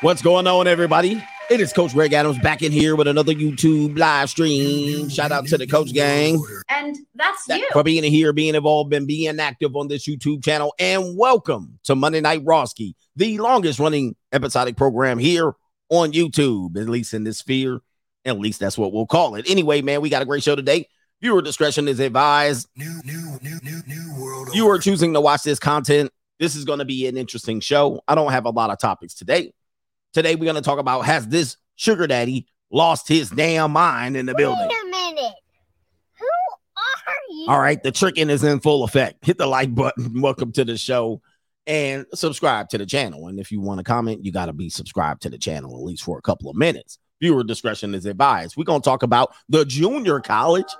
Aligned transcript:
What's 0.00 0.22
going 0.22 0.46
on, 0.46 0.68
everybody? 0.68 1.20
It 1.50 1.60
is 1.60 1.72
Coach 1.72 1.92
Greg 1.92 2.12
Adams 2.12 2.38
back 2.38 2.62
in 2.62 2.70
here 2.70 2.94
with 2.94 3.08
another 3.08 3.34
YouTube 3.34 3.98
live 3.98 4.30
stream. 4.30 5.08
Shout 5.08 5.32
out 5.32 5.48
to 5.48 5.58
the 5.58 5.66
Coach 5.66 5.92
Gang. 5.92 6.40
And 6.68 6.96
that's 7.16 7.48
you. 7.48 7.66
For 7.72 7.82
being 7.82 8.04
here, 8.04 8.32
being 8.32 8.54
involved, 8.54 8.94
and 8.94 9.08
being 9.08 9.40
active 9.40 9.74
on 9.74 9.88
this 9.88 10.06
YouTube 10.06 10.44
channel. 10.44 10.72
And 10.78 11.18
welcome 11.18 11.80
to 11.82 11.96
Monday 11.96 12.20
Night 12.20 12.44
Rawski, 12.44 12.94
the 13.16 13.38
longest 13.38 13.80
running 13.80 14.14
episodic 14.32 14.76
program 14.76 15.18
here 15.18 15.54
on 15.88 16.12
YouTube, 16.12 16.80
at 16.80 16.88
least 16.88 17.12
in 17.12 17.24
this 17.24 17.38
sphere. 17.38 17.80
At 18.24 18.38
least 18.38 18.60
that's 18.60 18.78
what 18.78 18.92
we'll 18.92 19.06
call 19.06 19.34
it. 19.34 19.50
Anyway, 19.50 19.82
man, 19.82 20.00
we 20.00 20.10
got 20.10 20.22
a 20.22 20.26
great 20.26 20.44
show 20.44 20.54
today. 20.54 20.86
Viewer 21.22 21.42
discretion 21.42 21.88
is 21.88 21.98
advised. 21.98 22.68
New, 22.76 23.00
new, 23.04 23.36
new, 23.42 23.58
new, 23.64 23.82
new 23.84 24.22
world. 24.22 24.50
You 24.54 24.68
are 24.68 24.78
choosing 24.78 25.12
to 25.14 25.20
watch 25.20 25.42
this 25.42 25.58
content. 25.58 26.12
This 26.38 26.54
is 26.54 26.64
going 26.64 26.78
to 26.78 26.84
be 26.84 27.08
an 27.08 27.16
interesting 27.16 27.58
show. 27.58 28.00
I 28.06 28.14
don't 28.14 28.30
have 28.30 28.44
a 28.44 28.50
lot 28.50 28.70
of 28.70 28.78
topics 28.78 29.14
today. 29.14 29.52
Today, 30.12 30.34
we're 30.34 30.44
going 30.44 30.56
to 30.56 30.62
talk 30.62 30.78
about 30.78 31.02
has 31.02 31.28
this 31.28 31.56
sugar 31.76 32.06
daddy 32.06 32.46
lost 32.70 33.08
his 33.08 33.30
damn 33.30 33.72
mind 33.72 34.16
in 34.16 34.26
the 34.26 34.34
building? 34.34 34.68
Wait 34.68 34.78
a 34.82 34.90
minute. 34.90 35.34
Who 36.18 36.26
are 36.26 37.12
you? 37.30 37.46
All 37.48 37.60
right, 37.60 37.82
the 37.82 37.92
tricking 37.92 38.30
is 38.30 38.42
in 38.42 38.60
full 38.60 38.84
effect. 38.84 39.24
Hit 39.24 39.38
the 39.38 39.46
like 39.46 39.74
button. 39.74 40.20
Welcome 40.20 40.52
to 40.52 40.64
the 40.64 40.76
show 40.78 41.20
and 41.66 42.06
subscribe 42.14 42.70
to 42.70 42.78
the 42.78 42.86
channel. 42.86 43.28
And 43.28 43.38
if 43.38 43.52
you 43.52 43.60
want 43.60 43.78
to 43.78 43.84
comment, 43.84 44.24
you 44.24 44.32
got 44.32 44.46
to 44.46 44.54
be 44.54 44.70
subscribed 44.70 45.22
to 45.22 45.30
the 45.30 45.38
channel 45.38 45.76
at 45.76 45.84
least 45.84 46.02
for 46.02 46.18
a 46.18 46.22
couple 46.22 46.50
of 46.50 46.56
minutes. 46.56 46.98
Viewer 47.20 47.44
discretion 47.44 47.94
is 47.94 48.06
advised. 48.06 48.56
We're 48.56 48.64
going 48.64 48.80
to 48.80 48.84
talk 48.84 49.02
about 49.02 49.34
the 49.48 49.64
junior 49.64 50.20
college. 50.20 50.72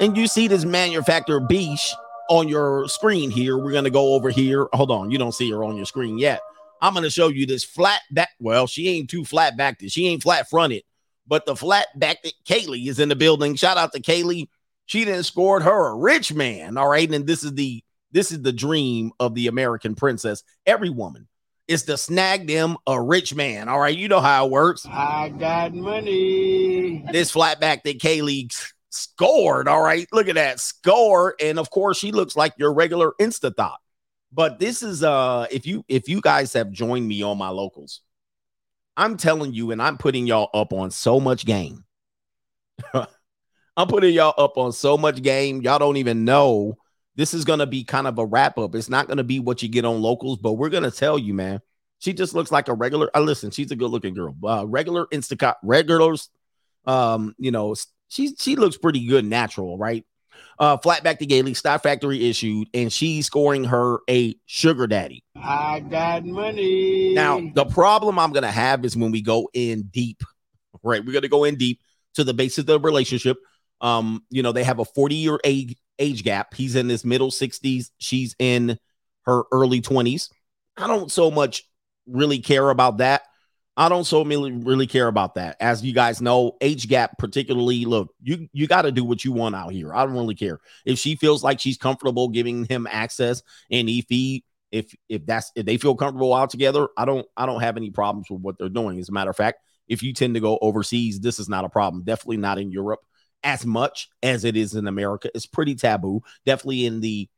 And 0.00 0.16
you 0.16 0.26
see 0.26 0.48
this 0.48 0.64
manufacturer 0.64 1.40
Beesh 1.40 1.92
on 2.28 2.48
your 2.48 2.88
screen 2.88 3.30
here. 3.30 3.56
We're 3.56 3.72
going 3.72 3.84
to 3.84 3.90
go 3.90 4.14
over 4.14 4.30
here. 4.30 4.68
Hold 4.72 4.90
on. 4.90 5.10
You 5.10 5.18
don't 5.18 5.32
see 5.32 5.50
her 5.50 5.62
on 5.62 5.76
your 5.76 5.86
screen 5.86 6.18
yet. 6.18 6.40
I'm 6.80 6.92
going 6.92 7.04
to 7.04 7.10
show 7.10 7.28
you 7.28 7.46
this 7.46 7.64
flat 7.64 8.00
back. 8.10 8.30
Well, 8.40 8.66
she 8.66 8.88
ain't 8.88 9.10
too 9.10 9.24
flat 9.24 9.56
backed. 9.56 9.88
She 9.90 10.06
ain't 10.06 10.22
flat 10.22 10.48
fronted, 10.48 10.82
but 11.26 11.46
the 11.46 11.56
flat 11.56 11.86
backed 11.96 12.32
Kaylee 12.46 12.88
is 12.88 12.98
in 12.98 13.08
the 13.08 13.16
building. 13.16 13.54
Shout 13.56 13.76
out 13.76 13.92
to 13.92 14.00
Kaylee. 14.00 14.48
She 14.86 15.04
didn't 15.04 15.24
scored 15.24 15.62
her 15.62 15.88
a 15.88 15.96
rich 15.96 16.32
man. 16.32 16.76
All 16.78 16.88
right. 16.88 17.10
And 17.10 17.26
this 17.26 17.44
is 17.44 17.52
the 17.54 17.82
this 18.10 18.32
is 18.32 18.40
the 18.40 18.52
dream 18.52 19.12
of 19.20 19.34
the 19.34 19.48
American 19.48 19.94
princess. 19.94 20.42
Every 20.66 20.88
woman 20.88 21.28
is 21.66 21.82
to 21.84 21.98
snag 21.98 22.46
them 22.46 22.78
a 22.86 23.00
rich 23.00 23.34
man. 23.34 23.68
All 23.68 23.78
right. 23.78 23.96
You 23.96 24.08
know 24.08 24.20
how 24.20 24.46
it 24.46 24.50
works. 24.50 24.86
I 24.86 25.28
got 25.28 25.74
money. 25.74 27.04
This 27.12 27.30
flat 27.30 27.60
back 27.60 27.84
that 27.84 27.98
Kaylee 27.98 28.50
scored. 28.88 29.68
All 29.68 29.82
right. 29.82 30.08
Look 30.10 30.28
at 30.28 30.36
that 30.36 30.60
score. 30.60 31.34
And 31.38 31.58
of 31.58 31.70
course, 31.70 31.98
she 31.98 32.10
looks 32.10 32.34
like 32.34 32.54
your 32.56 32.72
regular 32.72 33.12
Insta 33.20 33.54
thought. 33.54 33.80
But 34.32 34.58
this 34.58 34.82
is 34.82 35.02
uh 35.02 35.46
if 35.50 35.66
you 35.66 35.84
if 35.88 36.08
you 36.08 36.20
guys 36.20 36.52
have 36.52 36.70
joined 36.70 37.06
me 37.06 37.22
on 37.22 37.38
my 37.38 37.48
locals, 37.48 38.02
I'm 38.96 39.16
telling 39.16 39.54
you, 39.54 39.70
and 39.70 39.80
I'm 39.80 39.96
putting 39.96 40.26
y'all 40.26 40.50
up 40.52 40.72
on 40.72 40.90
so 40.90 41.20
much 41.20 41.46
game. 41.46 41.84
I'm 42.94 43.86
putting 43.86 44.12
y'all 44.12 44.34
up 44.36 44.58
on 44.58 44.72
so 44.72 44.98
much 44.98 45.22
game. 45.22 45.62
Y'all 45.62 45.78
don't 45.78 45.96
even 45.98 46.24
know. 46.24 46.76
This 47.14 47.32
is 47.32 47.44
gonna 47.44 47.66
be 47.66 47.84
kind 47.84 48.06
of 48.06 48.18
a 48.18 48.26
wrap 48.26 48.58
up. 48.58 48.74
It's 48.74 48.88
not 48.88 49.08
gonna 49.08 49.24
be 49.24 49.40
what 49.40 49.62
you 49.62 49.68
get 49.68 49.84
on 49.84 50.02
locals, 50.02 50.38
but 50.38 50.54
we're 50.54 50.68
gonna 50.68 50.90
tell 50.90 51.18
you, 51.18 51.32
man. 51.32 51.60
She 52.00 52.12
just 52.12 52.34
looks 52.34 52.52
like 52.52 52.68
a 52.68 52.74
regular. 52.74 53.10
Uh, 53.14 53.20
listen, 53.20 53.50
she's 53.50 53.70
a 53.70 53.76
good 53.76 53.90
looking 53.90 54.14
girl. 54.14 54.36
Uh, 54.44 54.64
regular 54.66 55.06
Instacart, 55.06 55.56
regulars. 55.62 56.28
Um, 56.84 57.34
you 57.38 57.50
know, 57.50 57.74
she 58.08 58.34
she 58.36 58.56
looks 58.56 58.76
pretty 58.76 59.06
good 59.06 59.24
natural, 59.24 59.78
right? 59.78 60.04
Uh, 60.58 60.76
flat 60.76 61.04
back 61.04 61.20
to 61.20 61.26
Kaylee, 61.26 61.56
Stock 61.56 61.82
Factory 61.82 62.28
issued, 62.28 62.68
and 62.74 62.92
she's 62.92 63.26
scoring 63.26 63.64
her 63.64 63.98
a 64.10 64.34
sugar 64.46 64.88
daddy. 64.88 65.22
I 65.36 65.80
got 65.80 66.24
money. 66.24 67.14
Now, 67.14 67.40
the 67.54 67.64
problem 67.64 68.18
I'm 68.18 68.32
going 68.32 68.42
to 68.42 68.50
have 68.50 68.84
is 68.84 68.96
when 68.96 69.12
we 69.12 69.22
go 69.22 69.48
in 69.52 69.84
deep, 69.84 70.22
right? 70.82 71.04
We're 71.04 71.12
going 71.12 71.22
to 71.22 71.28
go 71.28 71.44
in 71.44 71.56
deep 71.56 71.80
to 72.14 72.24
the 72.24 72.34
basis 72.34 72.58
of 72.58 72.66
the 72.66 72.80
relationship. 72.80 73.36
Um, 73.80 74.24
you 74.30 74.42
know, 74.42 74.50
they 74.50 74.64
have 74.64 74.80
a 74.80 74.84
40 74.84 75.14
year 75.14 75.38
age, 75.44 75.76
age 76.00 76.24
gap. 76.24 76.54
He's 76.54 76.74
in 76.74 76.88
his 76.88 77.04
middle 77.04 77.30
60s, 77.30 77.90
she's 77.98 78.34
in 78.40 78.78
her 79.26 79.44
early 79.52 79.80
20s. 79.80 80.28
I 80.76 80.88
don't 80.88 81.10
so 81.12 81.30
much 81.30 81.64
really 82.08 82.40
care 82.40 82.70
about 82.70 82.98
that. 82.98 83.22
I 83.78 83.88
don't 83.88 84.04
so 84.04 84.24
really, 84.24 84.50
really 84.50 84.88
care 84.88 85.06
about 85.06 85.36
that. 85.36 85.56
As 85.60 85.84
you 85.84 85.92
guys 85.92 86.20
know, 86.20 86.56
age 86.60 86.88
gap, 86.88 87.16
particularly, 87.16 87.84
look, 87.84 88.12
you 88.20 88.48
you 88.52 88.66
got 88.66 88.82
to 88.82 88.90
do 88.90 89.04
what 89.04 89.24
you 89.24 89.30
want 89.30 89.54
out 89.54 89.70
here. 89.70 89.94
I 89.94 90.04
don't 90.04 90.14
really 90.14 90.34
care 90.34 90.58
if 90.84 90.98
she 90.98 91.14
feels 91.14 91.44
like 91.44 91.60
she's 91.60 91.78
comfortable 91.78 92.28
giving 92.28 92.64
him 92.64 92.88
access 92.90 93.40
and 93.70 93.88
if 93.88 94.06
he 94.08 94.44
if 94.72 94.92
if 95.08 95.24
that's 95.26 95.52
if 95.54 95.64
they 95.64 95.76
feel 95.76 95.94
comfortable 95.94 96.34
out 96.34 96.50
together, 96.50 96.88
I 96.96 97.04
don't 97.04 97.24
I 97.36 97.46
don't 97.46 97.60
have 97.60 97.76
any 97.76 97.90
problems 97.90 98.28
with 98.28 98.40
what 98.40 98.58
they're 98.58 98.68
doing. 98.68 98.98
As 98.98 99.10
a 99.10 99.12
matter 99.12 99.30
of 99.30 99.36
fact, 99.36 99.60
if 99.86 100.02
you 100.02 100.12
tend 100.12 100.34
to 100.34 100.40
go 100.40 100.58
overseas, 100.60 101.20
this 101.20 101.38
is 101.38 101.48
not 101.48 101.64
a 101.64 101.68
problem. 101.68 102.02
Definitely 102.02 102.38
not 102.38 102.58
in 102.58 102.72
Europe 102.72 103.00
as 103.44 103.64
much 103.64 104.08
as 104.24 104.44
it 104.44 104.56
is 104.56 104.74
in 104.74 104.88
America. 104.88 105.30
It's 105.36 105.46
pretty 105.46 105.76
taboo. 105.76 106.22
Definitely 106.44 106.86
in 106.86 107.00
the 107.00 107.28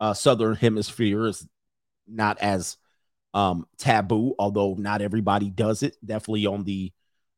uh, 0.00 0.12
southern 0.12 0.56
hemisphere 0.56 1.26
is 1.26 1.46
not 2.08 2.38
as 2.40 2.76
um, 3.34 3.66
taboo, 3.76 4.34
although 4.38 4.74
not 4.74 5.02
everybody 5.02 5.50
does 5.50 5.82
it. 5.82 5.96
Definitely 6.04 6.46
on 6.46 6.64
the 6.64 6.92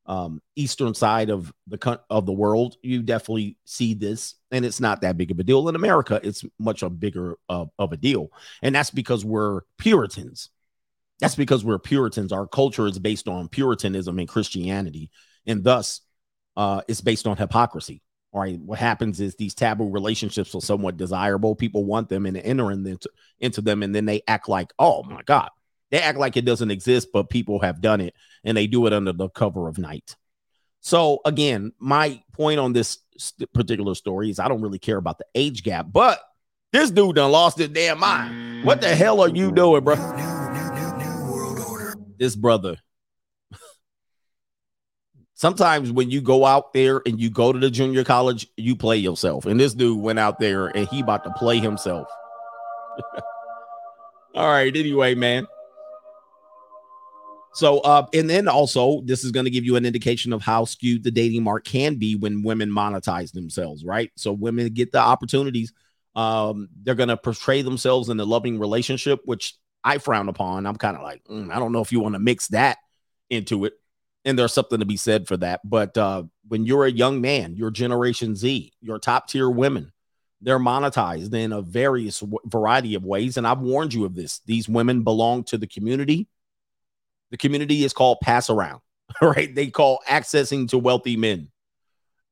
um, 0.05 0.41
eastern 0.55 0.95
side 0.95 1.31
of 1.31 1.53
the 1.67 2.01
of 2.09 2.27
the 2.27 2.33
world, 2.33 2.77
you 2.83 3.03
definitely 3.03 3.57
see 3.65 3.95
this, 3.95 4.37
and 4.53 4.65
it's 4.65 4.81
not 4.81 5.01
that 5.01 5.17
big 5.17 5.31
of 5.31 5.41
a 5.41 5.43
deal. 5.43 5.69
In 5.69 5.75
America, 5.75 6.21
it's 6.23 6.45
much 6.59 6.83
a 6.83 6.91
bigger 6.91 7.37
of 7.49 7.71
a 7.79 7.97
deal, 7.97 8.29
and 8.63 8.75
that's 8.75 8.91
because 8.91 9.25
we're 9.25 9.63
Puritans. 9.79 10.51
That's 11.19 11.35
because 11.35 11.65
we're 11.65 11.79
Puritans. 11.79 12.31
Our 12.31 12.47
culture 12.47 12.87
is 12.87 12.99
based 12.99 13.27
on 13.27 13.49
Puritanism 13.49 14.19
and 14.19 14.29
Christianity, 14.29 15.11
and 15.47 15.65
thus, 15.65 16.03
uh, 16.57 16.83
it's 16.87 17.01
based 17.01 17.27
on 17.27 17.37
hypocrisy. 17.37 18.03
All 18.33 18.43
right, 18.43 18.61
what 18.61 18.79
happens 18.79 19.21
is 19.21 19.35
these 19.35 19.55
taboo 19.55 19.91
relationships 19.91 20.55
are 20.55 20.61
somewhat 20.61 20.99
desirable. 20.99 21.57
People 21.57 21.85
want 21.85 22.11
them 22.11 22.27
and 22.27 22.37
enter 22.37 22.71
into, 22.71 23.09
into 23.41 23.63
them, 23.63 23.83
and 23.83 23.95
then 23.95 24.05
they 24.05 24.23
act 24.29 24.49
like, 24.49 24.73
oh 24.79 25.03
my 25.05 25.23
God, 25.23 25.49
they 25.91 26.01
act 26.01 26.19
like 26.19 26.37
it 26.37 26.45
doesn't 26.45 26.71
exist, 26.71 27.09
but 27.13 27.31
people 27.31 27.61
have 27.61 27.81
done 27.81 28.01
it 28.01 28.15
and 28.45 28.57
they 28.57 28.67
do 28.67 28.87
it 28.87 28.93
under 28.93 29.13
the 29.13 29.29
cover 29.29 29.69
of 29.69 29.79
night. 29.79 30.17
So, 30.81 31.21
again, 31.25 31.73
my 31.79 32.23
point 32.33 32.61
on 32.61 32.73
this 32.73 32.99
particular 33.55 33.95
story 33.95 34.31
is 34.31 34.39
I 34.39 34.49
don't 34.49 34.63
really 34.63 34.79
care 34.79 34.99
about 34.99 35.19
the 35.19 35.27
age 35.35 35.63
gap, 35.63 35.87
but 35.91 36.21
this 36.73 36.91
dude 36.91 37.17
done 37.17 37.33
lost 37.33 37.59
his 37.59 37.69
damn 37.69 37.99
mind. 37.99 38.65
What 38.65 38.81
the 38.81 38.95
hell 38.95 39.21
are 39.21 39.29
you 39.29 39.51
doing, 39.53 39.83
bro? 39.83 39.97
This 42.19 42.37
brother. 42.37 42.77
Sometimes 45.35 45.93
when 45.93 46.11
you 46.11 46.21
go 46.21 46.45
out 46.45 46.73
there 46.73 47.03
and 47.07 47.21
you 47.21 47.31
go 47.31 47.53
to 47.53 47.59
the 47.59 47.71
junior 47.71 48.05
college, 48.05 48.47
you 48.57 48.77
play 48.77 48.97
yourself. 48.97 49.47
And 49.47 49.59
this 49.59 49.75
dude 49.75 50.01
went 50.01 50.19
out 50.19 50.39
there 50.39 50.69
and 50.69 50.89
he 50.89 51.01
about 51.01 51.25
to 51.25 51.31
play 51.31 51.59
himself. 51.59 52.09
All 54.35 54.49
right. 54.49 54.75
Anyway, 54.75 55.15
man. 55.15 55.47
So, 57.57 57.79
uh, 57.79 58.07
and 58.13 58.29
then 58.29 58.49
also, 58.49 59.01
this 59.07 59.25
is 59.25 59.33
going 59.33 59.45
to 59.45 59.51
give 59.51 59.65
you 59.65 59.77
an 59.77 59.87
indication 59.87 60.35
of 60.35 60.43
how 60.43 60.67
skewed 60.67 61.03
the 61.03 61.11
dating 61.11 61.43
mark 61.43 61.65
can 61.65 61.95
be 61.95 62.15
when 62.15 62.43
women 62.43 62.71
monetize 62.71 63.33
themselves, 63.33 63.83
right? 63.83 64.13
So, 64.15 64.31
women 64.35 64.69
get 64.75 64.93
the 64.93 64.99
opportunities. 64.99 65.73
Um, 66.15 66.69
they're 66.83 66.95
going 66.95 67.09
to 67.09 67.17
portray 67.17 67.63
themselves 67.63 68.11
in 68.11 68.21
a 68.21 68.27
loving 68.27 68.59
relationship, 68.59 69.21
which 69.25 69.55
I 69.83 69.97
frown 69.97 70.29
upon. 70.29 70.67
I'm 70.67 70.77
kind 70.77 70.99
of 70.99 71.03
like, 71.03 71.25
mm, 71.25 71.51
I 71.51 71.59
don't 71.59 71.73
know 71.73 71.81
if 71.81 71.93
you 71.93 72.01
want 72.01 72.15
to 72.15 72.19
mix 72.19 72.49
that 72.49 72.77
into 73.31 73.65
it. 73.65 73.73
And 74.27 74.39
there's 74.39 74.53
something 74.53 74.81
to 74.81 74.85
be 74.85 74.99
said 74.99 75.27
for 75.27 75.39
that. 75.39 75.61
But 75.65 75.97
uh, 75.97 76.25
when 76.49 76.67
you're 76.67 76.85
a 76.85 76.93
young 76.93 77.23
man, 77.23 77.57
your 77.57 77.71
Generation 77.71 78.37
Z, 78.37 78.75
your 78.83 78.99
top 78.99 79.29
tier 79.29 79.49
women, 79.49 79.93
they're 80.43 80.59
monetized 80.59 81.33
in 81.33 81.53
a 81.55 81.63
various 81.63 82.21
w- 82.21 82.39
variety 82.45 82.97
of 82.97 83.05
ways. 83.07 83.39
And 83.39 83.47
I've 83.47 83.61
warned 83.61 83.95
you 83.95 84.05
of 84.05 84.15
this. 84.15 84.41
These 84.45 84.69
women 84.69 85.05
belong 85.05 85.45
to 85.45 85.57
the 85.57 85.67
community 85.67 86.29
the 87.31 87.37
community 87.37 87.85
is 87.85 87.93
called 87.93 88.19
pass 88.21 88.51
around, 88.51 88.81
right? 89.23 89.55
They 89.55 89.69
call 89.69 90.01
accessing 90.09 90.69
to 90.71 90.79
wealthy 90.79 91.17
men. 91.17 91.49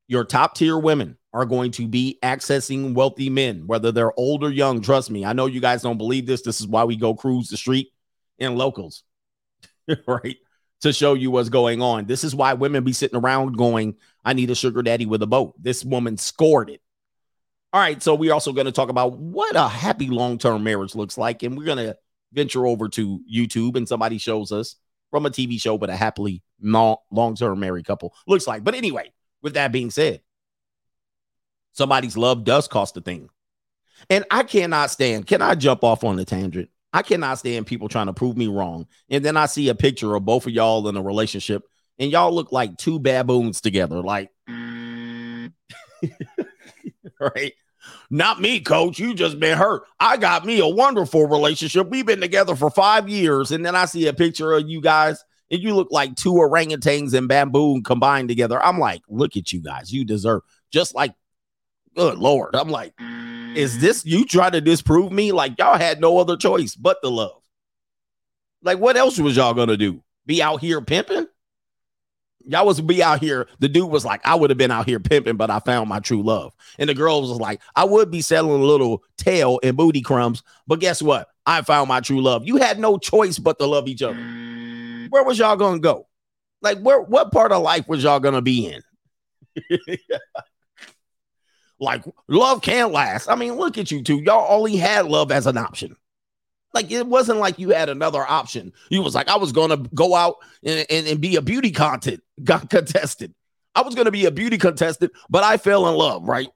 Your 0.07 0.23
top 0.23 0.55
tier 0.55 0.77
women 0.77 1.17
are 1.33 1.45
going 1.45 1.71
to 1.71 1.87
be 1.87 2.19
accessing 2.23 2.93
wealthy 2.93 3.29
men, 3.29 3.65
whether 3.65 3.91
they're 3.91 4.17
old 4.17 4.43
or 4.43 4.51
young. 4.51 4.81
Trust 4.81 5.09
me, 5.09 5.25
I 5.25 5.33
know 5.33 5.47
you 5.47 5.59
guys 5.59 5.81
don't 5.81 5.97
believe 5.97 6.25
this. 6.25 6.43
This 6.43 6.61
is 6.61 6.67
why 6.67 6.83
we 6.83 6.95
go 6.95 7.15
cruise 7.15 7.49
the 7.49 7.57
street 7.57 7.91
in 8.37 8.55
locals, 8.55 9.03
right? 10.07 10.37
To 10.81 10.93
show 10.93 11.13
you 11.13 11.31
what's 11.31 11.49
going 11.49 11.81
on. 11.81 12.05
This 12.05 12.23
is 12.23 12.35
why 12.35 12.53
women 12.53 12.83
be 12.83 12.93
sitting 12.93 13.17
around 13.17 13.57
going, 13.57 13.95
I 14.23 14.33
need 14.33 14.51
a 14.51 14.55
sugar 14.55 14.83
daddy 14.83 15.05
with 15.05 15.23
a 15.23 15.27
boat. 15.27 15.55
This 15.59 15.83
woman 15.83 16.17
scored 16.17 16.69
it. 16.69 16.81
All 17.73 17.81
right. 17.81 18.01
So 18.01 18.15
we're 18.15 18.33
also 18.33 18.53
going 18.53 18.67
to 18.67 18.71
talk 18.71 18.89
about 18.89 19.17
what 19.17 19.55
a 19.55 19.67
happy 19.67 20.07
long 20.07 20.37
term 20.37 20.63
marriage 20.63 20.95
looks 20.95 21.17
like. 21.17 21.43
And 21.43 21.57
we're 21.57 21.65
going 21.65 21.85
to 21.85 21.97
venture 22.31 22.65
over 22.65 22.87
to 22.89 23.19
YouTube 23.29 23.75
and 23.75 23.87
somebody 23.87 24.17
shows 24.17 24.51
us 24.51 24.75
from 25.15 25.25
a 25.25 25.29
TV 25.29 25.61
show, 25.61 25.77
but 25.77 25.89
a 25.89 25.95
happily 25.95 26.43
long 26.61 27.35
term 27.37 27.57
married 27.57 27.85
couple 27.85 28.13
looks 28.27 28.45
like. 28.45 28.65
But 28.65 28.75
anyway, 28.75 29.13
with 29.41 29.53
that 29.53 29.71
being 29.71 29.89
said, 29.89 30.19
somebody's 31.71 32.17
love 32.17 32.43
does 32.43 32.67
cost 32.67 32.97
a 32.97 33.01
thing. 33.01 33.29
And 34.09 34.25
I 34.29 34.43
cannot 34.43 34.91
stand. 34.91 35.25
Can 35.25 35.41
I 35.41 35.55
jump 35.55 35.85
off 35.85 36.03
on 36.03 36.17
the 36.17 36.25
tangent? 36.25 36.67
I 36.91 37.01
cannot 37.01 37.39
stand 37.39 37.65
people 37.65 37.87
trying 37.87 38.07
to 38.07 38.13
prove 38.13 38.35
me 38.35 38.47
wrong. 38.47 38.87
And 39.09 39.23
then 39.23 39.37
I 39.37 39.45
see 39.45 39.69
a 39.69 39.75
picture 39.75 40.13
of 40.15 40.25
both 40.25 40.47
of 40.47 40.51
y'all 40.51 40.85
in 40.89 40.97
a 40.97 41.01
relationship, 41.01 41.63
and 41.97 42.11
y'all 42.11 42.33
look 42.33 42.51
like 42.51 42.75
two 42.75 42.99
baboons 42.99 43.61
together. 43.61 44.01
Like, 44.01 44.31
right? 47.21 47.53
Not 48.09 48.41
me, 48.41 48.59
coach. 48.59 48.99
You 48.99 49.13
just 49.13 49.39
been 49.39 49.57
hurt. 49.57 49.83
I 49.99 50.17
got 50.17 50.45
me 50.45 50.59
a 50.59 50.67
wonderful 50.67 51.27
relationship. 51.27 51.89
We've 51.89 52.05
been 52.05 52.21
together 52.21 52.55
for 52.55 52.69
five 52.69 53.09
years. 53.09 53.51
And 53.51 53.65
then 53.65 53.75
I 53.75 53.85
see 53.85 54.07
a 54.07 54.13
picture 54.13 54.53
of 54.53 54.67
you 54.69 54.81
guys, 54.81 55.23
and 55.51 55.61
you 55.61 55.75
look 55.75 55.91
like 55.91 56.15
two 56.15 56.33
orangutans 56.33 57.13
and 57.13 57.27
bamboo 57.27 57.81
combined 57.81 58.29
together. 58.29 58.63
I'm 58.63 58.79
like, 58.79 59.01
look 59.07 59.37
at 59.37 59.51
you 59.51 59.61
guys. 59.61 59.91
You 59.91 60.05
deserve 60.05 60.41
just 60.71 60.95
like, 60.95 61.13
good 61.95 62.17
Lord. 62.17 62.55
I'm 62.55 62.69
like, 62.69 62.93
is 63.55 63.79
this 63.79 64.05
you 64.05 64.25
trying 64.25 64.51
to 64.51 64.61
disprove 64.61 65.11
me? 65.11 65.31
Like, 65.31 65.57
y'all 65.57 65.77
had 65.77 66.01
no 66.01 66.17
other 66.17 66.35
choice 66.35 66.75
but 66.75 67.01
the 67.01 67.09
love. 67.09 67.41
Like, 68.61 68.79
what 68.79 68.97
else 68.97 69.19
was 69.19 69.37
y'all 69.37 69.53
gonna 69.53 69.77
do? 69.77 70.03
Be 70.25 70.41
out 70.41 70.59
here 70.59 70.81
pimping? 70.81 71.27
Y'all 72.47 72.65
was 72.65 72.79
be 72.81 73.01
out 73.01 73.19
here. 73.19 73.47
The 73.59 73.67
dude 73.67 73.89
was 73.89 74.05
like, 74.05 74.25
I 74.25 74.35
would 74.35 74.49
have 74.49 74.57
been 74.57 74.71
out 74.71 74.85
here 74.85 74.99
pimping, 74.99 75.37
but 75.37 75.49
I 75.49 75.59
found 75.59 75.89
my 75.89 75.99
true 75.99 76.21
love. 76.21 76.53
And 76.77 76.89
the 76.89 76.93
girl 76.93 77.21
was 77.21 77.31
like, 77.31 77.61
I 77.75 77.85
would 77.85 78.11
be 78.11 78.21
selling 78.21 78.61
a 78.61 78.65
little 78.65 79.03
tail 79.17 79.59
and 79.63 79.75
booty 79.75 80.01
crumbs, 80.01 80.43
but 80.67 80.79
guess 80.79 81.01
what? 81.01 81.27
I 81.45 81.61
found 81.61 81.87
my 81.87 82.01
true 82.01 82.21
love. 82.21 82.47
You 82.47 82.57
had 82.57 82.79
no 82.79 82.97
choice 82.97 83.39
but 83.39 83.59
to 83.59 83.65
love 83.65 83.87
each 83.87 84.01
other. 84.01 84.19
Where 85.09 85.23
was 85.23 85.39
y'all 85.39 85.55
gonna 85.55 85.79
go? 85.79 86.07
Like, 86.61 86.79
where 86.79 87.01
what 87.01 87.31
part 87.31 87.51
of 87.51 87.61
life 87.61 87.87
was 87.87 88.03
y'all 88.03 88.19
gonna 88.19 88.41
be 88.41 88.67
in? 88.67 88.81
like, 91.79 92.03
love 92.27 92.61
can't 92.61 92.91
last. 92.91 93.29
I 93.29 93.35
mean, 93.35 93.55
look 93.55 93.77
at 93.77 93.91
you 93.91 94.03
two. 94.03 94.17
Y'all 94.17 94.47
only 94.55 94.75
had 94.75 95.05
love 95.05 95.31
as 95.31 95.47
an 95.47 95.57
option. 95.57 95.95
Like 96.73 96.91
it 96.91 97.07
wasn't 97.07 97.39
like 97.39 97.57
you 97.57 97.69
had 97.69 97.87
another 97.87 98.21
option. 98.21 98.73
You 98.89 99.01
was 99.01 99.15
like, 99.15 99.29
I 99.29 99.37
was 99.37 99.53
gonna 99.53 99.77
go 99.77 100.13
out 100.13 100.35
and, 100.63 100.85
and, 100.89 101.07
and 101.07 101.21
be 101.21 101.37
a 101.37 101.41
beauty 101.41 101.71
content 101.71 102.21
got 102.43 102.69
contested. 102.69 103.33
I 103.73 103.81
was 103.81 103.95
gonna 103.95 104.11
be 104.11 104.25
a 104.25 104.31
beauty 104.31 104.57
contestant, 104.57 105.11
but 105.29 105.43
I 105.43 105.57
fell 105.57 105.87
in 105.87 105.95
love, 105.95 106.27
right? 106.27 106.49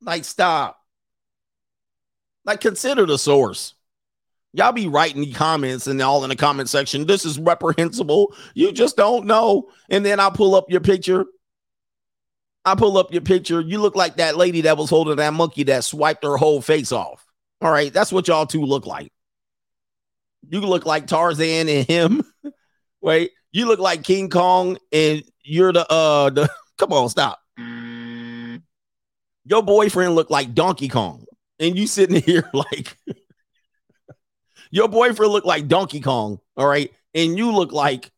Like, 0.00 0.24
stop. 0.24 0.78
Like, 2.44 2.60
consider 2.60 3.04
the 3.06 3.18
source. 3.18 3.74
Y'all 4.54 4.72
be 4.72 4.88
writing 4.88 5.30
comments 5.32 5.86
and 5.86 6.00
all 6.00 6.24
in 6.24 6.30
the 6.30 6.36
comment 6.36 6.68
section. 6.68 7.06
This 7.06 7.24
is 7.24 7.38
reprehensible. 7.38 8.34
You 8.54 8.72
just 8.72 8.96
don't 8.96 9.26
know. 9.26 9.68
And 9.90 10.04
then 10.04 10.20
I 10.20 10.30
pull 10.30 10.54
up 10.54 10.70
your 10.70 10.80
picture. 10.80 11.26
I 12.64 12.74
pull 12.74 12.96
up 12.96 13.12
your 13.12 13.22
picture. 13.22 13.60
You 13.60 13.78
look 13.78 13.94
like 13.94 14.16
that 14.16 14.36
lady 14.36 14.62
that 14.62 14.78
was 14.78 14.90
holding 14.90 15.16
that 15.16 15.34
monkey 15.34 15.64
that 15.64 15.84
swiped 15.84 16.24
her 16.24 16.36
whole 16.36 16.62
face 16.62 16.92
off. 16.92 17.24
All 17.60 17.70
right, 17.70 17.92
that's 17.92 18.12
what 18.12 18.28
y'all 18.28 18.46
two 18.46 18.64
look 18.64 18.86
like. 18.86 19.12
You 20.48 20.60
look 20.60 20.86
like 20.86 21.06
Tarzan 21.06 21.68
and 21.68 21.86
him. 21.86 22.22
Wait, 23.00 23.32
you 23.52 23.66
look 23.66 23.80
like 23.80 24.04
King 24.04 24.28
Kong 24.28 24.78
and 24.92 25.22
you're 25.42 25.72
the 25.72 25.90
uh 25.90 26.30
the 26.30 26.48
come 26.78 26.92
on, 26.92 27.08
stop. 27.08 27.40
Your 29.44 29.62
boyfriend 29.62 30.14
looked 30.14 30.30
like 30.30 30.54
Donkey 30.54 30.88
Kong, 30.88 31.24
and 31.58 31.76
you 31.76 31.86
sitting 31.86 32.22
here 32.26 32.48
like 32.52 32.96
your 34.70 34.88
boyfriend 34.88 35.32
looked 35.32 35.46
like 35.46 35.68
Donkey 35.68 36.00
Kong, 36.00 36.40
all 36.56 36.66
right, 36.66 36.92
and 37.14 37.36
you 37.38 37.52
look 37.52 37.72
like. 37.72 38.10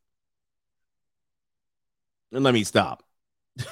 And 2.32 2.44
let 2.44 2.54
me 2.54 2.62
stop. 2.62 3.02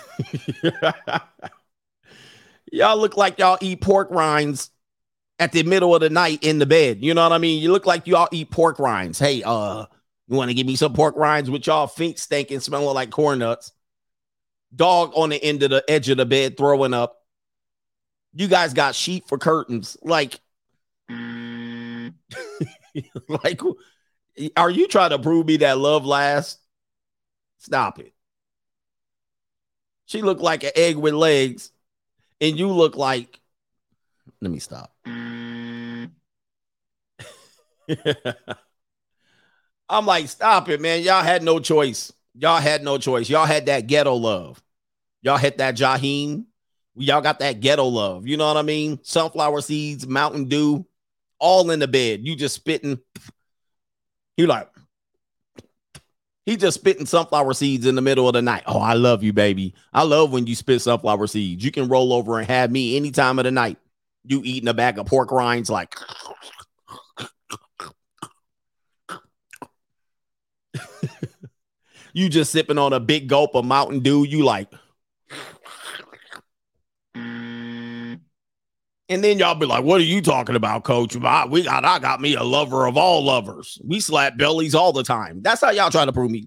y'all 2.72 2.98
look 2.98 3.16
like 3.16 3.38
y'all 3.38 3.58
eat 3.60 3.80
pork 3.80 4.10
rinds 4.10 4.70
at 5.38 5.52
the 5.52 5.62
middle 5.62 5.94
of 5.94 6.00
the 6.00 6.10
night 6.10 6.42
in 6.42 6.58
the 6.58 6.66
bed. 6.66 6.98
You 7.00 7.14
know 7.14 7.22
what 7.22 7.32
I 7.32 7.38
mean? 7.38 7.62
You 7.62 7.70
look 7.70 7.86
like 7.86 8.08
you 8.08 8.16
all 8.16 8.28
eat 8.32 8.50
pork 8.50 8.80
rinds. 8.80 9.20
Hey, 9.20 9.44
uh, 9.44 9.86
you 10.28 10.36
want 10.36 10.50
to 10.50 10.54
give 10.54 10.66
me 10.66 10.76
some 10.76 10.92
pork 10.92 11.16
rinds 11.16 11.50
with 11.50 11.66
y'all 11.66 11.86
feet 11.86 12.18
stinking, 12.18 12.60
smelling 12.60 12.94
like 12.94 13.10
corn 13.10 13.38
nuts? 13.38 13.72
Dog 14.74 15.12
on 15.14 15.30
the 15.30 15.42
end 15.42 15.62
of 15.62 15.70
the 15.70 15.82
edge 15.88 16.10
of 16.10 16.18
the 16.18 16.26
bed 16.26 16.58
throwing 16.58 16.92
up. 16.92 17.16
You 18.34 18.46
guys 18.46 18.74
got 18.74 18.94
sheet 18.94 19.26
for 19.26 19.38
curtains. 19.38 19.96
Like, 20.02 20.40
like, 21.08 22.12
are 24.54 24.70
you 24.70 24.88
trying 24.88 25.10
to 25.10 25.18
prove 25.18 25.46
me 25.46 25.56
that 25.58 25.78
love 25.78 26.04
lasts? 26.04 26.58
Stop 27.56 27.98
it. 27.98 28.12
She 30.04 30.20
looked 30.20 30.42
like 30.42 30.62
an 30.62 30.72
egg 30.76 30.96
with 30.96 31.14
legs, 31.14 31.70
and 32.40 32.58
you 32.58 32.68
look 32.68 32.96
like. 32.96 33.40
Let 34.40 34.50
me 34.50 34.58
stop. 34.58 34.94
I'm 39.88 40.06
like, 40.06 40.28
stop 40.28 40.68
it, 40.68 40.80
man. 40.80 41.02
Y'all 41.02 41.22
had 41.22 41.42
no 41.42 41.58
choice. 41.60 42.12
Y'all 42.34 42.60
had 42.60 42.82
no 42.82 42.98
choice. 42.98 43.28
Y'all 43.28 43.46
had 43.46 43.66
that 43.66 43.86
ghetto 43.86 44.14
love. 44.14 44.62
Y'all 45.22 45.38
hit 45.38 45.58
that 45.58 45.76
Jaheim. 45.76 46.44
Y'all 46.94 47.20
got 47.20 47.38
that 47.40 47.60
ghetto 47.60 47.86
love. 47.86 48.26
You 48.26 48.36
know 48.36 48.46
what 48.46 48.56
I 48.56 48.62
mean? 48.62 48.98
Sunflower 49.02 49.60
seeds, 49.62 50.06
Mountain 50.06 50.46
Dew, 50.46 50.86
all 51.38 51.70
in 51.70 51.80
the 51.80 51.88
bed. 51.88 52.20
You 52.22 52.36
just 52.36 52.54
spitting. 52.54 52.98
You 54.36 54.46
like, 54.46 54.68
he 56.44 56.56
just 56.56 56.80
spitting 56.80 57.06
sunflower 57.06 57.54
seeds 57.54 57.86
in 57.86 57.94
the 57.94 58.00
middle 58.00 58.26
of 58.26 58.32
the 58.32 58.42
night. 58.42 58.62
Oh, 58.66 58.78
I 58.78 58.94
love 58.94 59.22
you, 59.22 59.32
baby. 59.32 59.74
I 59.92 60.02
love 60.04 60.32
when 60.32 60.46
you 60.46 60.54
spit 60.54 60.80
sunflower 60.80 61.26
seeds. 61.26 61.64
You 61.64 61.70
can 61.70 61.88
roll 61.88 62.12
over 62.12 62.38
and 62.38 62.46
have 62.48 62.70
me 62.70 62.96
any 62.96 63.10
time 63.10 63.38
of 63.38 63.44
the 63.44 63.50
night. 63.50 63.78
You 64.24 64.40
eating 64.44 64.68
a 64.68 64.74
bag 64.74 64.98
of 64.98 65.06
pork 65.06 65.30
rinds 65.30 65.70
like 65.70 65.94
you 72.18 72.28
just 72.28 72.50
sipping 72.50 72.78
on 72.78 72.92
a 72.92 73.00
big 73.00 73.28
gulp 73.28 73.54
of 73.54 73.64
Mountain 73.64 74.00
Dew. 74.00 74.24
You 74.24 74.44
like, 74.44 74.72
and 77.14 78.20
then 79.08 79.38
y'all 79.38 79.54
be 79.54 79.66
like, 79.66 79.84
"What 79.84 80.00
are 80.00 80.04
you 80.04 80.20
talking 80.20 80.56
about, 80.56 80.82
Coach? 80.84 81.16
I, 81.16 81.46
we 81.46 81.62
got, 81.62 81.84
I 81.84 82.00
got 82.00 82.20
me 82.20 82.34
a 82.34 82.42
lover 82.42 82.86
of 82.86 82.96
all 82.96 83.24
lovers. 83.24 83.80
We 83.84 84.00
slap 84.00 84.36
bellies 84.36 84.74
all 84.74 84.92
the 84.92 85.04
time. 85.04 85.42
That's 85.42 85.60
how 85.60 85.70
y'all 85.70 85.90
try 85.90 86.04
to 86.04 86.12
prove 86.12 86.30
me." 86.30 86.46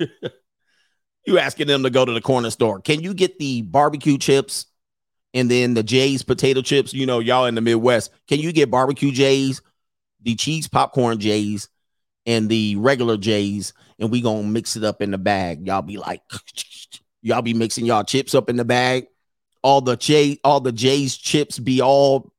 you 1.26 1.38
asking 1.38 1.68
them 1.68 1.84
to 1.84 1.90
go 1.90 2.04
to 2.04 2.12
the 2.12 2.20
corner 2.20 2.50
store? 2.50 2.80
Can 2.80 3.00
you 3.00 3.14
get 3.14 3.38
the 3.38 3.62
barbecue 3.62 4.18
chips 4.18 4.66
and 5.34 5.50
then 5.50 5.74
the 5.74 5.82
Jay's 5.82 6.22
potato 6.22 6.62
chips? 6.62 6.92
You 6.92 7.06
know, 7.06 7.20
y'all 7.20 7.46
in 7.46 7.54
the 7.54 7.60
Midwest. 7.60 8.10
Can 8.28 8.40
you 8.40 8.52
get 8.52 8.70
barbecue 8.70 9.12
Jay's, 9.12 9.62
the 10.22 10.34
cheese 10.34 10.68
popcorn 10.68 11.18
Jay's, 11.18 11.68
and 12.26 12.48
the 12.48 12.76
regular 12.76 13.16
J's, 13.16 13.72
and 13.98 14.10
we 14.10 14.20
gonna 14.20 14.42
mix 14.42 14.76
it 14.76 14.84
up 14.84 15.02
in 15.02 15.10
the 15.10 15.18
bag. 15.18 15.66
Y'all 15.66 15.82
be 15.82 15.98
like, 15.98 16.22
y'all 17.22 17.42
be 17.42 17.54
mixing 17.54 17.86
y'all 17.86 18.04
chips 18.04 18.34
up 18.34 18.48
in 18.48 18.56
the 18.56 18.64
bag. 18.64 19.06
All 19.62 19.80
the 19.80 19.96
J, 19.96 20.38
all 20.42 20.60
the 20.60 20.72
J's 20.72 21.16
chips 21.16 21.58
be 21.58 21.80
all, 21.80 22.32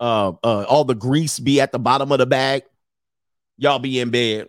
uh, 0.00 0.32
uh, 0.42 0.64
all 0.64 0.84
the 0.84 0.94
grease 0.94 1.38
be 1.38 1.60
at 1.60 1.72
the 1.72 1.78
bottom 1.78 2.10
of 2.10 2.18
the 2.18 2.26
bag. 2.26 2.64
Y'all 3.56 3.78
be 3.78 4.00
in 4.00 4.10
bed. 4.10 4.48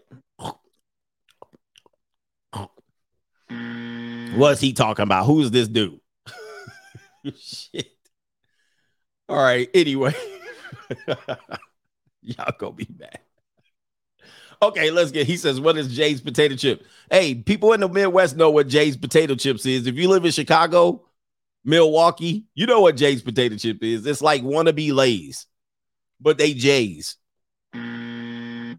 What's 4.36 4.62
he 4.62 4.72
talking 4.72 5.04
about? 5.04 5.26
Who 5.26 5.42
is 5.42 5.52
this 5.52 5.68
dude? 5.68 6.00
Shit. 7.38 7.92
All 9.28 9.38
right. 9.38 9.70
Anyway, 9.74 10.16
y'all 12.22 12.54
go 12.58 12.72
be 12.72 12.86
back. 12.86 13.24
Okay, 14.64 14.92
let's 14.92 15.12
get. 15.12 15.26
He 15.26 15.38
says, 15.38 15.60
"What 15.60 15.76
is 15.78 15.96
Jay's 15.96 16.22
potato 16.22 16.56
chip?" 16.56 16.86
Hey, 17.10 17.34
people 17.34 17.74
in 17.74 17.80
the 17.80 17.90
Midwest 17.90 18.38
know 18.38 18.52
what 18.52 18.68
Jay's 18.68 18.96
potato 18.96 19.34
chips 19.36 19.66
is. 19.66 19.88
If 19.88 19.96
you 19.96 20.08
live 20.08 20.24
in 20.24 20.32
Chicago, 20.32 21.04
Milwaukee, 21.66 22.46
you 22.54 22.68
know 22.68 22.82
what 22.82 22.96
Jay's 22.96 23.24
potato 23.24 23.56
chip 23.56 23.84
is. 23.84 24.06
It's 24.06 24.22
like 24.22 24.44
wannabe 24.44 24.94
Lay's, 24.94 25.48
but 26.20 26.38
they 26.38 26.54
Jay's. 26.54 27.18
y'all 27.74 28.78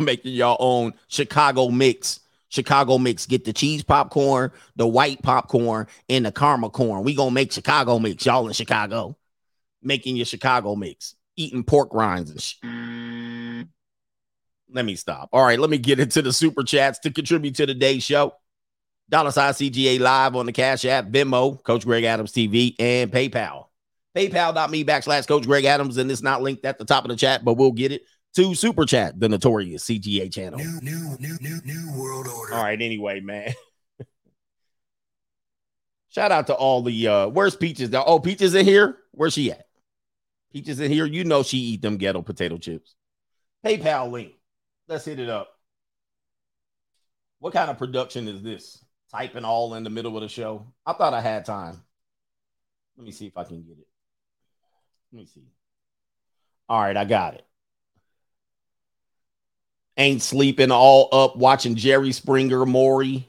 making 0.00 0.34
your 0.34 0.56
own 0.60 0.94
Chicago 1.08 1.70
mix. 1.70 2.20
Chicago 2.48 2.98
mix. 2.98 3.26
Get 3.26 3.44
the 3.44 3.52
cheese 3.52 3.82
popcorn, 3.82 4.52
the 4.76 4.86
white 4.86 5.20
popcorn, 5.22 5.88
and 6.08 6.26
the 6.26 6.32
caramel 6.32 6.70
corn. 6.70 7.02
We 7.02 7.14
gonna 7.14 7.32
make 7.32 7.50
Chicago 7.50 7.98
mix. 7.98 8.24
Y'all 8.24 8.46
in 8.46 8.52
Chicago, 8.52 9.16
making 9.82 10.16
your 10.16 10.26
Chicago 10.26 10.76
mix, 10.76 11.16
eating 11.36 11.64
pork 11.64 11.92
rinds 11.92 12.30
and 12.30 12.40
shit. 12.40 13.68
Let 14.70 14.84
me 14.84 14.96
stop. 14.96 15.28
All 15.32 15.44
right, 15.44 15.58
let 15.58 15.70
me 15.70 15.78
get 15.78 16.00
into 16.00 16.22
the 16.22 16.32
super 16.32 16.64
chats 16.64 16.98
to 17.00 17.10
contribute 17.10 17.54
to 17.56 17.66
today's 17.66 18.02
show. 18.02 18.34
Dollar 19.08 19.30
sign 19.30 19.52
CGA 19.52 20.00
live 20.00 20.34
on 20.34 20.46
the 20.46 20.52
Cash 20.52 20.84
App, 20.84 21.06
Venmo, 21.06 21.62
Coach 21.62 21.84
Greg 21.84 22.04
Adams 22.04 22.32
TV, 22.32 22.74
and 22.78 23.12
PayPal. 23.12 23.66
PayPal.me 24.16 24.84
backslash 24.84 25.28
Coach 25.28 25.44
Greg 25.44 25.64
Adams, 25.64 25.98
and 25.98 26.10
it's 26.10 26.22
not 26.22 26.42
linked 26.42 26.64
at 26.64 26.78
the 26.78 26.84
top 26.84 27.04
of 27.04 27.10
the 27.10 27.16
chat, 27.16 27.44
but 27.44 27.54
we'll 27.54 27.72
get 27.72 27.92
it 27.92 28.02
to 28.34 28.54
Super 28.54 28.84
Chat, 28.84 29.18
the 29.18 29.28
notorious 29.28 29.84
CGA 29.84 30.32
channel. 30.32 30.58
New, 30.58 30.80
new, 30.80 31.16
new, 31.18 31.36
new, 31.40 31.60
new 31.64 31.92
world 31.96 32.26
order. 32.26 32.54
All 32.54 32.62
right, 32.62 32.80
anyway, 32.80 33.20
man. 33.20 33.52
Shout 36.08 36.32
out 36.32 36.46
to 36.46 36.54
all 36.54 36.82
the 36.82 37.08
uh 37.08 37.26
where's 37.28 37.56
Peaches? 37.56 37.90
Oh, 37.92 38.20
Peaches 38.20 38.54
in 38.54 38.64
here? 38.64 38.98
Where's 39.10 39.34
she 39.34 39.50
at? 39.50 39.63
Peaches 40.54 40.78
in 40.78 40.90
here. 40.90 41.04
You 41.04 41.24
know 41.24 41.42
she 41.42 41.58
eat 41.58 41.82
them 41.82 41.96
ghetto 41.96 42.22
potato 42.22 42.58
chips. 42.58 42.94
PayPal 43.66 44.12
link. 44.12 44.34
Let's 44.86 45.04
hit 45.04 45.18
it 45.18 45.28
up. 45.28 45.48
What 47.40 47.52
kind 47.52 47.70
of 47.70 47.76
production 47.76 48.28
is 48.28 48.40
this? 48.40 48.82
Typing 49.10 49.44
all 49.44 49.74
in 49.74 49.82
the 49.82 49.90
middle 49.90 50.16
of 50.16 50.22
the 50.22 50.28
show. 50.28 50.64
I 50.86 50.92
thought 50.92 51.12
I 51.12 51.20
had 51.20 51.44
time. 51.44 51.82
Let 52.96 53.04
me 53.04 53.10
see 53.10 53.26
if 53.26 53.36
I 53.36 53.42
can 53.42 53.64
get 53.64 53.78
it. 53.78 53.88
Let 55.12 55.18
me 55.18 55.26
see. 55.26 55.42
All 56.68 56.80
right, 56.80 56.96
I 56.96 57.04
got 57.04 57.34
it. 57.34 57.44
Ain't 59.96 60.22
sleeping 60.22 60.70
all 60.70 61.08
up 61.10 61.36
watching 61.36 61.74
Jerry 61.74 62.12
Springer, 62.12 62.64
Maury. 62.64 63.28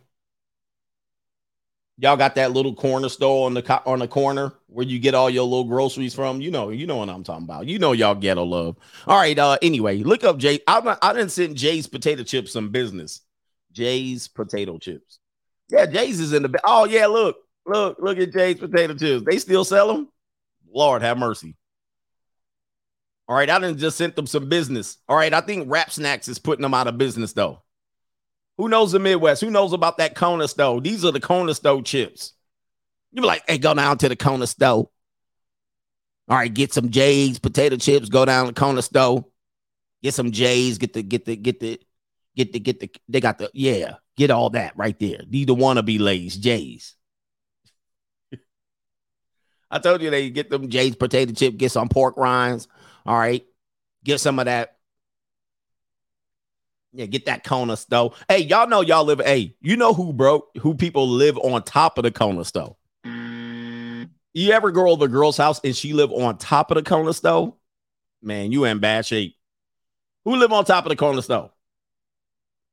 Y'all 1.97 2.17
got 2.17 2.35
that 2.35 2.51
little 2.51 2.75
corner 2.75 3.07
store 3.07 3.45
on 3.45 3.53
the 3.53 3.61
co- 3.61 3.81
on 3.85 3.99
the 3.99 4.07
corner 4.07 4.53
where 4.67 4.85
you 4.85 4.99
get 4.99 5.15
all 5.15 5.29
your 5.29 5.45
little 5.45 5.63
groceries 5.63 6.13
from. 6.13 6.41
You 6.41 6.51
know, 6.51 6.69
you 6.69 6.85
know 6.85 6.97
what 6.97 7.09
I'm 7.09 7.23
talking 7.23 7.45
about. 7.45 7.67
You 7.67 7.79
know 7.79 7.93
y'all 7.93 8.15
ghetto 8.15 8.43
love. 8.43 8.75
All 9.07 9.17
right. 9.17 9.37
Uh. 9.37 9.57
Anyway, 9.61 9.99
look 9.99 10.25
up 10.25 10.37
Jay. 10.37 10.59
I 10.67 10.97
I 11.01 11.13
didn't 11.13 11.31
send 11.31 11.55
Jay's 11.55 11.87
potato 11.87 12.23
chips 12.23 12.51
some 12.51 12.69
business. 12.69 13.21
Jay's 13.71 14.27
potato 14.27 14.77
chips. 14.77 15.19
Yeah, 15.69 15.85
Jay's 15.85 16.19
is 16.19 16.33
in 16.33 16.43
the. 16.43 16.59
Oh 16.65 16.85
yeah, 16.85 17.07
look, 17.07 17.37
look, 17.65 17.97
look 17.99 18.17
at 18.17 18.33
Jay's 18.33 18.57
potato 18.59 18.93
chips. 18.93 19.23
They 19.25 19.37
still 19.37 19.63
sell 19.63 19.87
them. 19.87 20.09
Lord 20.69 21.01
have 21.01 21.17
mercy. 21.17 21.55
All 23.27 23.35
right, 23.35 23.49
I 23.49 23.57
didn't 23.59 23.79
just 23.79 23.97
sent 23.97 24.15
them 24.15 24.27
some 24.27 24.49
business. 24.49 24.97
All 25.07 25.15
right, 25.17 25.33
I 25.33 25.41
think 25.41 25.71
Rap 25.71 25.91
Snacks 25.91 26.27
is 26.27 26.39
putting 26.39 26.61
them 26.61 26.73
out 26.73 26.87
of 26.87 26.97
business 26.97 27.33
though. 27.33 27.61
Who 28.57 28.69
knows 28.69 28.91
the 28.91 28.99
Midwest? 28.99 29.41
Who 29.41 29.51
knows 29.51 29.73
about 29.73 29.97
that 29.97 30.15
Kona 30.15 30.47
stove? 30.47 30.83
These 30.83 31.03
are 31.03 31.11
the 31.11 31.19
Kona 31.19 31.53
stove 31.53 31.83
chips. 31.83 32.33
You 33.11 33.21
be 33.21 33.27
like, 33.27 33.43
hey, 33.47 33.57
go 33.57 33.73
down 33.73 33.97
to 33.99 34.09
the 34.09 34.15
Kona 34.15 34.47
stove. 34.47 34.87
All 36.27 36.37
right, 36.37 36.53
get 36.53 36.73
some 36.73 36.89
Jay's 36.89 37.37
potato 37.39 37.77
chips. 37.77 38.09
Go 38.09 38.25
down 38.25 38.47
to 38.47 38.53
Kona 38.53 38.81
stove. 38.81 39.25
Get 40.01 40.13
some 40.13 40.31
Jay's. 40.31 40.77
Get 40.77 40.93
the 40.93 41.03
get 41.03 41.25
the 41.25 41.35
get 41.35 41.59
the 41.59 41.79
get 42.35 42.53
the 42.53 42.59
get 42.59 42.79
the. 42.79 42.89
They 43.07 43.19
got 43.19 43.37
the 43.37 43.51
yeah. 43.53 43.95
Get 44.17 44.31
all 44.31 44.49
that 44.51 44.75
right 44.77 44.97
there. 44.99 45.21
These 45.29 45.47
the 45.47 45.55
wannabe 45.55 45.99
lays 45.99 46.35
Jay's. 46.37 46.95
I 49.69 49.79
told 49.79 50.01
you 50.01 50.09
they 50.09 50.29
get 50.29 50.49
them 50.49 50.69
Jay's 50.69 50.95
potato 50.95 51.33
chip. 51.33 51.57
Get 51.57 51.71
some 51.71 51.89
pork 51.89 52.17
rinds. 52.17 52.67
All 53.05 53.17
right, 53.17 53.45
get 54.03 54.19
some 54.19 54.39
of 54.39 54.45
that. 54.45 54.74
Yeah, 56.95 57.07
get 57.07 57.25
that 57.25 57.43
Kona 57.43 57.75
stove. 57.75 58.17
Hey, 58.29 58.39
y'all 58.39 58.67
know 58.67 58.79
y'all 58.79 59.03
live. 59.03 59.19
Hey, 59.19 59.55
you 59.61 59.75
know 59.75 59.93
who 59.93 60.13
broke? 60.13 60.49
Who 60.61 60.75
people 60.75 61.09
live 61.09 61.37
on 61.37 61.61
top 61.63 61.97
of 61.97 62.03
the 62.03 62.11
Kona 62.11 62.45
stove? 62.45 62.77
You 63.03 64.51
ever 64.51 64.71
go 64.71 64.95
to 64.95 64.99
the 64.99 65.07
girl's 65.07 65.35
house 65.35 65.59
and 65.63 65.75
she 65.75 65.91
live 65.91 66.11
on 66.11 66.37
top 66.37 66.71
of 66.71 66.75
the 66.75 66.83
Kona 66.83 67.13
stove? 67.13 67.53
Man, 68.21 68.51
you 68.51 68.63
in 68.63 68.79
bad 68.79 69.05
shape. 69.05 69.35
Who 70.23 70.37
live 70.37 70.53
on 70.53 70.63
top 70.63 70.85
of 70.85 70.89
the 70.89 70.95
Kona 70.95 71.21
stove? 71.21 71.51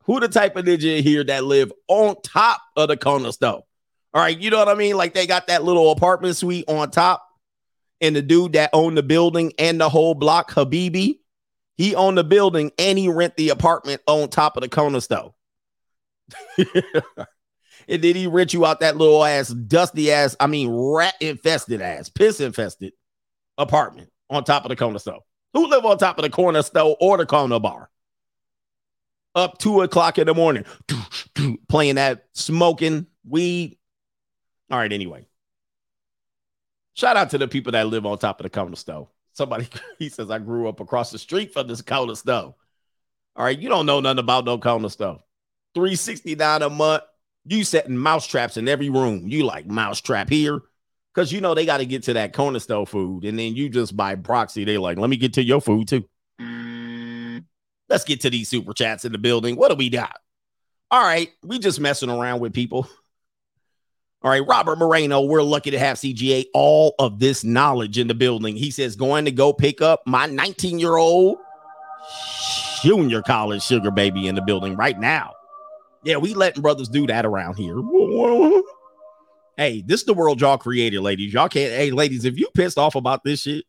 Who 0.05 0.21
the 0.21 0.29
type 0.29 0.57
of 0.57 0.65
ninja 0.65 1.01
here 1.01 1.25
that 1.25 1.45
live 1.45 1.73
on 1.89 2.17
top 2.23 2.61
of 2.77 2.89
the 2.89 2.97
Kona 2.97 3.33
stove? 3.33 3.63
All 4.15 4.23
right, 4.23 4.39
you 4.39 4.51
know 4.51 4.59
what 4.59 4.69
I 4.69 4.75
mean? 4.75 4.97
Like 4.97 5.15
they 5.15 5.27
got 5.27 5.49
that 5.49 5.65
little 5.65 5.91
apartment 5.91 6.37
suite 6.37 6.65
on 6.69 6.91
top, 6.91 7.27
and 8.01 8.15
the 8.15 8.23
dude 8.23 8.53
that 8.53 8.71
owned 8.73 8.97
the 8.97 9.03
building 9.03 9.53
and 9.59 9.81
the 9.81 9.89
whole 9.89 10.15
block, 10.15 10.51
Habibi, 10.51 11.19
he 11.77 11.95
owned 11.95 12.19
the 12.19 12.25
building 12.25 12.73
and 12.79 12.99
he 12.99 13.09
rent 13.09 13.37
the 13.37 13.49
apartment 13.51 14.03
on 14.07 14.29
top 14.29 14.57
of 14.57 14.63
the 14.63 14.69
corner 14.69 15.01
stove. 15.01 15.33
and 16.59 18.03
then 18.03 18.15
he 18.17 18.27
rent 18.27 18.53
you 18.53 18.65
out 18.65 18.81
that 18.81 18.97
little 18.97 19.25
ass, 19.25 19.49
dusty 19.49 20.13
ass, 20.13 20.37
I 20.39 20.47
mean, 20.47 20.71
rat 20.71 21.15
infested 21.21 21.81
ass, 21.81 22.09
piss 22.09 22.41
infested 22.41 22.93
apartment 23.59 24.11
on 24.31 24.45
top 24.45 24.65
of 24.65 24.69
the 24.69 24.77
corner 24.77 24.99
stove. 24.99 25.23
Who 25.55 25.67
live 25.67 25.85
on 25.85 25.99
top 25.99 26.19
of 26.19 26.23
the 26.23 26.31
corner 26.31 26.63
stove 26.63 26.97
or 27.01 27.19
the 27.19 27.27
corner 27.27 27.61
bar? 27.61 27.91
Up 29.35 29.59
two 29.59 29.81
o'clock 29.81 30.19
in 30.19 30.27
the 30.27 30.35
morning, 30.35 30.65
playing 31.69 31.95
that 31.95 32.27
smoking 32.35 33.07
weed. 33.27 33.79
All 34.71 34.79
right, 34.79 34.93
anyway. 34.93 35.27
Shout 36.95 37.17
out 37.17 37.31
to 37.31 37.39
the 37.39 37.49
people 37.49 37.73
that 37.73 37.87
live 37.87 38.05
on 38.05 38.19
top 38.19 38.41
of 38.41 38.45
the 38.45 38.51
corner 38.51 38.77
stove. 38.77 39.09
Somebody 39.33 39.69
he 39.99 40.09
says 40.09 40.31
I 40.31 40.39
grew 40.39 40.69
up 40.69 40.81
across 40.81 41.11
the 41.11 41.19
street 41.19 41.53
from 41.53 41.69
this 41.69 41.83
Kona 41.83 42.17
stove. 42.17 42.55
All 43.35 43.45
right, 43.45 43.59
you 43.59 43.69
don't 43.69 43.87
know 43.87 44.01
nothing 44.01 44.19
about 44.19 44.45
no 44.45 44.59
Kona 44.59 44.91
stove. 44.91 45.23
369 45.75 46.63
a 46.63 46.71
month. 46.71 47.03
You 47.45 47.65
setting 47.65 47.97
mouse 47.97 48.27
traps 48.27 48.57
in 48.57 48.69
every 48.69 48.91
room. 48.91 49.27
You 49.27 49.45
like 49.45 49.67
mouse 49.67 50.01
trap 50.01 50.29
here. 50.29 50.61
Because 51.15 51.33
you 51.33 51.41
know 51.41 51.55
they 51.55 51.67
got 51.67 51.79
to 51.79 51.87
get 51.87 52.05
to 52.05 52.15
that 52.15 52.33
corner 52.33 52.59
stove 52.59 52.89
food. 52.89 53.25
And 53.25 53.39
then 53.39 53.55
you 53.55 53.69
just 53.69 53.97
by 53.97 54.15
proxy, 54.15 54.65
they 54.65 54.79
like, 54.79 54.97
let 54.99 55.11
me 55.11 55.17
get 55.17 55.35
to 55.35 55.43
your 55.43 55.61
food 55.61 55.89
too. 55.89 56.05
Let's 57.89 58.05
get 58.05 58.23
to 58.23 58.31
these 58.31 58.49
super 58.49 58.73
chats 58.73 59.05
in 59.05 59.13
the 59.13 59.19
building. 59.19 59.57
What 59.57 59.69
do 59.69 59.75
we 59.75 59.91
got? 59.91 60.19
All 60.91 61.03
right, 61.03 61.31
we 61.43 61.59
just 61.59 61.81
messing 61.81 62.09
around 62.09 62.41
with 62.41 62.55
people. 62.55 62.89
All 64.25 64.31
right, 64.31 64.47
Robert 64.47 64.79
Moreno, 64.79 65.23
we're 65.23 65.43
lucky 65.43 65.73
to 65.73 65.79
have 65.81 65.97
CGA 65.97 66.47
all 66.55 66.95
of 67.01 67.19
this 67.19 67.43
knowledge 67.43 67.99
in 67.99 68.07
the 68.07 68.15
building. 68.15 68.55
He 68.55 68.71
says, 68.71 68.95
going 68.95 69.25
to 69.25 69.33
go 69.33 69.53
pick 69.53 69.83
up 69.83 70.03
my 70.07 70.27
19 70.27 70.79
year 70.79 70.97
old 70.97 71.39
junior 72.83 73.21
college 73.23 73.63
sugar 73.63 73.91
baby 73.91 74.29
in 74.29 74.37
the 74.37 74.43
building 74.43 74.77
right 74.77 74.99
now. 74.99 75.33
Yeah, 76.05 76.19
we 76.19 76.35
letting 76.35 76.63
brothers 76.63 76.89
do 76.89 77.07
that 77.09 77.27
around 77.27 77.57
here. 77.57 77.77
Hey, 79.59 79.83
this 79.87 80.01
is 80.01 80.07
the 80.07 80.15
world 80.15 80.41
y'all 80.41 80.57
created, 80.57 81.03
ladies. 81.03 81.35
Y'all 81.35 81.49
can't. 81.49 81.71
Hey, 81.73 81.91
ladies, 81.91 82.25
if 82.25 82.39
you 82.39 82.49
pissed 82.55 82.79
off 82.79 82.95
about 82.95 83.23
this 83.23 83.43
shit, 83.43 83.67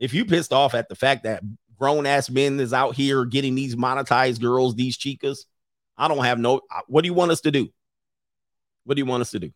if 0.00 0.14
you 0.14 0.24
pissed 0.24 0.54
off 0.54 0.74
at 0.74 0.88
the 0.88 0.94
fact 0.94 1.24
that 1.24 1.42
grown 1.78 2.06
ass 2.06 2.30
men 2.30 2.58
is 2.58 2.72
out 2.72 2.94
here 2.96 3.26
getting 3.26 3.54
these 3.54 3.76
monetized 3.76 4.40
girls, 4.40 4.74
these 4.74 4.96
chicas, 4.96 5.40
I 5.98 6.08
don't 6.08 6.24
have 6.24 6.38
no. 6.38 6.62
What 6.86 7.02
do 7.02 7.08
you 7.08 7.14
want 7.14 7.30
us 7.30 7.42
to 7.42 7.50
do? 7.50 7.68
What 8.84 8.94
do 8.94 9.00
you 9.00 9.06
want 9.06 9.20
us 9.20 9.32
to 9.32 9.38
do? 9.38 9.52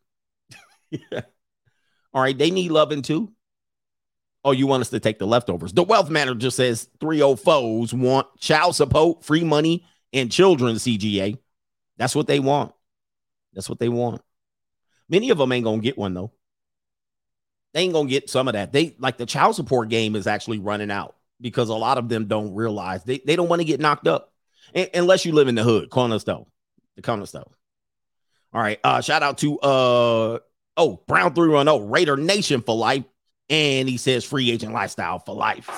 All 2.13 2.23
right, 2.23 2.37
they 2.37 2.51
need 2.51 2.71
loving 2.71 3.03
too. 3.03 3.33
Oh, 4.45 4.53
you 4.53 4.67
want 4.67 4.83
us 4.83 4.91
to 4.91 5.01
take 5.01 5.19
the 5.19 5.27
leftovers? 5.27 5.73
The 5.73 5.83
wealth 5.83 6.09
manager 6.09 6.39
just 6.39 6.57
says 6.57 6.89
304s 7.01 7.93
want 7.93 8.29
child 8.39 8.77
support, 8.77 9.25
free 9.25 9.43
money, 9.43 9.85
and 10.13 10.31
children 10.31 10.77
CGA. 10.77 11.39
That's 11.97 12.15
what 12.15 12.27
they 12.27 12.39
want. 12.39 12.73
That's 13.55 13.69
what 13.69 13.79
they 13.79 13.89
want. 13.89 14.23
Many 15.09 15.31
of 15.31 15.39
them 15.39 15.53
ain't 15.53 15.65
gonna 15.65 15.83
get 15.83 15.99
one 15.99 16.15
though. 16.15 16.33
They 17.75 17.81
ain't 17.81 17.93
gonna 17.93 18.09
get 18.09 18.31
some 18.31 18.49
of 18.49 18.55
that. 18.55 18.73
They 18.73 18.95
like 18.99 19.19
the 19.19 19.27
child 19.27 19.57
support 19.57 19.89
game 19.89 20.17
is 20.17 20.27
actually 20.27 20.59
running 20.59 20.91
out 20.91 21.17
because 21.41 21.69
a 21.69 21.75
lot 21.75 21.99
of 21.99 22.09
them 22.09 22.27
don't 22.27 22.55
realize 22.55 23.05
they, 23.05 23.19
they 23.19 23.37
don't 23.37 23.49
want 23.49 23.61
to 23.61 23.67
get 23.67 23.81
knocked 23.81 24.09
up 24.09 24.33
Un- 24.75 24.89
unless 24.95 25.25
you 25.25 25.33
live 25.33 25.49
in 25.49 25.55
the 25.55 25.63
hood, 25.63 25.91
corner 25.91 26.19
stove, 26.19 26.47
the 26.97 27.03
corner 27.03 27.27
stove. 27.27 27.53
All 28.53 28.61
right. 28.61 28.81
Uh, 28.83 29.01
shout 29.01 29.23
out 29.23 29.39
to 29.39 29.59
uh 29.61 30.39
oh 30.77 31.03
Brown 31.07 31.35
310 31.35 31.91
Raider 31.91 32.17
Nation 32.17 32.63
for 32.63 32.77
life. 32.77 33.05
And 33.49 33.89
he 33.89 33.97
says 33.97 34.25
free 34.25 34.51
agent 34.51 34.73
lifestyle 34.73 35.21
for 35.21 35.35
life. 35.35 35.71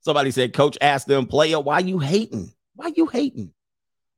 Somebody 0.00 0.30
said, 0.30 0.52
Coach 0.52 0.76
asked 0.80 1.08
them, 1.08 1.26
player, 1.26 1.58
why 1.58 1.78
you 1.78 1.98
hating? 1.98 2.52
Why 2.76 2.92
you 2.94 3.06
hating? 3.06 3.52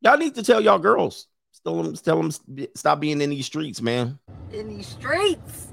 Y'all 0.01 0.19
need 0.19 0.35
to 0.35 0.43
tell 0.43 0.61
y'all 0.61 0.79
girls. 0.79 1.29
Tell 1.65 1.83
them, 1.83 1.95
tell 1.97 2.21
them 2.21 2.31
stop 2.75 3.01
being 3.01 3.21
in 3.21 3.31
these 3.31 3.47
streets, 3.47 3.81
man. 3.81 4.19
in 4.53 4.69
these 4.69 4.89
streets. 4.89 5.69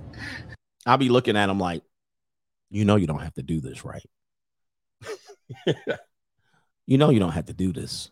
I'll 0.85 0.97
be 0.97 1.09
looking 1.09 1.35
at 1.35 1.47
them 1.47 1.59
like, 1.59 1.83
you 2.69 2.85
know, 2.85 2.95
you 2.95 3.07
don't 3.07 3.21
have 3.21 3.33
to 3.35 3.43
do 3.43 3.59
this, 3.59 3.83
right? 3.83 4.05
you 6.87 6.97
know, 6.97 7.09
you 7.09 7.19
don't 7.19 7.31
have 7.31 7.45
to 7.45 7.53
do 7.53 7.73
this. 7.73 8.09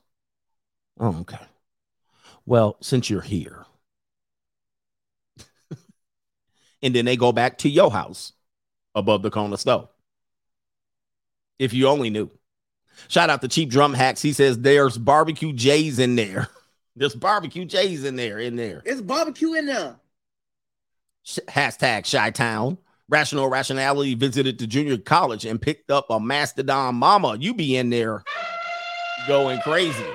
Oh, 0.99 1.19
okay. 1.21 1.39
Well, 2.45 2.77
since 2.81 3.09
you're 3.09 3.21
here, 3.21 3.65
and 6.81 6.95
then 6.95 7.05
they 7.05 7.15
go 7.15 7.31
back 7.31 7.59
to 7.59 7.69
your 7.69 7.91
house 7.91 8.33
above 8.95 9.21
the 9.21 9.31
corner 9.31 9.57
stove. 9.57 9.89
If 11.59 11.73
you 11.73 11.87
only 11.87 12.09
knew. 12.09 12.29
Shout 13.07 13.29
out 13.29 13.41
to 13.41 13.47
Cheap 13.47 13.69
Drum 13.69 13.93
Hacks. 13.93 14.21
He 14.21 14.33
says 14.33 14.59
there's 14.59 14.97
barbecue 14.97 15.53
J's 15.53 15.99
in 15.99 16.15
there. 16.15 16.47
There's 16.97 17.15
barbecue 17.15 17.63
J's 17.63 18.03
in 18.03 18.17
there, 18.17 18.37
in 18.37 18.57
there. 18.57 18.81
It's 18.83 18.99
barbecue 18.99 19.53
in 19.53 19.65
there. 19.65 19.95
Hashtag 21.25 22.11
Chi 22.11 22.31
Town. 22.31 22.77
Rational 23.07 23.47
Rationality 23.47 24.13
visited 24.13 24.57
the 24.57 24.67
junior 24.67 24.97
college 24.97 25.45
and 25.45 25.61
picked 25.61 25.89
up 25.89 26.09
a 26.09 26.19
Mastodon 26.19 26.95
mama. 26.95 27.37
You 27.39 27.53
be 27.53 27.77
in 27.77 27.89
there 27.89 28.23
going 29.27 29.59
crazy. 29.61 30.05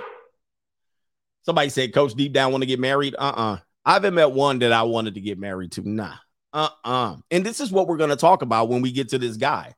Somebody 1.47 1.69
said, 1.69 1.95
Coach, 1.95 2.15
deep 2.15 2.33
down 2.33 2.51
want 2.51 2.63
to 2.63 2.67
get 2.67 2.81
married. 2.81 3.15
Uh 3.17 3.33
uh 3.37 3.59
I 3.85 3.93
haven't 3.93 4.15
met 4.15 4.33
one 4.33 4.59
that 4.59 4.73
I 4.73 4.83
wanted 4.83 5.15
to 5.15 5.21
get 5.21 5.39
married 5.39 5.73
to. 5.73 5.89
Nah. 5.89 6.15
Uh 6.53 6.69
uh 6.85 7.17
And 7.31 7.47
this 7.47 7.61
is 7.61 7.71
what 7.71 7.87
we're 7.87 7.97
going 7.97 8.11
to 8.11 8.17
talk 8.17 8.43
about 8.43 8.69
when 8.69 8.83
we 8.83 8.91
get 8.91 9.11
to 9.11 9.19
this 9.19 9.37
guy. 9.37 9.75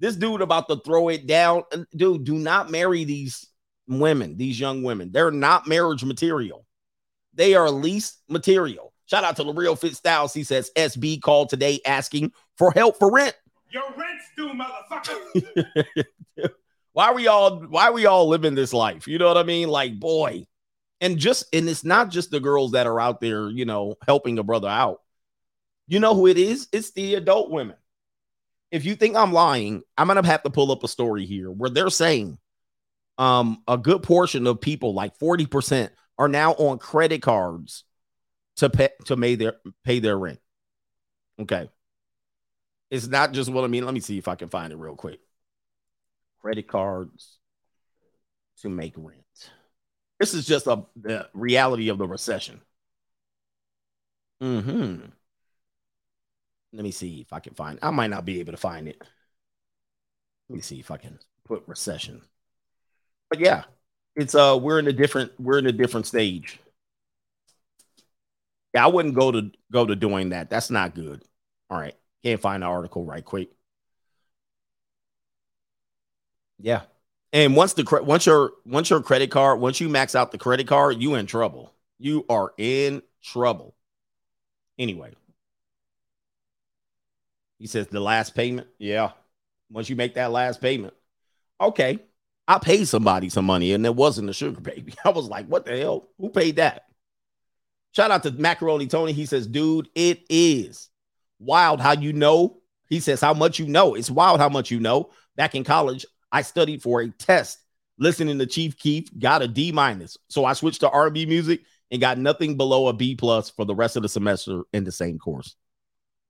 This 0.00 0.16
dude 0.16 0.40
about 0.40 0.68
to 0.68 0.80
throw 0.84 1.08
it 1.08 1.28
down. 1.28 1.62
Dude, 1.94 2.24
do 2.24 2.34
not 2.34 2.72
marry 2.72 3.04
these 3.04 3.46
women, 3.86 4.36
these 4.36 4.58
young 4.58 4.82
women. 4.82 5.12
They're 5.12 5.30
not 5.30 5.68
marriage 5.68 6.04
material. 6.04 6.66
They 7.34 7.54
are 7.54 7.70
least 7.70 8.20
material. 8.28 8.92
Shout 9.06 9.22
out 9.22 9.36
to 9.36 9.44
the 9.44 9.52
real 9.52 9.76
Fit 9.76 9.94
Styles. 9.94 10.34
He 10.34 10.42
says 10.42 10.72
SB 10.76 11.22
called 11.22 11.50
today 11.50 11.80
asking 11.86 12.32
for 12.58 12.72
help 12.72 12.98
for 12.98 13.12
rent. 13.12 13.36
Your 13.70 13.84
rent's 13.96 14.24
due, 14.36 14.52
motherfucker. 14.52 16.04
why 16.92 17.06
are 17.06 17.14
we 17.14 17.28
all 17.28 17.60
why 17.60 17.84
are 17.84 17.92
we 17.92 18.06
all 18.06 18.28
living 18.28 18.56
this 18.56 18.72
life? 18.72 19.06
You 19.06 19.18
know 19.18 19.28
what 19.28 19.38
I 19.38 19.44
mean? 19.44 19.68
Like, 19.68 20.00
boy. 20.00 20.46
And 21.02 21.18
just 21.18 21.44
and 21.52 21.68
it's 21.68 21.84
not 21.84 22.10
just 22.10 22.30
the 22.30 22.40
girls 22.40 22.72
that 22.72 22.86
are 22.86 23.00
out 23.00 23.20
there, 23.20 23.50
you 23.50 23.64
know, 23.64 23.96
helping 24.06 24.38
a 24.38 24.44
brother 24.44 24.68
out. 24.68 25.02
You 25.88 25.98
know 26.00 26.14
who 26.14 26.28
it 26.28 26.38
is? 26.38 26.68
It's 26.72 26.92
the 26.92 27.16
adult 27.16 27.50
women. 27.50 27.76
If 28.70 28.84
you 28.84 28.94
think 28.94 29.16
I'm 29.16 29.32
lying, 29.32 29.82
I'm 29.98 30.06
gonna 30.06 30.24
have 30.24 30.44
to 30.44 30.50
pull 30.50 30.70
up 30.70 30.84
a 30.84 30.88
story 30.88 31.26
here 31.26 31.50
where 31.50 31.68
they're 31.68 31.90
saying 31.90 32.38
um 33.18 33.62
a 33.66 33.76
good 33.76 34.04
portion 34.04 34.46
of 34.46 34.60
people, 34.60 34.94
like 34.94 35.18
40%, 35.18 35.90
are 36.18 36.28
now 36.28 36.52
on 36.52 36.78
credit 36.78 37.20
cards 37.20 37.84
to 38.56 38.70
pay 38.70 38.90
to 39.06 39.16
pay 39.16 39.34
their 39.34 39.54
pay 39.84 39.98
their 39.98 40.16
rent. 40.16 40.38
Okay. 41.40 41.68
It's 42.92 43.08
not 43.08 43.32
just 43.32 43.50
what 43.50 43.64
I 43.64 43.66
mean. 43.66 43.84
Let 43.84 43.94
me 43.94 44.00
see 44.00 44.18
if 44.18 44.28
I 44.28 44.36
can 44.36 44.50
find 44.50 44.72
it 44.72 44.76
real 44.76 44.94
quick. 44.94 45.18
Credit 46.40 46.68
cards 46.68 47.38
to 48.60 48.68
make 48.68 48.94
rent. 48.96 49.21
This 50.22 50.34
is 50.34 50.46
just 50.46 50.68
a 50.68 50.84
the 50.94 51.28
reality 51.34 51.88
of 51.88 51.98
the 51.98 52.06
recession. 52.06 52.60
Hmm. 54.40 55.12
Let 56.72 56.82
me 56.84 56.90
see 56.90 57.20
if 57.22 57.32
I 57.32 57.40
can 57.40 57.54
find. 57.54 57.78
I 57.82 57.90
might 57.90 58.10
not 58.10 58.24
be 58.24 58.40
able 58.40 58.52
to 58.52 58.56
find 58.58 58.86
it. 58.88 59.02
Let 60.48 60.54
me 60.56 60.62
see 60.62 60.78
if 60.78 60.90
I 60.92 60.96
can 60.96 61.18
put 61.44 61.66
recession. 61.66 62.22
But 63.30 63.40
yeah, 63.40 63.64
it's 64.16 64.34
uh 64.34 64.58
we're 64.60 64.78
in 64.78 64.88
a 64.88 64.92
different 64.92 65.32
we're 65.40 65.58
in 65.58 65.66
a 65.66 65.72
different 65.72 66.06
stage. 66.06 66.60
Yeah, 68.74 68.84
I 68.84 68.88
wouldn't 68.88 69.14
go 69.14 69.32
to 69.32 69.50
go 69.70 69.86
to 69.86 69.96
doing 69.96 70.30
that. 70.30 70.50
That's 70.50 70.70
not 70.70 70.94
good. 70.94 71.22
All 71.70 71.78
right. 71.78 71.94
Can't 72.24 72.40
find 72.40 72.62
the 72.62 72.66
article 72.66 73.04
right 73.04 73.24
quick. 73.24 73.50
Yeah. 76.58 76.82
And 77.32 77.56
once 77.56 77.72
the 77.72 78.02
once 78.04 78.26
your 78.26 78.52
once 78.66 78.90
your 78.90 79.00
credit 79.00 79.30
card, 79.30 79.60
once 79.60 79.80
you 79.80 79.88
max 79.88 80.14
out 80.14 80.32
the 80.32 80.38
credit 80.38 80.66
card, 80.66 81.00
you 81.00 81.14
in 81.14 81.26
trouble. 81.26 81.72
You 81.98 82.26
are 82.28 82.52
in 82.58 83.02
trouble. 83.22 83.74
Anyway. 84.78 85.14
He 87.58 87.68
says 87.68 87.86
the 87.86 88.00
last 88.00 88.34
payment. 88.34 88.66
Yeah. 88.78 89.12
Once 89.70 89.88
you 89.88 89.96
make 89.96 90.14
that 90.14 90.32
last 90.32 90.60
payment. 90.60 90.94
Okay. 91.60 92.00
I 92.48 92.58
paid 92.58 92.88
somebody 92.88 93.28
some 93.28 93.44
money 93.44 93.72
and 93.72 93.86
it 93.86 93.94
wasn't 93.94 94.28
a 94.28 94.32
sugar 94.32 94.60
baby. 94.60 94.94
I 95.04 95.10
was 95.10 95.28
like, 95.28 95.46
what 95.46 95.64
the 95.64 95.78
hell? 95.78 96.08
Who 96.18 96.28
paid 96.28 96.56
that? 96.56 96.86
Shout 97.92 98.10
out 98.10 98.24
to 98.24 98.32
Macaroni 98.32 98.86
Tony. 98.86 99.12
He 99.12 99.26
says, 99.26 99.46
dude, 99.46 99.88
it 99.94 100.24
is 100.28 100.88
wild 101.38 101.80
how 101.80 101.92
you 101.92 102.12
know. 102.12 102.58
He 102.88 103.00
says, 103.00 103.20
how 103.20 103.32
much 103.32 103.58
you 103.58 103.66
know. 103.66 103.94
It's 103.94 104.10
wild 104.10 104.40
how 104.40 104.48
much 104.48 104.70
you 104.70 104.80
know. 104.80 105.10
Back 105.36 105.54
in 105.54 105.64
college, 105.64 106.04
I 106.32 106.42
studied 106.42 106.82
for 106.82 107.02
a 107.02 107.10
test 107.10 107.58
listening 107.98 108.38
to 108.38 108.46
Chief 108.46 108.76
Keef, 108.76 109.06
got 109.18 109.42
a 109.42 109.48
D 109.48 109.70
minus. 109.70 110.16
So 110.28 110.44
I 110.44 110.54
switched 110.54 110.80
to 110.80 110.90
R&B 110.90 111.26
music 111.26 111.62
and 111.90 112.00
got 112.00 112.18
nothing 112.18 112.56
below 112.56 112.88
a 112.88 112.92
B 112.92 113.14
plus 113.14 113.50
for 113.50 113.64
the 113.64 113.74
rest 113.74 113.96
of 113.96 114.02
the 114.02 114.08
semester 114.08 114.62
in 114.72 114.84
the 114.84 114.92
same 114.92 115.18
course. 115.18 115.54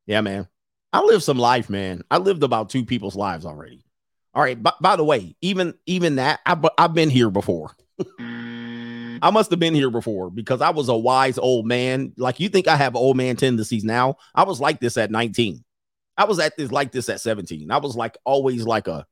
Yeah, 0.06 0.21
man. 0.21 0.49
I 0.92 1.00
lived 1.00 1.23
some 1.23 1.38
life, 1.38 1.71
man. 1.71 2.02
I 2.11 2.18
lived 2.18 2.42
about 2.42 2.68
two 2.68 2.85
people's 2.85 3.16
lives 3.16 3.47
already. 3.47 3.85
All 4.35 4.42
right. 4.42 4.61
By, 4.61 4.73
by 4.80 4.97
the 4.97 5.04
way, 5.04 5.37
even 5.40 5.75
even 5.87 6.16
that, 6.16 6.40
I've 6.44 6.94
been 6.94 7.11
here 7.11 7.30
before. 7.30 7.75
I 8.18 9.30
must 9.30 9.50
have 9.50 9.61
been 9.61 9.75
here 9.75 9.90
before 9.90 10.30
because 10.30 10.61
I 10.61 10.71
was 10.71 10.88
a 10.88 10.97
wise 10.97 11.38
old 11.38 11.66
man. 11.66 12.12
Like 12.16 12.40
you 12.40 12.49
think 12.49 12.66
I 12.66 12.76
have 12.76 12.97
old 12.97 13.16
man 13.16 13.37
tendencies 13.37 13.85
now. 13.85 14.16
I 14.35 14.42
was 14.42 14.61
like 14.61 14.80
this 14.80 14.97
at 14.97 15.12
19. 15.12 15.62
I 16.16 16.25
was 16.25 16.40
at 16.40 16.56
this 16.56 16.73
like 16.73 16.90
this 16.90 17.09
at 17.09 17.20
17. 17.20 17.70
I 17.70 17.79
was 17.79 17.94
like 17.94 18.18
always 18.24 18.66
like 18.66 18.88
a 18.88 19.07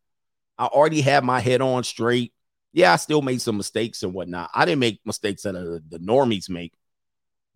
I 0.60 0.66
already 0.66 1.00
had 1.00 1.24
my 1.24 1.40
head 1.40 1.60
on 1.60 1.82
straight. 1.84 2.32
Yeah, 2.72 2.92
I 2.92 2.96
still 2.96 3.22
made 3.22 3.40
some 3.40 3.56
mistakes 3.56 4.04
and 4.04 4.14
whatnot. 4.14 4.50
I 4.54 4.64
didn't 4.64 4.78
make 4.78 5.00
mistakes 5.04 5.42
that 5.42 5.56
uh, 5.56 5.80
the 5.88 5.98
normies 5.98 6.48
make, 6.48 6.72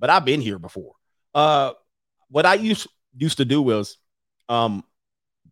but 0.01 0.11
I've 0.11 0.25
been 0.25 0.41
here 0.41 0.59
before. 0.59 0.95
Uh 1.35 1.73
what 2.29 2.47
I 2.47 2.55
used 2.55 2.89
used 3.17 3.37
to 3.37 3.45
do 3.45 3.63
was 3.63 3.99
um 4.49 4.83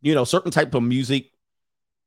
you 0.00 0.14
know 0.14 0.24
certain 0.24 0.50
type 0.50 0.74
of 0.74 0.82
music 0.82 1.26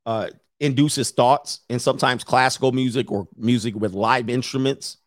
uh 0.06 0.28
induces 0.60 1.12
thoughts 1.12 1.62
and 1.70 1.82
sometimes 1.82 2.24
classical 2.24 2.72
music 2.72 3.12
or 3.12 3.28
music 3.38 3.76
with 3.76 3.94
live 3.94 4.30
instruments 4.30 4.98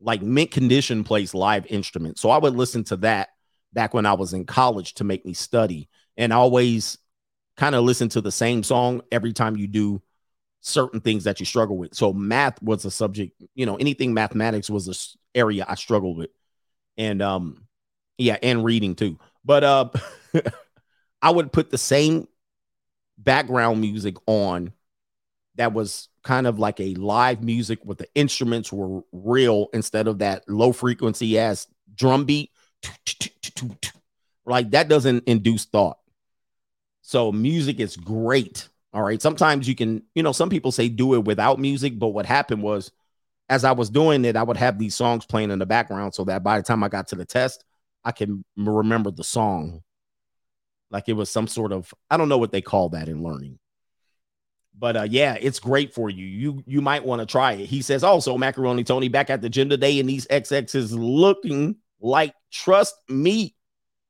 like 0.00 0.22
mint 0.22 0.50
condition 0.50 1.04
plays 1.04 1.34
live 1.34 1.66
instruments 1.66 2.20
so 2.20 2.30
i 2.30 2.38
would 2.38 2.54
listen 2.54 2.82
to 2.82 2.96
that 2.96 3.28
back 3.72 3.94
when 3.94 4.06
i 4.06 4.12
was 4.12 4.32
in 4.32 4.44
college 4.44 4.94
to 4.94 5.04
make 5.04 5.24
me 5.24 5.32
study 5.32 5.88
and 6.18 6.32
I 6.32 6.36
always 6.36 6.98
kind 7.58 7.74
of 7.74 7.84
listen 7.84 8.08
to 8.08 8.22
the 8.22 8.32
same 8.32 8.62
song 8.62 9.02
every 9.12 9.34
time 9.34 9.56
you 9.56 9.66
do 9.66 10.00
certain 10.60 11.00
things 11.00 11.24
that 11.24 11.38
you 11.38 11.46
struggle 11.46 11.76
with 11.76 11.94
so 11.94 12.12
math 12.12 12.60
was 12.62 12.84
a 12.86 12.90
subject 12.90 13.40
you 13.54 13.66
know 13.66 13.76
anything 13.76 14.14
mathematics 14.14 14.70
was 14.70 14.88
a 14.88 15.38
area 15.38 15.64
i 15.68 15.74
struggled 15.74 16.16
with 16.16 16.30
and 16.96 17.20
um 17.22 17.62
yeah 18.16 18.36
and 18.42 18.64
reading 18.64 18.94
too 18.94 19.18
but 19.44 19.62
uh 19.62 19.88
i 21.22 21.30
would 21.30 21.52
put 21.52 21.70
the 21.70 21.78
same 21.78 22.26
background 23.18 23.80
music 23.80 24.16
on 24.26 24.72
that 25.58 25.72
was 25.72 26.08
kind 26.22 26.46
of 26.46 26.58
like 26.58 26.80
a 26.80 26.94
live 26.94 27.42
music 27.42 27.80
with 27.84 27.98
the 27.98 28.08
instruments 28.14 28.72
were 28.72 29.02
real 29.12 29.68
instead 29.74 30.06
of 30.06 30.20
that 30.20 30.48
low 30.48 30.72
frequency 30.72 31.38
ass 31.38 31.66
drum 31.94 32.24
beat. 32.24 32.50
Like 34.46 34.70
that 34.70 34.88
doesn't 34.88 35.24
induce 35.26 35.66
thought. 35.66 35.97
So 37.08 37.32
music 37.32 37.80
is 37.80 37.96
great. 37.96 38.68
All 38.92 39.02
right. 39.02 39.22
Sometimes 39.22 39.66
you 39.66 39.74
can, 39.74 40.02
you 40.14 40.22
know, 40.22 40.32
some 40.32 40.50
people 40.50 40.70
say 40.70 40.90
do 40.90 41.14
it 41.14 41.24
without 41.24 41.58
music, 41.58 41.98
but 41.98 42.08
what 42.08 42.26
happened 42.26 42.62
was 42.62 42.92
as 43.48 43.64
I 43.64 43.72
was 43.72 43.88
doing 43.88 44.26
it, 44.26 44.36
I 44.36 44.42
would 44.42 44.58
have 44.58 44.78
these 44.78 44.94
songs 44.94 45.24
playing 45.24 45.50
in 45.50 45.58
the 45.58 45.64
background 45.64 46.12
so 46.12 46.24
that 46.24 46.44
by 46.44 46.58
the 46.58 46.62
time 46.62 46.84
I 46.84 46.90
got 46.90 47.08
to 47.08 47.16
the 47.16 47.24
test, 47.24 47.64
I 48.04 48.12
can 48.12 48.44
remember 48.58 49.10
the 49.10 49.24
song. 49.24 49.82
Like 50.90 51.08
it 51.08 51.14
was 51.14 51.30
some 51.30 51.46
sort 51.46 51.72
of, 51.72 51.94
I 52.10 52.18
don't 52.18 52.28
know 52.28 52.36
what 52.36 52.52
they 52.52 52.60
call 52.60 52.90
that 52.90 53.08
in 53.08 53.22
learning 53.22 53.58
but 54.78 54.96
uh, 54.96 55.06
yeah, 55.10 55.36
it's 55.40 55.58
great 55.58 55.92
for 55.92 56.08
you. 56.08 56.24
You 56.24 56.62
you 56.64 56.80
might 56.80 57.04
want 57.04 57.18
to 57.18 57.26
try 57.26 57.54
it. 57.54 57.66
He 57.66 57.82
says 57.82 58.04
also, 58.04 58.38
Macaroni 58.38 58.84
Tony 58.84 59.08
back 59.08 59.28
at 59.28 59.40
the 59.40 59.48
gym 59.48 59.68
today, 59.68 59.98
and 59.98 60.08
these 60.08 60.24
XXs 60.28 60.92
looking 60.92 61.74
like 62.00 62.32
trust 62.52 62.94
me 63.08 63.56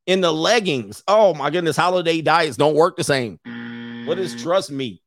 in 0.09 0.23
the 0.23 0.33
leggings. 0.33 1.05
Oh 1.07 1.35
my 1.35 1.51
goodness, 1.51 1.77
holiday 1.77 2.21
diets 2.23 2.57
don't 2.57 2.75
work 2.75 2.97
the 2.97 3.05
same. 3.05 3.39
What 4.07 4.19
is 4.19 4.35
mm. 4.35 4.43
trust 4.43 4.71
me? 4.71 5.03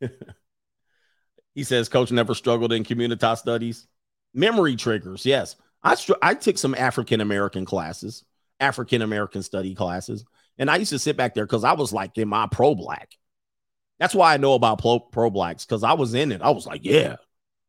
he 1.54 1.64
says, 1.64 1.88
Coach 1.88 2.12
never 2.12 2.34
struggled 2.34 2.72
in 2.72 2.84
community 2.84 3.34
studies. 3.34 3.88
Memory 4.34 4.76
triggers, 4.76 5.26
yes. 5.26 5.56
I 5.82 5.94
str- 5.94 6.12
I 6.22 6.34
took 6.34 6.58
some 6.58 6.74
African 6.74 7.22
American 7.22 7.64
classes, 7.64 8.24
African 8.60 9.00
American 9.00 9.42
study 9.42 9.74
classes. 9.74 10.24
And 10.58 10.70
I 10.70 10.76
used 10.76 10.90
to 10.90 10.98
sit 10.98 11.16
back 11.16 11.34
there 11.34 11.46
because 11.46 11.64
I 11.64 11.72
was 11.72 11.94
like 11.94 12.18
in 12.18 12.28
my 12.28 12.46
pro 12.46 12.74
black. 12.74 13.08
That's 13.98 14.14
why 14.14 14.34
I 14.34 14.36
know 14.36 14.52
about 14.52 14.80
pro, 14.80 14.98
pro 15.00 15.30
blacks 15.30 15.64
because 15.64 15.82
I 15.82 15.94
was 15.94 16.12
in 16.12 16.30
it. 16.32 16.42
I 16.42 16.50
was 16.50 16.66
like, 16.66 16.82
yeah, 16.84 17.16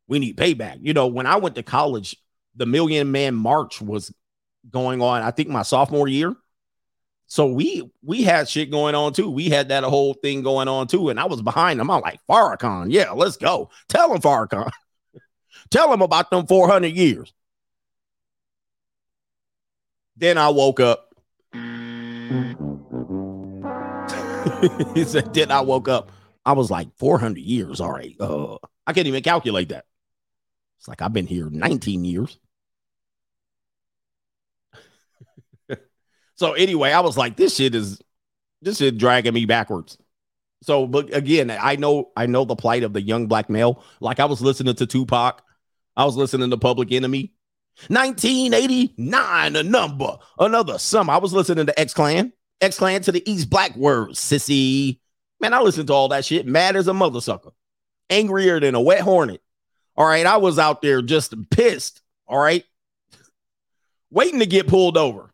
we 0.08 0.19
need 0.19 0.36
payback. 0.36 0.80
You 0.82 0.93
know, 0.93 1.08
when 1.08 1.26
I 1.26 1.38
went 1.38 1.56
to 1.56 1.63
college, 1.63 2.17
the 2.56 2.66
Million 2.66 3.12
Man 3.12 3.36
March 3.36 3.82
was 3.82 4.14
going 4.70 5.02
on, 5.02 5.22
I 5.22 5.32
think 5.32 5.50
my 5.50 5.64
sophomore 5.64 6.08
year. 6.08 6.36
So 7.28 7.48
we 7.48 7.90
we 8.04 8.24
had 8.24 8.50
shit 8.50 8.72
going 8.72 8.94
on 8.94 9.14
too. 9.14 9.30
We 9.30 9.50
had 9.50 9.70
that 9.70 9.84
whole 9.84 10.14
thing 10.14 10.42
going 10.42 10.68
on 10.68 10.88
too. 10.88 11.10
And 11.10 11.20
I 11.20 11.26
was 11.26 11.42
behind 11.42 11.80
them. 11.80 11.90
I'm 11.90 12.02
like, 12.02 12.20
Farrakhan, 12.30 12.88
yeah, 12.90 13.12
let's 13.12 13.38
go. 13.38 13.70
Tell 13.88 14.14
him 14.14 14.22
Farrakhan. 14.22 14.70
Tell 15.70 15.94
him 15.94 16.02
about 16.02 16.30
them 16.30 16.46
400 16.46 16.88
years. 16.88 17.34
Then 20.18 20.38
I 20.38 20.50
woke 20.50 20.82
up 20.82 21.12
he 24.94 25.04
said, 25.04 25.34
Then 25.34 25.52
I 25.52 25.62
woke 25.62 25.88
up. 25.88 26.12
I 26.46 26.54
was 26.54 26.72
like, 26.72 26.88
400 26.98 27.40
years. 27.40 27.80
All 27.80 27.92
right. 27.92 28.16
Uh, 28.20 28.58
I 28.86 28.94
can't 28.94 29.08
even 29.08 29.24
calculate 29.24 29.70
that. 29.70 29.86
It's 30.80 30.88
like 30.88 31.02
I've 31.02 31.14
been 31.14 31.28
here 31.28 31.50
19 31.50 32.06
years. 32.06 32.40
So 36.42 36.54
anyway, 36.54 36.92
I 36.92 37.02
was 37.02 37.20
like, 37.20 37.36
this 37.38 37.58
shit 37.58 37.76
is 37.76 38.02
this 38.64 38.80
shit 38.80 38.98
dragging 38.98 39.36
me 39.36 39.46
backwards. 39.46 39.96
So, 40.64 40.88
but 40.88 41.14
again, 41.14 41.52
I 41.52 41.76
know 41.76 42.10
I 42.18 42.26
know 42.26 42.46
the 42.46 42.56
plight 42.56 42.82
of 42.82 42.94
the 42.94 43.02
young 43.04 43.28
black 43.28 43.48
male. 43.48 43.84
Like 44.00 44.20
I 44.20 44.26
was 44.26 44.42
listening 44.42 44.74
to 44.74 44.88
Tupac, 44.88 45.44
I 45.96 46.04
was 46.04 46.18
listening 46.18 46.50
to 46.50 46.58
Public 46.58 46.92
Enemy. 46.92 47.32
1989, 47.90 49.56
a 49.56 49.62
number, 49.62 50.18
another 50.40 50.80
summer. 50.80 51.14
I 51.14 51.18
was 51.18 51.32
listening 51.32 51.68
to 51.68 51.80
X 51.80 51.94
Clan. 51.94 52.34
X 52.60 52.80
Clan 52.80 53.04
to 53.04 53.12
the 53.12 53.32
East 53.32 53.48
Blackwards, 53.52 54.20
sissy. 54.20 54.98
Man, 55.40 55.54
I 55.54 55.62
listen 55.62 55.86
to 55.86 55.94
all 55.94 56.08
that 56.08 56.26
shit. 56.26 56.48
Mad 56.48 56.76
as 56.76 56.88
a 56.88 56.94
mother 56.96 57.22
sucker. 57.22 57.52
Angrier 58.10 58.60
than 58.60 58.74
a 58.74 58.82
wet 58.82 59.02
hornet. 59.02 59.44
All 59.96 60.08
right, 60.08 60.26
I 60.26 60.38
was 60.38 60.58
out 60.58 60.82
there 60.82 61.04
just 61.04 61.36
pissed. 61.52 62.02
All 62.26 62.40
right, 62.40 62.66
waiting 64.10 64.40
to 64.40 64.48
get 64.48 64.68
pulled 64.68 64.98
over. 64.98 65.31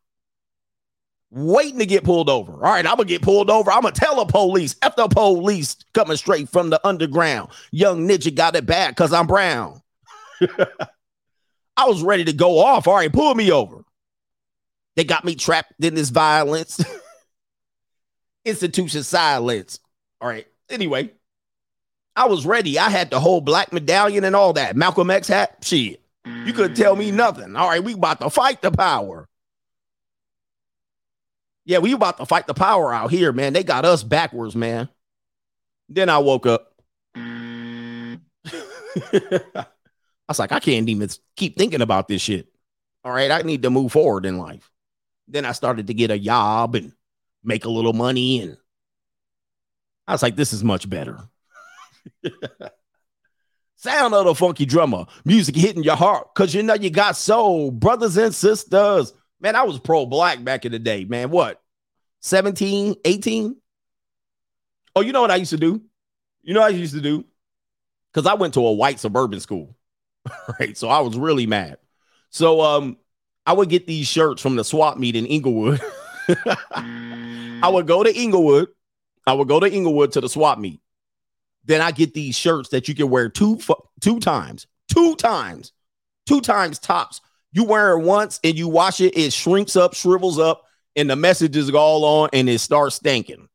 Waiting 1.40 1.78
to 1.78 1.86
get 1.86 2.04
pulled 2.04 2.32
over. 2.32 2.54
All 2.54 2.60
right, 2.74 2.84
I'm 2.84 2.96
gonna 2.96 3.06
get 3.06 3.22
pulled 3.22 3.52
over. 3.52 3.72
I'm 3.72 3.84
gonna 3.84 3.94
tell 3.94 4.16
the 4.16 4.26
police. 4.26 4.76
F 4.82 4.96
the 4.96 5.08
police 5.08 5.76
coming 5.94 6.18
straight 6.18 6.50
from 6.50 6.72
the 6.72 6.86
underground. 6.86 7.50
Young 7.70 8.08
Ninja 8.08 8.34
got 8.34 8.56
it 8.56 8.66
bad 8.66 8.96
because 8.96 9.14
I'm 9.14 9.28
brown. 9.28 9.80
I 11.78 11.86
was 11.86 12.02
ready 12.02 12.24
to 12.24 12.34
go 12.34 12.58
off. 12.58 12.88
All 12.88 12.96
right, 12.96 13.14
pull 13.14 13.36
me 13.36 13.52
over. 13.52 13.86
They 14.96 15.04
got 15.04 15.26
me 15.26 15.36
trapped 15.36 15.74
in 15.80 15.94
this 15.94 16.10
violence. 16.10 16.84
Institution 18.46 19.04
silence. 19.04 19.80
All 20.20 20.28
right. 20.28 20.48
Anyway, 20.72 21.12
I 22.16 22.26
was 22.26 22.48
ready. 22.48 22.80
I 22.80 22.90
had 22.90 23.12
the 23.12 23.20
whole 23.20 23.42
black 23.42 23.72
medallion 23.72 24.24
and 24.24 24.36
all 24.36 24.54
that. 24.54 24.76
Malcolm 24.76 25.12
X 25.12 25.28
hat. 25.28 25.58
Shit. 25.62 26.02
You 26.26 26.52
couldn't 26.52 26.76
tell 26.76 26.96
me 26.96 27.12
nothing. 27.12 27.56
All 27.56 27.70
right, 27.70 27.84
we 27.84 27.94
about 27.94 28.22
to 28.22 28.32
fight 28.32 28.64
the 28.64 28.72
power. 28.72 29.27
Yeah, 31.68 31.80
we 31.80 31.92
about 31.92 32.18
to 32.18 32.26
fight 32.26 32.48
the 32.48 32.54
power 32.54 32.94
out 32.94 33.12
here, 33.12 33.34
man. 33.34 33.52
They 33.52 33.62
got 33.62 33.84
us 33.84 34.02
backwards, 34.02 34.56
man. 34.56 34.88
Then 35.90 36.08
I 36.08 36.18
woke 36.20 36.46
up. 36.46 36.74
I 37.14 38.20
was 40.30 40.40
like, 40.40 40.54
I 40.54 40.62
can't 40.62 40.88
even 40.88 41.10
keep 41.36 41.58
thinking 41.58 41.82
about 41.82 42.08
this 42.08 42.22
shit. 42.22 42.48
All 43.04 43.12
right, 43.12 43.30
I 43.30 43.42
need 43.42 43.64
to 43.64 43.70
move 43.70 43.92
forward 43.92 44.26
in 44.26 44.38
life. 44.38 44.72
Then 45.28 45.44
I 45.44 45.52
started 45.52 45.88
to 45.88 45.94
get 45.94 46.10
a 46.10 46.18
job 46.18 46.76
and 46.76 46.94
make 47.44 47.66
a 47.66 47.70
little 47.70 47.92
money. 47.92 48.44
And 48.44 48.56
I 50.08 50.14
was 50.14 50.24
like, 50.24 50.38
this 50.38 50.54
is 50.54 50.64
much 50.64 50.90
better. 50.90 51.20
Sound 53.76 54.14
of 54.14 54.24
the 54.24 54.36
funky 54.36 54.66
drummer, 54.66 55.06
music 55.26 55.58
hitting 55.58 55.84
your 55.84 55.98
heart 55.98 56.30
because 56.34 56.56
you 56.56 56.64
know 56.64 56.76
you 56.76 56.90
got 56.90 57.18
soul, 57.18 57.72
brothers 57.72 58.16
and 58.16 58.34
sisters. 58.34 59.12
Man, 59.40 59.56
I 59.56 59.64
was 59.64 59.80
pro 59.80 60.06
black 60.06 60.44
back 60.44 60.66
in 60.66 60.72
the 60.72 60.80
day, 60.80 61.06
man. 61.06 61.30
What, 61.30 61.62
17, 62.22 62.96
18? 63.06 63.56
Oh, 64.96 65.02
you 65.02 65.14
know 65.14 65.22
what 65.22 65.32
I 65.32 65.36
used 65.36 65.52
to 65.52 65.58
do? 65.58 65.82
You 66.42 66.54
know 66.54 66.62
what 66.62 66.74
I 66.74 66.76
used 66.76 66.96
to 66.96 67.02
do? 67.02 67.24
Because 68.12 68.26
I 68.26 68.34
went 68.34 68.56
to 68.56 68.66
a 68.66 68.72
white 68.72 69.00
suburban 69.00 69.40
school, 69.40 69.76
right? 70.60 70.76
So 70.76 70.90
I 70.90 71.02
was 71.02 71.18
really 71.18 71.46
mad. 71.46 71.78
So 72.30 72.62
um, 72.62 72.98
I 73.46 73.54
would 73.54 73.70
get 73.70 73.86
these 73.86 74.08
shirts 74.08 74.42
from 74.42 74.56
the 74.56 74.64
swap 74.64 74.98
meet 74.98 75.16
in 75.16 75.26
Inglewood. 75.26 75.82
I 76.76 77.70
would 77.72 77.88
go 77.88 78.04
to 78.04 78.16
Inglewood. 78.16 78.70
I 79.26 79.34
would 79.34 79.48
go 79.48 79.60
to 79.60 79.72
Inglewood 79.72 80.14
to 80.14 80.22
the 80.22 80.30
swap 80.30 80.58
meet. 80.58 80.82
Then 81.66 81.82
I 81.82 81.92
get 81.92 82.14
these 82.14 82.38
shirts 82.38 82.70
that 82.70 82.88
you 82.88 82.96
can 82.96 83.10
wear 83.10 83.30
two 83.30 83.60
two 84.00 84.20
times, 84.20 84.68
two 84.92 85.16
times, 85.16 85.74
two 86.26 86.42
times 86.42 86.80
tops. 86.80 87.22
You 87.58 87.64
wear 87.64 87.98
it 87.98 88.04
once 88.04 88.40
and 88.44 88.56
you 88.56 88.68
wash 88.68 89.02
it, 89.02 89.18
it 89.18 89.34
shrinks 89.34 89.76
up, 89.76 89.96
shrivels 89.96 90.38
up, 90.38 90.66
and 90.96 91.10
the 91.10 91.16
messages 91.16 91.72
go 91.72 91.80
all 91.80 92.06
on 92.06 92.30
and 92.32 92.48
it 92.48 92.60
starts 92.60 92.98
stinking. 92.98 93.50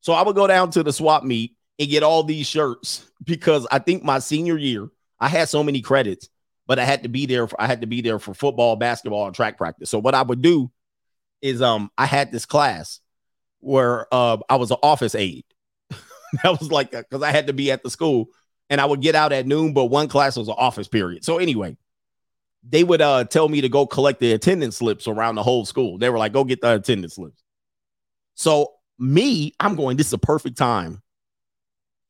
So 0.00 0.14
I 0.14 0.22
would 0.24 0.34
go 0.34 0.48
down 0.48 0.72
to 0.72 0.82
the 0.82 0.92
swap 0.92 1.22
meet 1.22 1.54
and 1.78 1.88
get 1.88 2.02
all 2.02 2.24
these 2.24 2.48
shirts 2.48 3.08
because 3.22 3.64
I 3.70 3.78
think 3.78 4.02
my 4.02 4.18
senior 4.18 4.58
year 4.58 4.88
I 5.20 5.28
had 5.28 5.48
so 5.48 5.62
many 5.62 5.80
credits, 5.80 6.28
but 6.66 6.80
I 6.80 6.84
had 6.84 7.04
to 7.04 7.08
be 7.08 7.26
there. 7.26 7.46
For, 7.46 7.62
I 7.62 7.68
had 7.68 7.82
to 7.82 7.86
be 7.86 8.00
there 8.00 8.18
for 8.18 8.34
football, 8.34 8.74
basketball, 8.74 9.26
and 9.26 9.34
track 9.36 9.58
practice. 9.58 9.90
So 9.90 10.00
what 10.00 10.16
I 10.16 10.22
would 10.22 10.42
do 10.42 10.72
is 11.40 11.62
um 11.62 11.88
I 11.96 12.06
had 12.06 12.32
this 12.32 12.46
class 12.46 12.98
where 13.60 14.12
uh 14.12 14.38
I 14.50 14.56
was 14.56 14.72
an 14.72 14.78
office 14.82 15.14
aide. 15.14 15.44
that 16.42 16.58
was 16.58 16.72
like 16.72 16.90
because 16.90 17.22
I 17.22 17.30
had 17.30 17.46
to 17.46 17.52
be 17.52 17.70
at 17.70 17.84
the 17.84 17.90
school 17.90 18.26
and 18.70 18.80
I 18.80 18.86
would 18.86 19.02
get 19.02 19.14
out 19.14 19.32
at 19.32 19.46
noon, 19.46 19.72
but 19.72 19.84
one 19.84 20.08
class 20.08 20.36
was 20.36 20.48
an 20.48 20.56
office 20.58 20.88
period. 20.88 21.24
So 21.24 21.38
anyway, 21.38 21.76
they 22.68 22.84
would 22.84 23.00
uh 23.00 23.24
tell 23.24 23.48
me 23.48 23.60
to 23.60 23.68
go 23.68 23.86
collect 23.86 24.20
the 24.20 24.32
attendance 24.32 24.78
slips 24.78 25.06
around 25.06 25.34
the 25.34 25.42
whole 25.42 25.64
school. 25.64 25.98
They 25.98 26.10
were 26.10 26.18
like, 26.18 26.32
go 26.32 26.44
get 26.44 26.60
the 26.60 26.74
attendance 26.74 27.14
slips. 27.14 27.42
So 28.34 28.74
me, 28.98 29.52
I'm 29.60 29.76
going, 29.76 29.96
this 29.96 30.08
is 30.08 30.12
a 30.12 30.18
perfect 30.18 30.56
time 30.58 31.02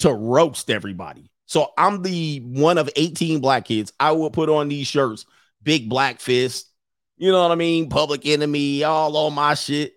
to 0.00 0.12
roast 0.12 0.70
everybody. 0.70 1.30
So 1.46 1.72
I'm 1.78 2.02
the 2.02 2.40
one 2.40 2.78
of 2.78 2.90
18 2.96 3.40
black 3.40 3.66
kids. 3.66 3.92
I 4.00 4.12
will 4.12 4.30
put 4.30 4.48
on 4.48 4.68
these 4.68 4.86
shirts, 4.86 5.26
big 5.62 5.88
black 5.88 6.20
fist, 6.20 6.70
you 7.16 7.32
know 7.32 7.42
what 7.42 7.52
I 7.52 7.54
mean? 7.54 7.88
Public 7.88 8.26
enemy, 8.26 8.84
all 8.84 9.16
on 9.16 9.34
my 9.34 9.54
shit. 9.54 9.94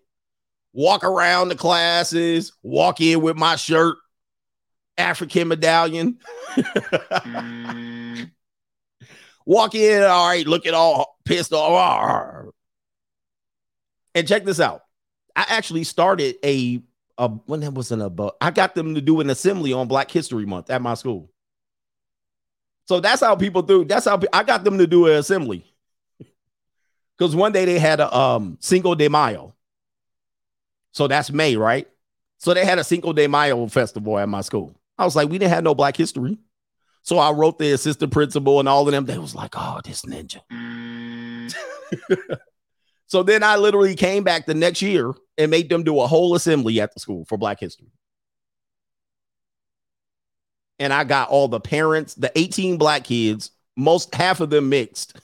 Walk 0.71 1.03
around 1.03 1.49
the 1.49 1.55
classes, 1.55 2.53
walk 2.63 3.01
in 3.01 3.21
with 3.21 3.35
my 3.35 3.55
shirt, 3.55 3.97
African 4.97 5.47
medallion. 5.47 6.19
walk 9.49 9.73
in, 9.73 10.03
all 10.03 10.27
right, 10.27 10.45
looking 10.45 10.75
all 10.75 11.17
pissed 11.25 11.51
off. 11.51 12.45
And 14.13 14.27
check 14.27 14.45
this 14.45 14.59
out. 14.59 14.83
I 15.35 15.45
actually 15.49 15.83
started 15.83 16.35
a, 16.43 16.81
a 17.17 17.29
when 17.29 17.62
that 17.62 17.73
wasn't 17.73 18.19
I 18.39 18.51
got 18.51 18.75
them 18.75 18.95
to 18.95 19.01
do 19.01 19.19
an 19.21 19.29
assembly 19.29 19.73
on 19.73 19.88
Black 19.88 20.12
History 20.12 20.45
Month 20.45 20.69
at 20.69 20.81
my 20.81 20.93
school. 20.93 21.31
So 22.85 22.99
that's 22.99 23.21
how 23.21 23.35
people 23.35 23.62
do. 23.62 23.83
That's 23.85 24.05
how 24.05 24.19
I 24.33 24.43
got 24.43 24.63
them 24.63 24.77
to 24.77 24.88
do 24.88 25.07
an 25.07 25.13
assembly. 25.13 25.65
Because 27.17 27.35
one 27.35 27.51
day 27.51 27.65
they 27.65 27.79
had 27.79 27.99
a 27.99 28.15
um 28.17 28.57
Cinco 28.62 28.95
de 28.95 29.09
Mayo. 29.09 29.53
So 30.93 31.07
that's 31.07 31.31
May, 31.31 31.57
right? 31.57 31.85
So 32.38 32.53
they 32.53 32.63
had 32.63 32.79
a 32.79 32.83
Cinco 32.85 33.12
de 33.12 33.27
Mayo 33.27 33.67
festival 33.67 34.17
at 34.17 34.29
my 34.29 34.39
school. 34.39 34.73
I 34.97 35.03
was 35.03 35.17
like, 35.17 35.27
we 35.27 35.38
didn't 35.38 35.51
have 35.51 35.65
no 35.65 35.75
black 35.75 35.97
history. 35.97 36.38
So 37.09 37.17
I 37.17 37.31
wrote 37.31 37.57
the 37.57 37.71
assistant 37.71 38.11
principal 38.11 38.59
and 38.59 38.69
all 38.69 38.87
of 38.87 38.91
them. 38.91 39.07
They 39.07 39.17
was 39.17 39.33
like, 39.33 39.55
oh, 39.55 39.79
this 39.83 40.03
ninja. 40.03 40.41
Mm. 40.53 41.51
so 43.07 43.23
then 43.23 43.41
I 43.41 43.55
literally 43.55 43.95
came 43.95 44.23
back 44.23 44.45
the 44.45 44.53
next 44.53 44.83
year 44.83 45.15
and 45.35 45.49
made 45.49 45.69
them 45.69 45.81
do 45.81 45.99
a 46.01 46.05
whole 46.05 46.35
assembly 46.35 46.79
at 46.79 46.93
the 46.93 46.99
school 46.99 47.25
for 47.25 47.35
black 47.35 47.59
history. 47.59 47.87
And 50.77 50.93
I 50.93 51.03
got 51.03 51.29
all 51.29 51.47
the 51.47 51.59
parents, 51.59 52.13
the 52.13 52.31
18 52.37 52.77
black 52.77 53.05
kids, 53.05 53.49
most 53.75 54.13
half 54.13 54.39
of 54.39 54.51
them 54.51 54.69
mixed. 54.69 55.19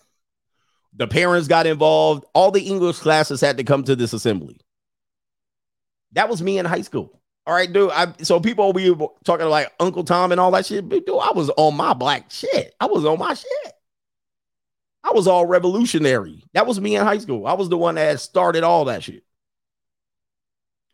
The 0.95 1.05
parents 1.05 1.47
got 1.47 1.67
involved. 1.67 2.25
All 2.33 2.49
the 2.49 2.63
English 2.63 2.97
classes 2.97 3.41
had 3.41 3.57
to 3.57 3.63
come 3.63 3.83
to 3.83 3.95
this 3.95 4.11
assembly. 4.11 4.59
That 6.13 6.29
was 6.29 6.41
me 6.41 6.57
in 6.57 6.65
high 6.65 6.81
school. 6.81 7.21
All 7.47 7.53
right, 7.53 7.71
dude. 7.71 7.91
I, 7.91 8.13
so 8.23 8.39
people 8.39 8.73
be 8.73 8.93
talking 9.23 9.47
like 9.47 9.71
Uncle 9.79 10.03
Tom 10.03 10.31
and 10.31 10.41
all 10.41 10.51
that 10.51 10.65
shit. 10.65 10.87
But 10.89 11.05
dude, 11.05 11.19
I 11.21 11.31
was 11.33 11.49
on 11.51 11.75
my 11.75 11.93
black 11.93 12.31
shit. 12.31 12.73
I 12.79 12.87
was 12.87 13.05
on 13.05 13.19
my 13.19 13.33
shit. 13.33 13.73
I 15.03 15.11
was 15.11 15.27
all 15.27 15.45
revolutionary. 15.45 16.43
That 16.53 16.65
was 16.65 16.81
me 16.81 16.95
in 16.95 17.03
high 17.03 17.19
school. 17.19 17.45
I 17.45 17.53
was 17.53 17.69
the 17.69 17.77
one 17.77 17.95
that 17.95 18.19
started 18.19 18.63
all 18.63 18.85
that 18.85 19.03
shit. 19.03 19.23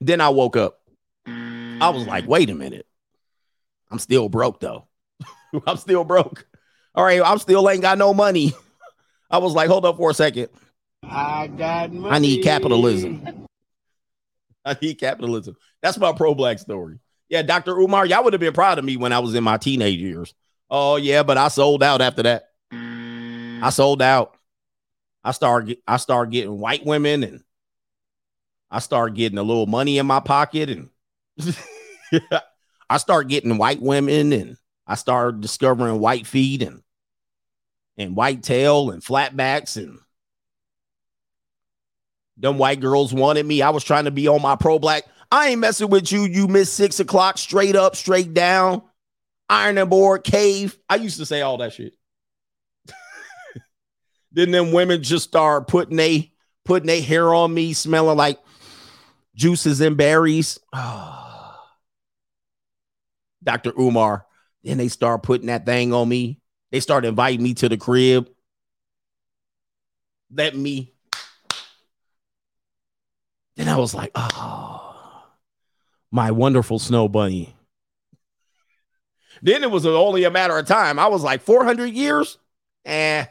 Then 0.01 0.19
I 0.19 0.29
woke 0.29 0.57
up. 0.57 0.79
I 1.25 1.89
was 1.89 2.05
like, 2.05 2.27
wait 2.27 2.49
a 2.49 2.55
minute. 2.55 2.85
I'm 3.89 3.99
still 3.99 4.27
broke 4.27 4.59
though. 4.59 4.87
I'm 5.65 5.77
still 5.77 6.03
broke. 6.03 6.45
All 6.93 7.05
right, 7.05 7.21
I'm 7.23 7.37
still 7.37 7.69
ain't 7.69 7.81
got 7.81 7.97
no 7.97 8.13
money. 8.13 8.53
I 9.31 9.37
was 9.37 9.53
like, 9.53 9.69
hold 9.69 9.85
up 9.85 9.95
for 9.95 10.09
a 10.09 10.13
second. 10.13 10.49
I 11.03 11.47
got 11.47 11.93
money. 11.93 12.13
I 12.13 12.19
need 12.19 12.43
capitalism. 12.43 13.47
I 14.65 14.77
need 14.81 14.99
capitalism. 14.99 15.55
That's 15.81 15.97
my 15.97 16.13
pro 16.13 16.35
black 16.35 16.59
story. 16.59 16.99
Yeah, 17.29 17.41
Dr. 17.41 17.77
Umar, 17.79 18.05
y'all 18.05 18.23
would 18.23 18.33
have 18.33 18.39
been 18.39 18.53
proud 18.53 18.77
of 18.77 18.85
me 18.85 18.97
when 18.97 19.13
I 19.13 19.19
was 19.19 19.35
in 19.35 19.43
my 19.43 19.57
teenage 19.57 19.99
years. 19.99 20.33
Oh, 20.69 20.97
yeah, 20.97 21.23
but 21.23 21.37
I 21.37 21.47
sold 21.47 21.81
out 21.81 22.01
after 22.01 22.23
that. 22.23 22.49
I 22.71 23.69
sold 23.69 24.01
out. 24.01 24.35
I 25.23 25.31
started 25.31 25.77
I 25.87 25.97
started 25.97 26.31
getting 26.31 26.59
white 26.59 26.85
women 26.85 27.23
and 27.23 27.43
I 28.71 28.79
started 28.79 29.15
getting 29.15 29.37
a 29.37 29.43
little 29.43 29.67
money 29.67 29.97
in 29.97 30.07
my 30.07 30.19
pocket 30.19 30.69
and 30.69 30.89
I 32.89 32.97
started 32.97 33.29
getting 33.29 33.57
white 33.57 33.81
women 33.81 34.33
and 34.33 34.57
I 34.87 34.95
started 34.95 35.41
discovering 35.41 35.99
white 35.99 36.25
feet 36.25 36.63
and 36.63 36.81
and 37.97 38.15
white 38.15 38.41
tail 38.41 38.89
and 38.89 39.03
flatbacks 39.03 39.77
and 39.77 39.99
them 42.41 42.57
white 42.57 42.79
girls 42.81 43.13
wanted 43.13 43.45
me. 43.45 43.61
I 43.61 43.69
was 43.69 43.83
trying 43.83 44.05
to 44.05 44.11
be 44.11 44.27
on 44.27 44.41
my 44.41 44.55
pro 44.55 44.79
black. 44.79 45.03
I 45.31 45.49
ain't 45.49 45.61
messing 45.61 45.89
with 45.89 46.11
you. 46.11 46.23
You 46.23 46.47
miss 46.47 46.71
six 46.71 46.99
o'clock 46.99 47.37
straight 47.37 47.75
up, 47.75 47.95
straight 47.95 48.33
down, 48.33 48.81
ironing 49.47 49.87
board, 49.87 50.23
cave. 50.23 50.77
I 50.89 50.95
used 50.95 51.17
to 51.19 51.25
say 51.25 51.41
all 51.41 51.57
that 51.57 51.73
shit. 51.73 51.95
then 54.31 54.51
them 54.51 54.71
women 54.71 55.03
just 55.03 55.27
start 55.27 55.67
putting 55.67 55.97
they 55.97 56.33
putting 56.65 56.87
their 56.87 57.01
hair 57.01 57.33
on 57.33 57.53
me, 57.53 57.73
smelling 57.73 58.17
like 58.17 58.39
juices 59.35 59.79
and 59.79 59.95
berries. 59.95 60.59
Dr. 63.43 63.71
Umar. 63.79 64.25
Then 64.63 64.77
they 64.77 64.87
start 64.89 65.23
putting 65.23 65.47
that 65.47 65.65
thing 65.65 65.93
on 65.93 66.07
me. 66.07 66.39
They 66.71 66.79
start 66.79 67.05
inviting 67.05 67.41
me 67.41 67.53
to 67.55 67.69
the 67.69 67.77
crib. 67.77 68.29
Let 70.31 70.55
me. 70.55 70.93
Then 73.61 73.69
I 73.69 73.77
was 73.77 73.93
like, 73.93 74.09
oh, 74.15 75.23
my 76.09 76.31
wonderful 76.31 76.79
snow 76.79 77.07
bunny. 77.07 77.55
then 79.43 79.61
it 79.61 79.69
was 79.69 79.85
only 79.85 80.23
a 80.23 80.31
matter 80.31 80.57
of 80.57 80.65
time. 80.65 80.97
I 80.97 81.05
was 81.05 81.21
like 81.21 81.41
400 81.43 81.85
years, 81.93 82.39
eh, 82.85 83.25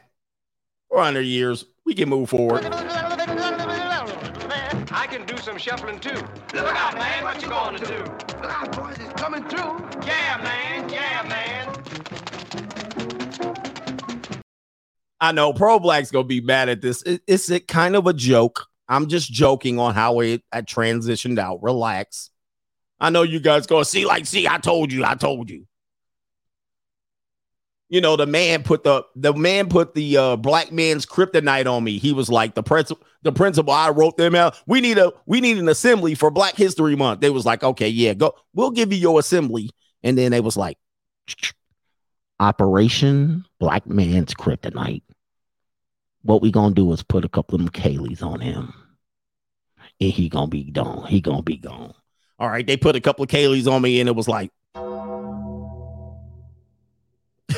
400 0.89 1.23
years. 1.23 1.65
We 1.85 1.95
can 1.95 2.09
move 2.09 2.31
forward. 2.31 2.65
I 4.93 5.09
can 5.11 5.27
do 5.27 5.37
some 5.39 5.59
shuffling 5.59 5.99
too. 5.99 6.15
Look 6.55 6.77
out, 6.77 6.95
man. 6.95 7.25
What 7.25 7.43
you 7.43 7.49
gonna 7.49 7.81
do? 7.81 7.99
Look 8.41 8.45
out, 8.45 8.71
boys, 8.77 8.99
it's 9.01 9.21
coming 9.21 9.43
through. 9.49 10.07
Yeah, 10.07 10.41
man. 10.45 10.89
Yeah, 10.91 11.27
man. 11.29 11.75
I 15.21 15.33
know 15.33 15.53
Pro 15.53 15.81
Black's 15.81 16.13
gonna 16.13 16.23
be 16.23 16.41
mad 16.41 16.69
at 16.69 16.83
this. 16.83 17.03
Is 17.03 17.15
It- 17.17 17.23
it's 17.27 17.67
kind 17.67 17.97
of 17.97 18.07
a 18.07 18.13
joke. 18.13 18.69
I'm 18.91 19.07
just 19.07 19.33
joking 19.33 19.79
on 19.79 19.95
how 19.95 20.19
it 20.21 20.43
I 20.53 20.63
transitioned 20.63 21.39
out. 21.39 21.63
Relax. 21.63 22.31
I 22.99 23.09
know 23.11 23.23
you 23.23 23.39
guys 23.39 23.67
gonna 23.67 23.85
see, 23.85 24.05
like, 24.05 24.27
see, 24.27 24.49
I 24.49 24.59
told 24.59 24.93
you, 24.93 25.05
I 25.05 25.15
told 25.15 25.49
you. 25.49 25.67
You 27.89 28.01
know, 28.01 28.17
the 28.17 28.27
man 28.27 28.63
put 28.63 28.85
the 28.85 29.05
the 29.17 29.33
man 29.33 29.69
put 29.69 29.95
the 29.95 30.17
uh 30.17 30.37
black 30.37 30.71
man's 30.71 31.07
kryptonite 31.07 31.71
on 31.71 31.83
me. 31.83 31.99
He 31.99 32.13
was 32.13 32.29
like 32.29 32.55
the 32.55 32.63
principal, 32.63 33.07
the 33.23 33.33
principal. 33.33 33.73
I 33.73 33.91
wrote 33.91 34.17
them 34.17 34.35
out. 34.35 34.57
We 34.67 34.81
need 34.81 34.99
a 34.99 35.13
we 35.25 35.41
need 35.41 35.59
an 35.59 35.69
assembly 35.69 36.15
for 36.15 36.31
Black 36.31 36.57
History 36.57 36.95
Month. 36.97 37.21
They 37.21 37.31
was 37.31 37.47
like, 37.47 37.63
okay, 37.63 37.89
yeah, 37.89 38.15
go. 38.15 38.35
We'll 38.55 38.71
give 38.71 38.93
you 38.93 38.99
your 38.99 39.21
assembly. 39.21 39.71
And 40.03 40.17
then 40.19 40.31
they 40.33 40.41
was 40.41 40.57
like, 40.57 40.79
Operation 42.39 43.45
Black 43.59 43.87
Man's 43.87 44.35
Kryptonite. 44.35 45.03
What 46.23 46.43
we 46.43 46.51
gonna 46.51 46.75
do 46.75 46.93
is 46.93 47.03
put 47.03 47.25
a 47.25 47.29
couple 47.29 47.61
of 47.61 47.73
them 47.73 48.19
on 48.23 48.41
him. 48.41 48.80
And 50.01 50.13
he 50.13 50.29
gonna 50.29 50.47
be 50.47 50.65
gone. 50.65 51.07
He 51.07 51.21
gonna 51.21 51.43
be 51.43 51.57
gone. 51.57 51.95
All 52.39 52.49
right, 52.49 52.67
they 52.67 52.77
put 52.77 52.97
a 52.97 53.01
couple 53.01 53.23
of 53.23 53.29
Kayleys 53.29 53.71
on 53.71 53.83
me, 53.83 54.01
and 54.01 54.09
it 54.09 54.17
was 54.17 54.29
like 54.29 54.51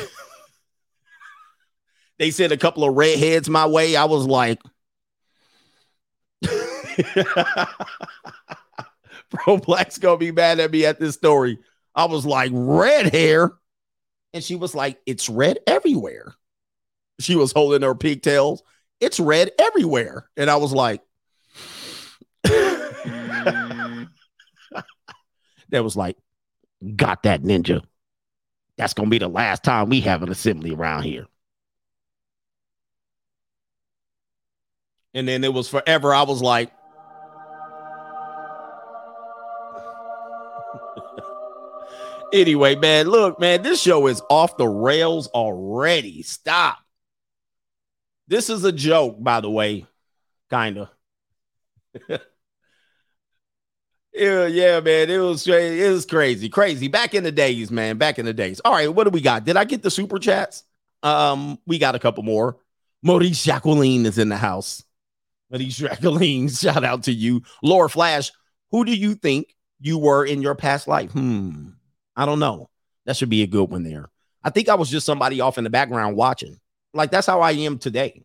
they 2.19 2.31
sent 2.31 2.51
a 2.51 2.57
couple 2.57 2.83
of 2.83 2.95
redheads 2.95 3.49
my 3.49 3.65
way. 3.65 3.95
I 3.95 4.05
was 4.05 4.25
like, 4.25 4.61
Bro, 9.29 9.57
Black's 9.59 9.97
gonna 9.97 10.17
be 10.17 10.31
mad 10.31 10.59
at 10.59 10.71
me 10.71 10.85
at 10.85 10.99
this 10.99 11.15
story. 11.15 11.59
I 11.95 12.05
was 12.05 12.25
like, 12.25 12.51
red 12.53 13.13
hair. 13.13 13.51
And 14.33 14.43
she 14.43 14.55
was 14.55 14.73
like, 14.73 14.99
it's 15.05 15.29
red 15.29 15.59
everywhere. 15.67 16.33
She 17.19 17.35
was 17.35 17.51
holding 17.51 17.83
her 17.83 17.95
pigtails. 17.95 18.63
It's 18.99 19.19
red 19.19 19.51
everywhere. 19.59 20.27
And 20.35 20.49
I 20.49 20.55
was 20.55 20.73
like, 20.73 21.01
that 25.69 25.83
was 25.83 25.95
like, 25.95 26.17
got 26.95 27.23
that 27.23 27.43
ninja. 27.43 27.81
That's 28.77 28.93
gonna 28.93 29.09
be 29.09 29.19
the 29.19 29.27
last 29.27 29.63
time 29.63 29.89
we 29.89 30.01
have 30.01 30.23
an 30.23 30.29
assembly 30.29 30.73
around 30.73 31.03
here. 31.03 31.27
And 35.13 35.27
then 35.27 35.43
it 35.43 35.53
was 35.53 35.69
forever. 35.69 36.13
I 36.13 36.23
was 36.23 36.41
like, 36.41 36.71
anyway, 42.33 42.75
man, 42.75 43.07
look, 43.07 43.39
man, 43.39 43.61
this 43.61 43.79
show 43.79 44.07
is 44.07 44.21
off 44.29 44.57
the 44.57 44.67
rails 44.67 45.27
already. 45.27 46.23
Stop. 46.23 46.79
This 48.27 48.49
is 48.49 48.63
a 48.63 48.71
joke, 48.71 49.21
by 49.21 49.41
the 49.41 49.51
way, 49.51 49.85
kind 50.49 50.79
of. 50.79 50.89
yeah, 54.13 54.45
yeah, 54.45 54.79
man, 54.79 55.09
it 55.09 55.17
was 55.17 55.47
it 55.47 55.91
was 55.91 56.05
crazy, 56.05 56.49
crazy. 56.49 56.87
Back 56.87 57.13
in 57.13 57.23
the 57.23 57.31
days, 57.31 57.71
man, 57.71 57.97
back 57.97 58.19
in 58.19 58.25
the 58.25 58.33
days. 58.33 58.61
All 58.63 58.71
right, 58.71 58.93
what 58.93 59.05
do 59.05 59.09
we 59.09 59.21
got? 59.21 59.43
Did 59.43 59.57
I 59.57 59.63
get 59.63 59.81
the 59.81 59.91
super 59.91 60.19
chats? 60.19 60.63
Um, 61.01 61.59
we 61.65 61.79
got 61.79 61.95
a 61.95 61.99
couple 61.99 62.23
more. 62.23 62.57
Maurice 63.01 63.43
Jacqueline 63.43 64.05
is 64.05 64.17
in 64.17 64.29
the 64.29 64.37
house. 64.37 64.83
Maurice 65.51 65.77
Jacqueline, 65.77 66.47
shout 66.49 66.83
out 66.83 67.03
to 67.03 67.11
you. 67.11 67.41
Laura 67.61 67.89
Flash, 67.89 68.31
who 68.71 68.85
do 68.85 68.95
you 68.95 69.15
think 69.15 69.55
you 69.79 69.97
were 69.97 70.25
in 70.25 70.41
your 70.41 70.55
past 70.55 70.87
life? 70.87 71.11
Hmm. 71.11 71.69
I 72.15 72.25
don't 72.25 72.39
know. 72.39 72.69
That 73.05 73.17
should 73.17 73.29
be 73.29 73.43
a 73.43 73.47
good 73.47 73.69
one 73.69 73.83
there. 73.83 74.09
I 74.43 74.49
think 74.49 74.69
I 74.69 74.75
was 74.75 74.89
just 74.89 75.05
somebody 75.05 75.41
off 75.41 75.57
in 75.57 75.63
the 75.63 75.69
background 75.69 76.15
watching. 76.15 76.59
Like 76.93 77.11
that's 77.11 77.27
how 77.27 77.41
I 77.41 77.51
am 77.51 77.79
today. 77.79 78.23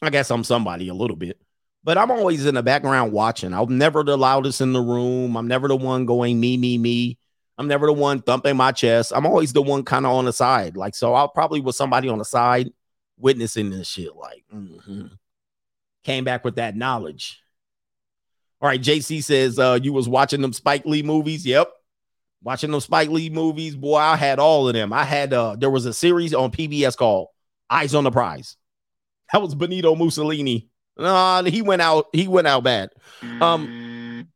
I 0.00 0.10
guess 0.10 0.30
I'm 0.30 0.44
somebody 0.44 0.88
a 0.88 0.94
little 0.94 1.16
bit, 1.16 1.40
but 1.88 1.96
I'm 1.96 2.10
always 2.10 2.44
in 2.44 2.54
the 2.54 2.62
background 2.62 3.12
watching. 3.12 3.54
I'm 3.54 3.78
never 3.78 4.04
the 4.04 4.18
loudest 4.18 4.60
in 4.60 4.74
the 4.74 4.80
room. 4.82 5.38
I'm 5.38 5.48
never 5.48 5.68
the 5.68 5.76
one 5.76 6.04
going 6.04 6.38
me, 6.38 6.58
me, 6.58 6.76
me. 6.76 7.16
I'm 7.56 7.66
never 7.66 7.86
the 7.86 7.94
one 7.94 8.20
thumping 8.20 8.58
my 8.58 8.72
chest. 8.72 9.10
I'm 9.16 9.24
always 9.24 9.54
the 9.54 9.62
one 9.62 9.84
kind 9.84 10.04
of 10.04 10.12
on 10.12 10.26
the 10.26 10.32
side. 10.34 10.76
Like, 10.76 10.94
so 10.94 11.14
I'll 11.14 11.30
probably 11.30 11.62
was 11.62 11.78
somebody 11.78 12.10
on 12.10 12.18
the 12.18 12.26
side 12.26 12.68
witnessing 13.16 13.70
this 13.70 13.88
shit. 13.88 14.14
Like, 14.14 14.44
mhm. 14.54 15.12
came 16.04 16.24
back 16.24 16.44
with 16.44 16.56
that 16.56 16.76
knowledge. 16.76 17.40
All 18.60 18.68
right, 18.68 18.82
JC 18.82 19.24
says 19.24 19.58
uh 19.58 19.78
you 19.82 19.94
was 19.94 20.10
watching 20.10 20.42
them 20.42 20.52
Spike 20.52 20.84
Lee 20.84 21.02
movies. 21.02 21.46
Yep. 21.46 21.72
Watching 22.42 22.70
them 22.70 22.80
Spike 22.80 23.08
Lee 23.08 23.30
movies, 23.30 23.76
boy, 23.76 23.96
I 23.96 24.16
had 24.16 24.38
all 24.38 24.68
of 24.68 24.74
them. 24.74 24.92
I 24.92 25.04
had 25.04 25.32
uh 25.32 25.56
there 25.58 25.70
was 25.70 25.86
a 25.86 25.94
series 25.94 26.34
on 26.34 26.50
PBS 26.50 26.98
called 26.98 27.28
Eyes 27.70 27.94
on 27.94 28.04
the 28.04 28.10
Prize. 28.10 28.58
That 29.32 29.40
was 29.40 29.54
Benito 29.54 29.94
Mussolini. 29.94 30.68
Nah, 30.98 31.42
he 31.44 31.62
went 31.62 31.82
out, 31.82 32.06
he 32.12 32.28
went 32.28 32.46
out 32.46 32.64
bad. 32.64 32.90
Um 33.40 34.28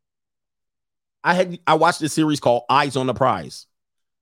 I 1.25 1.35
had 1.35 1.59
I 1.67 1.75
watched 1.75 2.01
this 2.01 2.13
series 2.13 2.41
called 2.41 2.65
Eyes 2.69 2.97
on 2.97 3.07
the 3.07 3.15
Prize. 3.15 3.67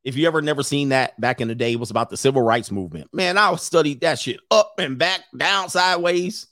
If 0.03 0.16
you 0.16 0.26
ever 0.26 0.40
never 0.40 0.62
seen 0.62 0.90
that 0.90 1.18
back 1.20 1.40
in 1.40 1.48
the 1.48 1.55
day, 1.55 1.72
it 1.72 1.81
was 1.81 1.90
about 1.90 2.09
the 2.09 2.16
civil 2.16 2.42
rights 2.42 2.70
movement. 2.70 3.12
Man, 3.12 3.37
I 3.37 3.55
studied 3.57 4.00
that 4.00 4.18
shit 4.18 4.40
up 4.50 4.74
and 4.79 4.98
back, 4.98 5.20
down, 5.37 5.68
sideways. 5.68 6.46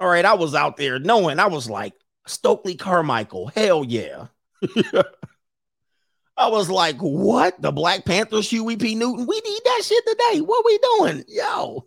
All 0.00 0.08
right, 0.08 0.24
I 0.24 0.34
was 0.34 0.54
out 0.54 0.76
there 0.76 0.98
knowing 0.98 1.38
I 1.38 1.46
was 1.46 1.70
like 1.70 1.94
Stokely 2.26 2.74
Carmichael. 2.74 3.46
Hell 3.46 3.84
yeah. 3.84 4.26
I 6.36 6.48
was 6.48 6.68
like, 6.68 6.98
what? 6.98 7.60
The 7.62 7.72
Black 7.72 8.04
Panthers, 8.04 8.50
Huey 8.50 8.76
P. 8.76 8.94
Newton? 8.94 9.26
We 9.26 9.40
need 9.40 9.60
that 9.64 9.82
shit 9.84 10.04
today. 10.06 10.40
What 10.42 10.64
we 10.66 10.78
doing? 10.78 11.24
Yo. 11.28 11.86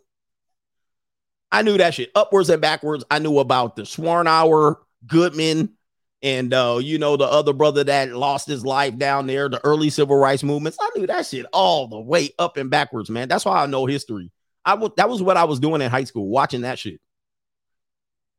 I 1.52 1.62
knew 1.62 1.78
that 1.78 1.96
shit 1.96 2.12
upwards 2.16 2.50
and 2.50 2.62
backwards. 2.62 3.04
I 3.10 3.20
knew 3.20 3.40
about 3.40 3.76
the 3.76 3.84
Swarnauer, 3.84 4.76
Goodman, 5.08 5.74
and 6.22 6.54
uh, 6.54 6.80
you 6.82 6.98
know, 6.98 7.18
the 7.18 7.26
other 7.26 7.54
brother 7.54 7.84
that 7.84 8.12
lost 8.12 8.48
his 8.48 8.66
life 8.66 8.98
down 8.98 9.28
there, 9.28 9.50
the 9.50 9.64
early 9.66 9.90
civil 9.90 10.18
rights 10.18 10.44
movements. 10.44 10.78
I 10.80 10.90
knew 10.96 11.08
that 11.08 11.26
shit 11.26 11.46
all 11.54 11.88
the 11.88 12.00
way 12.00 12.32
up 12.38 12.58
and 12.58 12.70
backwards, 12.70 13.10
man. 13.10 13.28
That's 13.28 13.46
why 13.46 13.64
I 13.64 13.66
know 13.66 13.86
history. 13.86 14.32
I 14.66 14.72
w- 14.72 14.94
that 14.98 15.10
was 15.10 15.24
what 15.24 15.38
I 15.38 15.46
was 15.46 15.60
doing 15.60 15.82
in 15.82 15.90
high 15.90 16.04
school, 16.04 16.28
watching 16.28 16.62
that 16.62 16.78
shit. 16.78 17.00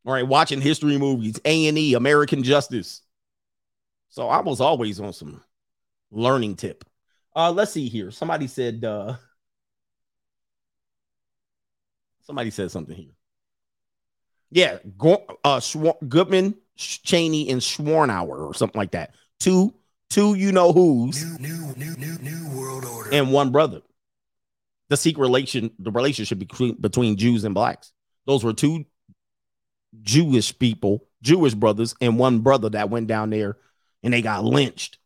All 0.04 0.12
right, 0.12 0.26
watching 0.26 0.60
history 0.60 0.98
movies, 0.98 1.40
A 1.44 1.68
and 1.68 1.78
E, 1.78 1.94
American 1.94 2.42
Justice. 2.42 3.02
So 4.10 4.28
I 4.28 4.40
was 4.40 4.60
always 4.60 5.00
on 5.00 5.12
some 5.12 5.42
learning 6.10 6.56
tip. 6.56 6.84
Uh, 7.34 7.50
let's 7.50 7.72
see 7.72 7.88
here. 7.88 8.10
Somebody 8.10 8.46
said, 8.46 8.84
uh, 8.84 9.16
somebody 12.30 12.50
said 12.50 12.70
something 12.70 12.94
here. 12.94 13.10
Yeah, 14.52 14.78
Go- 14.96 15.26
uh, 15.42 15.58
Schwa- 15.58 16.08
Goodman, 16.08 16.54
Chaney, 16.76 17.50
and 17.50 17.60
Schwarnauer, 17.60 18.48
or 18.48 18.54
something 18.54 18.78
like 18.78 18.92
that. 18.92 19.14
Two, 19.40 19.74
two, 20.10 20.34
you 20.34 20.52
know 20.52 20.72
who's, 20.72 21.24
New, 21.40 21.48
new, 21.48 21.74
new, 21.76 21.96
new, 21.96 22.18
new 22.18 22.56
world 22.56 22.84
order. 22.84 23.10
and 23.12 23.32
one 23.32 23.50
brother. 23.50 23.82
The 24.90 24.96
secret 24.96 25.22
relation, 25.22 25.72
the 25.80 25.90
relationship 25.90 26.38
between 26.38 26.74
between 26.80 27.16
Jews 27.16 27.42
and 27.42 27.52
blacks. 27.54 27.92
Those 28.26 28.44
were 28.44 28.52
two 28.52 28.84
Jewish 30.02 30.56
people, 30.56 31.04
Jewish 31.22 31.54
brothers, 31.54 31.96
and 32.00 32.16
one 32.16 32.40
brother 32.40 32.68
that 32.70 32.90
went 32.90 33.08
down 33.08 33.30
there 33.30 33.56
and 34.04 34.12
they 34.14 34.22
got 34.22 34.44
lynched 34.44 34.98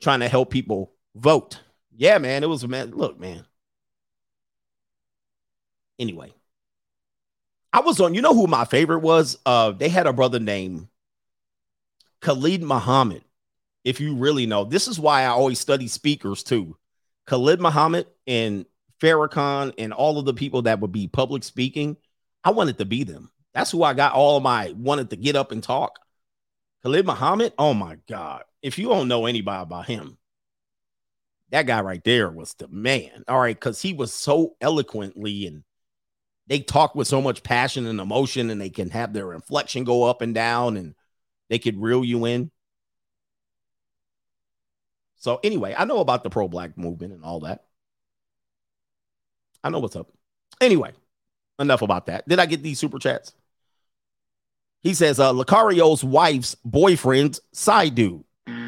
trying 0.00 0.20
to 0.20 0.28
help 0.28 0.50
people 0.50 0.92
vote. 1.14 1.60
Yeah, 1.94 2.16
man, 2.18 2.42
it 2.42 2.48
was 2.48 2.62
a 2.62 2.68
man. 2.68 2.92
Look, 2.92 3.20
man. 3.20 3.44
Anyway, 5.98 6.32
I 7.72 7.80
was 7.80 8.00
on. 8.00 8.14
You 8.14 8.22
know 8.22 8.34
who 8.34 8.46
my 8.46 8.64
favorite 8.64 9.00
was? 9.00 9.38
Uh, 9.44 9.72
they 9.72 9.88
had 9.88 10.06
a 10.06 10.12
brother 10.12 10.38
named 10.38 10.88
Khalid 12.20 12.62
Muhammad. 12.62 13.22
If 13.84 14.00
you 14.00 14.16
really 14.16 14.46
know, 14.46 14.64
this 14.64 14.88
is 14.88 14.98
why 15.00 15.22
I 15.22 15.28
always 15.28 15.58
study 15.58 15.88
speakers 15.88 16.42
too. 16.42 16.76
Khalid 17.26 17.60
Muhammad 17.60 18.06
and 18.26 18.66
Farrakhan 19.00 19.72
and 19.78 19.92
all 19.92 20.18
of 20.18 20.24
the 20.24 20.34
people 20.34 20.62
that 20.62 20.80
would 20.80 20.92
be 20.92 21.06
public 21.06 21.44
speaking. 21.44 21.96
I 22.44 22.50
wanted 22.50 22.78
to 22.78 22.84
be 22.84 23.04
them. 23.04 23.30
That's 23.54 23.70
who 23.70 23.82
I 23.82 23.94
got 23.94 24.14
all 24.14 24.36
of 24.36 24.42
my 24.42 24.74
wanted 24.76 25.10
to 25.10 25.16
get 25.16 25.36
up 25.36 25.52
and 25.52 25.62
talk. 25.62 25.98
Khalid 26.82 27.06
Muhammad, 27.06 27.52
oh 27.58 27.74
my 27.74 27.98
God. 28.08 28.44
If 28.62 28.78
you 28.78 28.88
don't 28.88 29.08
know 29.08 29.26
anybody 29.26 29.62
about 29.62 29.86
him, 29.86 30.18
that 31.50 31.66
guy 31.66 31.80
right 31.80 32.02
there 32.04 32.30
was 32.30 32.54
the 32.54 32.68
man. 32.68 33.24
All 33.26 33.40
right, 33.40 33.56
because 33.56 33.80
he 33.80 33.92
was 33.92 34.12
so 34.12 34.56
eloquently 34.60 35.46
and 35.46 35.64
they 36.48 36.60
talk 36.60 36.94
with 36.94 37.06
so 37.06 37.20
much 37.20 37.42
passion 37.42 37.86
and 37.86 38.00
emotion, 38.00 38.50
and 38.50 38.60
they 38.60 38.70
can 38.70 38.90
have 38.90 39.12
their 39.12 39.32
inflection 39.34 39.84
go 39.84 40.04
up 40.04 40.22
and 40.22 40.34
down 40.34 40.76
and 40.76 40.94
they 41.48 41.58
could 41.58 41.80
reel 41.80 42.04
you 42.04 42.24
in. 42.24 42.50
So 45.16 45.40
anyway, 45.42 45.74
I 45.76 45.84
know 45.84 45.98
about 45.98 46.22
the 46.22 46.30
pro 46.30 46.48
black 46.48 46.78
movement 46.78 47.12
and 47.12 47.24
all 47.24 47.40
that. 47.40 47.64
I 49.62 49.70
know 49.70 49.80
what's 49.80 49.96
up. 49.96 50.10
Anyway, 50.60 50.92
enough 51.58 51.82
about 51.82 52.06
that. 52.06 52.26
Did 52.28 52.38
I 52.38 52.46
get 52.46 52.62
these 52.62 52.78
super 52.78 52.98
chats? 52.98 53.32
He 54.80 54.94
says, 54.94 55.18
uh, 55.18 55.32
Lucario's 55.32 56.04
wife's 56.04 56.54
boyfriend's 56.64 57.40
side 57.52 57.94
dude. 57.94 58.24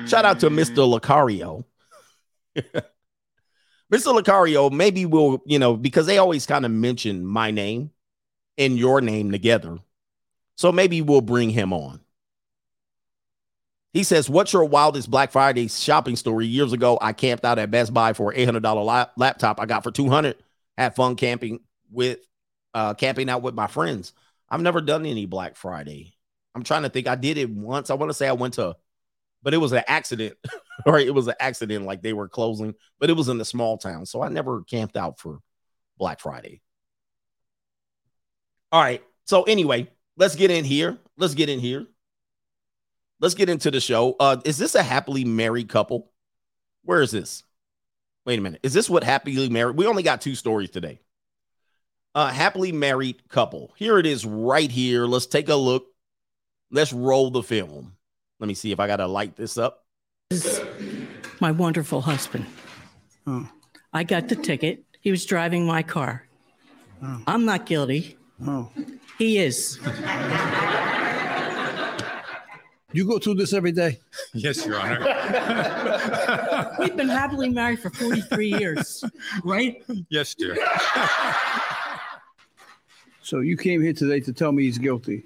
Shout 0.06 0.24
out 0.24 0.40
to 0.40 0.50
Mr. 0.50 1.00
Lucario. 1.00 1.64
Mr. 3.90 4.16
Lucario, 4.16 4.70
maybe 4.70 5.04
we'll, 5.04 5.42
you 5.44 5.58
know, 5.58 5.76
because 5.76 6.06
they 6.06 6.18
always 6.18 6.46
kind 6.46 6.64
of 6.64 6.70
mention 6.70 7.24
my 7.24 7.50
name 7.50 7.90
and 8.56 8.78
your 8.78 9.00
name 9.00 9.32
together. 9.32 9.78
So 10.56 10.70
maybe 10.70 11.02
we'll 11.02 11.22
bring 11.22 11.50
him 11.50 11.72
on. 11.72 12.00
He 13.92 14.04
says, 14.04 14.30
What's 14.30 14.52
your 14.52 14.64
wildest 14.64 15.10
Black 15.10 15.32
Friday 15.32 15.66
shopping 15.68 16.14
story? 16.14 16.46
Years 16.46 16.72
ago, 16.72 16.98
I 17.00 17.12
camped 17.12 17.44
out 17.44 17.58
at 17.58 17.70
Best 17.72 17.92
Buy 17.92 18.12
for 18.12 18.30
an 18.30 18.38
$800 18.48 18.84
lap- 18.84 19.12
laptop 19.16 19.60
I 19.60 19.66
got 19.66 19.82
for 19.82 19.90
200 19.90 20.36
Had 20.76 20.94
fun 20.94 21.16
camping 21.16 21.60
with, 21.90 22.18
uh, 22.74 22.94
camping 22.94 23.28
out 23.28 23.42
with 23.42 23.54
my 23.54 23.66
friends. 23.66 24.12
I've 24.48 24.60
never 24.60 24.80
done 24.80 25.06
any 25.06 25.26
Black 25.26 25.56
Friday. 25.56 26.14
I'm 26.54 26.62
trying 26.62 26.82
to 26.82 26.88
think. 26.88 27.08
I 27.08 27.16
did 27.16 27.38
it 27.38 27.50
once. 27.50 27.90
I 27.90 27.94
want 27.94 28.10
to 28.10 28.14
say 28.14 28.28
I 28.28 28.32
went 28.32 28.54
to, 28.54 28.76
but 29.42 29.54
it 29.54 29.58
was 29.58 29.72
an 29.72 29.82
accident, 29.86 30.36
right? 30.86 31.06
It 31.06 31.14
was 31.14 31.28
an 31.28 31.34
accident, 31.40 31.86
like 31.86 32.02
they 32.02 32.12
were 32.12 32.28
closing, 32.28 32.74
but 32.98 33.10
it 33.10 33.14
was 33.14 33.28
in 33.28 33.40
a 33.40 33.44
small 33.44 33.78
town. 33.78 34.06
So 34.06 34.22
I 34.22 34.28
never 34.28 34.62
camped 34.62 34.96
out 34.96 35.18
for 35.18 35.40
Black 35.98 36.20
Friday. 36.20 36.60
All 38.72 38.80
right. 38.80 39.02
So 39.24 39.42
anyway, 39.44 39.88
let's 40.16 40.36
get 40.36 40.50
in 40.50 40.64
here. 40.64 40.98
Let's 41.16 41.34
get 41.34 41.48
in 41.48 41.60
here. 41.60 41.86
Let's 43.20 43.34
get 43.34 43.48
into 43.48 43.70
the 43.70 43.80
show. 43.80 44.16
Uh, 44.18 44.38
is 44.44 44.56
this 44.56 44.74
a 44.74 44.82
happily 44.82 45.24
married 45.24 45.68
couple? 45.68 46.10
Where 46.84 47.02
is 47.02 47.10
this? 47.10 47.42
Wait 48.24 48.38
a 48.38 48.42
minute. 48.42 48.60
Is 48.62 48.72
this 48.72 48.88
what 48.88 49.04
happily 49.04 49.48
married? 49.48 49.76
We 49.76 49.86
only 49.86 50.02
got 50.02 50.20
two 50.20 50.34
stories 50.34 50.70
today. 50.70 51.00
Uh, 52.14 52.28
happily 52.28 52.72
married 52.72 53.28
couple. 53.28 53.72
Here 53.76 53.98
it 53.98 54.06
is 54.06 54.24
right 54.24 54.70
here. 54.70 55.06
Let's 55.06 55.26
take 55.26 55.48
a 55.48 55.54
look. 55.54 55.86
Let's 56.70 56.92
roll 56.92 57.30
the 57.30 57.42
film. 57.42 57.92
Let 58.40 58.48
me 58.48 58.54
see 58.54 58.72
if 58.72 58.80
I 58.80 58.86
got 58.86 58.96
to 58.96 59.06
light 59.06 59.36
this 59.36 59.58
up. 59.58 59.84
my 61.40 61.50
wonderful 61.50 62.00
husband. 62.00 62.46
Oh. 63.26 63.46
I 63.92 64.02
got 64.02 64.28
the 64.28 64.36
ticket. 64.36 64.82
He 65.00 65.10
was 65.10 65.26
driving 65.26 65.66
my 65.66 65.82
car. 65.82 66.26
Oh. 67.02 67.22
I'm 67.26 67.44
not 67.44 67.66
guilty. 67.66 68.16
Oh. 68.46 68.70
He 69.18 69.38
is. 69.38 69.78
You 72.92 73.06
go 73.06 73.18
through 73.18 73.34
this 73.34 73.52
every 73.52 73.72
day? 73.72 74.00
Yes, 74.34 74.66
Your 74.66 74.80
Honor. 74.80 75.00
We've 76.80 76.96
been 76.96 77.08
happily 77.08 77.48
married 77.50 77.80
for 77.80 77.90
43 77.90 78.58
years, 78.58 79.04
right? 79.44 79.82
yes, 80.08 80.34
dear. 80.34 80.56
So 83.22 83.40
you 83.40 83.56
came 83.56 83.80
here 83.80 83.92
today 83.92 84.18
to 84.20 84.32
tell 84.32 84.50
me 84.50 84.64
he's 84.64 84.78
guilty? 84.78 85.24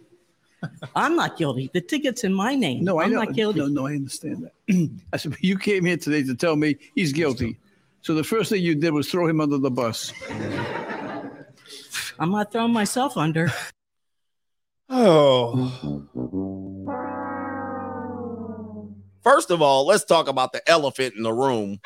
I'm 0.97 1.17
not 1.17 1.37
guilty. 1.37 1.71
The 1.73 1.81
ticket's 1.81 2.25
in 2.25 2.33
my 2.33 2.55
name. 2.55 2.85
No, 2.85 2.99
I 2.99 3.05
I'm 3.05 3.13
know. 3.13 3.23
not 3.23 3.35
guilty. 3.35 3.61
No, 3.61 3.67
no, 3.67 3.87
I 3.87 3.93
understand 3.95 4.45
that. 4.45 4.91
I 5.13 5.17
said, 5.17 5.33
but 5.33 5.43
you 5.45 5.59
came 5.59 5.85
here 5.85 5.97
today 5.97 6.23
to 6.25 6.35
tell 6.35 6.57
me 6.57 6.77
he's 6.95 7.13
guilty. 7.13 7.59
So 8.03 8.15
the 8.15 8.25
first 8.25 8.51
thing 8.51 8.63
you 8.63 8.75
did 8.75 8.93
was 8.93 9.11
throw 9.11 9.27
him 9.27 9.41
under 9.41 9.59
the 9.59 9.71
bus. 9.71 10.13
I'm 12.19 12.31
not 12.31 12.53
throwing 12.53 12.73
myself 12.73 13.17
under. 13.17 13.53
Oh. 14.91 16.05
First 19.23 19.51
of 19.51 19.63
all, 19.63 19.87
let's 19.87 20.05
talk 20.05 20.29
about 20.29 20.53
the 20.53 20.61
elephant 20.71 21.15
in 21.17 21.23
the 21.23 21.33
room. 21.33 21.81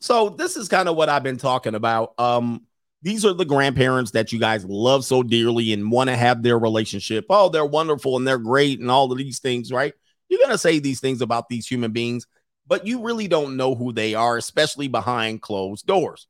So 0.00 0.30
this 0.30 0.56
is 0.56 0.68
kind 0.68 0.88
of 0.88 0.96
what 0.96 1.10
I've 1.10 1.22
been 1.22 1.36
talking 1.36 1.74
about. 1.74 2.14
Um, 2.18 2.62
these 3.04 3.24
are 3.26 3.34
the 3.34 3.44
grandparents 3.44 4.12
that 4.12 4.32
you 4.32 4.40
guys 4.40 4.64
love 4.64 5.04
so 5.04 5.22
dearly 5.22 5.74
and 5.74 5.92
want 5.92 6.08
to 6.08 6.16
have 6.16 6.42
their 6.42 6.58
relationship. 6.58 7.26
Oh, 7.28 7.50
they're 7.50 7.66
wonderful 7.66 8.16
and 8.16 8.26
they're 8.26 8.38
great 8.38 8.80
and 8.80 8.90
all 8.90 9.12
of 9.12 9.18
these 9.18 9.40
things, 9.40 9.70
right? 9.70 9.92
You're 10.28 10.40
gonna 10.40 10.56
say 10.56 10.78
these 10.78 11.00
things 11.00 11.20
about 11.20 11.50
these 11.50 11.66
human 11.66 11.92
beings, 11.92 12.26
but 12.66 12.86
you 12.86 13.02
really 13.02 13.28
don't 13.28 13.58
know 13.58 13.74
who 13.74 13.92
they 13.92 14.14
are, 14.14 14.38
especially 14.38 14.88
behind 14.88 15.42
closed 15.42 15.86
doors. 15.86 16.26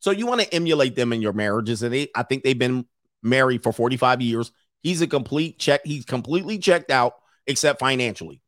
So 0.00 0.10
you 0.10 0.26
want 0.26 0.40
to 0.40 0.52
emulate 0.52 0.96
them 0.96 1.12
in 1.12 1.22
your 1.22 1.32
marriages, 1.32 1.84
and 1.84 1.94
they, 1.94 2.08
I 2.16 2.24
think 2.24 2.42
they've 2.42 2.58
been 2.58 2.86
married 3.22 3.62
for 3.62 3.72
45 3.72 4.20
years. 4.20 4.50
He's 4.82 5.00
a 5.00 5.06
complete 5.06 5.60
check. 5.60 5.82
He's 5.84 6.04
completely 6.04 6.58
checked 6.58 6.90
out, 6.90 7.14
except 7.46 7.78
financially. 7.78 8.40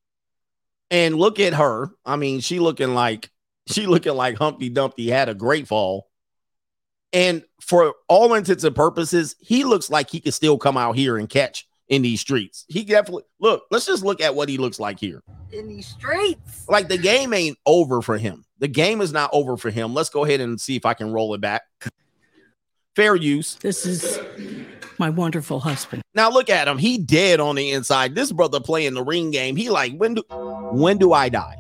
And 0.91 1.15
look 1.15 1.39
at 1.39 1.55
her. 1.55 1.91
I 2.05 2.17
mean, 2.17 2.41
she 2.41 2.59
looking 2.59 2.93
like 2.93 3.31
she 3.69 3.87
looking 3.87 4.15
like 4.15 4.37
Humpty 4.37 4.69
Dumpty 4.69 5.09
had 5.09 5.29
a 5.29 5.35
great 5.35 5.69
fall. 5.69 6.09
And 7.15 7.45
for 7.61 7.95
all 8.09 8.35
intents 8.35 8.65
and 8.65 8.75
purposes, 8.75 9.37
he 9.39 9.65
looks 9.65 9.89
like 9.89 10.11
he 10.11 10.21
could 10.21 10.35
still 10.35 10.59
come 10.59 10.77
out 10.77 10.97
here 10.97 11.17
and 11.17 11.29
catch 11.29 11.67
in 11.89 12.03
these 12.03 12.21
streets. 12.21 12.65
He 12.69 12.85
definitely 12.85 13.23
look. 13.39 13.65
Let's 13.71 13.87
just 13.87 14.05
look 14.05 14.21
at 14.21 14.35
what 14.35 14.49
he 14.49 14.59
looks 14.59 14.81
like 14.81 14.99
here. 14.99 15.23
In 15.53 15.69
these 15.69 15.87
streets. 15.87 16.69
Like 16.69 16.89
the 16.89 16.99
game 16.99 17.33
ain't 17.33 17.57
over 17.67 18.03
for 18.03 18.19
him. 18.19 18.45
The 18.59 18.69
game 18.69 19.01
is 19.01 19.13
not 19.13 19.31
over 19.33 19.57
for 19.57 19.71
him. 19.71 19.95
Let's 19.95 20.11
go 20.11 20.25
ahead 20.25 20.41
and 20.41 20.61
see 20.61 20.75
if 20.75 20.85
I 20.85 20.95
can 20.95 21.13
roll 21.13 21.35
it 21.35 21.41
back. 21.41 21.63
Fair 22.97 23.15
use. 23.15 23.57
This 23.57 23.87
is 23.87 24.19
my 24.99 25.11
wonderful 25.11 25.61
husband. 25.61 26.03
Now 26.15 26.31
look 26.31 26.51
at 26.51 26.67
him. 26.67 26.79
He 26.79 26.99
dead 26.99 27.41
on 27.41 27.55
the 27.55 27.71
inside. 27.71 28.15
This 28.15 28.33
brother 28.33 28.61
playing 28.61 28.95
the 28.95 29.05
ring 29.05 29.31
game. 29.31 29.57
He 29.57 29.71
like, 29.71 29.97
when 29.97 30.15
do 30.15 30.23
when 30.31 30.99
do 30.99 31.13
I 31.13 31.29
die? 31.29 31.59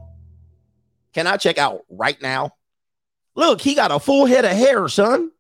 Can 1.13 1.27
I 1.27 1.37
check 1.37 1.59
out 1.59 1.83
right 1.89 2.21
now? 2.21 2.53
Look, 3.37 3.61
he 3.61 3.75
got 3.75 3.93
a 3.93 4.01
full 4.01 4.27
head 4.27 4.45
of 4.45 4.53
hair, 4.53 4.89
son. 4.89 5.31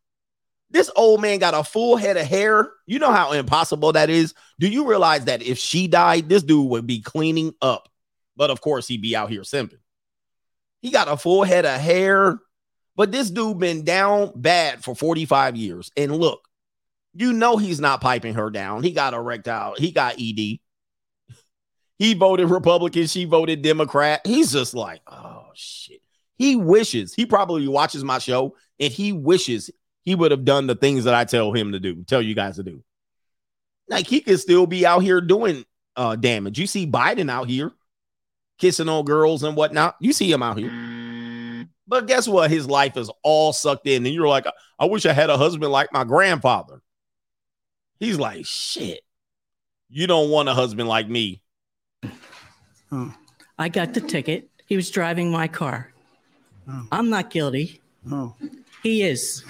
This 0.74 0.90
old 0.96 1.20
man 1.20 1.38
got 1.38 1.54
a 1.54 1.62
full 1.62 1.94
head 1.94 2.16
of 2.16 2.26
hair. 2.26 2.68
You 2.84 2.98
know 2.98 3.12
how 3.12 3.30
impossible 3.30 3.92
that 3.92 4.10
is. 4.10 4.34
Do 4.58 4.66
you 4.66 4.88
realize 4.88 5.26
that 5.26 5.40
if 5.40 5.56
she 5.56 5.86
died, 5.86 6.28
this 6.28 6.42
dude 6.42 6.68
would 6.68 6.84
be 6.84 7.00
cleaning 7.00 7.54
up? 7.62 7.88
But 8.36 8.50
of 8.50 8.60
course, 8.60 8.88
he'd 8.88 9.00
be 9.00 9.14
out 9.14 9.30
here 9.30 9.42
simping. 9.42 9.78
He 10.82 10.90
got 10.90 11.06
a 11.06 11.16
full 11.16 11.44
head 11.44 11.64
of 11.64 11.80
hair, 11.80 12.40
but 12.96 13.12
this 13.12 13.30
dude 13.30 13.60
been 13.60 13.84
down 13.84 14.32
bad 14.34 14.82
for 14.82 14.96
45 14.96 15.54
years. 15.54 15.92
And 15.96 16.16
look, 16.16 16.48
you 17.12 17.32
know 17.32 17.56
he's 17.56 17.78
not 17.78 18.00
piping 18.00 18.34
her 18.34 18.50
down. 18.50 18.82
He 18.82 18.90
got 18.90 19.14
erectile. 19.14 19.76
He 19.78 19.92
got 19.92 20.16
ED. 20.20 20.58
He 22.00 22.14
voted 22.14 22.50
Republican. 22.50 23.06
She 23.06 23.26
voted 23.26 23.62
Democrat. 23.62 24.22
He's 24.26 24.50
just 24.50 24.74
like, 24.74 25.02
oh 25.06 25.46
shit. 25.54 26.02
He 26.36 26.56
wishes 26.56 27.14
he 27.14 27.26
probably 27.26 27.68
watches 27.68 28.02
my 28.02 28.18
show 28.18 28.56
and 28.80 28.92
he 28.92 29.12
wishes 29.12 29.70
he 30.04 30.14
would 30.14 30.30
have 30.30 30.44
done 30.44 30.66
the 30.66 30.74
things 30.74 31.04
that 31.04 31.14
I 31.14 31.24
tell 31.24 31.52
him 31.52 31.72
to 31.72 31.80
do, 31.80 32.02
tell 32.04 32.22
you 32.22 32.34
guys 32.34 32.56
to 32.56 32.62
do. 32.62 32.82
Like 33.88 34.06
he 34.06 34.20
could 34.20 34.40
still 34.40 34.66
be 34.66 34.86
out 34.86 35.02
here 35.02 35.20
doing 35.20 35.64
uh 35.96 36.16
damage. 36.16 36.58
You 36.58 36.66
see 36.66 36.86
Biden 36.86 37.30
out 37.30 37.48
here 37.48 37.72
kissing 38.58 38.88
on 38.88 39.04
girls 39.04 39.42
and 39.42 39.56
whatnot. 39.56 39.96
You 40.00 40.12
see 40.12 40.30
him 40.30 40.42
out 40.42 40.58
here. 40.58 41.68
But 41.86 42.06
guess 42.06 42.26
what? 42.26 42.50
His 42.50 42.66
life 42.66 42.96
is 42.96 43.10
all 43.22 43.52
sucked 43.52 43.86
in. 43.86 44.06
And 44.06 44.14
you're 44.14 44.28
like, 44.28 44.46
I 44.78 44.86
wish 44.86 45.04
I 45.04 45.12
had 45.12 45.30
a 45.30 45.36
husband 45.36 45.70
like 45.70 45.92
my 45.92 46.04
grandfather. 46.04 46.80
He's 48.00 48.18
like, 48.18 48.46
shit. 48.46 49.00
You 49.90 50.06
don't 50.06 50.30
want 50.30 50.48
a 50.48 50.54
husband 50.54 50.88
like 50.88 51.08
me. 51.08 51.42
Oh. 52.90 53.14
I 53.58 53.68
got 53.68 53.94
the 53.94 54.00
ticket. 54.00 54.48
He 54.66 54.76
was 54.76 54.90
driving 54.90 55.30
my 55.30 55.46
car. 55.46 55.92
Oh. 56.68 56.86
I'm 56.90 57.10
not 57.10 57.30
guilty. 57.30 57.80
Oh. 58.10 58.34
He 58.82 59.02
is. 59.02 59.44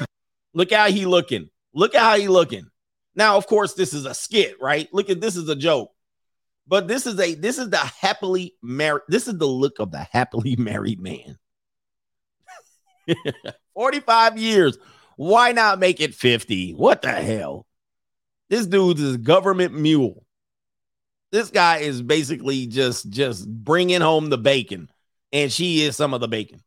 Look 0.55 0.73
how 0.73 0.87
he 0.87 1.05
looking. 1.05 1.51
Look 1.75 1.95
at 1.95 2.01
how 2.01 2.17
he 2.17 2.29
looking. 2.29 2.67
Now, 3.15 3.37
of 3.37 3.47
course, 3.47 3.75
this 3.75 3.93
is 3.93 4.07
a 4.07 4.15
skit, 4.15 4.57
right? 4.61 4.89
Look 4.93 5.11
at 5.11 5.21
this 5.21 5.37
is 5.37 5.49
a 5.49 5.57
joke. 5.57 5.91
But 6.67 6.89
this 6.89 7.07
is 7.07 7.21
a 7.21 7.35
this 7.35 7.59
is 7.59 7.71
the 7.71 7.77
happily 7.77 8.55
married. 8.63 9.03
This 9.09 9.29
is 9.29 9.37
the 9.37 9.47
look 9.47 9.79
of 9.79 9.91
the 9.91 9.99
happily 9.99 10.57
married 10.59 11.01
man. 11.01 11.39
45 13.75 14.39
years. 14.39 14.79
Why 15.17 15.53
not 15.53 15.79
make 15.79 16.01
it 16.01 16.15
50? 16.15 16.73
What 16.73 17.03
the 17.03 17.13
hell? 17.13 17.67
This 18.49 18.67
dude's 18.67 19.01
is 19.01 19.17
government 19.19 19.75
mule. 19.75 20.25
This 21.31 21.51
guy 21.51 21.79
is 21.79 22.01
basically 22.01 22.67
just 22.67 23.09
just 23.11 23.49
bringing 23.49 24.01
home 24.01 24.31
the 24.31 24.39
bacon, 24.39 24.89
and 25.33 25.53
she 25.53 25.83
is 25.83 25.97
some 25.97 26.15
of 26.15 26.21
the 26.21 26.29
bacon. 26.29 26.61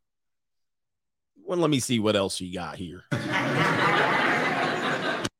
Well, 1.48 1.60
let 1.60 1.70
me 1.70 1.80
see 1.80 1.98
what 2.00 2.18
else 2.18 2.36
she 2.36 2.52
got 2.52 2.76
here. 2.76 3.06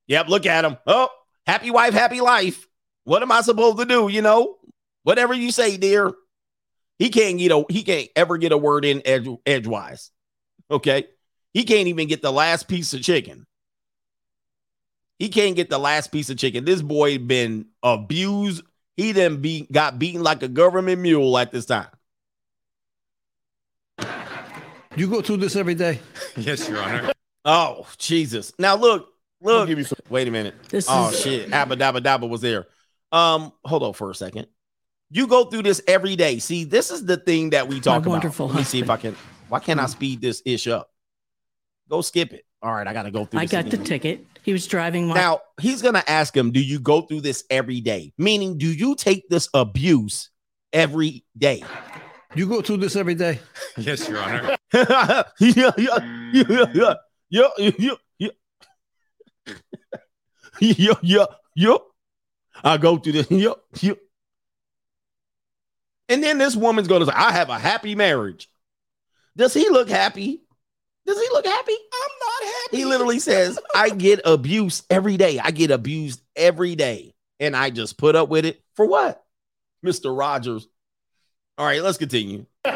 yep, 0.08 0.30
look 0.30 0.46
at 0.46 0.64
him. 0.64 0.78
Oh, 0.88 1.10
happy 1.46 1.70
wife, 1.70 1.94
happy 1.94 2.22
life. 2.22 2.66
What 3.04 3.22
am 3.22 3.32
I 3.34 3.42
supposed 3.42 3.78
to 3.80 3.86
do? 3.86 4.08
You 4.08 4.22
know, 4.22 4.56
whatever 5.04 5.34
you 5.34 5.52
say, 5.52 5.76
dear. 5.76 6.14
He 6.98 7.10
can't 7.10 7.38
get 7.38 7.52
a 7.52 7.66
he 7.70 7.84
can't 7.84 8.08
ever 8.16 8.38
get 8.38 8.54
a 8.54 8.58
word 8.58 8.86
in 8.86 9.02
edge, 9.06 9.28
edgewise. 9.46 10.12
Okay. 10.72 11.08
He 11.54 11.66
can't 11.66 11.90
even 11.90 12.08
get 12.08 12.22
the 12.22 12.32
last 12.32 12.70
piece 12.70 12.94
of 12.94 13.02
chicken. 13.02 13.46
He 15.20 15.28
can't 15.28 15.58
get 15.58 15.70
the 15.70 15.78
last 15.78 16.14
piece 16.14 16.30
of 16.30 16.38
chicken. 16.38 16.64
This 16.64 16.82
boy 16.82 17.18
been 17.18 17.66
abused. 17.84 18.64
He 18.96 19.12
then 19.12 19.42
be 19.42 19.68
got 19.70 20.00
beaten 20.00 20.24
like 20.24 20.42
a 20.42 20.48
government 20.48 21.02
mule 21.02 21.38
at 21.38 21.52
this 21.52 21.66
time. 21.66 21.90
You 24.98 25.08
go 25.08 25.22
through 25.22 25.38
this 25.38 25.56
every 25.56 25.76
day. 25.76 26.00
Yes, 26.38 26.68
Your 26.68 26.80
Honor. 26.82 27.12
Oh, 27.46 27.88
Jesus. 27.98 28.52
Now 28.60 28.76
look, 28.76 29.10
look. 29.42 29.68
give 29.68 29.78
you 29.78 29.84
some- 29.86 29.98
Wait 30.10 30.28
a 30.28 30.32
minute. 30.32 30.56
This 30.70 30.86
Oh 30.90 31.10
is 31.10 31.20
shit. 31.22 31.52
Abba 31.54 31.76
Dabba 31.78 32.00
Dabba 32.00 32.28
was 32.28 32.42
there. 32.42 32.68
Um, 33.12 33.54
hold 33.64 33.84
on 33.84 33.94
for 33.94 34.12
a 34.12 34.16
second. 34.16 34.48
You 35.10 35.28
go 35.28 35.46
through 35.46 35.62
this 35.64 35.82
every 35.88 36.16
day. 36.16 36.40
See, 36.40 36.64
this 36.66 36.92
is 36.92 37.06
the 37.06 37.16
thing 37.18 37.52
that 37.52 37.68
we 37.68 37.80
talk 37.80 38.02
about. 38.02 38.10
wonderful 38.10 38.48
Let 38.48 38.58
me 38.58 38.64
see 38.64 38.80
if 38.80 38.90
I 38.90 38.98
can. 38.98 39.16
Why 39.50 39.60
can't 39.60 39.80
I 39.80 39.86
speed 39.86 40.20
this 40.22 40.42
ish 40.46 40.68
up? 40.68 40.90
Go 41.90 42.02
skip 42.02 42.34
it. 42.34 42.44
All 42.62 42.74
right, 42.74 42.86
I 42.88 42.92
gotta 42.92 43.12
go 43.12 43.24
through. 43.24 43.40
I 43.40 43.44
this 43.46 43.52
got 43.52 43.70
the 43.70 43.78
ticket. 43.78 44.26
He 44.44 44.52
was 44.52 44.68
driving 44.68 45.08
my 45.08 45.14
Now 45.16 45.40
he's 45.62 45.82
gonna 45.82 46.04
ask 46.08 46.36
him, 46.36 46.52
"Do 46.52 46.60
you 46.60 46.80
go 46.80 47.02
through 47.02 47.22
this 47.22 47.46
every 47.50 47.80
day? 47.82 48.14
Meaning, 48.18 48.58
do 48.58 48.68
you 48.68 48.96
take 48.96 49.30
this 49.30 49.48
abuse 49.54 50.30
every 50.74 51.24
day?" 51.38 51.64
You 52.38 52.46
go 52.48 52.62
through 52.62 52.78
this 52.78 52.96
every 52.96 53.16
day. 53.16 53.40
Yes, 53.78 54.08
Your 54.08 54.20
Honor. 54.20 54.56
yeah, 54.74 55.26
yeah, 55.40 55.72
yeah, 55.78 56.00
yeah, 56.34 56.66
yeah, 56.74 56.94
yeah, 57.30 57.48
yeah, 57.58 57.92
yeah, 58.20 58.30
yeah, 60.60 60.94
yeah, 61.02 61.26
yeah. 61.56 61.78
I 62.64 62.78
go 62.78 62.98
through 62.98 63.14
this. 63.14 63.32
Yeah, 63.32 63.54
yeah. 63.82 63.94
And 66.10 66.24
then 66.24 66.38
this 66.38 66.56
woman's 66.56 66.88
going 66.88 67.02
to 67.02 67.06
say, 67.08 67.14
I 67.16 67.32
have 67.34 67.50
a 67.50 67.60
happy 67.60 67.96
marriage. 67.96 68.50
Does 69.36 69.54
he 69.54 69.70
look 69.70 69.90
happy? 69.90 70.42
Does 71.06 71.20
he 71.20 71.28
look 71.32 71.46
happy? 71.46 71.74
I'm 71.74 72.12
not 72.20 72.54
happy. 72.56 72.78
He 72.78 72.86
literally 72.86 73.20
says, 73.20 73.60
I 73.76 73.90
get 73.90 74.22
abuse 74.26 74.84
every 74.90 75.18
day. 75.18 75.40
I 75.40 75.52
get 75.52 75.72
abused 75.72 76.22
every 76.36 76.76
day. 76.76 77.14
And 77.40 77.56
I 77.56 77.70
just 77.70 77.98
put 77.98 78.16
up 78.16 78.30
with 78.30 78.46
it 78.46 78.62
for 78.76 78.88
what? 78.88 79.24
Mr. 79.86 80.18
Rogers. 80.18 80.68
All 81.58 81.66
right, 81.66 81.82
let's 81.82 81.98
continue. 81.98 82.46
Wait 82.66 82.74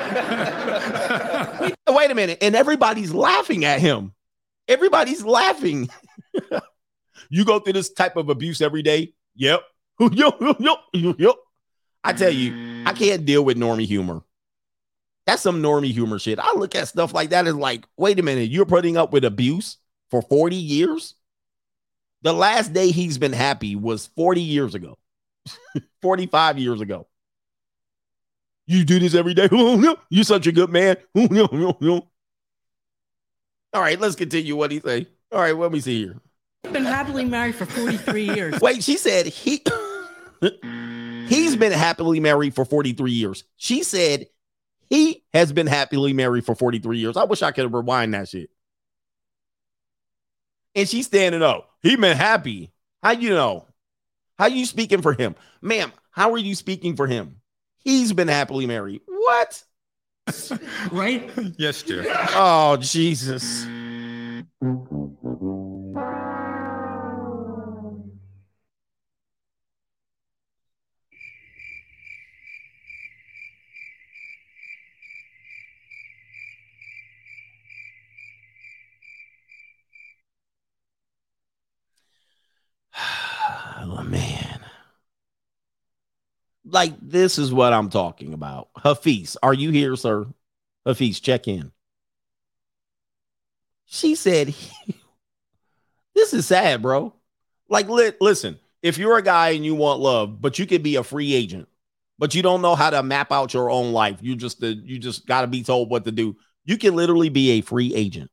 a 2.12 2.16
minute. 2.16 2.40
And 2.42 2.56
everybody's 2.56 3.14
laughing 3.14 3.64
at 3.66 3.80
him. 3.80 4.14
Everybody's 4.68 5.24
laughing. 5.24 5.90
you 7.30 7.46
go 7.46 7.60
through 7.60 7.74
this 7.74 7.92
type 7.92 8.18
of 8.18 8.30
abuse 8.30 8.62
every 8.62 8.82
day? 8.82 9.14
Yep. 9.36 9.62
Yep. 10.00 10.34
Yep. 10.60 10.78
Yep. 10.94 11.36
I 12.04 12.14
tell 12.14 12.32
you, 12.32 12.84
I 12.86 12.94
can't 12.94 13.26
deal 13.26 13.46
with 13.46 13.58
normie 13.58 13.86
humor. 13.86 14.24
That's 15.28 15.44
some 15.44 15.62
normie 15.62 15.92
humor 15.92 16.18
shit. 16.18 16.40
I 16.40 16.54
look 16.56 16.74
at 16.74 16.88
stuff 16.88 17.14
like 17.14 17.30
that 17.30 17.46
as 17.46 17.54
like, 17.54 17.86
wait 17.98 18.20
a 18.20 18.24
minute, 18.24 18.50
you're 18.50 18.66
putting 18.66 18.98
up 18.98 19.14
with 19.14 19.24
abuse 19.24 19.78
for 20.10 20.24
40 20.24 20.56
years? 20.56 21.16
The 22.24 22.34
last 22.34 22.74
day 22.74 22.92
he's 22.92 23.18
been 23.18 23.34
happy 23.34 23.76
was 23.76 24.08
40 24.08 24.42
years 24.42 24.76
ago, 24.76 24.98
45 26.02 26.60
years 26.60 26.82
ago. 26.82 27.08
You 28.72 28.86
do 28.86 29.00
this 29.00 29.16
every 29.16 29.34
day. 29.34 29.50
You're 30.10 30.24
such 30.24 30.48
a 30.48 30.52
good 30.54 30.70
man. 30.70 30.96
All 33.74 33.82
right, 33.82 34.00
let's 34.00 34.16
continue 34.16 34.56
what 34.56 34.72
he 34.72 34.80
say. 34.80 35.08
All 35.30 35.42
right, 35.42 35.56
let 35.56 35.74
me 35.74 35.82
see 35.82 36.06
here. 36.06 36.22
been 36.72 36.86
happily 36.86 37.26
married 37.26 37.56
for 37.56 37.66
43 37.66 38.24
years. 38.34 38.62
Wait, 38.62 38.82
she 38.82 38.96
said 38.96 39.28
he 39.28 39.62
he's 41.28 41.58
been 41.58 41.74
happily 41.74 42.22
married 42.22 42.56
for 42.56 42.64
43 42.64 43.12
years. 43.12 43.44
She 43.58 43.84
said 43.84 44.28
he 44.90 45.26
has 45.34 45.52
been 45.52 45.68
happily 45.68 46.14
married 46.14 46.46
for 46.46 46.56
43 46.56 46.98
years. 46.98 47.18
I 47.18 47.26
wish 47.26 47.42
I 47.42 47.52
could 47.52 47.74
rewind 47.74 48.14
that 48.14 48.30
shit. 48.30 48.50
And 50.76 50.88
she's 50.88 51.08
standing 51.08 51.44
up. 51.44 51.70
He 51.82 51.98
been 51.98 52.16
happy. 52.16 52.72
How 53.04 53.12
you 53.12 53.32
know? 53.32 53.68
How 54.40 54.46
you 54.48 54.66
speaking 54.66 55.02
for 55.02 55.12
him? 55.12 55.36
Ma'am, 55.62 55.92
how 56.12 56.32
are 56.32 56.38
you 56.38 56.56
speaking 56.56 56.96
for 56.96 57.06
him? 57.06 57.41
He's 57.84 58.14
been 58.14 58.28
happily 58.28 58.66
married. 58.66 59.02
What? 59.08 59.64
Right? 60.92 61.30
Yes, 61.58 61.82
dear. 61.84 62.06
Oh, 62.34 62.78
Jesus. 62.80 63.66
Like, 86.72 86.94
this 87.02 87.38
is 87.38 87.54
what 87.54 87.74
I'm 87.74 87.90
talking 87.90 88.34
about. 88.34 88.70
Hafiz, 88.78 89.38
are 89.44 89.54
you 89.54 89.72
here, 89.72 89.96
sir? 89.96 90.26
Hafiz, 90.86 91.20
check 91.20 91.48
in. 91.48 91.72
She 93.86 94.16
said, 94.16 94.56
This 96.16 96.34
is 96.34 96.48
sad, 96.48 96.82
bro. 96.82 97.14
Like, 97.68 97.90
li- 97.90 98.14
listen, 98.22 98.60
if 98.82 98.98
you're 98.98 99.18
a 99.18 99.22
guy 99.22 99.50
and 99.50 99.66
you 99.66 99.76
want 99.76 100.00
love, 100.00 100.42
but 100.42 100.60
you 100.60 100.66
could 100.66 100.84
be 100.84 100.96
a 100.96 101.04
free 101.04 101.34
agent, 101.34 101.68
but 102.18 102.36
you 102.36 102.42
don't 102.42 102.62
know 102.62 102.76
how 102.76 102.90
to 102.90 103.04
map 103.04 103.32
out 103.32 103.54
your 103.54 103.70
own 103.70 103.92
life, 103.92 104.20
you 104.22 104.36
just 104.36 104.64
uh, 104.64 104.68
you 104.68 105.00
just 105.00 105.26
got 105.26 105.42
to 105.42 105.48
be 105.48 105.64
told 105.64 105.90
what 105.90 106.06
to 106.06 106.12
do. 106.12 106.38
You 106.64 106.78
can 106.78 106.96
literally 106.96 107.30
be 107.30 107.52
a 107.52 107.62
free 107.62 107.94
agent. 107.96 108.30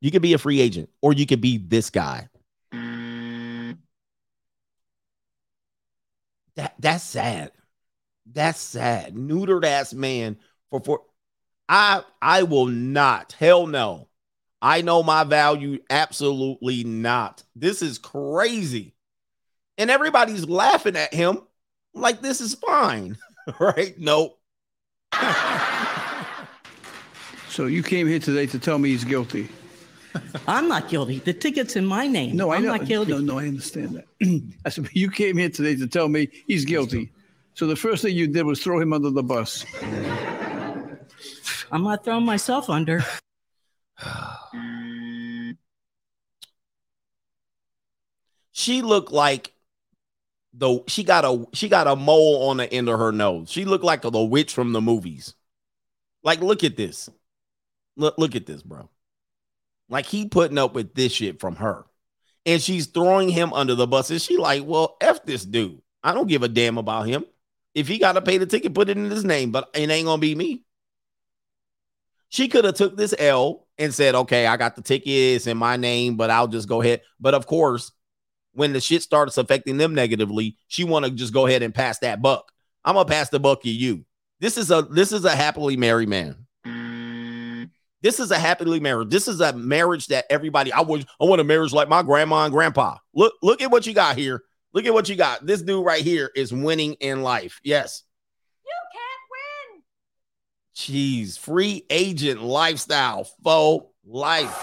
You 0.00 0.10
could 0.10 0.22
be 0.22 0.32
a 0.32 0.38
free 0.38 0.60
agent, 0.60 0.90
or 1.02 1.12
you 1.12 1.26
could 1.26 1.40
be 1.40 1.58
this 1.58 1.90
guy. 1.90 2.28
That 6.56 6.74
that's 6.78 7.04
sad. 7.04 7.52
That's 8.30 8.60
sad. 8.60 9.14
Neutered 9.14 9.64
ass 9.64 9.92
man 9.92 10.38
for 10.70 10.80
for 10.80 11.02
I 11.68 12.02
I 12.20 12.44
will 12.44 12.66
not. 12.66 13.32
Hell 13.32 13.66
no. 13.66 14.08
I 14.62 14.80
know 14.80 15.02
my 15.02 15.24
value. 15.24 15.78
Absolutely 15.90 16.84
not. 16.84 17.42
This 17.54 17.82
is 17.82 17.98
crazy. 17.98 18.94
And 19.76 19.90
everybody's 19.90 20.48
laughing 20.48 20.96
at 20.96 21.12
him 21.12 21.40
like 21.92 22.22
this 22.22 22.40
is 22.40 22.54
fine. 22.54 23.18
right? 23.58 23.94
Nope. 23.98 24.40
So 27.48 27.66
you 27.66 27.82
came 27.82 28.08
here 28.08 28.18
today 28.18 28.46
to 28.46 28.58
tell 28.58 28.78
me 28.78 28.88
he's 28.90 29.04
guilty. 29.04 29.48
I'm 30.48 30.68
not 30.68 30.88
guilty. 30.88 31.18
The 31.18 31.32
ticket's 31.32 31.76
in 31.76 31.86
my 31.86 32.06
name. 32.06 32.36
No, 32.36 32.50
I 32.50 32.56
I'm 32.56 32.64
know. 32.64 32.76
not 32.76 32.86
guilty. 32.86 33.12
No, 33.12 33.18
no, 33.18 33.38
I 33.38 33.48
understand 33.48 33.96
that. 33.96 34.42
I 34.64 34.68
said 34.68 34.88
you 34.92 35.10
came 35.10 35.38
here 35.38 35.50
today 35.50 35.76
to 35.76 35.86
tell 35.86 36.08
me 36.08 36.28
he's 36.46 36.64
guilty. 36.64 37.12
So 37.54 37.66
the 37.66 37.76
first 37.76 38.02
thing 38.02 38.16
you 38.16 38.26
did 38.26 38.44
was 38.44 38.62
throw 38.62 38.80
him 38.80 38.92
under 38.92 39.10
the 39.10 39.22
bus. 39.22 39.64
I'm 41.70 41.82
not 41.82 42.04
throwing 42.04 42.24
myself 42.24 42.70
under. 42.70 43.04
She 48.56 48.82
looked 48.82 49.10
like 49.10 49.52
the 50.52 50.84
she 50.86 51.02
got 51.02 51.24
a 51.24 51.44
she 51.52 51.68
got 51.68 51.88
a 51.88 51.96
mole 51.96 52.48
on 52.48 52.58
the 52.58 52.72
end 52.72 52.88
of 52.88 53.00
her 53.00 53.10
nose. 53.10 53.50
She 53.50 53.64
looked 53.64 53.84
like 53.84 54.02
the 54.02 54.22
witch 54.22 54.54
from 54.54 54.72
the 54.72 54.80
movies. 54.80 55.34
Like, 56.22 56.40
look 56.40 56.64
at 56.64 56.76
this. 56.76 57.10
Look, 57.96 58.16
look 58.16 58.34
at 58.34 58.46
this, 58.46 58.62
bro. 58.62 58.88
Like 59.94 60.06
he 60.06 60.26
putting 60.26 60.58
up 60.58 60.74
with 60.74 60.92
this 60.92 61.12
shit 61.12 61.38
from 61.38 61.54
her. 61.54 61.84
And 62.44 62.60
she's 62.60 62.88
throwing 62.88 63.28
him 63.28 63.52
under 63.52 63.76
the 63.76 63.86
bus. 63.86 64.10
And 64.10 64.20
she 64.20 64.36
like, 64.36 64.64
well, 64.66 64.96
F 65.00 65.24
this 65.24 65.44
dude. 65.44 65.80
I 66.02 66.12
don't 66.12 66.26
give 66.26 66.42
a 66.42 66.48
damn 66.48 66.78
about 66.78 67.06
him. 67.06 67.24
If 67.76 67.86
he 67.86 67.98
gotta 67.98 68.20
pay 68.20 68.38
the 68.38 68.46
ticket, 68.46 68.74
put 68.74 68.88
it 68.88 68.96
in 68.96 69.08
his 69.08 69.24
name, 69.24 69.52
but 69.52 69.70
it 69.72 69.88
ain't 69.88 70.06
gonna 70.06 70.18
be 70.18 70.34
me. 70.34 70.64
She 72.28 72.48
could 72.48 72.64
have 72.64 72.74
took 72.74 72.96
this 72.96 73.14
L 73.16 73.68
and 73.78 73.94
said, 73.94 74.16
okay, 74.16 74.48
I 74.48 74.56
got 74.56 74.74
the 74.74 74.82
tickets 74.82 75.46
in 75.46 75.56
my 75.56 75.76
name, 75.76 76.16
but 76.16 76.28
I'll 76.28 76.48
just 76.48 76.68
go 76.68 76.82
ahead. 76.82 77.02
But 77.20 77.34
of 77.34 77.46
course, 77.46 77.92
when 78.52 78.72
the 78.72 78.80
shit 78.80 79.04
starts 79.04 79.38
affecting 79.38 79.76
them 79.76 79.94
negatively, 79.94 80.56
she 80.66 80.82
want 80.82 81.04
to 81.04 81.12
just 81.12 81.32
go 81.32 81.46
ahead 81.46 81.62
and 81.62 81.72
pass 81.72 82.00
that 82.00 82.20
buck. 82.20 82.50
I'm 82.84 82.96
gonna 82.96 83.08
pass 83.08 83.28
the 83.28 83.38
buck 83.38 83.62
to 83.62 83.70
you. 83.70 84.04
This 84.40 84.58
is 84.58 84.72
a 84.72 84.82
this 84.82 85.12
is 85.12 85.24
a 85.24 85.36
happily 85.36 85.76
married 85.76 86.08
man. 86.08 86.43
This 88.04 88.20
is 88.20 88.30
a 88.30 88.38
happily 88.38 88.80
married. 88.80 89.08
This 89.08 89.28
is 89.28 89.40
a 89.40 89.54
marriage 89.54 90.08
that 90.08 90.26
everybody. 90.28 90.70
I 90.70 90.82
would. 90.82 91.06
I 91.18 91.24
want 91.24 91.40
a 91.40 91.44
marriage 91.44 91.72
like 91.72 91.88
my 91.88 92.02
grandma 92.02 92.44
and 92.44 92.52
grandpa. 92.52 92.98
Look, 93.14 93.32
look 93.42 93.62
at 93.62 93.70
what 93.70 93.86
you 93.86 93.94
got 93.94 94.18
here. 94.18 94.42
Look 94.74 94.84
at 94.84 94.92
what 94.92 95.08
you 95.08 95.16
got. 95.16 95.46
This 95.46 95.62
dude 95.62 95.86
right 95.86 96.04
here 96.04 96.30
is 96.36 96.52
winning 96.52 96.92
in 97.00 97.22
life. 97.22 97.60
Yes. 97.64 98.02
You 98.62 98.72
can't 98.92 99.80
win. 99.80 99.82
Jeez, 100.76 101.38
free 101.38 101.86
agent 101.88 102.42
lifestyle, 102.42 103.24
faux 103.42 103.86
life. 104.04 104.54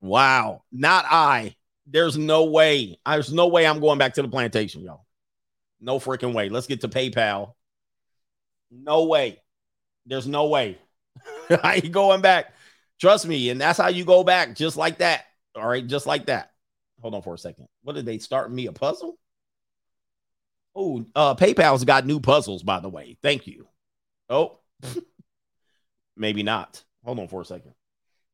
Wow, 0.00 0.62
not 0.72 1.04
I. 1.10 1.54
There's 1.86 2.16
no 2.16 2.44
way. 2.44 2.98
There's 3.04 3.30
no 3.30 3.48
way 3.48 3.66
I'm 3.66 3.80
going 3.80 3.98
back 3.98 4.14
to 4.14 4.22
the 4.22 4.28
plantation, 4.28 4.80
y'all. 4.80 5.04
No 5.82 5.98
freaking 5.98 6.32
way. 6.32 6.48
Let's 6.48 6.66
get 6.66 6.80
to 6.80 6.88
PayPal. 6.88 7.52
No 8.70 9.04
way. 9.04 9.42
There's 10.08 10.26
no 10.26 10.46
way. 10.46 10.78
I 11.62 11.76
ain't 11.76 11.92
going 11.92 12.20
back. 12.20 12.54
Trust 13.00 13.26
me. 13.26 13.50
And 13.50 13.60
that's 13.60 13.78
how 13.78 13.88
you 13.88 14.04
go 14.04 14.24
back, 14.24 14.56
just 14.56 14.76
like 14.76 14.98
that. 14.98 15.24
All 15.54 15.66
right, 15.66 15.86
just 15.86 16.06
like 16.06 16.26
that. 16.26 16.50
Hold 17.00 17.14
on 17.14 17.22
for 17.22 17.34
a 17.34 17.38
second. 17.38 17.68
What 17.82 17.94
did 17.94 18.06
they 18.06 18.18
start 18.18 18.50
me 18.50 18.66
a 18.66 18.72
puzzle? 18.72 19.18
Oh, 20.74 21.04
uh, 21.14 21.34
PayPal's 21.34 21.84
got 21.84 22.06
new 22.06 22.20
puzzles, 22.20 22.62
by 22.62 22.80
the 22.80 22.88
way. 22.88 23.18
Thank 23.22 23.46
you. 23.46 23.68
Oh, 24.28 24.58
maybe 26.16 26.42
not. 26.42 26.82
Hold 27.04 27.18
on 27.20 27.28
for 27.28 27.40
a 27.40 27.44
second. 27.44 27.74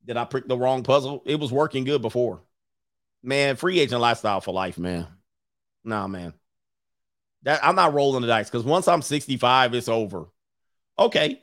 Did 0.05 0.17
I 0.17 0.25
prick 0.25 0.47
the 0.47 0.57
wrong 0.57 0.83
puzzle? 0.83 1.23
It 1.25 1.41
was 1.41 1.53
working 1.53 1.85
good 1.85 2.03
before. 2.03 2.43
Man, 3.23 3.57
free 3.57 3.81
agent 3.81 4.01
lifestyle 4.01 4.41
for 4.41 4.53
life, 4.53 4.79
man. 4.79 5.07
Nah, 5.85 6.07
man. 6.07 6.35
That 7.43 7.65
I'm 7.65 7.77
not 7.77 7.95
rolling 7.95 8.23
the 8.23 8.27
dice 8.29 8.51
because 8.51 8.65
once 8.65 8.89
I'm 8.89 9.03
65, 9.03 9.75
it's 9.75 9.89
over. 9.89 10.27
Okay. 10.99 11.43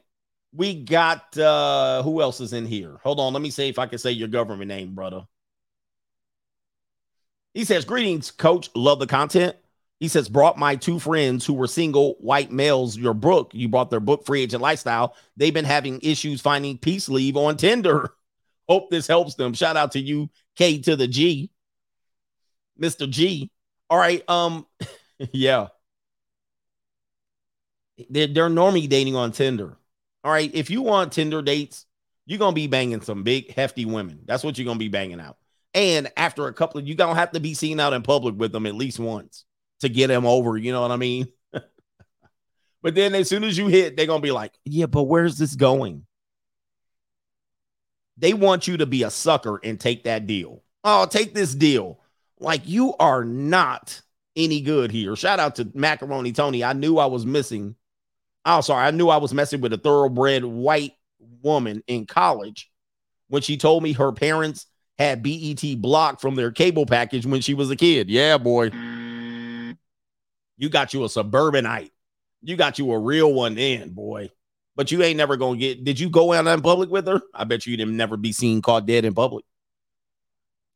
We 0.53 0.83
got 0.83 1.37
uh 1.37 2.03
who 2.03 2.21
else 2.21 2.41
is 2.41 2.53
in 2.53 2.65
here? 2.65 2.99
Hold 3.03 3.19
on, 3.19 3.33
let 3.33 3.41
me 3.41 3.51
see 3.51 3.69
if 3.69 3.79
I 3.79 3.85
can 3.85 3.99
say 3.99 4.11
your 4.11 4.27
government 4.27 4.67
name, 4.67 4.93
brother. 4.95 5.25
He 7.53 7.65
says, 7.65 7.85
Greetings, 7.85 8.31
coach. 8.31 8.69
Love 8.75 8.99
the 8.99 9.07
content. 9.07 9.55
He 9.99 10.07
says, 10.07 10.27
brought 10.29 10.57
my 10.57 10.75
two 10.75 10.97
friends 10.97 11.45
who 11.45 11.53
were 11.53 11.67
single 11.67 12.15
white 12.19 12.51
males 12.51 12.97
your 12.97 13.13
book. 13.13 13.51
You 13.53 13.69
brought 13.69 13.91
their 13.91 13.99
book, 13.99 14.25
Free 14.25 14.41
Agent 14.41 14.61
Lifestyle. 14.61 15.15
They've 15.37 15.53
been 15.53 15.63
having 15.63 15.99
issues 16.01 16.41
finding 16.41 16.79
peace 16.79 17.07
leave 17.07 17.37
on 17.37 17.55
Tinder. 17.55 18.09
Hope 18.67 18.89
this 18.89 19.05
helps 19.05 19.35
them. 19.35 19.53
Shout 19.53 19.77
out 19.77 19.91
to 19.91 19.99
you, 19.99 20.29
K 20.55 20.79
to 20.79 20.95
the 20.95 21.07
G. 21.07 21.51
Mr. 22.81 23.07
G. 23.07 23.51
All 23.91 23.97
right. 23.97 24.27
Um, 24.27 24.65
yeah. 25.31 25.67
They're, 28.09 28.25
they're 28.25 28.49
normally 28.49 28.87
dating 28.87 29.15
on 29.15 29.31
Tinder. 29.31 29.77
All 30.23 30.31
right. 30.31 30.53
If 30.53 30.69
you 30.69 30.81
want 30.81 31.13
Tinder 31.13 31.41
dates, 31.41 31.85
you're 32.25 32.39
gonna 32.39 32.53
be 32.53 32.67
banging 32.67 33.01
some 33.01 33.23
big 33.23 33.53
hefty 33.53 33.85
women. 33.85 34.21
That's 34.25 34.43
what 34.43 34.57
you're 34.57 34.65
gonna 34.65 34.79
be 34.79 34.87
banging 34.87 35.19
out. 35.19 35.37
And 35.73 36.11
after 36.17 36.47
a 36.47 36.53
couple 36.53 36.79
of 36.79 36.87
you 36.87 36.95
gonna 36.95 37.15
have 37.15 37.31
to 37.31 37.39
be 37.39 37.53
seen 37.53 37.79
out 37.79 37.93
in 37.93 38.03
public 38.03 38.35
with 38.35 38.51
them 38.51 38.65
at 38.65 38.75
least 38.75 38.99
once 38.99 39.45
to 39.79 39.89
get 39.89 40.07
them 40.07 40.25
over. 40.25 40.57
You 40.57 40.71
know 40.71 40.81
what 40.81 40.91
I 40.91 40.97
mean? 40.97 41.27
but 42.81 42.95
then 42.95 43.15
as 43.15 43.29
soon 43.29 43.43
as 43.43 43.57
you 43.57 43.67
hit, 43.67 43.97
they're 43.97 44.05
gonna 44.05 44.21
be 44.21 44.31
like, 44.31 44.53
Yeah, 44.65 44.85
but 44.85 45.03
where's 45.03 45.37
this 45.37 45.55
going? 45.55 46.05
They 48.17 48.33
want 48.33 48.67
you 48.67 48.77
to 48.77 48.85
be 48.85 49.03
a 49.03 49.09
sucker 49.09 49.59
and 49.63 49.79
take 49.79 50.03
that 50.03 50.27
deal. 50.27 50.63
Oh, 50.83 51.07
take 51.07 51.33
this 51.33 51.55
deal. 51.55 51.99
Like 52.39 52.61
you 52.65 52.93
are 52.99 53.23
not 53.23 54.01
any 54.35 54.61
good 54.61 54.91
here. 54.91 55.15
Shout 55.15 55.39
out 55.39 55.55
to 55.55 55.69
Macaroni 55.73 56.31
Tony. 56.31 56.63
I 56.63 56.73
knew 56.73 56.97
I 56.97 57.07
was 57.07 57.25
missing. 57.25 57.75
Oh, 58.45 58.61
sorry. 58.61 58.85
I 58.85 58.91
knew 58.91 59.09
I 59.09 59.17
was 59.17 59.33
messing 59.33 59.61
with 59.61 59.73
a 59.73 59.77
thoroughbred 59.77 60.43
white 60.43 60.93
woman 61.41 61.83
in 61.87 62.05
college 62.05 62.71
when 63.27 63.41
she 63.41 63.57
told 63.57 63.83
me 63.83 63.93
her 63.93 64.11
parents 64.11 64.65
had 64.97 65.23
BET 65.23 65.63
blocked 65.77 66.21
from 66.21 66.35
their 66.35 66.51
cable 66.51 66.85
package 66.85 67.25
when 67.25 67.41
she 67.41 67.53
was 67.53 67.71
a 67.71 67.75
kid. 67.75 68.09
Yeah, 68.09 68.37
boy. 68.37 68.69
You 70.57 70.69
got 70.69 70.93
you 70.93 71.03
a 71.03 71.09
suburbanite. 71.09 71.91
You 72.43 72.55
got 72.55 72.79
you 72.79 72.91
a 72.91 72.99
real 72.99 73.33
one 73.33 73.57
in, 73.57 73.89
boy. 73.89 74.29
But 74.75 74.91
you 74.91 75.01
ain't 75.03 75.17
never 75.17 75.37
gonna 75.37 75.57
get. 75.57 75.83
Did 75.83 75.99
you 75.99 76.09
go 76.09 76.33
out 76.33 76.47
in 76.47 76.61
public 76.61 76.89
with 76.89 77.07
her? 77.07 77.21
I 77.33 77.43
bet 77.43 77.65
you 77.65 77.75
didn't 77.77 77.97
never 77.97 78.17
be 78.17 78.31
seen 78.31 78.61
caught 78.61 78.85
dead 78.85 79.05
in 79.05 79.13
public. 79.13 79.45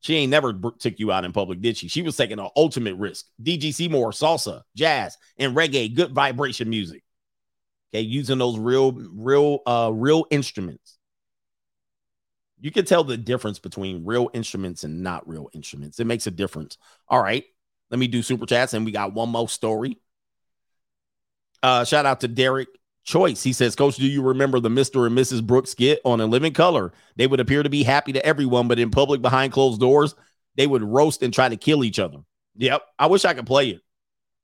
She 0.02 0.16
ain't 0.18 0.30
never 0.30 0.54
took 0.78 1.00
you 1.00 1.12
out 1.12 1.26
in 1.26 1.32
public, 1.32 1.62
did 1.62 1.78
she? 1.78 1.88
She 1.88 2.04
was 2.04 2.16
taking 2.16 2.38
an 2.38 2.50
ultimate 2.56 2.96
risk. 2.96 3.26
DG 3.42 3.74
Seymour, 3.74 4.12
salsa, 4.12 4.62
jazz, 4.76 5.18
and 5.38 5.56
reggae, 5.56 5.94
good 5.94 6.12
vibration 6.12 6.70
music. 6.70 7.02
Using 8.02 8.38
those 8.38 8.58
real, 8.58 8.92
real, 8.92 9.60
uh, 9.66 9.92
real 9.94 10.26
instruments. 10.32 10.98
You 12.60 12.72
can 12.72 12.86
tell 12.86 13.04
the 13.04 13.18
difference 13.18 13.60
between 13.60 14.06
real 14.06 14.30
instruments 14.34 14.84
and 14.84 15.04
not 15.04 15.28
real 15.28 15.50
instruments. 15.54 16.00
It 16.00 16.06
makes 16.06 16.26
a 16.26 16.32
difference. 16.32 16.78
All 17.08 17.22
right, 17.22 17.44
let 17.92 18.00
me 18.00 18.08
do 18.08 18.22
super 18.22 18.46
chats, 18.46 18.74
and 18.74 18.86
we 18.86 18.92
got 18.92 19.14
one 19.14 19.30
more 19.30 19.50
story. 19.50 20.00
Uh, 21.62 21.84
shout 21.84 22.06
out 22.06 22.22
to 22.22 22.28
Derek 22.28 22.70
Choice. 23.04 23.44
He 23.44 23.54
says, 23.54 23.76
Coach, 23.76 23.98
do 23.98 24.08
you 24.08 24.22
remember 24.22 24.60
the 24.60 24.70
Mr. 24.70 25.06
and 25.06 25.18
Mrs. 25.18 25.46
Brooks 25.46 25.72
skit 25.72 26.00
on 26.06 26.22
In 26.22 26.30
Living 26.32 26.54
Color? 26.54 26.92
They 27.16 27.28
would 27.28 27.40
appear 27.40 27.62
to 27.62 27.70
be 27.70 27.84
happy 27.84 28.14
to 28.14 28.26
everyone, 28.26 28.68
but 28.68 28.80
in 28.80 28.90
public 28.90 29.22
behind 29.22 29.54
closed 29.54 29.80
doors, 29.80 30.16
they 30.56 30.66
would 30.68 30.84
roast 30.84 31.22
and 31.22 31.34
try 31.34 31.50
to 31.50 31.58
kill 31.58 31.84
each 31.84 32.00
other. 32.00 32.20
Yep. 32.56 32.82
I 32.98 33.08
wish 33.08 33.26
I 33.26 33.34
could 33.34 33.46
play 33.46 33.70
it. 33.70 33.82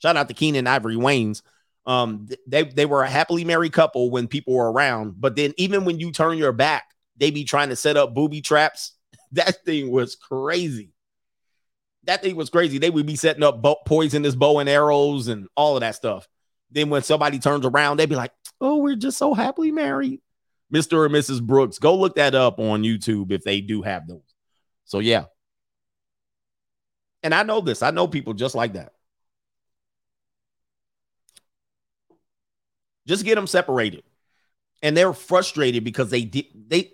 Shout 0.02 0.18
out 0.18 0.28
to 0.28 0.34
Keenen 0.34 0.68
Ivory 0.68 0.96
Wayans. 0.96 1.42
Um, 1.86 2.28
they 2.48 2.64
they 2.64 2.86
were 2.86 3.04
a 3.04 3.10
happily 3.10 3.44
married 3.44 3.74
couple 3.74 4.12
when 4.12 4.28
people 4.28 4.54
were 4.54 4.72
around, 4.72 5.16
but 5.20 5.36
then 5.36 5.54
even 5.58 5.84
when 5.86 6.00
you 6.00 6.12
turn 6.12 6.38
your 6.38 6.52
back, 6.52 6.84
they 7.18 7.32
be 7.32 7.44
trying 7.44 7.70
to 7.70 7.76
set 7.76 7.98
up 7.98 8.14
booby 8.14 8.42
traps. 8.42 8.94
That 9.34 9.64
thing 9.64 9.90
was 9.92 10.18
crazy. 10.18 10.92
That 12.04 12.22
thing 12.22 12.36
was 12.36 12.50
crazy. 12.50 12.80
They 12.80 12.90
would 12.90 13.06
be 13.06 13.16
setting 13.16 13.44
up 13.44 13.62
bo- 13.62 13.78
poisonous 13.86 14.36
bow 14.36 14.60
and 14.60 14.68
arrows 14.68 15.30
and 15.30 15.48
all 15.56 15.78
of 15.78 15.82
that 15.82 15.96
stuff. 15.96 16.28
Then 16.70 16.90
when 16.90 17.02
somebody 17.02 17.40
turns 17.40 17.66
around, 17.66 17.96
they'd 17.96 18.10
be 18.10 18.18
like, 18.18 18.34
"Oh, 18.60 18.80
we're 18.80 18.98
just 18.98 19.18
so 19.18 19.34
happily 19.34 19.72
married." 19.72 20.20
Mr. 20.74 20.94
or 20.94 21.10
Mrs. 21.10 21.42
Brooks, 21.42 21.80
go 21.80 21.96
look 21.96 22.16
that 22.16 22.36
up 22.36 22.60
on 22.60 22.84
YouTube 22.84 23.32
if 23.32 23.44
they 23.44 23.62
do 23.62 23.82
have 23.82 24.06
those. 24.06 24.36
So 24.84 25.00
yeah. 25.00 25.26
And 27.24 27.34
I 27.36 27.44
know 27.44 27.62
this. 27.62 27.84
I 27.84 27.92
know 27.92 28.08
people 28.08 28.34
just 28.34 28.56
like 28.56 28.74
that. 28.74 28.94
Just 33.08 33.26
get 33.26 33.36
them 33.36 33.48
separated. 33.48 34.04
And 34.82 34.96
they're 34.96 35.14
frustrated 35.14 35.84
because 35.84 36.10
they 36.10 36.24
did 36.24 36.46
they 36.68 36.94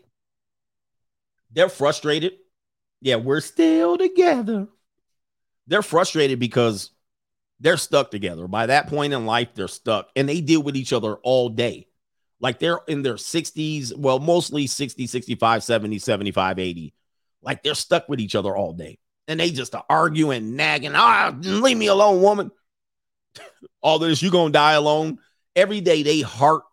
they're 1.51 1.69
frustrated. 1.69 2.33
Yeah, 3.01 3.15
we're 3.17 3.41
still 3.41 3.97
together. 3.97 4.67
They're 5.67 5.81
frustrated 5.81 6.39
because 6.39 6.91
they're 7.59 7.77
stuck 7.77 8.11
together. 8.11 8.47
By 8.47 8.67
that 8.67 8.87
point 8.87 9.13
in 9.13 9.25
life, 9.25 9.49
they're 9.53 9.67
stuck 9.67 10.09
and 10.15 10.27
they 10.27 10.41
deal 10.41 10.61
with 10.61 10.75
each 10.75 10.93
other 10.93 11.15
all 11.15 11.49
day. 11.49 11.87
Like 12.39 12.59
they're 12.59 12.79
in 12.87 13.01
their 13.01 13.15
60s, 13.15 13.95
well, 13.97 14.19
mostly 14.19 14.67
60, 14.67 15.07
65, 15.07 15.63
70, 15.63 15.99
75, 15.99 16.59
80. 16.59 16.93
Like 17.41 17.63
they're 17.63 17.73
stuck 17.73 18.07
with 18.07 18.19
each 18.19 18.35
other 18.35 18.55
all 18.55 18.73
day. 18.73 18.99
And 19.27 19.39
they 19.39 19.49
just 19.49 19.75
are 19.75 19.85
arguing, 19.89 20.55
nagging. 20.55 20.93
Ah, 20.95 21.35
leave 21.39 21.77
me 21.77 21.87
alone, 21.87 22.21
woman. 22.21 22.51
all 23.81 23.99
this, 23.99 24.21
you 24.21 24.31
gonna 24.31 24.51
die 24.51 24.73
alone. 24.73 25.19
Every 25.57 25.81
day 25.81 26.03
they 26.03 26.21
heart 26.21 26.63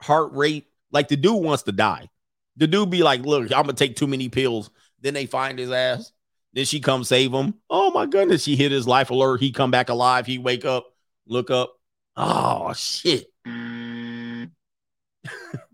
heart 0.00 0.32
rate, 0.32 0.66
like 0.90 1.08
the 1.08 1.16
dude 1.16 1.44
wants 1.44 1.64
to 1.64 1.72
die. 1.72 2.08
The 2.56 2.66
dude 2.66 2.90
be 2.90 3.02
like, 3.02 3.20
look, 3.20 3.44
I'm 3.52 3.62
gonna 3.62 3.74
take 3.74 3.96
too 3.96 4.06
many 4.06 4.30
pills. 4.30 4.70
Then 5.00 5.14
they 5.14 5.26
find 5.26 5.58
his 5.58 5.70
ass. 5.70 6.10
Then 6.54 6.64
she 6.64 6.80
come 6.80 7.04
save 7.04 7.32
him. 7.32 7.54
Oh 7.68 7.90
my 7.92 8.06
goodness, 8.06 8.42
she 8.42 8.56
hit 8.56 8.72
his 8.72 8.86
life 8.86 9.10
alert. 9.10 9.40
He 9.40 9.52
come 9.52 9.70
back 9.70 9.90
alive. 9.90 10.26
He 10.26 10.38
wake 10.38 10.64
up, 10.64 10.86
look 11.26 11.50
up. 11.50 11.78
Oh 12.16 12.72
shit. 12.72 13.26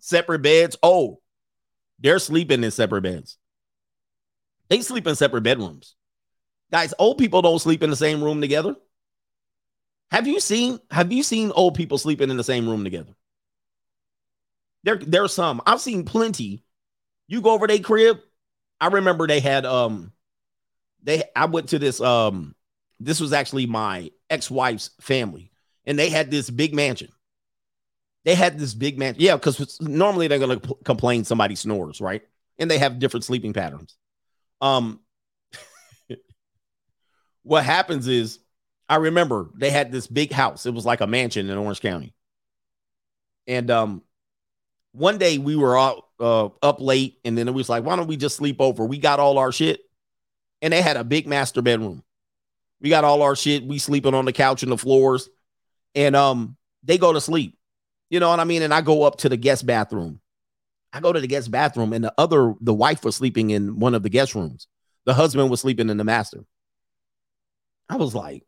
separate 0.00 0.42
beds. 0.42 0.76
Oh, 0.82 1.20
they're 2.00 2.18
sleeping 2.18 2.64
in 2.64 2.70
separate 2.72 3.02
beds. 3.02 3.38
They 4.68 4.80
sleep 4.82 5.06
in 5.06 5.14
separate 5.14 5.42
bedrooms. 5.42 5.94
Guys, 6.72 6.92
old 6.98 7.18
people 7.18 7.42
don't 7.42 7.60
sleep 7.60 7.82
in 7.82 7.90
the 7.90 7.96
same 7.96 8.22
room 8.22 8.40
together. 8.40 8.74
Have 10.10 10.26
you 10.26 10.40
seen 10.40 10.78
have 10.90 11.12
you 11.12 11.22
seen 11.22 11.50
old 11.52 11.74
people 11.74 11.98
sleeping 11.98 12.30
in 12.30 12.36
the 12.36 12.44
same 12.44 12.68
room 12.68 12.84
together? 12.84 13.14
There 14.84 14.96
there's 14.98 15.32
some. 15.32 15.60
I've 15.66 15.80
seen 15.80 16.04
plenty. 16.04 16.62
You 17.28 17.40
go 17.40 17.52
over 17.52 17.66
their 17.66 17.80
crib. 17.80 18.18
I 18.80 18.88
remember 18.88 19.26
they 19.26 19.40
had 19.40 19.66
um 19.66 20.12
they 21.02 21.24
I 21.34 21.46
went 21.46 21.70
to 21.70 21.78
this 21.78 22.00
um 22.00 22.54
this 23.00 23.20
was 23.20 23.32
actually 23.32 23.66
my 23.66 24.10
ex-wife's 24.30 24.90
family 25.00 25.50
and 25.86 25.98
they 25.98 26.10
had 26.10 26.30
this 26.30 26.50
big 26.50 26.74
mansion. 26.74 27.10
They 28.24 28.34
had 28.34 28.58
this 28.58 28.74
big 28.74 28.98
mansion. 28.98 29.22
Yeah, 29.22 29.38
cuz 29.38 29.80
normally 29.80 30.28
they're 30.28 30.38
going 30.38 30.60
to 30.60 30.68
p- 30.68 30.74
complain 30.84 31.24
somebody 31.24 31.54
snores, 31.54 32.00
right? 32.00 32.22
And 32.58 32.70
they 32.70 32.78
have 32.78 32.98
different 32.98 33.24
sleeping 33.24 33.52
patterns. 33.52 33.96
Um 34.60 35.00
what 37.42 37.64
happens 37.64 38.08
is 38.08 38.38
I 38.88 38.96
remember 38.96 39.50
they 39.54 39.70
had 39.70 39.90
this 39.90 40.06
big 40.06 40.32
house. 40.32 40.66
It 40.66 40.74
was 40.74 40.86
like 40.86 41.00
a 41.00 41.06
mansion 41.06 41.50
in 41.50 41.58
Orange 41.58 41.80
County. 41.80 42.14
And 43.46 43.70
um 43.70 44.02
one 44.92 45.18
day 45.18 45.38
we 45.38 45.56
were 45.56 45.78
out 45.78 46.04
uh, 46.18 46.48
up 46.62 46.80
late 46.80 47.18
and 47.24 47.36
then 47.36 47.48
it 47.48 47.52
was 47.52 47.68
like, 47.68 47.84
why 47.84 47.96
don't 47.96 48.06
we 48.06 48.16
just 48.16 48.36
sleep 48.36 48.56
over? 48.60 48.86
We 48.86 48.98
got 48.98 49.20
all 49.20 49.38
our 49.38 49.52
shit. 49.52 49.80
And 50.62 50.72
they 50.72 50.80
had 50.80 50.96
a 50.96 51.04
big 51.04 51.26
master 51.26 51.60
bedroom. 51.60 52.02
We 52.80 52.88
got 52.88 53.04
all 53.04 53.22
our 53.22 53.36
shit. 53.36 53.64
We 53.64 53.78
sleeping 53.78 54.14
on 54.14 54.24
the 54.24 54.32
couch 54.32 54.62
and 54.62 54.72
the 54.72 54.78
floors. 54.78 55.28
And 55.94 56.16
um 56.16 56.56
they 56.82 56.98
go 56.98 57.12
to 57.12 57.20
sleep. 57.20 57.58
You 58.08 58.20
know 58.20 58.30
what 58.30 58.40
I 58.40 58.44
mean? 58.44 58.62
And 58.62 58.72
I 58.72 58.80
go 58.80 59.02
up 59.02 59.18
to 59.18 59.28
the 59.28 59.36
guest 59.36 59.66
bathroom. 59.66 60.20
I 60.92 61.00
go 61.00 61.12
to 61.12 61.20
the 61.20 61.26
guest 61.26 61.50
bathroom 61.50 61.92
and 61.92 62.04
the 62.04 62.14
other 62.16 62.54
the 62.60 62.72
wife 62.72 63.04
was 63.04 63.16
sleeping 63.16 63.50
in 63.50 63.78
one 63.80 63.94
of 63.94 64.02
the 64.02 64.08
guest 64.08 64.34
rooms. 64.34 64.68
The 65.04 65.14
husband 65.14 65.50
was 65.50 65.60
sleeping 65.60 65.90
in 65.90 65.96
the 65.96 66.04
master. 66.04 66.44
I 67.88 67.96
was 67.96 68.14
like, 68.14 68.44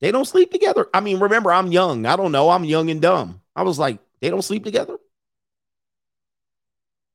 they 0.00 0.12
don't 0.12 0.24
sleep 0.24 0.50
together. 0.52 0.86
I 0.94 1.00
mean, 1.00 1.18
remember, 1.20 1.52
I'm 1.52 1.72
young. 1.72 2.06
I 2.06 2.16
don't 2.16 2.32
know. 2.32 2.50
I'm 2.50 2.64
young 2.64 2.90
and 2.90 3.02
dumb. 3.02 3.40
I 3.56 3.62
was 3.62 3.78
like, 3.78 3.98
they 4.20 4.30
don't 4.30 4.42
sleep 4.42 4.64
together. 4.64 4.96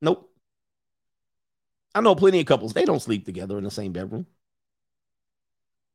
Nope. 0.01 0.29
I 1.95 2.01
know 2.01 2.15
plenty 2.15 2.39
of 2.39 2.45
couples, 2.45 2.73
they 2.73 2.85
don't 2.85 3.01
sleep 3.01 3.25
together 3.25 3.57
in 3.57 3.63
the 3.63 3.71
same 3.71 3.93
bedroom. 3.93 4.25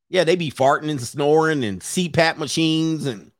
Yeah, 0.08 0.24
they 0.24 0.36
be 0.36 0.50
farting 0.50 0.90
and 0.90 1.00
snoring 1.00 1.64
and 1.64 1.80
CPAP 1.80 2.38
machines 2.38 3.04
and 3.04 3.32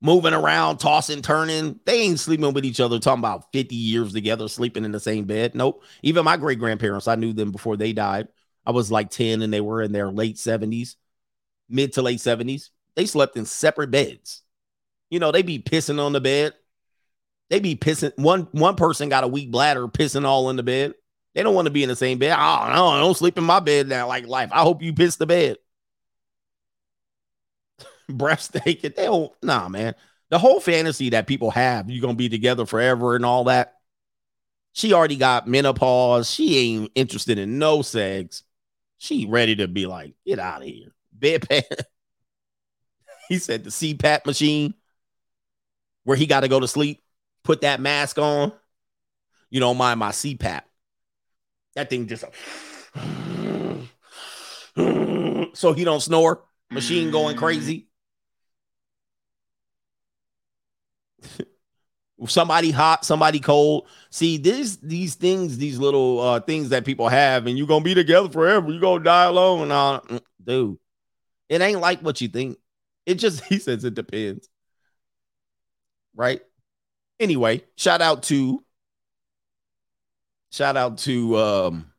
moving 0.00 0.34
around, 0.34 0.78
tossing, 0.78 1.22
turning. 1.22 1.78
They 1.84 2.00
ain't 2.00 2.18
sleeping 2.18 2.52
with 2.52 2.64
each 2.64 2.80
other, 2.80 2.98
talking 2.98 3.20
about 3.20 3.52
50 3.52 3.76
years 3.76 4.12
together, 4.12 4.48
sleeping 4.48 4.84
in 4.84 4.90
the 4.92 4.98
same 4.98 5.24
bed. 5.24 5.54
Nope. 5.54 5.84
Even 6.02 6.24
my 6.24 6.36
great 6.36 6.58
grandparents, 6.58 7.06
I 7.06 7.14
knew 7.14 7.32
them 7.32 7.52
before 7.52 7.76
they 7.76 7.92
died. 7.92 8.28
I 8.66 8.72
was 8.72 8.90
like 8.90 9.10
10 9.10 9.42
and 9.42 9.52
they 9.52 9.60
were 9.60 9.82
in 9.82 9.92
their 9.92 10.10
late 10.10 10.36
70s, 10.36 10.96
mid 11.68 11.92
to 11.94 12.02
late 12.02 12.18
70s. 12.18 12.70
They 12.94 13.06
slept 13.06 13.36
in 13.36 13.44
separate 13.44 13.90
beds. 13.90 14.42
You 15.10 15.18
know, 15.18 15.30
they 15.30 15.42
be 15.42 15.58
pissing 15.58 16.00
on 16.00 16.12
the 16.12 16.20
bed. 16.20 16.54
They 17.50 17.60
be 17.60 17.76
pissing. 17.76 18.16
One 18.16 18.48
one 18.52 18.76
person 18.76 19.08
got 19.08 19.24
a 19.24 19.28
weak 19.28 19.50
bladder, 19.50 19.86
pissing 19.86 20.24
all 20.24 20.48
in 20.48 20.56
the 20.56 20.62
bed. 20.62 20.94
They 21.34 21.42
don't 21.42 21.54
want 21.54 21.66
to 21.66 21.70
be 21.72 21.82
in 21.82 21.88
the 21.88 21.96
same 21.96 22.18
bed. 22.18 22.32
Oh, 22.32 22.72
no, 22.74 22.88
I 22.88 23.00
don't 23.00 23.16
sleep 23.16 23.38
in 23.38 23.44
my 23.44 23.60
bed 23.60 23.88
now 23.88 24.08
like 24.08 24.26
life. 24.26 24.50
I 24.52 24.62
hope 24.62 24.82
you 24.82 24.92
piss 24.92 25.16
the 25.16 25.26
bed. 25.26 25.56
Breathtaking. 28.08 28.92
They 28.96 29.04
don't, 29.04 29.32
nah, 29.42 29.68
man. 29.68 29.94
The 30.30 30.38
whole 30.38 30.60
fantasy 30.60 31.10
that 31.10 31.26
people 31.26 31.50
have, 31.50 31.90
you're 31.90 32.00
gonna 32.00 32.14
be 32.14 32.28
together 32.30 32.64
forever 32.64 33.16
and 33.16 33.24
all 33.24 33.44
that. 33.44 33.74
She 34.72 34.94
already 34.94 35.16
got 35.16 35.46
menopause. 35.46 36.30
She 36.30 36.58
ain't 36.58 36.92
interested 36.94 37.38
in 37.38 37.58
no 37.58 37.82
sex. 37.82 38.42
She 38.96 39.26
ready 39.26 39.56
to 39.56 39.68
be 39.68 39.84
like, 39.86 40.14
get 40.24 40.38
out 40.38 40.62
of 40.62 40.68
here. 40.68 40.94
Bedpan. 41.22 41.62
he 43.28 43.38
said 43.38 43.64
the 43.64 43.70
CPAP 43.70 44.26
machine 44.26 44.74
where 46.04 46.16
he 46.16 46.26
got 46.26 46.40
to 46.40 46.48
go 46.48 46.60
to 46.60 46.68
sleep, 46.68 47.02
put 47.44 47.62
that 47.62 47.80
mask 47.80 48.18
on. 48.18 48.52
You 49.50 49.60
don't 49.60 49.76
mind 49.76 50.00
my 50.00 50.10
CPAP. 50.10 50.62
That 51.74 51.88
thing 51.88 52.06
just 52.06 52.24
so 55.56 55.72
he 55.72 55.84
don't 55.84 56.00
snore. 56.00 56.44
Machine 56.70 57.10
going 57.10 57.36
crazy. 57.36 57.88
somebody 62.26 62.70
hot, 62.70 63.04
somebody 63.04 63.40
cold. 63.40 63.88
See, 64.10 64.38
this 64.38 64.76
these 64.76 65.14
things, 65.14 65.58
these 65.58 65.78
little 65.78 66.20
uh 66.20 66.40
things 66.40 66.70
that 66.70 66.84
people 66.84 67.08
have, 67.08 67.46
and 67.46 67.58
you're 67.58 67.66
gonna 67.66 67.84
be 67.84 67.94
together 67.94 68.28
forever. 68.28 68.70
You're 68.70 68.80
gonna 68.80 69.04
die 69.04 69.24
alone. 69.24 69.70
Uh, 69.70 70.00
dude, 70.42 70.78
it 71.52 71.60
ain't 71.60 71.80
like 71.80 72.00
what 72.00 72.20
you 72.22 72.28
think. 72.28 72.56
It 73.04 73.16
just 73.16 73.44
he 73.44 73.58
says 73.58 73.84
it 73.84 73.94
depends. 73.94 74.48
Right? 76.16 76.40
Anyway, 77.20 77.62
shout 77.76 78.00
out 78.00 78.22
to 78.24 78.64
shout 80.50 80.76
out 80.78 80.98
to 80.98 81.36
um 81.36 81.92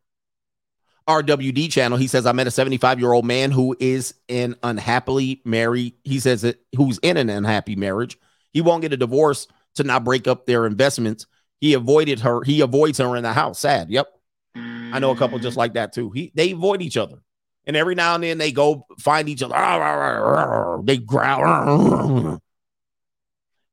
RWD 1.08 1.72
channel. 1.72 1.98
He 1.98 2.08
says, 2.08 2.26
I 2.26 2.32
met 2.32 2.48
a 2.48 2.52
75 2.52 3.00
year 3.00 3.14
old 3.14 3.26
man 3.26 3.52
who 3.52 3.76
is 3.80 4.16
in 4.28 4.56
unhappily 4.64 5.42
married. 5.46 5.94
He 6.04 6.20
says 6.20 6.44
it 6.44 6.62
who's 6.76 6.98
in 7.00 7.18
an 7.18 7.30
unhappy 7.30 7.76
marriage. 7.76 8.18
He 8.54 8.62
won't 8.62 8.82
get 8.82 8.94
a 8.94 8.98
divorce 8.98 9.48
to 9.76 9.84
not 9.84 10.04
break 10.04 10.28
up 10.28 10.46
their 10.46 10.66
investments. 10.66 11.28
He 11.60 11.76
avoided 11.76 12.22
her. 12.22 12.42
He 12.44 12.62
avoids 12.62 12.98
her 12.98 13.16
in 13.16 13.24
the 13.24 13.34
house. 13.34 13.60
Sad. 13.60 13.92
Yep. 13.92 14.08
I 14.56 15.00
know 15.00 15.12
a 15.12 15.16
couple 15.16 15.38
just 15.40 15.58
like 15.58 15.74
that 15.74 15.94
too. 15.94 16.10
He 16.10 16.32
they 16.34 16.52
avoid 16.52 16.82
each 16.82 16.98
other. 16.98 17.20
And 17.66 17.78
every 17.78 17.96
now 17.96 18.16
and 18.16 18.24
then 18.24 18.38
they 18.38 18.52
go 18.52 18.86
find 19.00 19.30
each 19.30 19.42
other. 19.42 19.56
They 20.86 20.98
growl. 20.98 22.42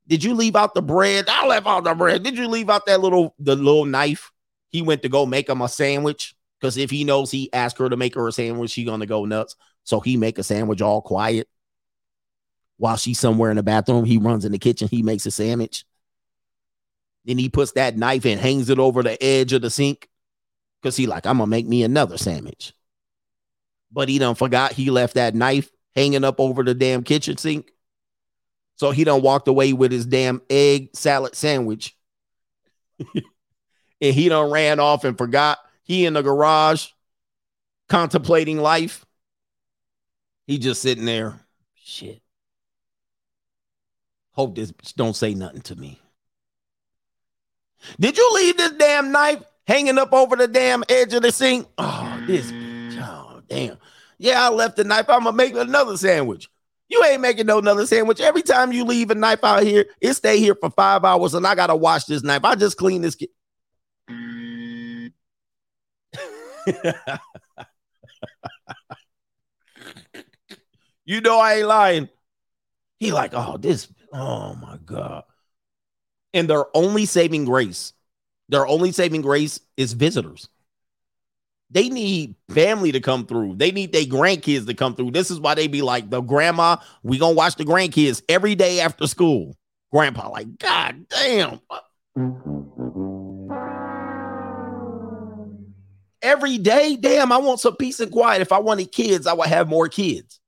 Did 0.07 0.25
you 0.25 0.35
leave 0.35 0.57
out 0.57 0.75
the 0.75 0.83
bread? 0.83 1.27
I 1.29 1.47
left 1.47 1.67
out 1.67 1.85
the 1.85 1.95
bread. 1.95 2.25
Did 2.25 2.37
you 2.37 2.49
leave 2.49 2.69
out 2.69 2.87
that 2.87 3.01
little 3.01 3.35
the 3.39 3.55
little 3.57 3.85
knife? 3.85 4.33
He 4.69 4.83
went 4.83 5.03
to 5.03 5.09
go 5.09 5.25
make 5.25 5.49
him 5.49 5.61
a 5.63 5.69
sandwich 5.69 6.35
because 6.61 6.77
if 6.77 6.91
he 6.91 7.05
knows 7.05 7.31
he 7.31 7.53
asked 7.53 7.79
her 7.79 7.89
to 7.89 7.97
make 7.97 8.15
her 8.17 8.27
a 8.27 8.33
sandwich, 8.33 8.73
she 8.73 8.85
gonna 8.85 9.07
go 9.07 9.25
nuts. 9.25 9.57
So 9.85 10.01
he 10.01 10.17
make 10.17 10.39
a 10.39 10.43
sandwich 10.43 10.83
all 10.83 11.01
quiet 11.01 11.49
while 12.77 12.97
she's 12.97 13.21
somewhere 13.21 13.51
in 13.51 13.57
the 13.57 13.63
bathroom. 13.63 14.05
He 14.05 14.19
runs 14.19 14.45
in 14.45 14.53
the 14.53 14.59
kitchen. 14.59 14.89
He 14.89 15.03
makes 15.03 15.27
a 15.27 15.31
sandwich. 15.31 15.85
Then 17.25 17.39
he 17.39 17.49
puts 17.49 17.73
that 17.73 17.97
knife 17.97 18.25
and 18.25 18.41
hangs 18.41 18.71
it 18.71 18.79
over 18.79 19.03
the 19.03 19.23
edge 19.23 19.53
of 19.53 19.63
the 19.63 19.71
sink 19.71 20.09
because 20.81 20.97
he 20.97 21.07
like, 21.07 21.27
I'm 21.27 21.39
gonna 21.39 21.47
make 21.47 21.67
me 21.67 21.85
another 21.85 22.19
sandwich. 22.19 22.73
But 23.93 24.09
he 24.09 24.19
done 24.19 24.35
forgot 24.35 24.73
he 24.73 24.91
left 24.91 25.15
that 25.15 25.35
knife 25.35 25.71
hanging 25.95 26.25
up 26.25 26.41
over 26.41 26.63
the 26.63 26.75
damn 26.75 27.03
kitchen 27.03 27.37
sink. 27.37 27.73
So 28.77 28.93
he 28.93 29.05
done 29.05 29.23
walked 29.23 29.49
away 29.49 29.73
with 29.73 29.93
his 29.93 30.07
damn 30.07 30.41
egg 30.49 30.91
salad 30.95 31.35
sandwich. 31.35 31.97
and 33.15 33.25
he 34.01 34.29
done 34.29 34.51
ran 34.51 34.81
off 34.81 35.05
and 35.05 35.19
forgot 35.19 35.59
he 35.83 36.07
in 36.07 36.15
the 36.15 36.23
garage 36.23 36.89
contemplating 37.89 38.59
life. 38.59 39.05
He 40.47 40.59
just 40.59 40.83
sitting 40.83 41.05
there. 41.05 41.41
Shit. 41.75 42.23
Hope 44.33 44.55
this 44.55 44.71
don't 44.97 45.17
say 45.17 45.35
nothing 45.35 45.61
to 45.63 45.77
me. 45.77 46.01
Did 47.99 48.17
you 48.17 48.31
leave 48.35 48.57
this 48.57 48.73
damn 48.73 49.13
knife 49.13 49.43
hanging 49.67 49.99
up 49.99 50.13
over 50.13 50.37
the 50.37 50.49
damn 50.49 50.85
edge 50.89 51.13
of 51.15 51.23
the 51.23 51.33
sink? 51.33 51.67
Oh, 51.77 52.23
this 52.27 52.51
damn. 53.51 53.77
Yeah, 54.19 54.47
I 54.47 54.49
left 54.51 54.77
the 54.77 54.85
knife. 54.85 55.11
I'm 55.11 55.25
gonna 55.25 55.37
make 55.37 55.55
another 55.55 55.97
sandwich. 55.97 56.49
You 56.89 57.05
ain't 57.05 57.21
making 57.21 57.47
no 57.47 57.59
another 57.59 57.87
sandwich. 57.87 58.21
Every 58.21 58.43
time 58.43 58.73
you 58.73 58.85
leave 58.85 59.11
a 59.11 59.15
knife 59.15 59.45
out 59.45 59.63
here, 59.63 59.87
it 60.01 60.15
stay 60.15 60.39
here 60.39 60.55
for 60.55 60.71
five 60.71 61.05
hours, 61.05 61.35
and 61.35 61.47
I 61.47 61.55
gotta 61.55 61.77
wash 61.77 62.05
this 62.05 62.23
knife. 62.23 62.45
I 62.45 62.55
just 62.55 62.77
clean 62.77 63.03
this. 63.03 63.15
Ki- 63.15 63.31
you 71.05 71.21
know 71.21 71.39
I 71.39 71.55
ain't 71.57 71.67
lying. 71.67 72.09
He 72.99 73.13
like, 73.13 73.33
oh, 73.35 73.57
this, 73.57 73.89
oh 74.13 74.55
my 74.55 74.79
God. 74.85 75.25
And 76.35 76.49
their 76.49 76.67
only 76.77 77.07
saving 77.07 77.45
grace, 77.47 77.93
their 78.49 78.67
only 78.67 78.93
saving 78.93 79.23
grace 79.23 79.61
is 79.77 79.95
visitors. 79.95 80.49
They 81.71 81.89
need 81.89 82.35
family 82.51 82.91
to 82.93 83.01
come 83.01 83.27
through. 83.27 83.57
They 83.57 83.71
need 83.71 83.93
their 83.93 84.05
grandkids 84.05 84.67
to 84.67 84.75
come 84.75 84.97
through. 84.97 85.13
This 85.13 85.31
is 85.31 85.39
why 85.39 85.55
they 85.55 85.69
be 85.69 85.83
like, 85.83 86.11
the 86.11 86.21
grandma, 86.21 86.77
we 87.03 87.19
gonna 87.19 87.35
watch 87.35 87.57
the 87.57 87.65
grandkids 87.65 88.23
every 88.29 88.55
day 88.55 88.81
after 88.81 89.07
school. 89.07 89.57
Grandpa, 89.93 90.29
like, 90.31 90.59
God 90.59 91.07
damn. 91.09 91.61
Every 96.23 96.59
day, 96.59 96.97
damn, 96.97 97.33
I 97.33 97.39
want 97.39 97.61
some 97.61 97.77
peace 97.77 98.01
and 98.01 98.13
quiet. 98.13 98.43
If 98.43 98.53
I 98.53 98.59
wanted 98.59 98.93
kids, 98.93 99.27
I 99.27 99.33
would 99.33 99.49
have 99.49 99.69
more 99.69 99.89
kids. 99.89 100.41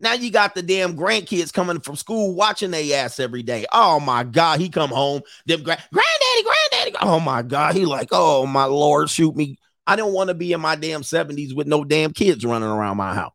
Now 0.00 0.12
you 0.12 0.30
got 0.30 0.54
the 0.54 0.62
damn 0.62 0.96
grandkids 0.96 1.52
coming 1.52 1.80
from 1.80 1.96
school 1.96 2.34
watching 2.34 2.70
their 2.70 3.04
ass 3.04 3.18
every 3.18 3.42
day. 3.42 3.64
Oh 3.72 4.00
my 4.00 4.22
God, 4.22 4.60
he 4.60 4.68
come 4.68 4.90
home. 4.90 5.22
Them 5.46 5.62
gra- 5.62 5.82
granddaddy, 5.92 6.42
granddaddy. 6.42 6.96
Oh 7.00 7.20
my 7.20 7.42
God, 7.42 7.74
he 7.74 7.86
like, 7.86 8.08
oh 8.12 8.46
my 8.46 8.64
Lord, 8.64 9.08
shoot 9.08 9.34
me. 9.34 9.58
I 9.86 9.96
don't 9.96 10.12
want 10.12 10.28
to 10.28 10.34
be 10.34 10.52
in 10.52 10.60
my 10.60 10.76
damn 10.76 11.02
70s 11.02 11.54
with 11.54 11.66
no 11.66 11.84
damn 11.84 12.12
kids 12.12 12.44
running 12.44 12.68
around 12.68 12.96
my 12.96 13.14
house. 13.14 13.34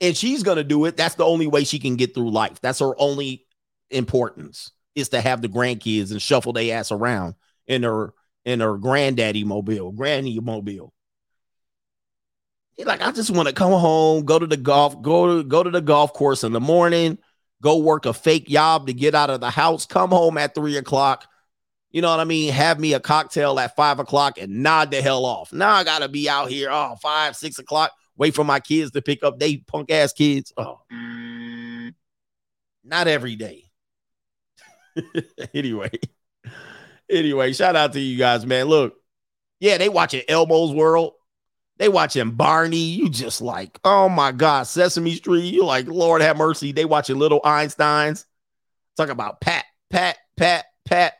And 0.00 0.16
she's 0.16 0.44
gonna 0.44 0.62
do 0.62 0.84
it. 0.84 0.96
That's 0.96 1.16
the 1.16 1.24
only 1.24 1.48
way 1.48 1.64
she 1.64 1.80
can 1.80 1.96
get 1.96 2.14
through 2.14 2.30
life. 2.30 2.60
That's 2.60 2.78
her 2.78 2.92
only 2.98 3.46
importance 3.90 4.70
is 4.94 5.08
to 5.10 5.20
have 5.20 5.42
the 5.42 5.48
grandkids 5.48 6.10
and 6.10 6.22
shuffle 6.22 6.52
their 6.52 6.76
ass 6.76 6.92
around 6.92 7.34
in 7.66 7.82
her 7.82 8.14
in 8.44 8.60
her 8.60 8.78
granddaddy 8.78 9.44
mobile, 9.44 9.92
granny 9.92 10.38
mobile. 10.40 10.92
He's 12.76 12.86
like, 12.86 13.02
I 13.02 13.10
just 13.10 13.30
want 13.30 13.48
to 13.48 13.54
come 13.54 13.72
home, 13.72 14.24
go 14.24 14.38
to 14.38 14.46
the 14.46 14.56
golf, 14.56 15.02
go 15.02 15.38
to 15.38 15.44
go 15.44 15.62
to 15.62 15.70
the 15.70 15.80
golf 15.80 16.12
course 16.12 16.44
in 16.44 16.52
the 16.52 16.60
morning, 16.60 17.18
go 17.60 17.78
work 17.78 18.06
a 18.06 18.14
fake 18.14 18.46
job 18.46 18.86
to 18.86 18.92
get 18.92 19.16
out 19.16 19.30
of 19.30 19.40
the 19.40 19.50
house, 19.50 19.84
come 19.84 20.10
home 20.10 20.38
at 20.38 20.54
three 20.54 20.76
o'clock. 20.76 21.26
You 21.90 22.02
know 22.02 22.10
what 22.10 22.20
I 22.20 22.24
mean? 22.24 22.52
Have 22.52 22.78
me 22.78 22.92
a 22.92 23.00
cocktail 23.00 23.58
at 23.58 23.74
five 23.74 23.98
o'clock 23.98 24.38
and 24.38 24.62
nod 24.62 24.90
the 24.90 25.00
hell 25.00 25.24
off. 25.24 25.52
Now 25.52 25.70
I 25.70 25.84
gotta 25.84 26.08
be 26.08 26.28
out 26.28 26.50
here, 26.50 26.68
oh, 26.70 26.96
five, 27.00 27.34
six 27.34 27.58
o'clock, 27.58 27.92
wait 28.16 28.34
for 28.34 28.44
my 28.44 28.60
kids 28.60 28.90
to 28.92 29.02
pick 29.02 29.22
up 29.22 29.38
they 29.38 29.58
punk 29.58 29.90
ass 29.90 30.12
kids. 30.12 30.52
Oh, 30.56 30.80
not 32.84 33.08
every 33.08 33.36
day. 33.36 33.64
anyway, 35.54 35.90
anyway, 37.10 37.52
shout 37.52 37.76
out 37.76 37.92
to 37.94 38.00
you 38.00 38.18
guys, 38.18 38.44
man. 38.44 38.66
Look, 38.66 38.96
yeah, 39.60 39.78
they 39.78 39.88
watching 39.88 40.22
Elmo's 40.28 40.74
World. 40.74 41.14
They 41.78 41.88
watching 41.88 42.32
Barney. 42.32 42.76
You 42.76 43.08
just 43.08 43.40
like, 43.40 43.78
oh 43.84 44.08
my 44.08 44.32
God, 44.32 44.64
Sesame 44.64 45.14
Street. 45.14 45.54
You 45.54 45.64
like, 45.64 45.86
Lord 45.86 46.20
have 46.22 46.36
mercy. 46.36 46.72
They 46.72 46.84
watching 46.84 47.16
Little 47.16 47.40
Einsteins. 47.40 48.24
Talk 48.96 49.10
about 49.10 49.40
Pat, 49.40 49.64
Pat, 49.90 50.18
Pat, 50.36 50.66
Pat. 50.84 51.14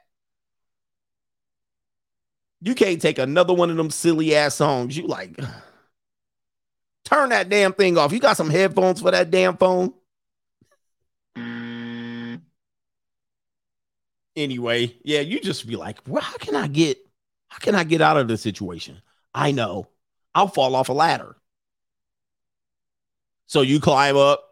You 2.61 2.75
can't 2.75 3.01
take 3.01 3.19
another 3.19 3.55
one 3.55 3.71
of 3.71 3.77
them 3.77 3.91
silly 3.91 4.35
ass 4.35 4.57
songs. 4.57 4.97
You 4.97 5.07
like, 5.07 5.39
turn 7.05 7.31
that 7.31 7.49
damn 7.49 7.73
thing 7.73 7.97
off. 7.97 8.13
You 8.13 8.21
got 8.21 8.37
some 8.37 8.51
headphones 8.51 9.01
for 9.01 9.11
that 9.11 9.31
damn 9.31 9.57
phone? 9.57 9.95
Anyway, 14.37 14.97
yeah, 15.03 15.21
you 15.21 15.41
just 15.41 15.67
be 15.67 15.77
like, 15.77 15.99
well, 16.07 16.23
how 16.23 16.37
can 16.37 16.55
I 16.55 16.69
get, 16.69 16.99
how 17.49 17.59
can 17.59 17.75
I 17.75 17.83
get 17.85 18.01
out 18.01 18.17
of 18.17 18.29
this 18.29 18.41
situation? 18.43 19.03
I 19.35 19.51
know 19.51 19.89
I'll 20.35 20.49
fall 20.49 20.77
off 20.77 20.89
a 20.91 20.93
ladder. 20.93 21.37
So 23.47 23.63
you 23.63 23.81
climb 23.81 24.17
up, 24.17 24.49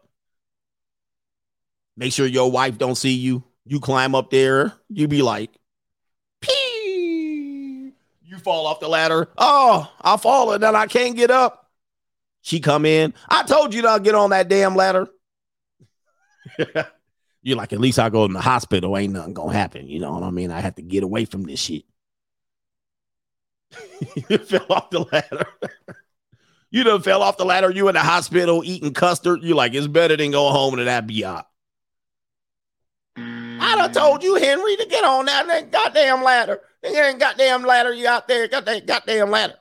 Make 1.97 2.13
sure 2.13 2.27
your 2.27 2.51
wife 2.51 2.77
don't 2.77 2.95
see 2.95 3.13
you. 3.13 3.43
You 3.65 3.79
climb 3.79 4.13
up 4.13 4.29
there. 4.29 4.71
You 4.87 5.07
be 5.07 5.23
like, 5.23 5.49
fall 8.47 8.65
off 8.65 8.79
the 8.79 8.87
ladder. 8.87 9.27
Oh, 9.37 9.91
I 9.99 10.15
fall 10.15 10.53
and 10.53 10.63
then 10.63 10.73
I 10.73 10.85
can't 10.85 11.17
get 11.17 11.29
up. 11.29 11.69
She 12.39 12.61
come 12.61 12.85
in. 12.85 13.13
I 13.27 13.43
told 13.43 13.73
you 13.73 13.81
not 13.81 14.03
get 14.03 14.15
on 14.15 14.29
that 14.29 14.47
damn 14.47 14.73
ladder. 14.73 15.09
You're 17.41 17.57
like, 17.57 17.73
at 17.73 17.81
least 17.81 17.99
I 17.99 18.07
go 18.07 18.23
in 18.23 18.31
the 18.31 18.39
hospital. 18.39 18.97
Ain't 18.97 19.11
nothing 19.11 19.33
gonna 19.33 19.51
happen. 19.51 19.89
You 19.89 19.99
know 19.99 20.13
what 20.13 20.23
I 20.23 20.31
mean? 20.31 20.49
I 20.49 20.61
have 20.61 20.75
to 20.75 20.81
get 20.81 21.03
away 21.03 21.25
from 21.25 21.43
this 21.43 21.59
shit. 21.59 21.83
you 24.29 24.37
fell 24.37 24.65
off 24.69 24.91
the 24.91 25.01
ladder. 25.11 25.47
you 26.71 26.85
done 26.85 27.01
fell 27.01 27.23
off 27.23 27.35
the 27.35 27.43
ladder. 27.43 27.69
You 27.69 27.89
in 27.89 27.95
the 27.95 27.99
hospital 27.99 28.63
eating 28.63 28.93
custard. 28.93 29.43
You 29.43 29.55
like, 29.55 29.73
it's 29.73 29.87
better 29.87 30.15
than 30.15 30.31
going 30.31 30.53
home 30.53 30.77
to 30.77 30.85
that 30.85 31.05
biatch. 31.05 31.43
I 33.17 33.75
done 33.75 33.91
told 33.91 34.23
you, 34.23 34.35
Henry, 34.35 34.77
to 34.77 34.85
get 34.85 35.03
on 35.03 35.25
that, 35.25 35.47
that 35.47 35.69
goddamn 35.69 36.23
ladder. 36.23 36.61
There 36.81 37.09
ain't 37.09 37.19
goddamn 37.19 37.63
ladder 37.63 37.93
you 37.93 38.07
out 38.07 38.27
there. 38.27 38.47
That 38.47 38.85
goddamn 38.85 39.31
ladder. 39.31 39.55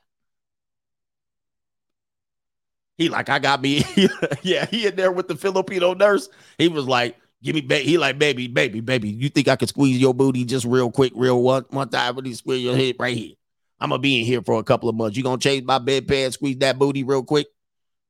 He 2.99 3.09
like, 3.09 3.29
I 3.29 3.39
got 3.39 3.61
me. 3.61 3.85
yeah, 4.43 4.67
he 4.67 4.87
in 4.87 4.97
there 4.97 5.13
with 5.13 5.29
the 5.29 5.37
Filipino 5.37 5.95
nurse. 5.95 6.29
He 6.57 6.69
was 6.69 6.87
like, 6.87 7.17
give 7.43 7.55
me 7.55 7.61
baby. 7.61 7.85
He 7.85 7.99
like, 7.99 8.19
baby, 8.19 8.49
baby, 8.49 8.81
baby. 8.81 9.11
You 9.11 9.29
think 9.29 9.49
I 9.49 9.57
could 9.57 9.69
squeeze 9.69 9.99
your 9.99 10.15
booty 10.15 10.45
just 10.45 10.65
real 10.65 10.91
quick, 10.91 11.13
real 11.15 11.43
one, 11.43 11.65
one 11.71 11.89
time? 11.89 12.15
But 12.15 12.27
he 12.27 12.35
squeeze 12.35 12.65
your 12.65 12.77
head 12.77 12.97
right 12.99 13.17
here. 13.17 13.35
I'm 13.79 13.91
gonna 13.91 14.01
be 14.01 14.21
in 14.21 14.25
here 14.25 14.43
for 14.43 14.59
a 14.59 14.65
couple 14.65 14.89
of 14.89 14.95
months. 14.95 15.17
You 15.17 15.23
gonna 15.23 15.39
change 15.39 15.65
my 15.65 15.79
bedpan, 15.79 16.33
squeeze 16.33 16.57
that 16.59 16.79
booty 16.79 17.05
real 17.05 17.23
quick? 17.23 17.49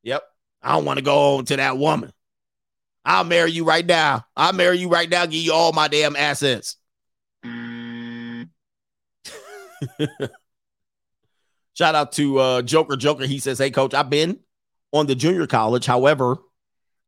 Yep. 0.04 0.22
I 0.62 0.72
don't 0.72 0.84
want 0.84 0.98
to 0.98 1.04
go 1.04 1.36
on 1.36 1.44
to 1.46 1.56
that 1.56 1.76
woman. 1.76 2.12
I'll 3.04 3.24
marry 3.24 3.50
you 3.50 3.64
right 3.64 3.86
now. 3.86 4.24
I'll 4.36 4.52
marry 4.52 4.78
you 4.78 4.88
right 4.88 5.08
now, 5.08 5.26
give 5.26 5.34
you 5.34 5.52
all 5.52 5.72
my 5.72 5.88
damn 5.88 6.16
assets. 6.16 6.76
Shout 11.74 11.94
out 11.94 12.12
to 12.12 12.38
uh, 12.38 12.62
Joker 12.62 12.96
Joker. 12.96 13.26
He 13.26 13.38
says, 13.38 13.58
Hey, 13.58 13.70
coach, 13.70 13.94
I've 13.94 14.10
been 14.10 14.40
on 14.92 15.06
the 15.06 15.14
junior 15.14 15.46
college. 15.46 15.86
However, 15.86 16.38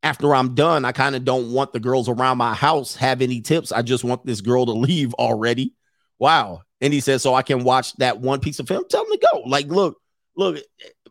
after 0.03 0.35
I'm 0.35 0.55
done, 0.55 0.85
I 0.85 0.93
kind 0.93 1.17
of 1.17 1.25
don't 1.25 1.53
want 1.53 1.73
the 1.73 1.81
girls 1.81 2.09
around 2.09 2.39
my 2.39 2.55
house 2.55 2.95
have 2.97 3.23
any 3.23 3.41
tips. 3.41 3.73
I 3.73 3.83
just 3.83 4.05
want 4.05 4.25
this 4.25 4.41
girl 4.41 4.67
to 4.67 4.73
leave 4.73 5.15
already. 5.15 5.75
Wow. 6.19 6.63
And 6.81 6.93
he 6.93 7.01
says, 7.01 7.23
so 7.23 7.35
I 7.35 7.43
can 7.43 7.65
watch 7.65 7.95
that 7.95 8.21
one 8.21 8.41
piece 8.41 8.61
of 8.61 8.69
film. 8.69 8.85
Tell 8.89 9.05
them 9.05 9.13
to 9.13 9.27
go. 9.33 9.41
Like, 9.47 9.67
look, 9.67 10.01
look, 10.37 10.59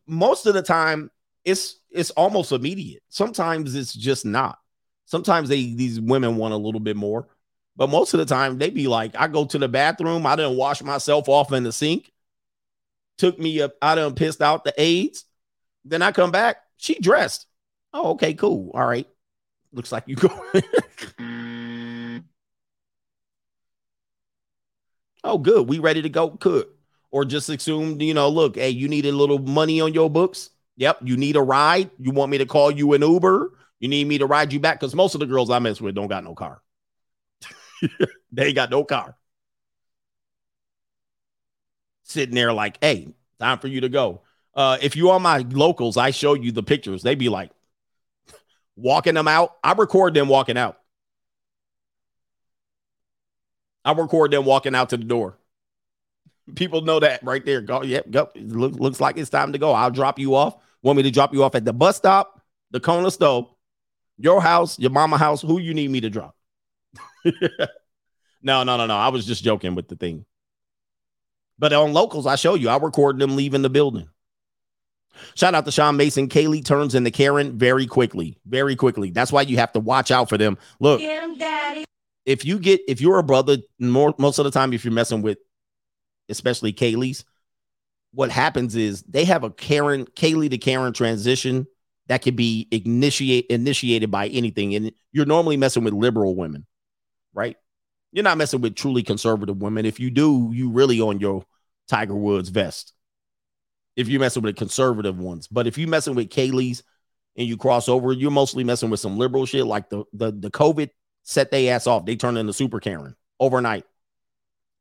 most 0.05 0.45
of 0.45 0.53
the 0.53 0.61
time 0.61 1.11
it's 1.43 1.79
it's 1.91 2.11
almost 2.11 2.51
immediate. 2.51 3.01
Sometimes 3.09 3.73
it's 3.75 3.93
just 3.93 4.25
not. 4.25 4.57
Sometimes 5.05 5.49
they 5.49 5.73
these 5.73 5.99
women 5.99 6.35
want 6.35 6.53
a 6.53 6.57
little 6.57 6.79
bit 6.79 6.97
more. 6.97 7.27
But 7.77 7.89
most 7.91 8.13
of 8.13 8.17
the 8.17 8.25
time 8.25 8.57
they 8.57 8.71
be 8.71 8.87
like, 8.87 9.15
I 9.15 9.27
go 9.27 9.45
to 9.45 9.57
the 9.57 9.67
bathroom, 9.69 10.25
I 10.25 10.35
didn't 10.35 10.57
wash 10.57 10.81
myself 10.81 11.29
off 11.29 11.53
in 11.53 11.63
the 11.63 11.71
sink. 11.71 12.11
Took 13.19 13.39
me 13.39 13.61
up, 13.61 13.75
I 13.81 13.95
done 13.95 14.15
pissed 14.15 14.41
out 14.41 14.63
the 14.63 14.73
AIDS. 14.77 15.23
Then 15.85 16.01
I 16.01 16.11
come 16.11 16.31
back, 16.31 16.57
she 16.77 16.99
dressed. 16.99 17.45
Oh, 17.93 18.11
okay, 18.11 18.33
cool. 18.33 18.71
All 18.73 18.85
right. 18.85 19.07
Looks 19.71 19.91
like 19.91 20.03
you 20.07 20.15
go. 20.15 20.29
oh, 25.23 25.37
good. 25.37 25.67
We 25.67 25.79
ready 25.79 26.01
to 26.01 26.09
go. 26.09 26.31
Cook. 26.31 26.69
Or 27.11 27.25
just 27.25 27.49
assume, 27.49 28.01
you 28.01 28.13
know, 28.13 28.29
look, 28.29 28.55
hey, 28.55 28.69
you 28.69 28.87
need 28.87 29.05
a 29.05 29.11
little 29.11 29.39
money 29.39 29.81
on 29.81 29.93
your 29.93 30.09
books. 30.09 30.49
Yep. 30.77 30.99
You 31.03 31.17
need 31.17 31.35
a 31.35 31.41
ride. 31.41 31.89
You 31.99 32.11
want 32.11 32.31
me 32.31 32.37
to 32.39 32.45
call 32.45 32.69
you 32.71 32.93
an 32.93 33.01
Uber? 33.01 33.53
You 33.79 33.87
need 33.87 34.07
me 34.07 34.17
to 34.17 34.25
ride 34.25 34.51
you 34.51 34.59
back? 34.59 34.79
Because 34.79 34.93
most 34.93 35.15
of 35.15 35.19
the 35.19 35.25
girls 35.25 35.49
I 35.49 35.59
mess 35.59 35.79
with 35.79 35.95
don't 35.95 36.07
got 36.07 36.23
no 36.23 36.35
car. 36.35 36.61
they 38.31 38.47
ain't 38.47 38.55
got 38.55 38.69
no 38.69 38.83
car. 38.83 39.15
Sitting 42.03 42.35
there 42.35 42.53
like, 42.53 42.77
hey, 42.81 43.07
time 43.39 43.59
for 43.59 43.67
you 43.67 43.81
to 43.81 43.89
go. 43.89 44.21
Uh, 44.53 44.77
if 44.81 44.95
you 44.95 45.09
are 45.09 45.19
my 45.19 45.39
locals, 45.51 45.97
I 45.97 46.11
show 46.11 46.33
you 46.33 46.51
the 46.51 46.63
pictures. 46.63 47.03
They 47.03 47.15
be 47.15 47.29
like 47.29 47.51
walking 48.75 49.15
them 49.15 49.27
out. 49.27 49.57
I 49.63 49.73
record 49.73 50.13
them 50.13 50.29
walking 50.29 50.57
out. 50.57 50.77
I 53.83 53.91
record 53.91 54.31
them 54.31 54.45
walking 54.45 54.75
out 54.75 54.89
to 54.89 54.97
the 54.97 55.03
door. 55.03 55.37
People 56.55 56.81
know 56.81 56.99
that 56.99 57.23
right 57.23 57.45
there. 57.45 57.61
Go, 57.61 57.83
yep, 57.83 58.09
go. 58.09 58.29
Look, 58.35 58.73
looks 58.75 59.01
like 59.01 59.17
it's 59.17 59.29
time 59.29 59.51
to 59.51 59.57
go. 59.57 59.73
I'll 59.73 59.91
drop 59.91 60.17
you 60.17 60.35
off. 60.35 60.55
Want 60.81 60.97
me 60.97 61.03
to 61.03 61.11
drop 61.11 61.33
you 61.33 61.43
off 61.43 61.55
at 61.55 61.65
the 61.65 61.73
bus 61.73 61.97
stop, 61.97 62.41
the 62.71 62.79
corner 62.79 63.09
stove, 63.09 63.49
your 64.17 64.41
house, 64.41 64.79
your 64.79 64.91
mama 64.91 65.17
house, 65.17 65.41
who 65.41 65.59
you 65.59 65.73
need 65.73 65.89
me 65.89 65.99
to 66.01 66.09
drop? 66.09 66.36
no, 68.41 68.63
no, 68.63 68.77
no, 68.77 68.85
no. 68.85 68.95
I 68.95 69.09
was 69.09 69.25
just 69.25 69.43
joking 69.43 69.75
with 69.75 69.87
the 69.87 69.95
thing. 69.95 70.25
But 71.59 71.73
on 71.73 71.93
locals, 71.93 72.27
I 72.27 72.35
show 72.35 72.55
you. 72.55 72.69
I 72.69 72.77
record 72.77 73.19
them 73.19 73.35
leaving 73.35 73.61
the 73.63 73.69
building. 73.69 74.09
Shout 75.35 75.55
out 75.55 75.65
to 75.65 75.71
Sean 75.71 75.97
Mason. 75.97 76.29
Kaylee 76.29 76.63
turns 76.63 76.93
into 76.93 77.09
Karen 77.09 77.57
very 77.57 77.87
quickly. 77.87 78.37
Very 78.45 78.75
quickly. 78.75 79.09
That's 79.09 79.31
why 79.31 79.41
you 79.41 79.57
have 79.57 79.71
to 79.73 79.79
watch 79.79 80.11
out 80.11 80.29
for 80.29 80.37
them. 80.37 80.57
Look, 80.79 81.01
if 82.25 82.45
you 82.45 82.59
get 82.59 82.81
if 82.87 83.01
you're 83.01 83.17
a 83.17 83.23
brother, 83.23 83.57
more 83.79 84.13
most 84.19 84.37
of 84.37 84.45
the 84.45 84.51
time, 84.51 84.73
if 84.73 84.85
you're 84.85 84.93
messing 84.93 85.23
with 85.23 85.39
especially 86.29 86.73
Kaylee's, 86.73 87.25
what 88.13 88.29
happens 88.29 88.75
is 88.75 89.01
they 89.03 89.25
have 89.25 89.43
a 89.43 89.49
Karen, 89.49 90.05
Kaylee 90.05 90.49
to 90.49 90.57
Karen 90.57 90.93
transition 90.93 91.67
that 92.07 92.21
can 92.21 92.35
be 92.35 92.67
initiate 92.71 93.47
initiated 93.47 94.11
by 94.11 94.27
anything. 94.27 94.75
And 94.75 94.91
you're 95.11 95.25
normally 95.25 95.57
messing 95.57 95.83
with 95.83 95.93
liberal 95.93 96.35
women, 96.35 96.65
right? 97.37 97.55
You're 98.11 98.23
not 98.23 98.37
messing 98.37 98.61
with 98.61 98.75
truly 98.75 99.03
conservative 99.03 99.61
women. 99.61 99.85
If 99.85 99.99
you 99.99 100.09
do, 100.09 100.49
you 100.51 100.71
really 100.71 100.99
on 100.99 101.19
your 101.19 101.45
Tiger 101.87 102.15
Woods 102.15 102.49
vest. 102.49 102.93
If 103.95 104.09
you're 104.09 104.19
messing 104.19 104.43
with 104.43 104.55
conservative 104.55 105.19
ones, 105.19 105.47
but 105.47 105.67
if 105.67 105.77
you're 105.77 105.87
messing 105.87 106.15
with 106.15 106.29
Kaylee's 106.29 106.83
and 107.35 107.47
you 107.47 107.57
cross 107.57 107.87
over, 107.87 108.11
you're 108.11 108.31
mostly 108.31 108.63
messing 108.63 108.89
with 108.89 108.99
some 108.99 109.17
liberal 109.17 109.45
shit. 109.45 109.65
Like 109.65 109.89
the 109.89 110.03
the 110.13 110.31
the 110.31 110.51
COVID 110.51 110.89
set 111.23 111.51
they 111.51 111.69
ass 111.69 111.87
off. 111.87 112.05
They 112.05 112.15
turn 112.15 112.37
into 112.37 112.53
super 112.53 112.79
Karen 112.79 113.15
overnight. 113.39 113.85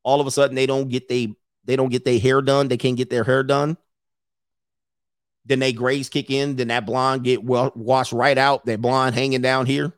All 0.03 0.21
of 0.21 0.27
a 0.27 0.31
sudden, 0.31 0.55
they 0.55 0.65
don't 0.65 0.89
get 0.89 1.07
they 1.07 1.33
they 1.65 1.75
don't 1.75 1.89
get 1.89 2.05
their 2.05 2.19
hair 2.19 2.41
done. 2.41 2.67
They 2.67 2.77
can't 2.77 2.97
get 2.97 3.09
their 3.09 3.23
hair 3.23 3.43
done. 3.43 3.77
Then 5.45 5.59
they 5.59 5.73
grays 5.73 6.09
kick 6.09 6.29
in. 6.29 6.55
Then 6.55 6.69
that 6.69 6.85
blonde 6.85 7.23
get 7.23 7.43
well 7.43 7.71
washed 7.75 8.13
right 8.13 8.37
out. 8.37 8.65
That 8.65 8.81
blonde 8.81 9.15
hanging 9.15 9.41
down 9.41 9.65
here, 9.65 9.93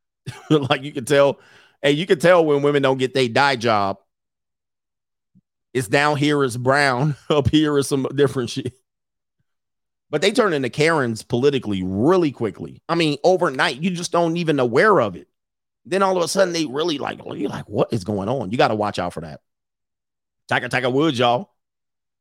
like 0.50 0.82
you 0.82 0.92
can 0.92 1.04
tell. 1.04 1.38
Hey, 1.82 1.92
you 1.92 2.06
can 2.06 2.18
tell 2.18 2.44
when 2.44 2.62
women 2.62 2.82
don't 2.82 2.98
get 2.98 3.12
their 3.12 3.28
dye 3.28 3.56
job. 3.56 3.98
It's 5.74 5.88
down 5.88 6.16
here 6.16 6.44
is 6.44 6.56
brown. 6.56 7.16
Up 7.30 7.48
here 7.48 7.76
is 7.78 7.88
some 7.88 8.06
different 8.14 8.50
shit. 8.50 8.72
But 10.10 10.20
they 10.20 10.30
turn 10.30 10.52
into 10.52 10.68
Karens 10.68 11.22
politically 11.22 11.82
really 11.82 12.30
quickly. 12.30 12.82
I 12.88 12.94
mean, 12.94 13.16
overnight, 13.24 13.82
you 13.82 13.90
just 13.90 14.12
don't 14.12 14.36
even 14.36 14.60
aware 14.60 15.00
of 15.00 15.16
it. 15.16 15.26
Then 15.86 16.02
all 16.02 16.16
of 16.16 16.22
a 16.22 16.28
sudden, 16.28 16.52
they 16.52 16.66
really 16.66 16.98
like, 16.98 17.18
you're 17.34 17.48
like, 17.48 17.68
what 17.68 17.92
is 17.92 18.04
going 18.04 18.28
on? 18.28 18.52
You 18.52 18.58
got 18.58 18.68
to 18.68 18.74
watch 18.74 18.98
out 18.98 19.14
for 19.14 19.22
that. 19.22 19.40
Tiger 20.48 20.68
Tiger 20.68 20.90
Woods, 20.90 21.18
y'all. 21.18 21.50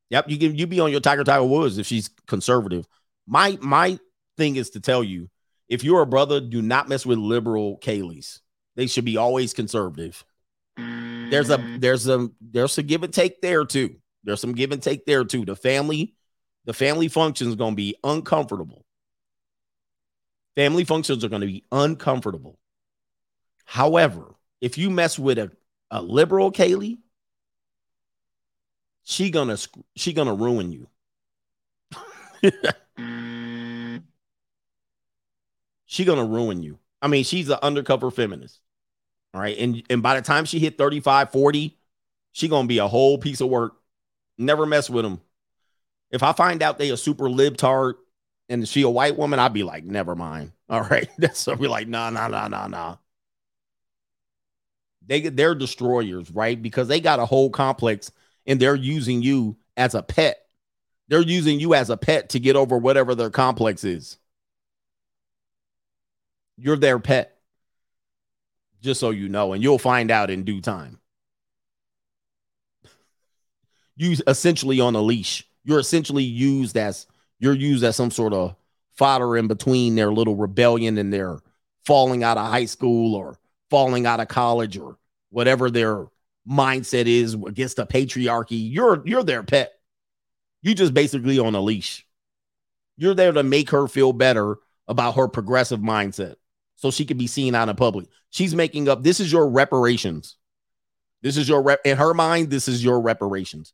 Yep, 0.09 0.29
you 0.29 0.37
can 0.37 0.55
you 0.55 0.67
be 0.67 0.79
on 0.79 0.91
your 0.91 0.99
Tiger 0.99 1.23
Tiger 1.23 1.45
Woods 1.45 1.77
if 1.77 1.85
she's 1.85 2.09
conservative. 2.27 2.87
My 3.27 3.57
my 3.61 3.99
thing 4.37 4.55
is 4.55 4.71
to 4.71 4.79
tell 4.79 5.03
you, 5.03 5.29
if 5.69 5.83
you're 5.83 6.01
a 6.01 6.07
brother, 6.07 6.39
do 6.39 6.61
not 6.61 6.89
mess 6.89 7.05
with 7.05 7.17
liberal 7.17 7.77
Kaylee's. 7.79 8.41
They 8.81 8.87
should 8.87 9.05
be 9.05 9.15
always 9.15 9.53
conservative. 9.53 10.25
There's 10.75 11.51
a 11.51 11.59
mm. 11.59 11.79
there's 11.79 12.07
a 12.07 12.31
there's 12.41 12.79
a 12.79 12.81
give 12.81 13.03
and 13.03 13.13
take 13.13 13.39
there 13.39 13.63
too. 13.63 13.97
There's 14.23 14.41
some 14.41 14.53
give 14.53 14.71
and 14.71 14.81
take 14.81 15.05
there 15.05 15.23
too. 15.23 15.45
The 15.45 15.55
family, 15.55 16.15
the 16.65 16.73
family 16.73 17.07
function 17.07 17.49
is 17.49 17.53
going 17.53 17.73
to 17.73 17.75
be 17.75 17.95
uncomfortable. 18.03 18.83
Family 20.55 20.83
functions 20.83 21.23
are 21.23 21.29
going 21.29 21.41
to 21.41 21.47
be 21.47 21.63
uncomfortable. 21.71 22.57
However, 23.65 24.33
if 24.61 24.79
you 24.79 24.89
mess 24.89 25.19
with 25.19 25.37
a, 25.37 25.51
a 25.91 26.01
liberal 26.01 26.51
Kaylee, 26.51 26.97
she 29.03 29.29
gonna 29.29 29.57
she 29.95 30.11
gonna 30.11 30.33
ruin 30.33 30.71
you. 30.71 30.87
Mm. 32.97 34.03
she 35.85 36.03
gonna 36.03 36.25
ruin 36.25 36.63
you. 36.63 36.79
I 37.01 37.07
mean, 37.07 37.23
she's 37.23 37.49
an 37.49 37.57
undercover 37.61 38.11
feminist. 38.11 38.59
All 39.33 39.41
right. 39.41 39.57
And 39.57 39.83
and 39.89 40.03
by 40.03 40.15
the 40.15 40.21
time 40.21 40.45
she 40.45 40.59
hit 40.59 40.77
35, 40.77 41.31
40, 41.31 41.77
she 42.31 42.47
gonna 42.47 42.67
be 42.67 42.79
a 42.79 42.87
whole 42.87 43.17
piece 43.17 43.41
of 43.41 43.49
work. 43.49 43.73
Never 44.37 44.65
mess 44.65 44.89
with 44.89 45.05
them. 45.05 45.21
If 46.11 46.23
I 46.23 46.33
find 46.33 46.63
out 46.63 46.79
they 46.79 46.89
a 46.89 46.97
super 46.97 47.25
libtard 47.25 47.95
and 48.49 48.67
she 48.67 48.81
a 48.83 48.89
white 48.89 49.17
woman, 49.17 49.39
I'd 49.39 49.53
be 49.53 49.63
like, 49.63 49.85
never 49.85 50.15
mind. 50.15 50.51
All 50.69 50.81
right. 50.83 51.09
That's 51.17 51.47
I'll 51.47 51.55
be 51.55 51.67
like, 51.67 51.87
nah, 51.87 52.09
nah, 52.09 52.27
nah, 52.27 52.47
nah, 52.47 52.67
nah. 52.67 52.97
They 55.05 55.21
they're 55.21 55.55
destroyers, 55.55 56.31
right? 56.31 56.61
Because 56.61 56.87
they 56.87 56.99
got 56.99 57.19
a 57.19 57.25
whole 57.25 57.49
complex 57.49 58.11
and 58.45 58.59
they're 58.59 58.75
using 58.75 59.21
you 59.21 59.57
as 59.77 59.95
a 59.95 60.03
pet. 60.03 60.45
They're 61.07 61.21
using 61.21 61.59
you 61.59 61.73
as 61.75 61.89
a 61.89 61.97
pet 61.97 62.29
to 62.29 62.39
get 62.39 62.55
over 62.55 62.77
whatever 62.77 63.15
their 63.15 63.29
complex 63.29 63.83
is. 63.83 64.17
You're 66.57 66.77
their 66.77 66.99
pet. 66.99 67.30
Just 68.81 68.99
so 68.99 69.11
you 69.11 69.29
know, 69.29 69.53
and 69.53 69.61
you'll 69.61 69.77
find 69.77 70.09
out 70.09 70.29
in 70.29 70.43
due 70.43 70.61
time. 70.61 70.99
You 73.95 74.17
essentially 74.25 74.79
on 74.79 74.95
a 74.95 75.01
leash. 75.01 75.47
You're 75.63 75.79
essentially 75.79 76.23
used 76.23 76.75
as 76.75 77.05
you're 77.39 77.53
used 77.53 77.83
as 77.83 77.95
some 77.95 78.09
sort 78.09 78.33
of 78.33 78.55
fodder 78.97 79.37
in 79.37 79.47
between 79.47 79.95
their 79.95 80.11
little 80.11 80.35
rebellion 80.35 80.97
and 80.97 81.13
their 81.13 81.39
falling 81.85 82.23
out 82.23 82.37
of 82.37 82.47
high 82.47 82.65
school 82.65 83.15
or 83.15 83.37
falling 83.69 84.05
out 84.05 84.19
of 84.19 84.27
college 84.27 84.77
or 84.77 84.97
whatever 85.29 85.69
their 85.69 86.07
mindset 86.49 87.05
is 87.05 87.33
against 87.33 87.77
the 87.77 87.85
patriarchy. 87.85 88.71
You're 88.71 89.01
you're 89.05 89.23
their 89.23 89.43
pet. 89.43 89.73
You 90.63 90.73
just 90.73 90.93
basically 90.93 91.37
on 91.39 91.55
a 91.55 91.61
leash. 91.61 92.05
You're 92.97 93.15
there 93.15 93.31
to 93.31 93.43
make 93.43 93.69
her 93.71 93.87
feel 93.87 94.13
better 94.13 94.57
about 94.87 95.15
her 95.15 95.27
progressive 95.27 95.79
mindset 95.79 96.35
so 96.81 96.89
she 96.89 97.05
could 97.05 97.19
be 97.19 97.27
seen 97.27 97.53
out 97.53 97.69
in 97.69 97.75
public. 97.75 98.07
She's 98.31 98.55
making 98.55 98.89
up 98.89 99.03
this 99.03 99.19
is 99.19 99.31
your 99.31 99.47
reparations. 99.47 100.35
This 101.21 101.37
is 101.37 101.47
your 101.47 101.61
rep 101.61 101.79
in 101.85 101.95
her 101.97 102.15
mind, 102.15 102.49
this 102.49 102.67
is 102.67 102.83
your 102.83 102.99
reparations. 102.99 103.73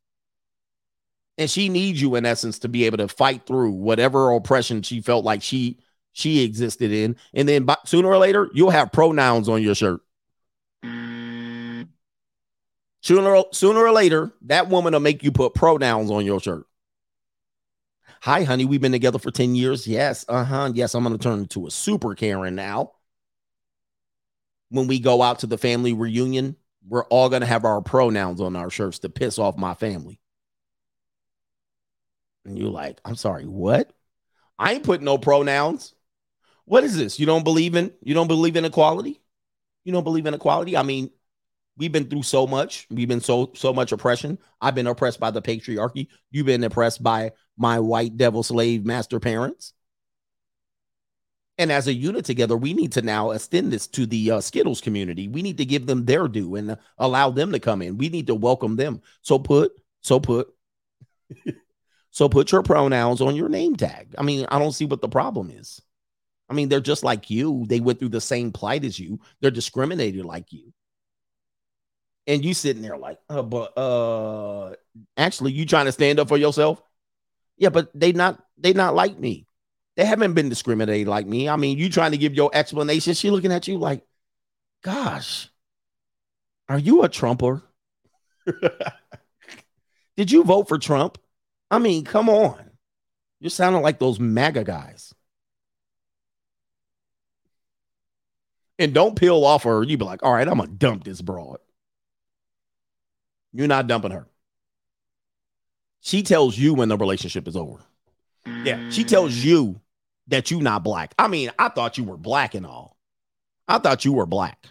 And 1.38 1.50
she 1.50 1.70
needs 1.70 2.02
you 2.02 2.16
in 2.16 2.26
essence 2.26 2.60
to 2.60 2.68
be 2.68 2.84
able 2.84 2.98
to 2.98 3.08
fight 3.08 3.46
through 3.46 3.72
whatever 3.72 4.32
oppression 4.32 4.82
she 4.82 5.00
felt 5.00 5.24
like 5.24 5.42
she 5.42 5.80
she 6.12 6.44
existed 6.44 6.92
in. 6.92 7.16
And 7.34 7.48
then 7.48 7.64
by, 7.64 7.78
sooner 7.86 8.10
or 8.10 8.18
later, 8.18 8.50
you'll 8.54 8.72
have 8.72 8.92
pronouns 8.92 9.48
on 9.48 9.62
your 9.62 9.76
shirt. 9.76 10.02
Sooner, 13.02 13.44
sooner 13.54 13.80
or 13.80 13.92
later, 13.94 14.34
that 14.42 14.68
woman 14.68 14.92
will 14.92 15.00
make 15.00 15.24
you 15.24 15.32
put 15.32 15.54
pronouns 15.54 16.12
on 16.12 16.26
your 16.26 16.42
shirt. 16.42 16.66
Hi, 18.22 18.44
honey. 18.44 18.66
We've 18.66 18.82
been 18.82 18.92
together 18.92 19.20
for 19.20 19.32
10 19.32 19.56
years. 19.56 19.88
Yes. 19.88 20.26
Uh 20.28 20.44
huh. 20.44 20.72
Yes. 20.74 20.94
I'm 20.94 21.04
going 21.04 21.18
to 21.18 21.24
turn 21.24 21.40
into 21.40 21.68
a 21.68 21.72
super 21.72 22.16
Karen 22.16 22.56
now. 22.56 22.94
When 24.70 24.88
we 24.88 25.00
go 25.00 25.22
out 25.22 25.40
to 25.40 25.48
the 25.48 25.58
family 25.58 25.94
reunion, 25.94 26.56
we're 26.88 27.06
all 27.06 27.30
going 27.30 27.42
to 27.42 27.48
have 27.48 27.66
our 27.66 27.82
pronouns 27.82 28.42
on 28.42 28.56
our 28.56 28.70
shirts 28.70 29.00
to 29.00 29.10
piss 29.10 29.40
off 29.40 29.58
my 29.58 29.74
family. 29.74 30.20
And 32.46 32.58
you're 32.58 32.70
like, 32.70 33.00
I'm 33.04 33.16
sorry, 33.16 33.46
what? 33.46 33.92
I 34.58 34.74
ain't 34.74 34.84
putting 34.84 35.06
no 35.06 35.18
pronouns. 35.18 35.94
What 36.66 36.84
is 36.84 36.98
this? 36.98 37.20
You 37.20 37.26
don't 37.26 37.44
believe 37.44 37.76
in 37.76 37.94
you 38.02 38.14
don't 38.14 38.28
believe 38.28 38.56
in 38.56 38.66
equality? 38.66 39.22
You 39.84 39.94
don't 39.94 40.04
believe 40.04 40.26
in 40.26 40.34
equality? 40.34 40.76
I 40.76 40.84
mean, 40.84 41.12
we've 41.78 41.92
been 41.92 42.10
through 42.10 42.24
so 42.24 42.48
much. 42.48 42.88
We've 42.90 43.08
been 43.08 43.22
so 43.22 43.52
so 43.56 43.74
much 43.74 43.92
oppression. 43.92 44.38
I've 44.60 44.76
been 44.76 44.88
oppressed 44.88 45.20
by 45.20 45.32
the 45.32 45.42
patriarchy. 45.42 46.08
You've 46.32 46.46
been 46.46 46.64
oppressed 46.64 47.04
by 47.04 47.32
my 47.58 47.80
white 47.80 48.18
devil 48.18 48.44
slave 48.44 48.86
master 48.86 49.20
parents. 49.20 49.74
And 51.60 51.72
as 51.72 51.88
a 51.88 51.94
unit 51.94 52.24
together, 52.24 52.56
we 52.56 52.74
need 52.74 52.92
to 52.94 53.02
now 53.02 53.32
extend 53.32 53.74
this 53.74 53.88
to 53.88 54.06
the 54.06 54.32
uh, 54.32 54.42
Skittles 54.42 54.80
community. 54.80 55.28
We 55.28 55.42
need 55.42 55.58
to 55.58 55.66
give 55.66 55.88
them 55.88 56.06
their 56.06 56.28
due 56.28 56.56
and 56.56 56.78
allow 57.00 57.32
them 57.32 57.52
to 57.52 57.60
come 57.60 57.82
in. 57.82 57.98
We 57.98 58.10
need 58.10 58.28
to 58.28 58.36
welcome 58.36 58.76
them. 58.76 59.02
So 59.22 59.40
put, 59.40 59.72
so 60.02 60.20
put, 60.20 60.54
so 62.12 62.30
put 62.30 62.52
your 62.52 62.62
pronouns 62.62 63.22
on 63.22 63.36
your 63.36 63.50
name 63.50 63.76
tag. 63.76 64.14
I 64.18 64.24
mean, 64.24 64.46
I 64.50 64.60
don't 64.60 64.72
see 64.72 64.86
what 64.86 65.02
the 65.02 65.10
problem 65.10 65.50
is. 65.50 65.82
I 66.50 66.54
mean, 66.54 66.70
they're 66.70 66.80
just 66.80 67.04
like 67.04 67.30
you. 67.30 67.66
They 67.68 67.80
went 67.80 68.00
through 68.00 68.10
the 68.10 68.22
same 68.22 68.52
plight 68.52 68.86
as 68.86 69.00
you. 69.00 69.20
They're 69.42 69.52
discriminated 69.52 70.26
like 70.26 70.54
you. 70.54 70.74
And 72.28 72.44
you 72.44 72.54
sitting 72.54 72.82
there 72.82 72.98
like, 72.98 73.20
uh, 73.30 73.42
but 73.42 73.78
uh, 73.78 74.76
actually, 75.16 75.54
you 75.54 75.66
trying 75.66 75.86
to 75.86 75.92
stand 75.92 76.20
up 76.20 76.28
for 76.28 76.38
yourself? 76.38 76.82
Yeah, 77.58 77.70
but 77.70 77.90
they 77.98 78.12
not 78.12 78.44
they 78.58 78.74
not 78.74 78.96
like 78.96 79.18
me. 79.18 79.47
They 79.98 80.06
haven't 80.06 80.36
been 80.36 80.48
discriminated 80.48 81.08
like 81.08 81.26
me. 81.26 81.50
I 81.50 81.56
mean, 81.56 81.80
you 81.80 81.90
trying 81.90 82.12
to 82.12 82.18
give 82.18 82.36
your 82.36 82.52
explanation. 82.54 83.16
She 83.16 83.32
looking 83.32 83.52
at 83.52 83.68
you 83.68 83.80
like, 83.80 84.06
gosh, 84.84 85.50
are 86.70 86.78
you 86.78 87.02
a 87.02 87.10
Trumper? 87.10 87.64
Did 90.16 90.32
you 90.32 90.44
vote 90.44 90.68
for 90.68 90.78
Trump? 90.78 91.18
I 91.72 91.80
mean, 91.80 92.06
come 92.06 92.30
on. 92.30 92.70
You're 93.40 93.50
sounding 93.50 93.82
like 93.82 93.98
those 93.98 94.20
MAGA 94.20 94.64
guys. 94.64 95.16
And 98.78 98.94
don't 98.94 99.16
peel 99.16 99.44
off 99.44 99.64
her. 99.64 99.82
You'd 99.82 99.98
be 99.98 100.06
like, 100.06 100.22
all 100.22 100.34
right, 100.34 100.48
I'm 100.48 100.60
gonna 100.60 100.70
dump 100.70 101.06
this 101.06 101.22
broad. 101.24 101.58
You're 103.52 103.68
not 103.68 103.88
dumping 103.88 104.12
her. 104.12 104.28
She 106.02 106.22
tells 106.22 106.56
you 106.56 106.76
when 106.76 106.90
the 106.90 106.98
relationship 106.98 107.48
is 107.48 107.56
over. 107.56 107.80
Yeah, 108.64 108.92
she 108.92 109.04
tells 109.04 109.34
you 109.36 109.82
that 110.28 110.52
you 110.52 110.62
not 110.62 110.84
black. 110.84 111.14
I 111.18 111.28
mean, 111.28 111.52
I 111.58 111.70
thought 111.70 111.98
you 111.98 112.04
were 112.04 112.18
black 112.18 112.56
and 112.56 112.66
all. 112.66 112.98
I 113.68 113.80
thought 113.80 114.06
you 114.06 114.14
were 114.14 114.26
black. 114.26 114.66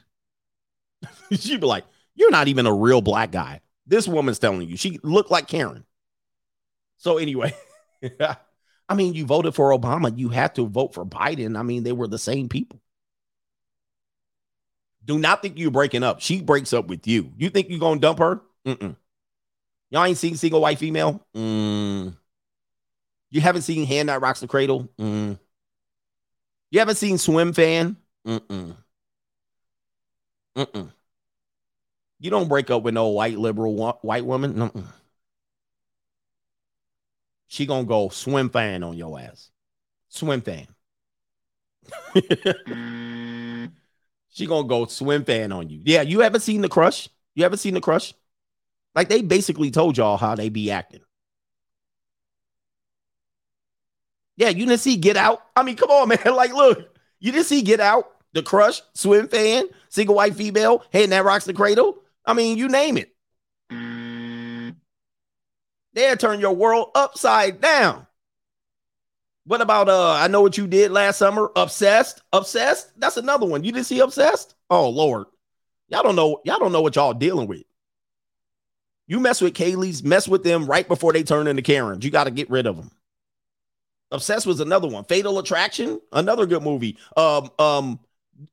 She'd 1.32 1.61
be 1.61 1.66
like, 1.66 1.84
You're 2.14 2.30
not 2.30 2.48
even 2.48 2.66
a 2.66 2.74
real 2.74 3.00
black 3.00 3.30
guy. 3.30 3.61
This 3.86 4.09
woman's 4.09 4.38
telling 4.38 4.68
you. 4.68 4.76
She 4.76 4.98
looked 5.02 5.30
like 5.30 5.48
Karen. 5.48 5.84
So, 6.98 7.18
anyway, 7.18 7.54
I 8.88 8.94
mean, 8.94 9.14
you 9.14 9.26
voted 9.26 9.54
for 9.54 9.76
Obama. 9.76 10.16
You 10.16 10.28
had 10.28 10.54
to 10.57 10.66
vote 10.66 10.94
for 10.94 11.04
Biden. 11.04 11.59
I 11.59 11.62
mean, 11.62 11.82
they 11.82 11.92
were 11.92 12.09
the 12.09 12.18
same 12.18 12.48
people. 12.48 12.80
Do 15.04 15.18
not 15.18 15.40
think 15.40 15.59
you're 15.59 15.70
breaking 15.70 16.02
up. 16.02 16.20
She 16.20 16.42
breaks 16.42 16.72
up 16.72 16.88
with 16.88 17.07
you. 17.07 17.32
You 17.36 17.48
think 17.50 17.68
you're 17.70 17.78
to 17.78 18.00
dump 18.00 18.18
her? 18.18 18.40
Mm-mm. 18.66 18.96
Y'all 19.90 20.04
ain't 20.04 20.18
seen 20.18 20.36
single 20.36 20.61
white 20.61 20.78
female? 20.78 21.24
Mm. 21.34 22.16
You 23.30 23.40
haven't 23.40 23.62
seen 23.62 23.86
Hand 23.86 24.09
That 24.09 24.20
Rocks 24.20 24.40
the 24.40 24.48
Cradle? 24.48 24.88
Mm. 24.98 25.38
You 26.70 26.78
haven't 26.80 26.96
seen 26.96 27.16
Swimfan? 27.16 27.96
Mm-mm. 28.26 28.76
Mm-mm. 30.56 30.90
You 32.18 32.30
don't 32.30 32.48
break 32.48 32.70
up 32.70 32.82
with 32.82 32.94
no 32.94 33.08
white 33.08 33.38
liberal 33.38 33.74
white 34.02 34.24
woman. 34.24 34.54
Mm-mm. 34.54 34.86
She 37.48 37.66
gonna 37.66 37.84
go 37.86 38.08
swim 38.08 38.50
fan 38.50 38.84
on 38.84 38.96
your 38.96 39.18
ass. 39.18 39.50
Swim 40.08 40.42
fan. 40.42 40.68
she 44.28 44.46
gonna 44.46 44.68
go 44.68 44.86
swim 44.86 45.24
fan 45.24 45.52
on 45.52 45.68
you. 45.70 45.80
Yeah, 45.84 46.02
you 46.02 46.20
haven't 46.20 46.40
seen 46.40 46.60
the 46.60 46.68
crush. 46.68 47.08
You 47.34 47.42
haven't 47.44 47.58
seen 47.58 47.74
the 47.74 47.80
crush. 47.80 48.14
Like 48.94 49.10
they 49.10 49.22
basically 49.22 49.72
told 49.72 49.98
y'all 49.98 50.18
how 50.18 50.36
they 50.36 50.50
be 50.50 50.70
acting. 50.72 51.02
Yeah, 54.37 54.49
you 54.49 54.66
didn't 54.66 54.80
see 54.80 54.97
Get 54.97 55.16
Out. 55.16 55.43
I 55.55 55.62
mean, 55.62 55.76
come 55.76 55.91
on, 55.91 56.09
man. 56.24 56.34
Like, 56.34 56.53
look, 56.53 56.97
you 57.20 57.32
didn't 57.32 57.47
see 57.47 57.62
Get 57.62 57.80
Out, 57.80 58.11
The 58.32 58.43
Crush, 58.43 58.82
Swimfan, 58.95 59.64
Single 59.89 60.14
White 60.14 60.34
Female, 60.34 60.84
Hey, 60.91 61.07
That 61.07 61.24
Rocks 61.24 61.45
the 61.45 61.55
Cradle. 61.55 61.99
I 62.24 62.34
mean, 62.34 62.59
you 62.59 62.68
name 62.68 62.99
it. 62.99 63.12
They'll 65.93 66.16
turn 66.16 66.41
your 66.41 66.55
world 66.55 66.91
upside 66.95 67.61
down. 67.61 68.07
What 69.47 69.61
about 69.61 69.89
uh 69.89 70.12
I 70.12 70.26
know 70.26 70.43
what 70.43 70.59
you 70.59 70.66
did 70.66 70.91
last 70.91 71.18
summer? 71.18 71.51
Obsessed? 71.57 72.20
Obsessed? 72.32 72.99
That's 73.01 73.16
another 73.16 73.47
one. 73.47 73.64
You 73.64 73.72
didn't 73.72 73.87
see 73.87 74.01
Obsessed? 74.01 74.55
Oh 74.68 74.91
Lord. 74.91 75.26
Y'all 75.89 76.03
don't 76.03 76.16
know, 76.16 76.41
y'all 76.45 76.59
don't 76.59 76.72
know 76.72 76.82
what 76.82 76.97
y'all 76.97 77.14
dealing 77.14 77.47
with. 77.47 77.62
You 79.07 79.20
mess 79.20 79.41
with 79.41 79.55
Kaylee's, 79.55 80.03
mess 80.03 80.26
with 80.26 80.43
them 80.43 80.66
right 80.66 80.87
before 80.87 81.12
they 81.12 81.22
turn 81.22 81.47
into 81.47 81.62
Karens. 81.62 82.05
You 82.05 82.11
got 82.11 82.24
to 82.24 82.32
get 82.32 82.51
rid 82.51 82.66
of 82.66 82.76
them. 82.76 82.91
Obsessed 84.11 84.46
was 84.46 84.61
another 84.61 84.88
one. 84.88 85.04
Fatal 85.04 85.38
Attraction, 85.38 86.00
another 86.12 86.46
good 86.46 86.62
movie. 86.62 86.96
Um, 87.16 87.50
um, 87.59 88.00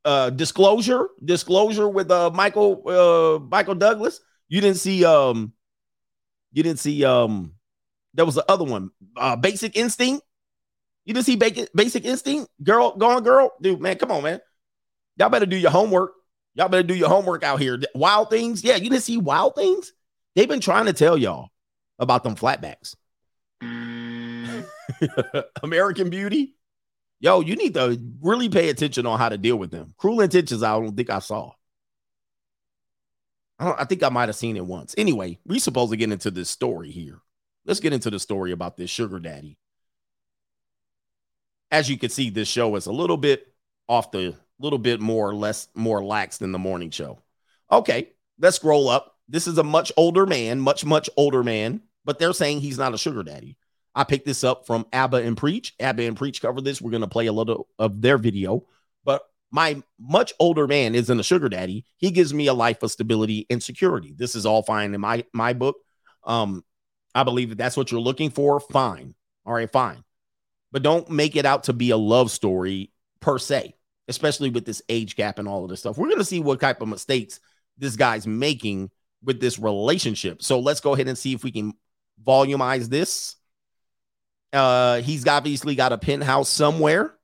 uh, 0.04 0.30
Disclosure, 0.32 1.10
Disclosure 1.24 1.90
with 1.90 2.10
uh 2.10 2.32
Michael 2.32 2.82
uh 2.88 3.40
Michael 3.40 3.76
Douglas. 3.76 4.20
You 4.48 4.62
didn't 4.62 4.78
see 4.78 5.06
um, 5.06 5.54
you 6.52 6.64
didn't 6.64 6.80
see 6.80 7.04
um, 7.04 7.54
there 8.14 8.26
was 8.26 8.36
the 8.36 8.50
other 8.50 8.64
one. 8.64 8.92
Uh, 9.16 9.36
Basic 9.36 9.76
Instinct. 9.76 10.24
You 11.06 11.14
didn't 11.14 11.26
see 11.26 11.36
Basic 11.36 11.70
Basic 11.74 12.06
Instinct, 12.06 12.50
girl, 12.64 12.96
going 12.96 13.24
girl, 13.24 13.52
dude, 13.62 13.82
man, 13.82 13.98
come 13.98 14.12
on, 14.12 14.24
man. 14.24 14.40
Y'all 15.18 15.30
better 15.30 15.46
do 15.46 15.58
your 15.58 15.72
homework. 15.72 16.14
Y'all 16.56 16.70
better 16.70 16.88
do 16.88 16.96
your 16.96 17.10
homework 17.10 17.44
out 17.44 17.60
here. 17.60 17.80
Wild 17.96 18.30
things, 18.30 18.64
yeah. 18.64 18.76
You 18.76 18.90
didn't 18.90 19.04
see 19.04 19.18
Wild 19.18 19.56
Things. 19.56 19.92
They've 20.36 20.48
been 20.48 20.62
trying 20.62 20.86
to 20.86 20.94
tell 20.94 21.18
y'all 21.18 21.50
about 22.00 22.24
them 22.24 22.36
flatbacks. 22.36 22.96
American 25.64 26.10
Beauty. 26.10 26.56
Yo, 27.20 27.40
you 27.40 27.56
need 27.56 27.74
to 27.76 27.98
really 28.22 28.50
pay 28.50 28.70
attention 28.70 29.06
on 29.06 29.18
how 29.18 29.30
to 29.30 29.38
deal 29.38 29.56
with 29.56 29.72
them. 29.72 29.94
Cruel 29.98 30.22
Intentions, 30.22 30.62
I 30.62 30.74
don't 30.74 30.96
think 30.96 31.10
I 31.10 31.20
saw. 31.20 31.52
I, 33.60 33.72
I 33.80 33.86
think 33.86 34.04
I 34.04 34.10
might 34.10 34.30
have 34.30 34.36
seen 34.36 34.58
it 34.58 34.66
once. 34.66 34.94
Anyway, 34.98 35.40
we 35.46 35.60
supposed 35.60 35.92
to 35.92 35.98
get 35.98 36.12
into 36.12 36.32
this 36.32 36.50
story 36.50 36.92
here. 36.92 37.22
Let's 37.66 37.80
get 37.80 37.94
into 37.94 38.10
the 38.10 38.20
story 38.20 38.52
about 38.52 38.76
this 38.76 38.90
sugar 38.90 39.20
daddy. 39.20 39.58
As 41.72 41.90
you 41.90 41.98
can 41.98 42.10
see, 42.10 42.30
this 42.30 42.48
show 42.48 42.76
is 42.76 42.86
a 42.86 42.92
little 42.92 43.18
bit 43.18 43.48
off 43.88 44.12
the 44.12 44.36
little 44.60 44.80
bit 44.80 45.00
more 45.00 45.34
less 45.34 45.68
more 45.76 46.04
lax 46.04 46.38
than 46.38 46.52
the 46.52 46.60
morning 46.60 46.90
show. 46.90 47.20
Okay, 47.72 48.10
let's 48.40 48.58
scroll 48.58 48.90
up. 48.90 49.18
This 49.28 49.48
is 49.48 49.58
a 49.58 49.64
much 49.64 49.92
older 49.98 50.26
man, 50.26 50.60
much 50.60 50.86
much 50.86 51.10
older 51.18 51.44
man, 51.44 51.82
but 52.06 52.20
they're 52.20 52.34
saying 52.34 52.60
he's 52.60 52.78
not 52.78 52.94
a 52.94 52.98
sugar 52.98 53.24
daddy. 53.24 53.58
I 53.96 54.04
picked 54.04 54.26
this 54.26 54.44
up 54.44 54.66
from 54.66 54.86
Aba 54.92 55.18
and 55.18 55.38
Preach. 55.38 55.74
Aba 55.80 56.04
and 56.04 56.18
Preach 56.18 56.42
cover 56.42 56.62
this. 56.62 56.82
We're 56.82 56.92
going 56.92 57.02
to 57.02 57.08
play 57.08 57.28
a 57.28 57.34
little 57.34 57.68
of 57.78 58.02
their 58.02 58.18
video. 58.18 58.66
But 59.04 59.22
My 59.54 59.84
much 60.00 60.34
older 60.40 60.66
man 60.66 60.96
isn't 60.96 61.20
a 61.20 61.24
sugar 61.24 61.48
daddy. 61.48 61.86
He 61.98 62.10
gives 62.10 62.34
me 62.34 62.48
a 62.48 62.56
life 62.56 62.82
of 62.82 62.90
stability 62.90 63.46
and 63.52 63.62
security. 63.62 64.12
This 64.18 64.36
is 64.36 64.48
all 64.48 64.64
fine 64.64 64.96
in 64.96 65.00
my 65.00 65.26
my 65.32 65.54
book. 65.54 65.76
Um, 66.24 66.64
I 67.14 67.22
believe 67.22 67.50
that 67.50 67.60
that's 67.60 67.78
what 67.78 67.92
you're 67.92 68.02
looking 68.02 68.32
for. 68.32 68.60
Fine. 68.60 69.14
All 69.46 69.54
right, 69.54 69.72
fine. 69.72 70.04
But 70.72 70.82
don't 70.82 71.08
make 71.12 71.36
it 71.36 71.46
out 71.46 71.66
to 71.66 71.74
be 71.74 71.92
a 71.92 71.98
love 71.98 72.32
story 72.32 72.92
per 73.20 73.38
se, 73.38 73.76
especially 74.08 74.50
with 74.50 74.66
this 74.66 74.82
age 74.90 75.16
gap 75.16 75.38
and 75.38 75.48
all 75.48 75.64
of 75.64 75.70
this 75.70 75.82
stuff. 75.82 76.00
We're 76.00 76.08
going 76.08 76.18
to 76.18 76.26
see 76.26 76.40
what 76.40 76.60
type 76.60 76.82
of 76.82 76.88
mistakes 76.88 77.40
this 77.78 77.96
guy's 77.96 78.26
making 78.26 78.90
with 79.24 79.40
this 79.40 79.60
relationship. 79.60 80.42
So 80.42 80.60
let's 80.60 80.80
go 80.80 80.96
ahead 80.96 81.08
and 81.08 81.18
see 81.18 81.34
if 81.34 81.44
we 81.44 81.52
can 81.52 81.74
volumize 82.26 82.90
this. 82.90 83.36
Uh, 84.54 85.02
he's 85.02 85.28
obviously 85.28 85.76
got 85.76 85.92
a 85.92 85.98
penthouse 85.98 86.48
somewhere, 86.50 87.16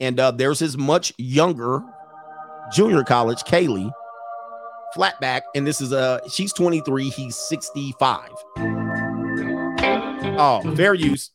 and 0.00 0.20
uh, 0.20 0.30
there's 0.30 0.58
his 0.58 0.76
much 0.76 1.12
younger 1.16 1.82
junior 2.72 3.02
college, 3.04 3.42
Kaylee, 3.44 3.90
flatback, 4.94 5.42
and 5.54 5.66
this 5.66 5.80
is 5.80 5.92
uh, 5.92 6.20
she's 6.28 6.52
23, 6.52 7.08
he's 7.08 7.36
65. 7.36 8.30
Oh, 10.38 10.74
fair 10.76 10.94
use. 10.94 11.30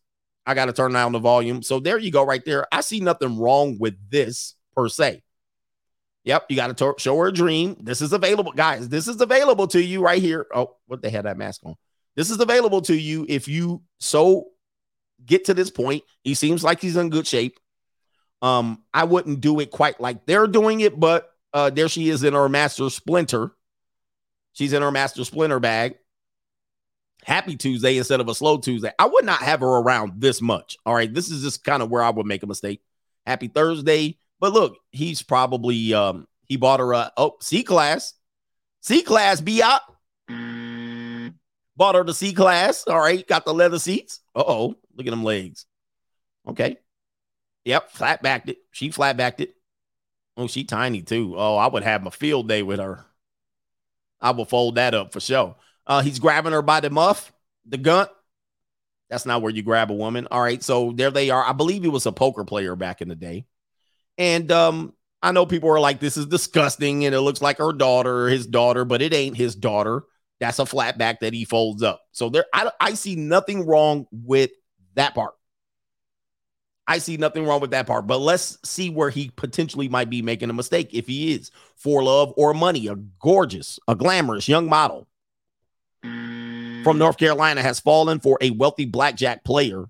I 0.45 0.53
got 0.53 0.65
to 0.65 0.73
turn 0.73 0.93
down 0.93 1.11
the 1.11 1.19
volume. 1.19 1.61
So 1.61 1.79
there 1.79 1.97
you 1.97 2.11
go, 2.11 2.23
right 2.23 2.43
there. 2.45 2.65
I 2.71 2.81
see 2.81 2.99
nothing 2.99 3.37
wrong 3.37 3.77
with 3.79 3.95
this 4.09 4.55
per 4.75 4.87
se. 4.87 5.23
Yep, 6.23 6.45
you 6.49 6.55
got 6.55 6.75
to 6.75 6.93
show 6.97 7.17
her 7.17 7.27
a 7.27 7.33
dream. 7.33 7.77
This 7.79 8.01
is 8.01 8.13
available, 8.13 8.51
guys. 8.51 8.89
This 8.89 9.07
is 9.07 9.19
available 9.19 9.67
to 9.67 9.81
you 9.81 10.01
right 10.01 10.21
here. 10.21 10.45
Oh, 10.53 10.75
what 10.85 11.01
they 11.01 11.09
had 11.09 11.25
that 11.25 11.37
mask 11.37 11.61
on. 11.63 11.75
This 12.15 12.29
is 12.29 12.39
available 12.39 12.81
to 12.83 12.95
you 12.95 13.25
if 13.29 13.47
you 13.47 13.81
so 13.99 14.47
get 15.25 15.45
to 15.45 15.53
this 15.53 15.69
point. 15.69 16.03
He 16.23 16.33
seems 16.33 16.63
like 16.63 16.81
he's 16.81 16.97
in 16.97 17.09
good 17.09 17.27
shape. 17.27 17.59
Um, 18.41 18.83
I 18.93 19.05
wouldn't 19.05 19.41
do 19.41 19.59
it 19.59 19.71
quite 19.71 19.99
like 19.99 20.25
they're 20.25 20.47
doing 20.47 20.81
it, 20.81 20.99
but 20.99 21.31
uh, 21.53 21.69
there 21.69 21.89
she 21.89 22.09
is 22.09 22.23
in 22.23 22.33
her 22.33 22.47
master 22.47 22.89
splinter. 22.89 23.51
She's 24.53 24.73
in 24.73 24.81
her 24.81 24.91
master 24.91 25.23
splinter 25.23 25.59
bag. 25.59 25.95
Happy 27.23 27.57
Tuesday 27.57 27.97
instead 27.97 28.21
of 28.21 28.29
a 28.29 28.35
slow 28.35 28.57
Tuesday. 28.57 28.91
I 28.97 29.07
would 29.07 29.25
not 29.25 29.41
have 29.41 29.59
her 29.59 29.67
around 29.67 30.21
this 30.21 30.41
much. 30.41 30.77
All 30.85 30.95
right. 30.95 31.13
This 31.13 31.29
is 31.29 31.43
just 31.43 31.63
kind 31.63 31.83
of 31.83 31.89
where 31.89 32.01
I 32.01 32.09
would 32.09 32.25
make 32.25 32.43
a 32.43 32.47
mistake. 32.47 32.81
Happy 33.25 33.47
Thursday. 33.47 34.17
But 34.39 34.53
look, 34.53 34.77
he's 34.91 35.21
probably 35.23 35.93
um 35.93 36.27
he 36.43 36.57
bought 36.57 36.79
her 36.79 36.93
a 36.93 37.11
oh 37.17 37.37
C 37.41 37.63
class. 37.63 38.13
C 38.81 39.01
class 39.01 39.41
be 39.41 39.61
out. 39.61 39.81
Bought 41.75 41.95
her 41.95 42.03
the 42.03 42.13
C 42.13 42.33
class. 42.33 42.85
All 42.87 42.99
right. 42.99 43.27
Got 43.27 43.45
the 43.45 43.53
leather 43.53 43.79
seats. 43.79 44.21
Uh-oh. 44.37 44.75
Look 44.95 45.07
at 45.07 45.09
them 45.09 45.23
legs. 45.23 45.65
Okay. 46.47 46.77
Yep. 47.65 47.91
Flat 47.91 48.21
backed 48.21 48.49
it. 48.49 48.59
She 48.71 48.91
flat 48.91 49.17
backed 49.17 49.41
it. 49.41 49.55
Oh, 50.37 50.47
she 50.47 50.63
tiny 50.63 51.01
too. 51.01 51.33
Oh, 51.35 51.57
I 51.57 51.67
would 51.67 51.83
have 51.83 52.03
my 52.03 52.11
field 52.11 52.47
day 52.47 52.61
with 52.61 52.79
her. 52.79 53.03
I 54.21 54.31
will 54.31 54.45
fold 54.45 54.75
that 54.75 54.93
up 54.93 55.11
for 55.11 55.19
sure. 55.19 55.55
Uh, 55.85 56.01
he's 56.01 56.19
grabbing 56.19 56.51
her 56.51 56.61
by 56.61 56.79
the 56.79 56.89
muff, 56.89 57.33
the 57.65 57.77
gun. 57.77 58.07
That's 59.09 59.25
not 59.25 59.41
where 59.41 59.51
you 59.51 59.63
grab 59.63 59.89
a 59.89 59.95
woman. 59.95 60.27
All 60.29 60.41
right. 60.41 60.61
So 60.61 60.91
there 60.91 61.11
they 61.11 61.29
are. 61.29 61.43
I 61.43 61.53
believe 61.53 61.81
he 61.81 61.89
was 61.89 62.05
a 62.05 62.11
poker 62.11 62.43
player 62.43 62.75
back 62.75 63.01
in 63.01 63.07
the 63.07 63.15
day. 63.15 63.45
And 64.17 64.51
um, 64.51 64.93
I 65.21 65.31
know 65.31 65.45
people 65.45 65.69
are 65.69 65.79
like, 65.79 65.99
this 65.99 66.17
is 66.17 66.25
disgusting. 66.25 67.05
And 67.05 67.15
it 67.15 67.21
looks 67.21 67.41
like 67.41 67.57
her 67.59 67.73
daughter, 67.73 68.27
his 68.27 68.45
daughter, 68.45 68.85
but 68.85 69.01
it 69.01 69.13
ain't 69.13 69.37
his 69.37 69.55
daughter. 69.55 70.03
That's 70.39 70.59
a 70.59 70.65
flat 70.65 70.97
back 70.97 71.21
that 71.21 71.33
he 71.33 71.45
folds 71.45 71.81
up. 71.81 72.01
So 72.11 72.29
there, 72.29 72.45
I, 72.53 72.71
I 72.79 72.93
see 72.93 73.15
nothing 73.15 73.65
wrong 73.65 74.07
with 74.11 74.51
that 74.95 75.15
part. 75.15 75.33
I 76.87 76.99
see 76.99 77.17
nothing 77.17 77.45
wrong 77.45 77.59
with 77.59 77.71
that 77.71 77.85
part, 77.85 78.07
but 78.07 78.19
let's 78.19 78.57
see 78.63 78.89
where 78.89 79.09
he 79.09 79.29
potentially 79.35 79.89
might 79.89 80.09
be 80.09 80.21
making 80.21 80.49
a 80.49 80.53
mistake 80.53 80.93
if 80.93 81.05
he 81.05 81.33
is 81.33 81.51
for 81.75 82.01
love 82.01 82.33
or 82.37 82.53
money. 82.53 82.87
A 82.87 82.95
gorgeous, 82.95 83.77
a 83.89 83.95
glamorous 83.95 84.47
young 84.47 84.69
model 84.69 85.07
from 86.01 86.95
mm. 86.95 86.97
North 86.97 87.17
Carolina 87.17 87.61
has 87.61 87.79
fallen 87.79 88.19
for 88.19 88.37
a 88.39 88.51
wealthy 88.51 88.85
blackjack 88.85 89.43
player, 89.43 89.85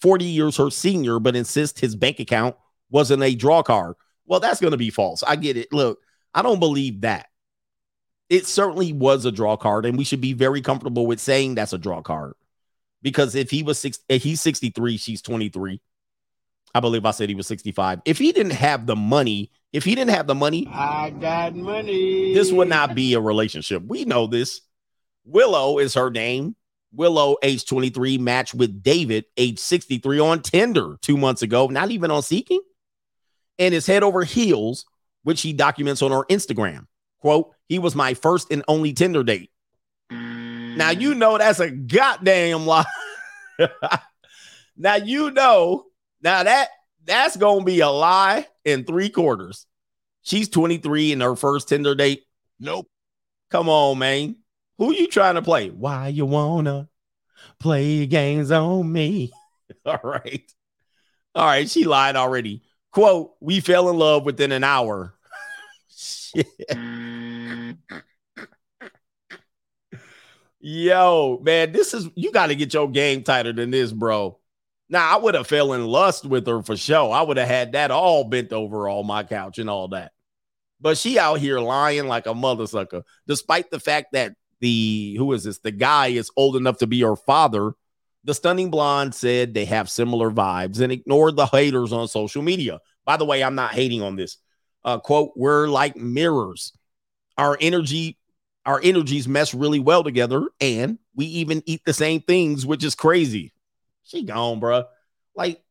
40 0.00 0.24
years 0.24 0.56
her 0.56 0.70
senior, 0.70 1.18
but 1.18 1.34
insists 1.34 1.80
his 1.80 1.96
bank 1.96 2.20
account 2.20 2.54
wasn't 2.90 3.22
a 3.22 3.34
draw 3.34 3.62
card. 3.62 3.96
Well, 4.26 4.40
that's 4.40 4.60
going 4.60 4.72
to 4.72 4.76
be 4.76 4.90
false. 4.90 5.22
I 5.22 5.36
get 5.36 5.56
it. 5.56 5.72
Look, 5.72 5.98
I 6.34 6.42
don't 6.42 6.60
believe 6.60 7.00
that. 7.00 7.26
It 8.28 8.46
certainly 8.46 8.92
was 8.92 9.24
a 9.24 9.32
draw 9.32 9.56
card, 9.56 9.86
and 9.86 9.96
we 9.96 10.04
should 10.04 10.20
be 10.20 10.32
very 10.32 10.60
comfortable 10.60 11.06
with 11.06 11.20
saying 11.20 11.54
that's 11.54 11.72
a 11.72 11.78
draw 11.78 12.02
card 12.02 12.34
because 13.02 13.34
if 13.36 13.50
he 13.50 13.62
was 13.62 13.78
six, 13.78 14.00
he's 14.08 14.40
63, 14.40 14.96
she's 14.96 15.22
23. 15.22 15.80
I 16.74 16.80
believe 16.80 17.06
I 17.06 17.12
said 17.12 17.28
he 17.28 17.34
was 17.34 17.46
65. 17.46 18.00
If 18.04 18.18
he 18.18 18.32
didn't 18.32 18.52
have 18.52 18.86
the 18.86 18.96
money, 18.96 19.50
if 19.72 19.84
he 19.84 19.94
didn't 19.94 20.10
have 20.10 20.26
the 20.26 20.34
money, 20.34 20.68
I 20.70 21.10
got 21.10 21.54
money. 21.54 22.34
This 22.34 22.50
would 22.52 22.68
not 22.68 22.94
be 22.94 23.14
a 23.14 23.20
relationship. 23.20 23.82
We 23.86 24.04
know 24.04 24.26
this. 24.26 24.60
Willow 25.24 25.78
is 25.78 25.94
her 25.94 26.10
name. 26.10 26.56
Willow, 26.92 27.36
age 27.42 27.64
23, 27.64 28.18
matched 28.18 28.54
with 28.54 28.82
David, 28.82 29.26
age 29.36 29.58
63, 29.58 30.18
on 30.18 30.42
Tinder 30.42 30.96
two 31.02 31.16
months 31.16 31.42
ago, 31.42 31.66
not 31.66 31.90
even 31.90 32.10
on 32.10 32.22
Seeking, 32.22 32.60
and 33.58 33.72
is 33.72 33.86
head 33.86 34.02
over 34.02 34.24
heels, 34.24 34.84
which 35.22 35.42
he 35.42 35.52
documents 35.52 36.02
on 36.02 36.10
her 36.10 36.24
Instagram. 36.24 36.86
Quote, 37.20 37.52
he 37.68 37.78
was 37.78 37.94
my 37.94 38.14
first 38.14 38.50
and 38.50 38.64
only 38.68 38.92
Tinder 38.92 39.22
date. 39.22 39.50
Now, 40.10 40.90
you 40.90 41.14
know 41.14 41.38
that's 41.38 41.58
a 41.60 41.70
goddamn 41.70 42.66
lie. 42.66 42.84
now, 44.76 44.96
you 44.96 45.30
know 45.30 45.86
now 46.22 46.42
that 46.42 46.68
that's 47.04 47.36
gonna 47.36 47.64
be 47.64 47.80
a 47.80 47.88
lie 47.88 48.46
in 48.64 48.84
three 48.84 49.08
quarters. 49.08 49.66
She's 50.22 50.48
23 50.48 51.12
in 51.12 51.20
her 51.20 51.36
first 51.36 51.68
Tinder 51.68 51.94
date. 51.94 52.24
Nope. 52.58 52.88
Come 53.50 53.68
on, 53.68 53.98
man. 53.98 54.36
Who 54.78 54.92
you 54.92 55.06
trying 55.06 55.36
to 55.36 55.42
play? 55.42 55.70
Why 55.70 56.08
you 56.08 56.26
wanna 56.26 56.88
play 57.58 58.06
games 58.06 58.50
on 58.50 58.92
me? 58.92 59.32
All 59.86 60.00
right. 60.02 60.52
All 61.34 61.46
right. 61.46 61.70
She 61.70 61.84
lied 61.84 62.16
already. 62.16 62.62
Quote, 62.90 63.34
we 63.40 63.60
fell 63.60 63.88
in 63.88 63.98
love 63.98 64.24
within 64.24 64.52
an 64.52 64.64
hour. 64.64 65.14
Yo, 70.60 71.40
man, 71.44 71.70
this 71.70 71.94
is 71.94 72.08
you 72.16 72.32
got 72.32 72.48
to 72.48 72.56
get 72.56 72.74
your 72.74 72.90
game 72.90 73.22
tighter 73.22 73.52
than 73.52 73.70
this, 73.70 73.92
bro. 73.92 74.38
Now 74.88 75.14
I 75.14 75.20
would 75.20 75.34
have 75.34 75.46
fell 75.46 75.72
in 75.72 75.86
lust 75.86 76.24
with 76.24 76.46
her 76.46 76.62
for 76.62 76.76
sure. 76.76 77.12
I 77.12 77.22
would 77.22 77.36
have 77.36 77.48
had 77.48 77.72
that 77.72 77.90
all 77.90 78.24
bent 78.24 78.52
over 78.52 78.88
on 78.88 79.06
my 79.06 79.22
couch 79.22 79.58
and 79.58 79.70
all 79.70 79.88
that. 79.88 80.12
But 80.80 80.98
she 80.98 81.18
out 81.18 81.38
here 81.38 81.60
lying 81.60 82.06
like 82.06 82.26
a 82.26 82.34
mother 82.34 82.66
sucker, 82.66 83.02
despite 83.26 83.70
the 83.70 83.80
fact 83.80 84.08
that 84.12 84.34
the 84.60 85.14
who 85.18 85.32
is 85.32 85.44
this? 85.44 85.58
The 85.58 85.70
guy 85.70 86.08
is 86.08 86.30
old 86.36 86.56
enough 86.56 86.78
to 86.78 86.86
be 86.86 87.00
her 87.02 87.16
father. 87.16 87.72
The 88.24 88.34
stunning 88.34 88.70
blonde 88.70 89.14
said 89.14 89.54
they 89.54 89.66
have 89.66 89.88
similar 89.88 90.30
vibes 90.30 90.80
and 90.80 90.90
ignored 90.92 91.36
the 91.36 91.46
haters 91.46 91.92
on 91.92 92.08
social 92.08 92.42
media. 92.42 92.80
By 93.04 93.16
the 93.16 93.24
way, 93.24 93.44
I'm 93.44 93.54
not 93.54 93.72
hating 93.72 94.02
on 94.02 94.16
this. 94.16 94.38
Uh, 94.84 94.98
quote, 94.98 95.32
we're 95.36 95.68
like 95.68 95.96
mirrors. 95.96 96.72
Our 97.38 97.56
energy, 97.60 98.18
our 98.64 98.80
energies 98.82 99.28
mesh 99.28 99.54
really 99.54 99.80
well 99.80 100.02
together, 100.02 100.48
and 100.60 100.98
we 101.14 101.26
even 101.26 101.62
eat 101.66 101.82
the 101.84 101.92
same 101.92 102.20
things, 102.20 102.64
which 102.64 102.84
is 102.84 102.94
crazy. 102.94 103.52
She 104.04 104.22
gone, 104.22 104.60
bro. 104.60 104.84
Like, 105.34 105.62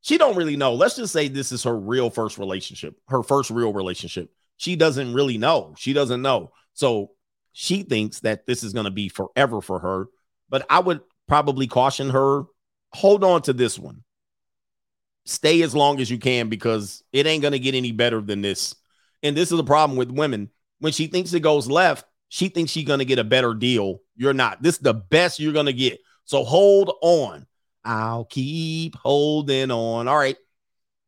she 0.00 0.18
don't 0.18 0.36
really 0.36 0.56
know. 0.56 0.74
Let's 0.74 0.96
just 0.96 1.12
say 1.12 1.28
this 1.28 1.52
is 1.52 1.64
her 1.64 1.76
real 1.76 2.10
first 2.10 2.38
relationship, 2.38 2.96
her 3.08 3.22
first 3.22 3.50
real 3.50 3.72
relationship. 3.72 4.30
She 4.56 4.76
doesn't 4.76 5.12
really 5.12 5.36
know. 5.36 5.74
She 5.76 5.92
doesn't 5.92 6.22
know. 6.22 6.52
So 6.74 7.10
she 7.52 7.82
thinks 7.82 8.20
that 8.20 8.46
this 8.46 8.62
is 8.62 8.72
going 8.72 8.84
to 8.84 8.90
be 8.90 9.08
forever 9.08 9.60
for 9.60 9.80
her. 9.80 10.06
But 10.48 10.64
I 10.70 10.78
would 10.78 11.00
probably 11.26 11.66
caution 11.66 12.10
her 12.10 12.44
hold 12.92 13.24
on 13.24 13.42
to 13.42 13.52
this 13.52 13.78
one. 13.78 14.02
Stay 15.24 15.62
as 15.62 15.74
long 15.74 16.00
as 16.00 16.10
you 16.10 16.18
can 16.18 16.48
because 16.48 17.02
it 17.12 17.26
ain't 17.26 17.42
going 17.42 17.52
to 17.52 17.58
get 17.58 17.74
any 17.74 17.92
better 17.92 18.20
than 18.20 18.42
this. 18.42 18.74
And 19.22 19.36
this 19.36 19.50
is 19.50 19.58
a 19.58 19.64
problem 19.64 19.98
with 19.98 20.10
women. 20.10 20.50
When 20.78 20.92
she 20.92 21.06
thinks 21.06 21.32
it 21.32 21.40
goes 21.40 21.68
left, 21.68 22.06
she 22.28 22.48
thinks 22.48 22.72
she's 22.72 22.86
going 22.86 22.98
to 22.98 23.04
get 23.04 23.18
a 23.18 23.24
better 23.24 23.54
deal. 23.54 24.00
You're 24.16 24.34
not. 24.34 24.62
This 24.62 24.76
is 24.76 24.80
the 24.80 24.94
best 24.94 25.38
you're 25.38 25.52
going 25.52 25.66
to 25.66 25.72
get. 25.72 26.00
So 26.24 26.44
hold 26.44 26.92
on. 27.02 27.46
I'll 27.84 28.24
keep 28.24 28.96
holding 28.96 29.70
on. 29.70 30.08
All 30.08 30.18
right. 30.18 30.36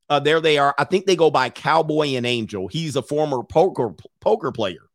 Uh, 0.09 0.21
there 0.21 0.41
they 0.41 0.59
are. 0.59 0.75
I 0.79 0.85
think 0.85 1.05
they 1.05 1.17
go 1.17 1.31
by 1.31 1.51
Cowboy 1.51 2.15
and 2.15 2.25
Angel. 2.25 2.69
He's 2.69 2.97
a 2.97 3.03
former 3.03 3.43
poker 3.43 3.95
poker 4.21 4.53
player. 4.53 4.89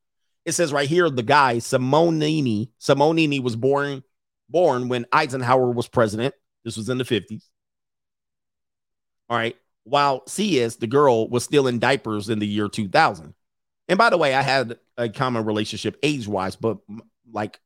It 0.46 0.54
says 0.54 0.74
right 0.74 0.90
here 0.90 1.10
the 1.10 1.24
guy 1.24 1.58
Simonini. 1.58 2.70
Simonini 2.80 3.42
was 3.44 3.56
born 3.56 4.04
born 4.50 4.88
when 4.88 5.06
Eisenhower 5.12 5.72
was 5.72 5.88
president. 5.88 6.34
This 6.64 6.78
was 6.78 6.90
in 6.90 6.98
the 6.98 7.04
50s. 7.04 7.44
All 9.30 9.38
right. 9.38 9.56
While 9.84 10.26
C.S., 10.28 10.78
the 10.78 10.88
girl, 10.88 11.28
was 11.28 11.44
still 11.44 11.68
in 11.68 11.80
diapers 11.80 12.30
in 12.30 12.40
the 12.40 12.48
year 12.48 12.70
2000. 12.70 13.34
And 13.88 13.98
by 13.98 14.10
the 14.10 14.18
way, 14.18 14.34
I 14.34 14.42
had 14.42 14.80
a 14.98 15.10
common 15.10 15.46
relationship 15.46 15.98
age 16.04 16.28
wise, 16.28 16.56
but 16.56 16.78
like 17.32 17.60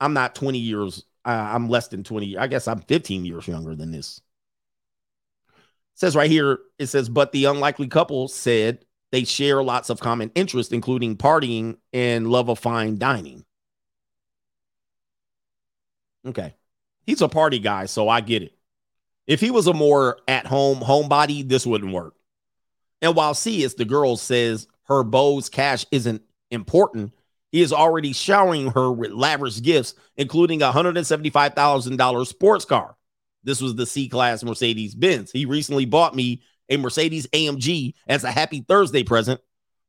I'm 0.00 0.12
not 0.12 0.34
20 0.34 0.58
years 0.58 1.04
uh, 1.26 1.50
I'm 1.52 1.68
less 1.68 1.88
than 1.88 2.04
20. 2.04 2.38
I 2.38 2.46
guess 2.46 2.68
I'm 2.68 2.80
15 2.80 3.24
years 3.24 3.48
younger 3.48 3.74
than 3.74 3.90
this. 3.90 4.20
says 5.94 6.14
right 6.14 6.30
here, 6.30 6.60
it 6.78 6.86
says, 6.86 7.08
but 7.08 7.32
the 7.32 7.46
unlikely 7.46 7.88
couple 7.88 8.28
said 8.28 8.84
they 9.10 9.24
share 9.24 9.62
lots 9.62 9.90
of 9.90 9.98
common 9.98 10.30
interests, 10.36 10.72
including 10.72 11.16
partying 11.16 11.78
and 11.92 12.30
love 12.30 12.48
of 12.48 12.60
fine 12.60 12.96
dining. 12.96 13.44
Okay. 16.24 16.54
He's 17.04 17.22
a 17.22 17.28
party 17.28 17.58
guy, 17.58 17.86
so 17.86 18.08
I 18.08 18.20
get 18.20 18.42
it. 18.42 18.52
If 19.26 19.40
he 19.40 19.50
was 19.50 19.66
a 19.66 19.72
more 19.72 20.18
at 20.28 20.46
home 20.46 20.78
homebody, 20.78 21.48
this 21.48 21.66
wouldn't 21.66 21.92
work. 21.92 22.14
And 23.02 23.16
while 23.16 23.34
C 23.34 23.64
is 23.64 23.74
the 23.74 23.84
girl 23.84 24.16
says 24.16 24.68
her 24.88 25.02
beau's 25.04 25.48
cash 25.48 25.86
isn't 25.90 26.22
important, 26.50 27.12
he 27.52 27.62
is 27.62 27.72
already 27.72 28.12
showering 28.12 28.70
her 28.72 28.92
with 28.92 29.12
lavish 29.12 29.62
gifts, 29.62 29.94
including 30.16 30.62
a 30.62 30.70
$175,000 30.70 32.26
sports 32.26 32.64
car. 32.64 32.96
This 33.44 33.60
was 33.60 33.76
the 33.76 33.86
C 33.86 34.08
class 34.08 34.42
Mercedes 34.42 34.94
Benz. 34.94 35.30
He 35.30 35.46
recently 35.46 35.84
bought 35.84 36.14
me 36.14 36.42
a 36.68 36.76
Mercedes 36.76 37.26
AMG 37.28 37.94
as 38.08 38.24
a 38.24 38.30
happy 38.30 38.64
Thursday 38.66 39.04
present. 39.04 39.40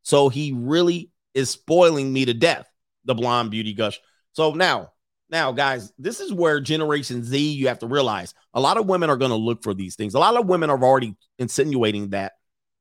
So 0.04 0.30
he 0.30 0.54
really 0.56 1.12
is 1.34 1.50
spoiling 1.50 2.14
me 2.14 2.26
to 2.26 2.34
death, 2.34 2.70
the 3.06 3.16
blonde 3.16 3.52
beauty 3.52 3.74
gush. 3.74 4.00
So 4.34 4.54
now, 4.54 4.92
now, 5.30 5.52
guys, 5.52 5.92
this 5.98 6.20
is 6.20 6.32
where 6.32 6.62
Generation 6.62 7.24
Z, 7.24 7.38
you 7.38 7.68
have 7.68 7.80
to 7.80 7.88
realize 7.88 8.34
a 8.54 8.62
lot 8.62 8.78
of 8.78 8.86
women 8.86 9.10
are 9.10 9.18
going 9.18 9.32
to 9.32 9.36
look 9.36 9.62
for 9.62 9.74
these 9.74 9.96
things. 9.96 10.14
A 10.14 10.20
lot 10.20 10.38
of 10.38 10.46
women 10.46 10.70
are 10.70 10.82
already 10.82 11.16
insinuating 11.38 12.12
that 12.12 12.34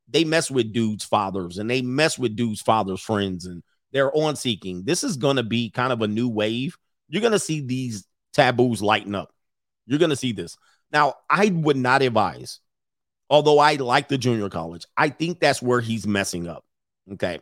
they 0.08 0.24
mess 0.24 0.50
with 0.50 0.72
dudes' 0.72 1.04
fathers 1.04 1.58
and 1.58 1.68
they 1.68 1.82
mess 1.82 2.18
with 2.18 2.36
dudes' 2.36 2.60
fathers' 2.60 3.00
friends 3.00 3.46
and 3.46 3.62
they're 3.92 4.14
on 4.16 4.36
seeking. 4.36 4.84
This 4.84 5.04
is 5.04 5.16
going 5.16 5.36
to 5.36 5.42
be 5.42 5.70
kind 5.70 5.92
of 5.92 6.02
a 6.02 6.08
new 6.08 6.28
wave. 6.28 6.76
You're 7.08 7.22
going 7.22 7.32
to 7.32 7.38
see 7.38 7.60
these 7.60 8.06
taboos 8.34 8.82
lighten 8.82 9.14
up. 9.14 9.32
You're 9.86 9.98
going 9.98 10.10
to 10.10 10.16
see 10.16 10.32
this. 10.32 10.56
Now, 10.92 11.14
I 11.28 11.50
would 11.54 11.76
not 11.76 12.02
advise, 12.02 12.60
although 13.30 13.58
I 13.58 13.74
like 13.74 14.08
the 14.08 14.18
junior 14.18 14.48
college, 14.48 14.84
I 14.96 15.08
think 15.08 15.40
that's 15.40 15.62
where 15.62 15.80
he's 15.80 16.06
messing 16.06 16.48
up. 16.48 16.64
Okay. 17.12 17.40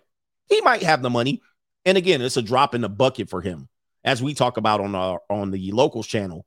He 0.49 0.61
might 0.61 0.83
have 0.83 1.03
the 1.03 1.11
money. 1.11 1.43
And 1.85 1.99
again, 1.99 2.23
it's 2.23 2.37
a 2.37 2.43
drop 2.43 2.75
in 2.75 2.81
the 2.81 2.89
bucket 2.89 3.29
for 3.29 3.41
him, 3.41 3.69
as 4.05 4.23
we 4.23 4.35
talk 4.35 4.57
about 4.57 4.81
on 4.81 4.95
our 4.95 5.21
on 5.29 5.51
the 5.51 5.73
locals 5.73 6.07
channel. 6.07 6.47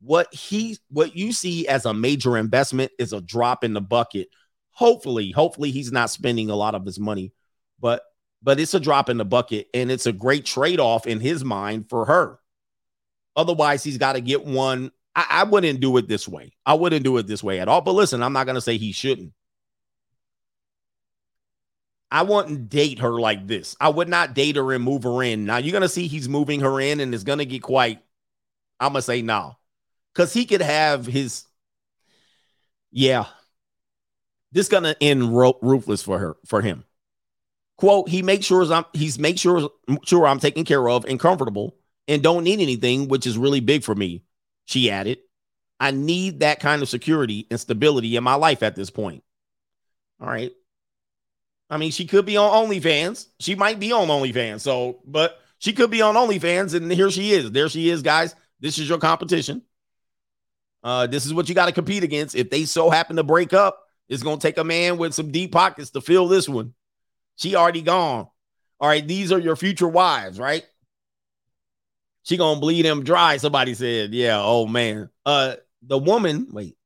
What 0.00 0.32
he 0.34 0.78
what 0.88 1.14
you 1.14 1.32
see 1.32 1.68
as 1.68 1.86
a 1.86 1.94
major 1.94 2.36
investment 2.36 2.90
is 2.98 3.12
a 3.12 3.20
drop 3.20 3.62
in 3.62 3.74
the 3.74 3.80
bucket. 3.80 4.28
Hopefully, 4.72 5.30
hopefully 5.30 5.70
he's 5.70 5.92
not 5.92 6.10
spending 6.10 6.50
a 6.50 6.56
lot 6.56 6.74
of 6.74 6.84
his 6.84 6.98
money, 6.98 7.32
but 7.80 8.02
but 8.42 8.58
it's 8.58 8.74
a 8.74 8.80
drop 8.80 9.08
in 9.08 9.18
the 9.18 9.24
bucket 9.24 9.68
and 9.72 9.90
it's 9.90 10.06
a 10.06 10.12
great 10.12 10.44
trade-off 10.44 11.06
in 11.06 11.20
his 11.20 11.44
mind 11.44 11.88
for 11.88 12.06
her. 12.06 12.40
Otherwise, 13.36 13.84
he's 13.84 13.98
got 13.98 14.14
to 14.14 14.20
get 14.20 14.44
one 14.44 14.90
I, 15.14 15.26
I 15.30 15.44
wouldn't 15.44 15.80
do 15.80 15.96
it 15.96 16.08
this 16.08 16.28
way. 16.28 16.54
I 16.64 16.74
wouldn't 16.74 17.04
do 17.04 17.16
it 17.18 17.26
this 17.26 17.42
way 17.42 17.60
at 17.60 17.68
all. 17.68 17.80
But 17.80 17.92
listen, 17.92 18.22
I'm 18.22 18.32
not 18.32 18.44
to 18.44 18.60
say 18.60 18.76
he 18.76 18.92
shouldn't. 18.92 19.32
I 22.10 22.22
wouldn't 22.22 22.68
date 22.68 22.98
her 22.98 23.18
like 23.18 23.46
this. 23.46 23.74
I 23.80 23.88
would 23.88 24.08
not 24.08 24.34
date 24.34 24.56
her 24.56 24.72
and 24.72 24.84
move 24.84 25.04
her 25.04 25.22
in. 25.22 25.46
Now 25.46 25.56
you're 25.56 25.72
gonna 25.72 25.88
see 25.88 26.06
he's 26.06 26.28
moving 26.28 26.60
her 26.60 26.78
in, 26.78 27.00
and 27.00 27.14
it's 27.14 27.24
gonna 27.24 27.46
get 27.46 27.62
quite. 27.62 28.00
I'm 28.78 28.92
gonna 28.92 29.00
say 29.00 29.22
no, 29.22 29.56
because 30.12 30.30
he 30.30 30.44
could 30.44 30.60
have 30.60 31.06
his. 31.06 31.46
Yeah, 32.90 33.24
this 34.52 34.68
gonna 34.68 34.94
end 35.00 35.36
ro- 35.36 35.58
ruthless 35.62 36.02
for 36.02 36.18
her 36.18 36.36
for 36.46 36.60
him. 36.60 36.84
Quote: 37.78 38.08
He 38.08 38.22
makes 38.22 38.46
sure 38.46 38.70
I'm 38.72 38.84
he's 38.92 39.18
make 39.18 39.38
sure 39.38 39.70
sure 40.04 40.26
I'm 40.26 40.40
taken 40.40 40.64
care 40.64 40.88
of 40.88 41.04
and 41.04 41.18
comfortable 41.18 41.76
and 42.08 42.22
don't 42.22 42.44
need 42.44 42.60
anything, 42.60 43.08
which 43.08 43.26
is 43.26 43.38
really 43.38 43.60
big 43.60 43.82
for 43.82 43.94
me. 43.94 44.22
She 44.64 44.90
added, 44.90 45.18
I 45.80 45.90
need 45.90 46.40
that 46.40 46.60
kind 46.60 46.82
of 46.82 46.88
security 46.88 47.46
and 47.50 47.58
stability 47.58 48.16
in 48.16 48.24
my 48.24 48.34
life 48.34 48.62
at 48.62 48.76
this 48.76 48.90
point. 48.90 49.22
All 50.20 50.28
right. 50.28 50.52
I 51.70 51.78
mean, 51.78 51.90
she 51.90 52.06
could 52.06 52.26
be 52.26 52.36
on 52.36 52.68
OnlyFans. 52.68 53.26
She 53.40 53.54
might 53.54 53.80
be 53.80 53.92
on 53.92 54.08
OnlyFans. 54.08 54.60
So, 54.60 55.00
but 55.06 55.40
she 55.58 55.72
could 55.72 55.90
be 55.90 56.02
on 56.02 56.14
OnlyFans, 56.14 56.74
and 56.74 56.92
here 56.92 57.10
she 57.10 57.32
is. 57.32 57.50
There 57.50 57.68
she 57.68 57.88
is, 57.88 58.02
guys. 58.02 58.34
This 58.60 58.78
is 58.78 58.88
your 58.88 58.98
competition. 58.98 59.62
Uh, 60.84 61.06
this 61.06 61.24
is 61.24 61.32
what 61.32 61.48
you 61.48 61.54
got 61.54 61.66
to 61.66 61.72
compete 61.72 62.04
against. 62.04 62.34
If 62.34 62.50
they 62.50 62.64
so 62.64 62.90
happen 62.90 63.16
to 63.16 63.22
break 63.22 63.52
up, 63.52 63.81
it's 64.12 64.22
gonna 64.22 64.36
take 64.36 64.58
a 64.58 64.64
man 64.64 64.98
with 64.98 65.14
some 65.14 65.30
deep 65.30 65.52
pockets 65.52 65.90
to 65.92 66.02
fill 66.02 66.28
this 66.28 66.46
one. 66.46 66.74
She 67.36 67.56
already 67.56 67.80
gone. 67.80 68.28
All 68.78 68.88
right, 68.88 69.06
these 69.06 69.32
are 69.32 69.38
your 69.38 69.56
future 69.56 69.88
wives, 69.88 70.38
right? 70.38 70.66
She 72.22 72.36
gonna 72.36 72.60
bleed 72.60 72.84
him 72.84 73.04
dry. 73.04 73.38
Somebody 73.38 73.72
said, 73.72 74.12
"Yeah." 74.12 74.38
Oh 74.38 74.66
man. 74.66 75.08
Uh, 75.24 75.56
the 75.80 75.96
woman. 75.96 76.48
Wait, 76.52 76.76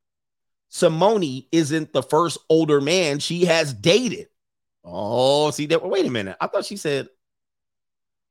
Simone 0.69 1.43
isn't 1.51 1.93
the 1.93 2.03
first 2.05 2.39
older 2.49 2.81
man 2.81 3.19
she 3.19 3.45
has 3.47 3.75
dated. 3.75 4.29
Oh, 4.85 5.51
see 5.51 5.67
that? 5.67 5.85
Wait 5.85 6.07
a 6.07 6.11
minute. 6.11 6.37
I 6.41 6.47
thought 6.47 6.65
she 6.65 6.77
said. 6.77 7.09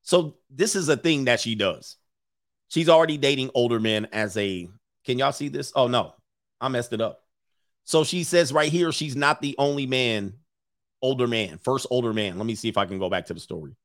So 0.03 0.37
this 0.49 0.73
is 0.73 0.87
a 0.87 0.95
thing 0.95 1.25
that 1.25 1.41
she 1.41 1.55
does. 1.55 1.97
She's 2.69 2.87
already 2.87 3.17
dating 3.17 3.51
older 3.55 3.81
men 3.81 4.07
as 4.13 4.37
a. 4.37 4.69
Can 5.03 5.19
y'all 5.19 5.33
see 5.33 5.49
this? 5.49 5.73
Oh 5.75 5.87
no, 5.87 6.13
I 6.61 6.69
messed 6.69 6.93
it 6.93 7.01
up. 7.01 7.24
So 7.85 8.03
she 8.03 8.23
says 8.23 8.51
right 8.51 8.71
here, 8.71 8.91
she's 8.91 9.15
not 9.15 9.41
the 9.41 9.55
only 9.57 9.85
man, 9.85 10.33
older 11.01 11.27
man, 11.27 11.59
first 11.59 11.87
older 11.89 12.13
man. 12.13 12.37
Let 12.37 12.45
me 12.45 12.55
see 12.55 12.67
if 12.67 12.77
I 12.77 12.85
can 12.85 12.99
go 12.99 13.09
back 13.09 13.27
to 13.27 13.33
the 13.33 13.39
story. 13.39 13.75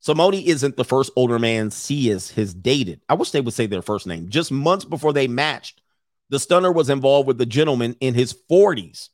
So 0.00 0.12
Simone 0.12 0.34
isn't 0.34 0.76
the 0.76 0.84
first 0.84 1.12
older 1.16 1.38
man 1.38 1.70
Ciaz 1.70 2.32
has 2.34 2.52
dated. 2.52 3.00
I 3.08 3.14
wish 3.14 3.30
they 3.30 3.40
would 3.40 3.54
say 3.54 3.66
their 3.66 3.82
first 3.82 4.06
name. 4.06 4.28
Just 4.28 4.52
months 4.52 4.84
before 4.84 5.12
they 5.12 5.28
matched, 5.28 5.80
the 6.28 6.38
stunner 6.38 6.70
was 6.70 6.90
involved 6.90 7.28
with 7.28 7.38
the 7.38 7.46
gentleman 7.46 7.96
in 8.00 8.14
his 8.14 8.36
40s. 8.50 9.08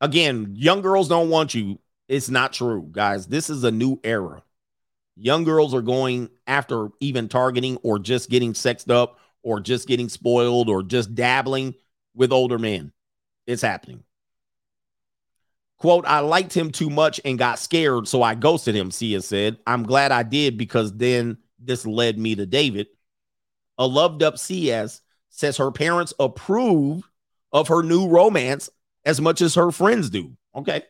Again, 0.00 0.54
young 0.56 0.80
girls 0.80 1.08
don't 1.08 1.30
want 1.30 1.54
you. 1.54 1.78
It's 2.08 2.30
not 2.30 2.54
true, 2.54 2.88
guys. 2.90 3.26
This 3.26 3.50
is 3.50 3.62
a 3.64 3.70
new 3.70 4.00
era. 4.02 4.42
Young 5.16 5.44
girls 5.44 5.74
are 5.74 5.82
going 5.82 6.30
after 6.46 6.88
even 7.00 7.28
targeting 7.28 7.76
or 7.82 7.98
just 7.98 8.30
getting 8.30 8.54
sexed 8.54 8.90
up 8.90 9.20
or 9.42 9.60
just 9.60 9.86
getting 9.86 10.08
spoiled 10.08 10.70
or 10.70 10.82
just 10.82 11.14
dabbling 11.14 11.74
with 12.20 12.32
older 12.32 12.58
men. 12.58 12.92
It's 13.46 13.62
happening. 13.62 14.04
Quote, 15.78 16.04
I 16.06 16.18
liked 16.18 16.52
him 16.52 16.70
too 16.70 16.90
much 16.90 17.18
and 17.24 17.38
got 17.38 17.58
scared, 17.58 18.06
so 18.06 18.22
I 18.22 18.34
ghosted 18.34 18.76
him, 18.76 18.90
Cia 18.90 19.22
said. 19.22 19.56
I'm 19.66 19.84
glad 19.84 20.12
I 20.12 20.22
did 20.22 20.58
because 20.58 20.92
then 20.92 21.38
this 21.58 21.86
led 21.86 22.18
me 22.18 22.34
to 22.34 22.44
David. 22.44 22.88
A 23.78 23.86
loved 23.86 24.22
up 24.22 24.34
Ciaz 24.34 25.00
says 25.30 25.56
her 25.56 25.70
parents 25.70 26.12
approve 26.20 27.08
of 27.52 27.68
her 27.68 27.82
new 27.82 28.06
romance 28.06 28.68
as 29.06 29.18
much 29.18 29.40
as 29.40 29.54
her 29.54 29.70
friends 29.70 30.10
do. 30.10 30.36
Okay. 30.54 30.82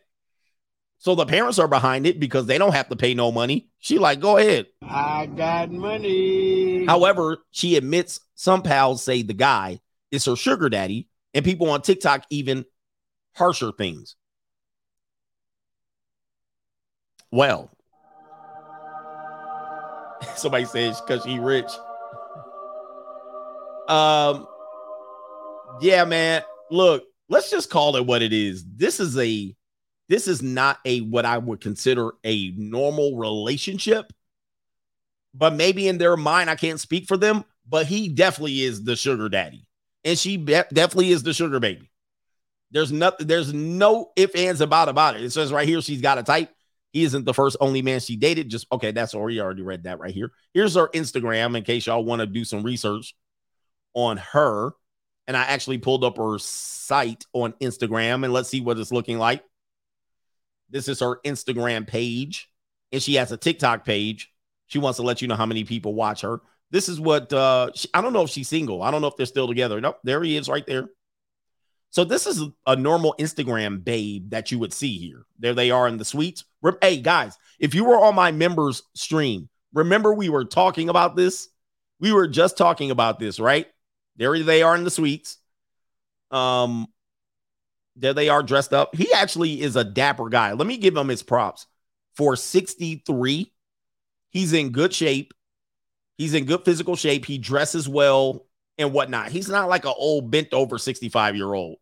So 0.97 1.15
the 1.15 1.25
parents 1.25 1.59
are 1.59 1.69
behind 1.69 2.05
it 2.05 2.19
because 2.19 2.45
they 2.45 2.57
don't 2.57 2.73
have 2.73 2.89
to 2.89 2.97
pay 2.97 3.13
no 3.13 3.31
money. 3.31 3.69
She 3.79 3.99
like, 3.99 4.19
go 4.19 4.35
ahead. 4.35 4.67
I 4.83 5.27
got 5.27 5.71
money. 5.71 6.85
However, 6.85 7.37
she 7.51 7.77
admits 7.77 8.19
some 8.35 8.61
pals 8.63 9.01
say 9.01 9.21
the 9.21 9.33
guy 9.33 9.79
is 10.11 10.25
her 10.25 10.35
sugar 10.35 10.67
daddy, 10.67 11.07
and 11.33 11.45
people 11.45 11.69
on 11.69 11.81
TikTok 11.81 12.25
even 12.29 12.65
harsher 13.35 13.71
things. 13.71 14.15
Well, 17.31 17.71
somebody 20.35 20.65
says 20.65 20.99
because 21.01 21.23
she 21.23 21.39
rich. 21.39 21.71
Um, 23.87 24.47
yeah, 25.81 26.05
man. 26.05 26.43
Look, 26.69 27.03
let's 27.29 27.49
just 27.49 27.69
call 27.69 27.95
it 27.95 28.05
what 28.05 28.21
it 28.21 28.33
is. 28.33 28.63
This 28.65 28.99
is 28.99 29.17
a 29.17 29.55
this 30.07 30.27
is 30.27 30.41
not 30.41 30.79
a 30.85 30.99
what 31.01 31.25
I 31.25 31.37
would 31.37 31.61
consider 31.61 32.11
a 32.23 32.51
normal 32.51 33.17
relationship. 33.17 34.11
But 35.33 35.53
maybe 35.53 35.87
in 35.87 35.97
their 35.97 36.17
mind, 36.17 36.49
I 36.49 36.55
can't 36.55 36.79
speak 36.79 37.07
for 37.07 37.15
them, 37.15 37.45
but 37.67 37.85
he 37.85 38.09
definitely 38.09 38.61
is 38.63 38.83
the 38.83 38.97
sugar 38.97 39.29
daddy. 39.29 39.65
And 40.03 40.17
she 40.17 40.37
be- 40.37 40.53
definitely 40.53 41.11
is 41.11 41.23
the 41.23 41.33
sugar 41.33 41.59
baby. 41.59 41.91
There's 42.71 42.91
nothing, 42.91 43.27
there's 43.27 43.53
no 43.53 44.11
if 44.15 44.35
ands 44.35 44.61
about 44.61 44.89
about 44.89 45.15
it. 45.15 45.23
It 45.23 45.31
says 45.31 45.51
right 45.51 45.67
here 45.67 45.81
she's 45.81 46.01
got 46.01 46.17
a 46.17 46.23
type. 46.23 46.49
He 46.93 47.03
isn't 47.03 47.25
the 47.25 47.33
first 47.33 47.57
only 47.61 47.81
man 47.81 47.99
she 47.99 48.15
dated. 48.15 48.49
Just 48.49 48.67
okay, 48.71 48.91
that's 48.91 49.13
already 49.13 49.39
already 49.39 49.61
read 49.61 49.83
that 49.83 49.99
right 49.99 50.13
here. 50.13 50.31
Here's 50.53 50.75
her 50.75 50.87
Instagram 50.89 51.57
in 51.57 51.63
case 51.63 51.85
y'all 51.85 52.03
want 52.03 52.21
to 52.21 52.25
do 52.25 52.43
some 52.43 52.63
research 52.63 53.13
on 53.93 54.17
her. 54.17 54.71
And 55.27 55.37
I 55.37 55.43
actually 55.43 55.77
pulled 55.77 56.03
up 56.03 56.17
her 56.17 56.37
site 56.39 57.25
on 57.33 57.53
Instagram 57.61 58.23
and 58.23 58.33
let's 58.33 58.49
see 58.49 58.61
what 58.61 58.77
it's 58.77 58.91
looking 58.91 59.17
like. 59.17 59.43
This 60.69 60.87
is 60.87 61.01
her 61.01 61.19
Instagram 61.25 61.85
page, 61.85 62.49
and 62.91 63.03
she 63.03 63.15
has 63.15 63.31
a 63.31 63.37
TikTok 63.37 63.85
page. 63.85 64.31
She 64.67 64.79
wants 64.79 64.97
to 64.97 65.03
let 65.03 65.21
you 65.21 65.27
know 65.27 65.35
how 65.35 65.45
many 65.45 65.65
people 65.65 65.93
watch 65.93 66.21
her. 66.21 66.41
This 66.71 66.89
is 66.89 66.99
what 66.99 67.31
uh 67.33 67.71
she, 67.75 67.89
I 67.93 68.01
don't 68.01 68.13
know 68.13 68.23
if 68.23 68.29
she's 68.29 68.49
single. 68.49 68.81
I 68.81 68.91
don't 68.91 69.01
know 69.01 69.07
if 69.07 69.17
they're 69.17 69.25
still 69.25 69.47
together. 69.47 69.79
Nope, 69.81 69.99
there 70.03 70.23
he 70.23 70.37
is 70.37 70.49
right 70.49 70.65
there. 70.65 70.89
So 71.89 72.05
this 72.05 72.25
is 72.25 72.41
a 72.65 72.75
normal 72.75 73.15
Instagram 73.19 73.83
babe 73.83 74.29
that 74.29 74.49
you 74.51 74.59
would 74.59 74.71
see 74.73 74.97
here. 74.97 75.25
There 75.39 75.53
they 75.53 75.71
are 75.71 75.87
in 75.87 75.97
the 75.97 76.05
suites. 76.05 76.45
Hey 76.81 76.97
guys, 77.01 77.37
if 77.59 77.75
you 77.75 77.83
were 77.85 77.99
on 78.03 78.15
my 78.15 78.31
members 78.31 78.83
stream, 78.95 79.49
remember 79.73 80.13
we 80.13 80.29
were 80.29 80.45
talking 80.45 80.89
about 80.89 81.15
this. 81.15 81.49
We 81.99 82.13
were 82.13 82.27
just 82.27 82.57
talking 82.57 82.91
about 82.91 83.19
this, 83.19 83.39
right? 83.39 83.67
There 84.15 84.41
they 84.41 84.63
are 84.63 84.75
in 84.75 84.83
the 84.85 84.91
suites. 84.91 85.37
Um, 86.31 86.87
There 87.95 88.13
they 88.13 88.29
are 88.29 88.43
dressed 88.43 88.73
up. 88.73 88.95
He 88.95 89.11
actually 89.13 89.61
is 89.61 89.75
a 89.75 89.83
dapper 89.83 90.29
guy. 90.29 90.53
Let 90.53 90.67
me 90.67 90.77
give 90.77 90.95
him 90.95 91.09
his 91.09 91.23
props. 91.23 91.67
For 92.15 92.35
63, 92.35 93.51
he's 94.29 94.53
in 94.53 94.71
good 94.71 94.93
shape. 94.93 95.33
He's 96.21 96.35
in 96.35 96.45
good 96.45 96.63
physical 96.63 96.95
shape. 96.95 97.25
He 97.25 97.39
dresses 97.39 97.89
well 97.89 98.45
and 98.77 98.93
whatnot. 98.93 99.29
He's 99.29 99.49
not 99.49 99.69
like 99.69 99.85
an 99.85 99.93
old 99.97 100.29
bent 100.29 100.53
over 100.53 100.77
65 100.77 101.35
year 101.35 101.51
old, 101.51 101.77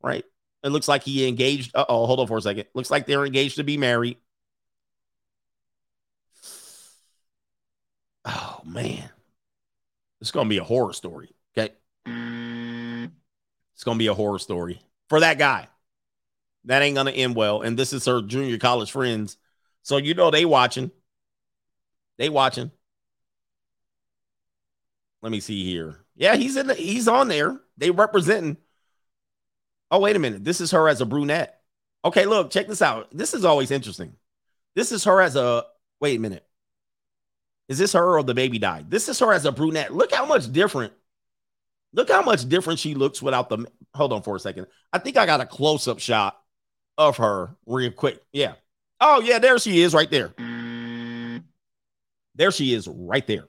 right? 0.00 0.24
It 0.62 0.68
looks 0.68 0.86
like 0.86 1.02
he 1.02 1.26
engaged. 1.26 1.72
Oh, 1.74 2.06
hold 2.06 2.20
on 2.20 2.28
for 2.28 2.38
a 2.38 2.40
second. 2.40 2.66
Looks 2.72 2.88
like 2.88 3.08
they're 3.08 3.26
engaged 3.26 3.56
to 3.56 3.64
be 3.64 3.76
married. 3.76 4.18
Oh 8.24 8.60
man, 8.64 9.10
it's 10.20 10.30
gonna 10.30 10.48
be 10.48 10.58
a 10.58 10.64
horror 10.64 10.92
story. 10.92 11.34
Okay, 11.58 11.74
it's 12.06 13.82
gonna 13.82 13.98
be 13.98 14.06
a 14.06 14.14
horror 14.14 14.38
story 14.38 14.80
for 15.08 15.18
that 15.18 15.36
guy. 15.36 15.66
That 16.66 16.82
ain't 16.82 16.94
gonna 16.94 17.10
end 17.10 17.34
well. 17.34 17.62
And 17.62 17.76
this 17.76 17.92
is 17.92 18.04
her 18.04 18.22
junior 18.22 18.58
college 18.58 18.92
friends, 18.92 19.36
so 19.82 19.96
you 19.96 20.14
know 20.14 20.30
they 20.30 20.44
watching. 20.44 20.92
They 22.18 22.28
watching. 22.28 22.70
Let 25.22 25.32
me 25.32 25.40
see 25.40 25.64
here. 25.64 25.96
Yeah, 26.14 26.36
he's 26.36 26.56
in. 26.56 26.68
The, 26.68 26.74
he's 26.74 27.08
on 27.08 27.28
there. 27.28 27.60
They 27.76 27.90
representing. 27.90 28.56
Oh 29.90 30.00
wait 30.00 30.16
a 30.16 30.18
minute. 30.18 30.44
This 30.44 30.60
is 30.60 30.70
her 30.72 30.88
as 30.88 31.00
a 31.00 31.06
brunette. 31.06 31.60
Okay, 32.04 32.26
look, 32.26 32.50
check 32.50 32.68
this 32.68 32.82
out. 32.82 33.08
This 33.16 33.34
is 33.34 33.44
always 33.44 33.70
interesting. 33.70 34.14
This 34.74 34.92
is 34.92 35.04
her 35.04 35.20
as 35.20 35.36
a. 35.36 35.64
Wait 36.00 36.18
a 36.18 36.20
minute. 36.20 36.44
Is 37.68 37.78
this 37.78 37.92
her 37.92 38.18
or 38.18 38.22
the 38.22 38.34
baby 38.34 38.58
died? 38.58 38.90
This 38.90 39.08
is 39.08 39.18
her 39.18 39.32
as 39.32 39.44
a 39.44 39.52
brunette. 39.52 39.92
Look 39.92 40.12
how 40.12 40.24
much 40.24 40.50
different. 40.52 40.92
Look 41.92 42.10
how 42.10 42.22
much 42.22 42.48
different 42.48 42.78
she 42.78 42.94
looks 42.94 43.20
without 43.20 43.48
the. 43.48 43.66
Hold 43.94 44.12
on 44.12 44.22
for 44.22 44.36
a 44.36 44.40
second. 44.40 44.66
I 44.92 44.98
think 44.98 45.16
I 45.16 45.26
got 45.26 45.40
a 45.40 45.46
close 45.46 45.88
up 45.88 45.98
shot 45.98 46.40
of 46.96 47.16
her 47.16 47.56
real 47.66 47.90
quick. 47.90 48.20
Yeah. 48.32 48.54
Oh 49.00 49.20
yeah, 49.20 49.38
there 49.38 49.58
she 49.58 49.80
is 49.82 49.94
right 49.94 50.10
there. 50.10 50.32
There 52.34 52.50
she 52.52 52.72
is 52.72 52.86
right 52.86 53.26
there. 53.26 53.46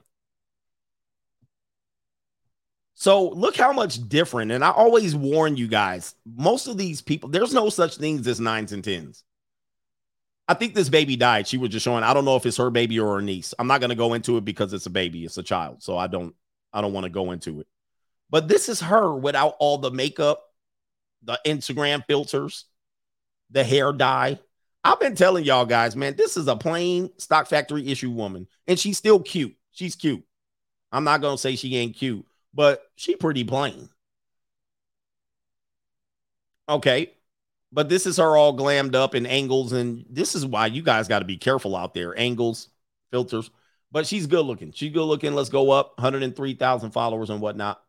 So 2.99 3.29
look 3.29 3.55
how 3.55 3.71
much 3.71 4.09
different. 4.09 4.51
And 4.51 4.61
I 4.61 4.71
always 4.71 5.15
warn 5.15 5.55
you 5.55 5.69
guys, 5.69 6.15
most 6.25 6.67
of 6.67 6.77
these 6.77 7.01
people, 7.01 7.29
there's 7.29 7.53
no 7.53 7.69
such 7.69 7.95
things 7.95 8.27
as 8.27 8.41
nines 8.41 8.73
and 8.73 8.83
tens. 8.83 9.23
I 10.49 10.53
think 10.53 10.75
this 10.75 10.89
baby 10.89 11.15
died. 11.15 11.47
She 11.47 11.57
was 11.57 11.69
just 11.69 11.85
showing. 11.85 12.03
I 12.03 12.13
don't 12.13 12.25
know 12.25 12.35
if 12.35 12.45
it's 12.45 12.57
her 12.57 12.69
baby 12.69 12.99
or 12.99 13.15
her 13.15 13.21
niece. 13.21 13.53
I'm 13.57 13.67
not 13.67 13.79
going 13.79 13.91
to 13.91 13.95
go 13.95 14.15
into 14.15 14.35
it 14.35 14.43
because 14.43 14.73
it's 14.73 14.85
a 14.85 14.89
baby. 14.89 15.23
It's 15.23 15.37
a 15.37 15.43
child. 15.43 15.81
So 15.81 15.97
I 15.97 16.07
don't 16.07 16.35
I 16.73 16.81
don't 16.81 16.91
want 16.91 17.05
to 17.05 17.09
go 17.09 17.31
into 17.31 17.61
it. 17.61 17.67
But 18.29 18.49
this 18.49 18.67
is 18.67 18.81
her 18.81 19.15
without 19.15 19.55
all 19.59 19.77
the 19.77 19.91
makeup, 19.91 20.43
the 21.23 21.39
Instagram 21.45 22.03
filters, 22.05 22.65
the 23.49 23.63
hair 23.63 23.93
dye. 23.93 24.39
I've 24.83 24.99
been 24.99 25.15
telling 25.15 25.45
y'all 25.45 25.65
guys, 25.65 25.95
man, 25.95 26.17
this 26.17 26.35
is 26.35 26.49
a 26.49 26.55
plain 26.57 27.11
stock 27.17 27.47
factory 27.47 27.87
issue 27.87 28.11
woman. 28.11 28.47
And 28.67 28.77
she's 28.77 28.97
still 28.97 29.21
cute. 29.21 29.55
She's 29.71 29.95
cute. 29.95 30.23
I'm 30.91 31.05
not 31.05 31.21
going 31.21 31.35
to 31.37 31.41
say 31.41 31.55
she 31.55 31.77
ain't 31.77 31.95
cute, 31.95 32.25
but 32.53 32.89
she 32.95 33.15
pretty 33.15 33.43
plain. 33.43 33.89
Okay. 36.67 37.11
But 37.71 37.89
this 37.89 38.05
is 38.05 38.17
her 38.17 38.35
all 38.35 38.57
glammed 38.57 38.95
up 38.95 39.13
in 39.15 39.25
angles. 39.25 39.73
And 39.73 40.05
this 40.09 40.35
is 40.35 40.45
why 40.45 40.67
you 40.67 40.81
guys 40.81 41.07
got 41.07 41.19
to 41.19 41.25
be 41.25 41.37
careful 41.37 41.75
out 41.75 41.93
there. 41.93 42.17
Angles, 42.17 42.69
filters. 43.11 43.51
But 43.91 44.07
she's 44.07 44.27
good 44.27 44.45
looking. 44.45 44.71
She's 44.71 44.91
good 44.91 45.05
looking. 45.05 45.33
Let's 45.33 45.49
go 45.49 45.71
up 45.71 45.97
103,000 45.97 46.91
followers 46.91 47.29
and 47.29 47.41
whatnot. 47.41 47.81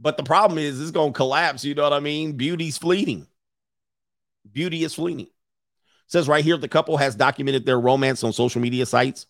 But 0.00 0.16
the 0.16 0.24
problem 0.24 0.58
is, 0.58 0.80
it's 0.80 0.90
going 0.90 1.12
to 1.12 1.16
collapse. 1.16 1.64
You 1.64 1.74
know 1.74 1.84
what 1.84 1.92
I 1.92 2.00
mean? 2.00 2.32
Beauty's 2.32 2.76
fleeting. 2.76 3.26
Beauty 4.50 4.84
is 4.84 4.94
fleeting. 4.94 5.28
Says 6.06 6.28
right 6.28 6.44
here 6.44 6.56
the 6.56 6.68
couple 6.68 6.96
has 6.96 7.14
documented 7.14 7.64
their 7.64 7.80
romance 7.80 8.22
on 8.22 8.32
social 8.32 8.60
media 8.60 8.86
sites 8.86 9.26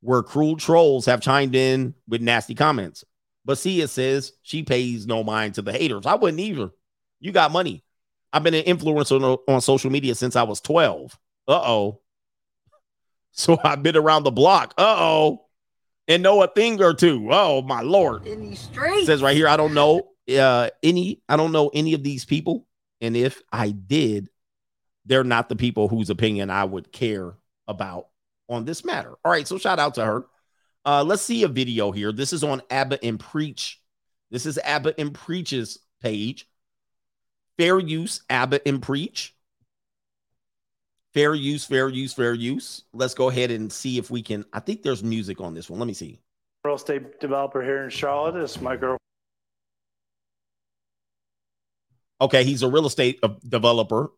where 0.00 0.22
cruel 0.22 0.56
trolls 0.56 1.06
have 1.06 1.20
chimed 1.20 1.54
in 1.54 1.94
with 2.08 2.22
nasty 2.22 2.54
comments. 2.54 3.04
It 3.48 3.90
says 3.90 4.32
she 4.42 4.62
pays 4.62 5.06
no 5.06 5.24
mind 5.24 5.54
to 5.54 5.62
the 5.62 5.72
haters. 5.72 6.06
I 6.06 6.14
wouldn't 6.14 6.40
either. 6.40 6.70
You 7.18 7.32
got 7.32 7.50
money. 7.50 7.82
I've 8.32 8.44
been 8.44 8.54
an 8.54 8.64
influencer 8.64 9.20
on, 9.20 9.38
on 9.52 9.60
social 9.60 9.90
media 9.90 10.14
since 10.14 10.36
I 10.36 10.44
was 10.44 10.60
12. 10.60 11.18
Uh 11.48 11.52
oh. 11.52 12.00
So 13.32 13.56
I've 13.62 13.82
been 13.82 13.96
around 13.96 14.24
the 14.24 14.32
block. 14.32 14.74
Uh 14.76 14.96
oh. 14.98 15.46
And 16.08 16.22
know 16.22 16.42
a 16.42 16.48
thing 16.48 16.82
or 16.82 16.94
two. 16.94 17.28
Oh 17.30 17.62
my 17.62 17.80
lord. 17.80 18.26
In 18.26 18.40
these 18.40 18.58
streets. 18.58 19.06
Says 19.06 19.22
right 19.22 19.36
here, 19.36 19.46
I 19.46 19.56
don't 19.56 19.72
know 19.72 20.08
uh 20.28 20.70
any, 20.82 21.22
I 21.28 21.36
don't 21.36 21.52
know 21.52 21.70
any 21.72 21.94
of 21.94 22.02
these 22.02 22.24
people. 22.24 22.66
And 23.00 23.16
if 23.16 23.40
I 23.52 23.70
did, 23.70 24.30
they're 25.06 25.24
not 25.24 25.48
the 25.48 25.56
people 25.56 25.88
whose 25.88 26.10
opinion 26.10 26.50
I 26.50 26.64
would 26.64 26.92
care 26.92 27.34
about 27.68 28.08
on 28.50 28.64
this 28.64 28.84
matter. 28.84 29.14
All 29.24 29.32
right, 29.32 29.48
so 29.48 29.56
shout 29.56 29.78
out 29.78 29.94
to 29.94 30.04
her. 30.04 30.26
Uh, 30.84 31.04
let's 31.04 31.22
see 31.22 31.44
a 31.44 31.48
video 31.48 31.92
here. 31.92 32.12
This 32.12 32.32
is 32.32 32.44
on 32.44 32.60
Aba 32.70 33.02
and 33.04 33.18
Preach. 33.18 33.80
This 34.30 34.44
is 34.44 34.58
Aba 34.64 34.98
and 34.98 35.14
Preach's 35.14 35.78
page. 36.02 36.48
Fair 37.56 37.78
use, 37.78 38.22
Aba 38.28 38.66
and 38.66 38.82
Preach. 38.82 39.34
Fair 41.12 41.34
use, 41.34 41.64
fair 41.64 41.88
use, 41.88 42.12
fair 42.12 42.34
use. 42.34 42.84
Let's 42.92 43.14
go 43.14 43.28
ahead 43.28 43.50
and 43.50 43.72
see 43.72 43.98
if 43.98 44.10
we 44.10 44.22
can. 44.22 44.44
I 44.52 44.60
think 44.60 44.82
there's 44.82 45.02
music 45.02 45.40
on 45.40 45.54
this 45.54 45.68
one. 45.68 45.80
Let 45.80 45.86
me 45.86 45.94
see. 45.94 46.20
Real 46.64 46.76
estate 46.76 47.20
developer 47.20 47.62
here 47.62 47.84
in 47.84 47.90
Charlotte. 47.90 48.40
This 48.40 48.56
is 48.56 48.62
my 48.62 48.76
girl. 48.76 48.96
Okay, 52.20 52.44
he's 52.44 52.62
a 52.62 52.68
real 52.68 52.86
estate 52.86 53.18
uh, 53.22 53.30
developer. 53.48 54.12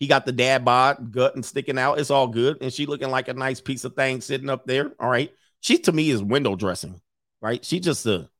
He 0.00 0.06
got 0.06 0.24
the 0.24 0.32
dad 0.32 0.64
bod 0.64 1.12
gut 1.12 1.34
and 1.34 1.44
sticking 1.44 1.78
out. 1.78 2.00
It's 2.00 2.10
all 2.10 2.26
good. 2.26 2.62
And 2.62 2.72
she 2.72 2.86
looking 2.86 3.10
like 3.10 3.28
a 3.28 3.34
nice 3.34 3.60
piece 3.60 3.84
of 3.84 3.94
thing 3.94 4.22
sitting 4.22 4.48
up 4.48 4.66
there. 4.66 4.92
All 4.98 5.10
right. 5.10 5.30
She 5.60 5.76
to 5.80 5.92
me 5.92 6.08
is 6.08 6.22
window 6.22 6.56
dressing, 6.56 7.02
right? 7.42 7.62
She 7.62 7.80
just 7.80 8.06
a 8.06 8.30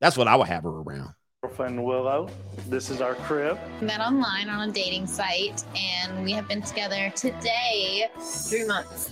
that's 0.00 0.18
what 0.18 0.28
I 0.28 0.36
would 0.36 0.48
have 0.48 0.64
her 0.64 0.68
around. 0.68 1.14
Girlfriend 1.42 1.82
Willow. 1.82 2.28
This 2.68 2.90
is 2.90 3.00
our 3.00 3.14
crib. 3.14 3.58
Met 3.80 4.00
online 4.00 4.50
on 4.50 4.68
a 4.68 4.72
dating 4.72 5.06
site, 5.06 5.64
and 5.74 6.22
we 6.24 6.32
have 6.32 6.46
been 6.46 6.60
together 6.60 7.10
today 7.16 8.08
three 8.18 8.66
months. 8.66 9.10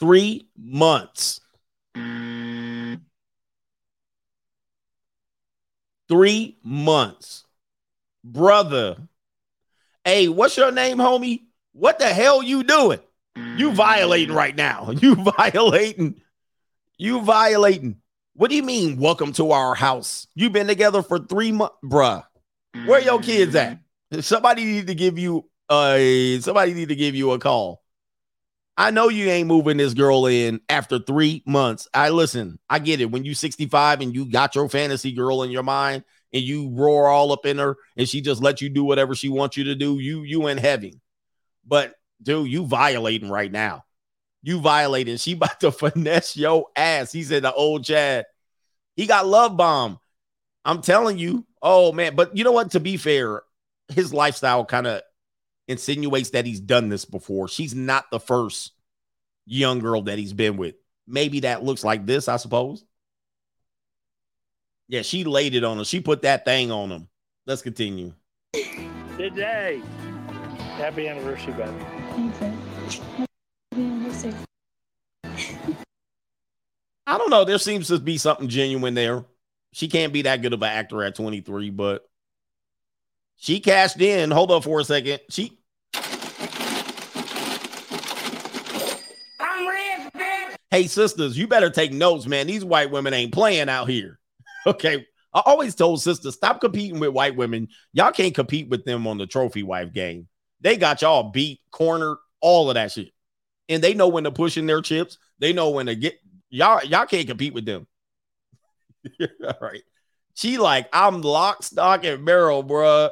Three 0.00 0.48
months. 0.56 1.40
Three 6.08 6.58
months. 6.62 7.44
Brother. 8.22 8.96
Hey, 10.04 10.28
what's 10.28 10.56
your 10.56 10.70
name, 10.70 10.98
homie? 10.98 11.42
What 11.72 11.98
the 11.98 12.06
hell 12.06 12.42
you 12.42 12.62
doing? 12.62 13.00
You 13.56 13.72
violating 13.72 14.34
right 14.34 14.54
now. 14.54 14.90
You 15.00 15.14
violating. 15.16 16.20
You 16.96 17.22
violating. 17.22 17.96
What 18.34 18.50
do 18.50 18.56
you 18.56 18.62
mean, 18.62 18.98
welcome 18.98 19.32
to 19.32 19.50
our 19.50 19.74
house? 19.74 20.26
You've 20.34 20.52
been 20.52 20.66
together 20.66 21.02
for 21.02 21.18
three 21.18 21.52
months, 21.52 21.76
bruh. 21.84 22.24
Where 22.84 23.00
your 23.00 23.20
kids 23.20 23.54
at? 23.54 23.78
Somebody 24.20 24.64
need 24.64 24.86
to 24.86 24.94
give 24.94 25.18
you 25.18 25.48
uh 25.68 25.98
somebody 26.40 26.74
need 26.74 26.90
to 26.90 26.96
give 26.96 27.14
you 27.14 27.32
a 27.32 27.38
call. 27.38 27.82
I 28.76 28.90
know 28.90 29.08
you 29.08 29.28
ain't 29.30 29.48
moving 29.48 29.78
this 29.78 29.94
girl 29.94 30.26
in 30.26 30.60
after 30.68 30.98
three 30.98 31.42
months. 31.46 31.88
I 31.94 32.10
listen, 32.10 32.58
I 32.68 32.78
get 32.78 33.00
it. 33.00 33.10
When 33.10 33.24
you 33.24 33.34
65 33.34 34.02
and 34.02 34.14
you 34.14 34.26
got 34.26 34.54
your 34.54 34.68
fantasy 34.68 35.12
girl 35.12 35.42
in 35.42 35.50
your 35.50 35.62
mind 35.62 36.04
and 36.32 36.42
you 36.42 36.68
roar 36.70 37.08
all 37.08 37.32
up 37.32 37.46
in 37.46 37.56
her 37.58 37.76
and 37.96 38.06
she 38.06 38.20
just 38.20 38.42
let 38.42 38.60
you 38.60 38.68
do 38.68 38.84
whatever 38.84 39.14
she 39.14 39.30
wants 39.30 39.56
you 39.56 39.64
to 39.64 39.74
do, 39.74 39.98
you 39.98 40.22
you 40.22 40.46
in 40.48 40.58
heaven. 40.58 41.00
But 41.66 41.94
dude, 42.22 42.50
you 42.50 42.66
violating 42.66 43.30
right 43.30 43.50
now. 43.50 43.84
You 44.42 44.60
violating. 44.60 45.16
She 45.16 45.32
about 45.36 45.58
to 45.60 45.72
finesse 45.72 46.36
your 46.36 46.66
ass. 46.76 47.12
He 47.12 47.22
said 47.22 47.44
the 47.44 47.54
old 47.54 47.84
Chad. 47.84 48.26
He 48.94 49.06
got 49.06 49.26
love 49.26 49.56
bomb. 49.56 49.98
I'm 50.64 50.82
telling 50.82 51.18
you. 51.18 51.46
Oh 51.62 51.92
man, 51.92 52.14
but 52.14 52.36
you 52.36 52.44
know 52.44 52.52
what? 52.52 52.72
To 52.72 52.80
be 52.80 52.98
fair, 52.98 53.42
his 53.88 54.12
lifestyle 54.12 54.66
kind 54.66 54.86
of 54.86 55.02
insinuates 55.68 56.30
that 56.30 56.46
he's 56.46 56.60
done 56.60 56.88
this 56.88 57.04
before. 57.04 57.48
She's 57.48 57.74
not 57.74 58.10
the 58.10 58.20
first 58.20 58.72
young 59.46 59.78
girl 59.78 60.02
that 60.02 60.18
he's 60.18 60.32
been 60.32 60.56
with. 60.56 60.74
Maybe 61.06 61.40
that 61.40 61.62
looks 61.62 61.84
like 61.84 62.06
this, 62.06 62.28
I 62.28 62.36
suppose. 62.36 62.84
Yeah, 64.88 65.02
she 65.02 65.24
laid 65.24 65.54
it 65.54 65.64
on 65.64 65.78
him. 65.78 65.84
She 65.84 66.00
put 66.00 66.22
that 66.22 66.44
thing 66.44 66.70
on 66.70 66.90
him. 66.90 67.08
Let's 67.46 67.62
continue. 67.62 68.12
Today. 69.16 69.80
Happy 70.76 71.08
anniversary, 71.08 71.52
baby. 71.54 71.72
I 77.06 77.18
don't 77.18 77.30
know. 77.30 77.44
There 77.44 77.58
seems 77.58 77.88
to 77.88 77.98
be 77.98 78.18
something 78.18 78.48
genuine 78.48 78.94
there. 78.94 79.24
She 79.72 79.88
can't 79.88 80.12
be 80.12 80.22
that 80.22 80.42
good 80.42 80.52
of 80.52 80.62
an 80.62 80.68
actor 80.68 81.02
at 81.02 81.14
23, 81.14 81.70
but 81.70 82.08
she 83.36 83.60
cashed 83.60 84.00
in. 84.00 84.30
Hold 84.30 84.50
up 84.50 84.64
for 84.64 84.80
a 84.80 84.84
second. 84.84 85.20
She 85.30 85.58
I'm 89.38 89.66
rich, 89.66 90.12
bitch. 90.14 90.56
Hey, 90.70 90.86
sisters, 90.86 91.38
you 91.38 91.46
better 91.46 91.70
take 91.70 91.92
notes, 91.92 92.26
man. 92.26 92.46
These 92.46 92.64
white 92.64 92.90
women 92.90 93.14
ain't 93.14 93.32
playing 93.32 93.68
out 93.68 93.88
here. 93.88 94.18
Okay. 94.66 95.06
I 95.32 95.42
always 95.46 95.76
told 95.76 96.02
sisters, 96.02 96.34
stop 96.34 96.60
competing 96.60 96.98
with 96.98 97.10
white 97.10 97.36
women. 97.36 97.68
Y'all 97.92 98.10
can't 98.10 98.34
compete 98.34 98.68
with 98.68 98.84
them 98.84 99.06
on 99.06 99.16
the 99.16 99.28
trophy 99.28 99.62
wife 99.62 99.92
game. 99.92 100.26
They 100.60 100.76
got 100.76 101.02
y'all 101.02 101.30
beat, 101.30 101.60
cornered, 101.70 102.16
all 102.40 102.68
of 102.68 102.74
that 102.74 102.90
shit. 102.90 103.12
And 103.68 103.84
they 103.84 103.94
know 103.94 104.08
when 104.08 104.24
to 104.24 104.32
push 104.32 104.56
in 104.56 104.66
their 104.66 104.80
chips. 104.80 105.18
They 105.38 105.52
know 105.52 105.70
when 105.70 105.86
to 105.86 105.94
get 105.94 106.18
y'all, 106.48 106.82
y'all 106.84 107.06
can't 107.06 107.28
compete 107.28 107.54
with 107.54 107.64
them. 107.64 107.86
all 109.20 109.58
right. 109.60 109.82
She 110.34 110.58
like, 110.58 110.88
I'm 110.92 111.22
lock, 111.22 111.62
stock, 111.62 112.04
and 112.04 112.24
barrel, 112.24 112.64
bruh. 112.64 113.10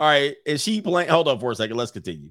All 0.00 0.08
right. 0.08 0.34
And 0.46 0.58
she 0.58 0.80
playing. 0.80 1.10
Hold 1.10 1.28
on 1.28 1.38
for 1.38 1.52
a 1.52 1.54
second. 1.54 1.76
Let's 1.76 1.92
continue. 1.92 2.30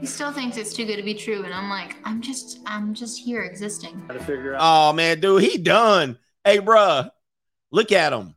He 0.00 0.06
still 0.06 0.32
thinks 0.32 0.56
it's 0.56 0.72
too 0.72 0.86
good 0.86 0.96
to 0.96 1.02
be 1.02 1.14
true, 1.14 1.44
and 1.44 1.52
I'm 1.52 1.68
like, 1.68 1.96
I'm 2.04 2.20
just, 2.20 2.60
I'm 2.66 2.94
just 2.94 3.18
here 3.20 3.42
existing. 3.42 4.04
Got 4.06 4.14
to 4.14 4.24
figure 4.24 4.54
out. 4.54 4.60
Oh 4.62 4.92
man, 4.92 5.18
dude, 5.20 5.42
he 5.42 5.58
done. 5.58 6.18
Hey, 6.44 6.58
bruh, 6.58 7.10
look 7.70 7.90
at 7.90 8.12
him. 8.12 8.36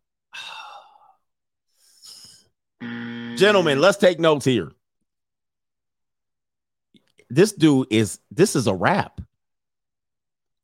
Gentlemen, 3.37 3.79
let's 3.79 3.97
take 3.97 4.19
notes 4.19 4.45
here. 4.45 4.71
This 7.29 7.51
dude 7.51 7.87
is 7.89 8.19
this 8.31 8.55
is 8.55 8.67
a 8.67 8.73
rap. 8.73 9.19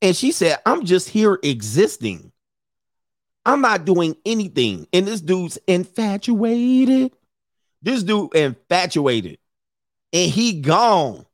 And 0.00 0.16
she 0.16 0.32
said, 0.32 0.58
I'm 0.66 0.84
just 0.84 1.08
here 1.08 1.38
existing. 1.42 2.32
I'm 3.46 3.60
not 3.60 3.84
doing 3.84 4.16
anything. 4.24 4.86
And 4.92 5.06
this 5.06 5.20
dude's 5.20 5.58
infatuated. 5.66 7.12
This 7.84 8.02
dude 8.02 8.34
infatuated. 8.34 9.38
And 10.12 10.30
he 10.30 10.60
gone. 10.60 11.26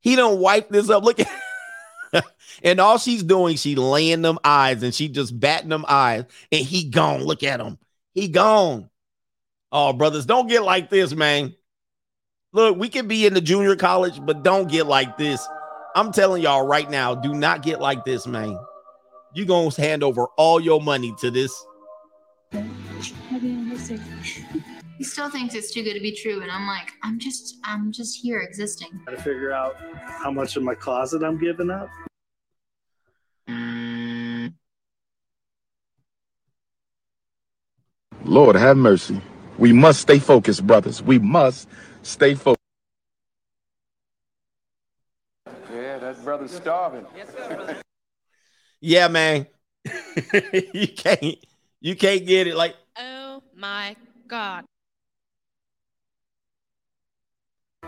He 0.00 0.14
don't 0.14 0.38
wipe 0.38 0.70
this 0.70 0.88
up. 0.88 1.02
Look 1.02 1.18
at 1.20 1.28
and 2.62 2.80
all 2.80 2.98
she's 2.98 3.22
doing, 3.22 3.56
she 3.56 3.74
laying 3.74 4.22
them 4.22 4.38
eyes 4.44 4.82
and 4.82 4.94
she 4.94 5.08
just 5.08 5.38
batting 5.38 5.68
them 5.68 5.84
eyes. 5.88 6.24
And 6.52 6.64
he 6.64 6.88
gone. 6.88 7.24
Look 7.24 7.42
at 7.42 7.60
him. 7.60 7.78
He 8.14 8.28
gone. 8.28 8.88
Oh, 9.72 9.92
brothers, 9.92 10.24
don't 10.24 10.48
get 10.48 10.62
like 10.62 10.88
this, 10.88 11.14
man. 11.14 11.54
Look, 12.52 12.76
we 12.76 12.88
can 12.88 13.08
be 13.08 13.26
in 13.26 13.34
the 13.34 13.40
junior 13.40 13.76
college, 13.76 14.24
but 14.24 14.44
don't 14.44 14.68
get 14.68 14.86
like 14.86 15.18
this. 15.18 15.46
I'm 15.96 16.12
telling 16.12 16.42
y'all 16.42 16.66
right 16.66 16.88
now, 16.88 17.14
do 17.16 17.34
not 17.34 17.62
get 17.62 17.80
like 17.80 18.04
this, 18.04 18.26
man. 18.26 18.56
you 19.34 19.46
to 19.46 19.70
hand 19.76 20.04
over 20.04 20.26
all 20.36 20.60
your 20.60 20.80
money 20.80 21.12
to 21.20 21.30
this. 21.30 21.52
He 25.00 25.04
still 25.04 25.30
thinks 25.30 25.54
it's 25.54 25.72
too 25.72 25.82
good 25.82 25.94
to 25.94 26.00
be 26.00 26.12
true, 26.12 26.42
and 26.42 26.50
I'm 26.50 26.66
like, 26.66 26.92
I'm 27.02 27.18
just, 27.18 27.56
I'm 27.64 27.90
just 27.90 28.20
here 28.20 28.40
existing. 28.40 29.00
Got 29.06 29.16
to 29.16 29.22
figure 29.22 29.50
out 29.50 29.74
how 30.04 30.30
much 30.30 30.58
of 30.58 30.62
my 30.62 30.74
closet 30.74 31.22
I'm 31.22 31.38
giving 31.38 31.70
up. 31.70 31.88
Lord 38.24 38.56
have 38.56 38.76
mercy. 38.76 39.22
We 39.56 39.72
must 39.72 40.00
stay 40.00 40.18
focused, 40.18 40.66
brothers. 40.66 41.02
We 41.02 41.18
must 41.18 41.66
stay 42.02 42.34
focused. 42.34 42.60
Yeah, 45.72 45.96
that 45.96 46.22
brother's 46.22 46.52
starving. 46.52 47.06
Yeah, 48.82 49.08
man. 49.08 49.46
you 50.74 50.88
can't 50.88 51.36
you 51.80 51.96
can't 51.96 52.26
get 52.26 52.46
it 52.46 52.54
like 52.56 52.76
Oh 52.98 53.42
my 53.54 53.94
God. 54.26 54.64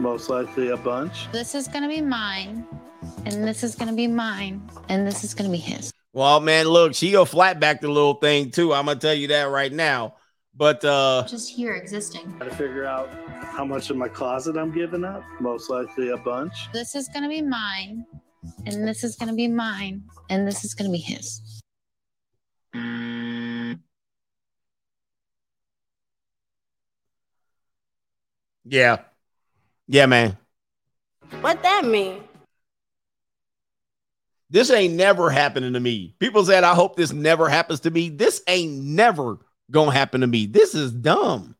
Most 0.00 0.30
likely 0.30 0.68
a 0.70 0.76
bunch. 0.76 1.30
This 1.32 1.54
is 1.54 1.68
gonna 1.68 1.88
be 1.88 2.00
mine, 2.00 2.66
and 3.26 3.46
this 3.46 3.62
is 3.62 3.74
gonna 3.74 3.92
be 3.92 4.06
mine, 4.06 4.68
and 4.88 5.06
this 5.06 5.22
is 5.22 5.34
gonna 5.34 5.50
be 5.50 5.58
his. 5.58 5.92
Well, 6.14 6.40
man, 6.40 6.66
look, 6.66 6.94
she'll 6.94 7.24
flat 7.24 7.60
back 7.60 7.80
the 7.80 7.88
little 7.88 8.14
thing 8.14 8.50
too. 8.50 8.72
I'm 8.72 8.86
gonna 8.86 8.98
tell 8.98 9.14
you 9.14 9.28
that 9.28 9.44
right 9.44 9.72
now. 9.72 10.16
But 10.54 10.84
uh 10.84 11.24
Just 11.28 11.50
here 11.50 11.74
existing. 11.74 12.36
Got 12.38 12.50
to 12.50 12.56
figure 12.56 12.84
out 12.84 13.08
how 13.42 13.64
much 13.64 13.88
of 13.90 13.96
my 13.96 14.08
closet 14.08 14.56
I'm 14.56 14.72
giving 14.72 15.04
up. 15.04 15.22
Most 15.40 15.70
likely 15.70 16.10
a 16.10 16.18
bunch. 16.18 16.70
This 16.72 16.94
is 16.94 17.08
gonna 17.08 17.28
be 17.28 17.40
mine, 17.40 18.04
and 18.66 18.86
this 18.86 19.04
is 19.04 19.16
gonna 19.16 19.34
be 19.34 19.48
mine, 19.48 20.04
and 20.28 20.46
this 20.46 20.64
is 20.64 20.74
gonna 20.74 20.90
be 20.90 20.98
his. 20.98 21.40
yeah. 28.64 29.02
Yeah, 29.92 30.06
man. 30.06 30.38
What 31.42 31.62
that 31.62 31.84
mean? 31.84 32.22
This 34.48 34.70
ain't 34.70 34.94
never 34.94 35.28
happening 35.28 35.74
to 35.74 35.80
me. 35.80 36.14
People 36.18 36.46
said, 36.46 36.64
I 36.64 36.74
hope 36.74 36.96
this 36.96 37.12
never 37.12 37.46
happens 37.46 37.80
to 37.80 37.90
me. 37.90 38.08
This 38.08 38.42
ain't 38.48 38.72
never 38.82 39.36
gonna 39.70 39.90
happen 39.90 40.22
to 40.22 40.26
me. 40.26 40.46
This 40.46 40.74
is 40.74 40.92
dumb. 40.92 41.56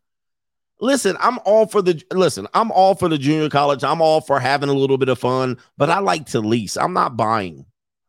Listen, 0.80 1.14
I'm 1.20 1.40
all 1.44 1.66
for 1.66 1.82
the 1.82 2.02
listen, 2.10 2.48
I'm 2.54 2.72
all 2.72 2.94
for 2.94 3.10
the 3.10 3.18
junior 3.18 3.50
college. 3.50 3.84
I'm 3.84 4.00
all 4.00 4.22
for 4.22 4.40
having 4.40 4.70
a 4.70 4.74
little 4.74 4.96
bit 4.96 5.10
of 5.10 5.18
fun, 5.18 5.58
but 5.76 5.90
I 5.90 5.98
like 5.98 6.24
to 6.28 6.40
lease. 6.40 6.78
I'm 6.78 6.94
not 6.94 7.18
buying. 7.18 7.66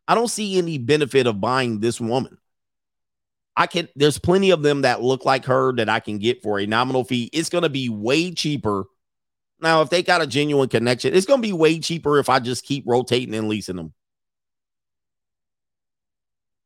I 0.07 0.15
don't 0.15 0.29
see 0.29 0.57
any 0.57 0.77
benefit 0.77 1.27
of 1.27 1.41
buying 1.41 1.81
this 1.81 1.99
woman. 1.99 2.37
I 3.57 3.67
can 3.67 3.89
there's 3.97 4.19
plenty 4.19 4.51
of 4.51 4.63
them 4.63 4.83
that 4.83 5.03
look 5.03 5.25
like 5.25 5.43
her 5.45 5.73
that 5.73 5.89
I 5.89 5.99
can 5.99 6.17
get 6.17 6.41
for 6.41 6.61
a 6.61 6.65
nominal 6.65 7.03
fee. 7.03 7.29
It's 7.33 7.49
gonna 7.49 7.67
be 7.67 7.89
way 7.89 8.31
cheaper. 8.31 8.85
Now, 9.63 9.81
if 9.81 9.89
they 9.89 10.03
got 10.03 10.21
a 10.21 10.27
genuine 10.27 10.67
connection, 10.67 11.15
it's 11.15 11.25
gonna 11.25 11.41
be 11.41 11.53
way 11.53 11.79
cheaper 11.79 12.19
if 12.19 12.27
I 12.27 12.39
just 12.39 12.65
keep 12.65 12.83
rotating 12.85 13.33
and 13.33 13.47
leasing 13.47 13.77
them. 13.77 13.93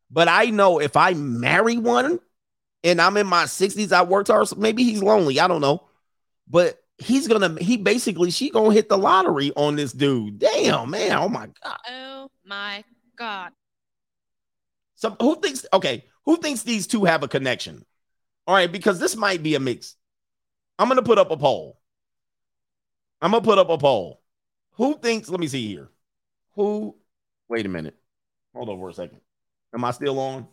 But 0.10 0.28
I 0.28 0.46
know 0.46 0.80
if 0.80 0.98
I 0.98 1.14
marry 1.14 1.78
one 1.78 2.20
and 2.84 3.00
I'm 3.00 3.16
in 3.18 3.28
my 3.28 3.44
60s, 3.44 3.92
I 3.92 4.02
worked 4.02 4.30
hard. 4.30 4.48
So 4.48 4.56
maybe 4.56 4.84
he's 4.84 5.04
lonely. 5.04 5.40
I 5.40 5.48
don't 5.48 5.62
know. 5.62 5.88
But 6.48 6.80
he's 6.98 7.28
gonna 7.28 7.56
he 7.62 7.78
basically 7.78 8.32
she 8.32 8.50
gonna 8.50 8.74
hit 8.74 8.90
the 8.90 8.98
lottery 8.98 9.52
on 9.56 9.76
this 9.76 9.94
dude. 9.94 10.40
Damn, 10.40 10.90
man. 10.90 11.12
Oh 11.20 11.30
my 11.30 11.50
god. 11.64 11.78
Oh 11.88 12.32
my 12.44 12.84
God. 13.16 13.52
So 14.96 15.16
who 15.22 15.40
thinks 15.40 15.68
okay, 15.72 16.06
who 16.26 16.38
thinks 16.38 16.64
these 16.64 16.88
two 16.88 17.06
have 17.06 17.22
a 17.22 17.28
connection? 17.28 17.86
All 18.48 18.56
right, 18.56 18.72
because 18.72 19.00
this 19.00 19.16
might 19.16 19.44
be 19.44 19.54
a 19.54 19.60
mix. 19.60 19.96
I'm 20.80 20.88
gonna 20.88 21.04
put 21.04 21.20
up 21.20 21.30
a 21.30 21.38
poll. 21.38 21.80
I'm 23.22 23.32
gonna 23.32 23.44
put 23.44 23.58
up 23.58 23.70
a 23.70 23.78
poll. 23.78 24.22
Who 24.74 24.98
thinks, 25.00 25.30
let 25.30 25.40
me 25.40 25.48
see 25.48 25.68
here. 25.68 25.90
Who 26.56 26.96
wait 27.48 27.66
a 27.66 27.70
minute. 27.70 27.96
Hold 28.54 28.70
on 28.70 28.80
for 28.80 28.90
a 28.90 28.94
second. 28.94 29.22
Am 29.74 29.84
I 29.84 29.92
still 29.92 30.20
on? 30.20 30.48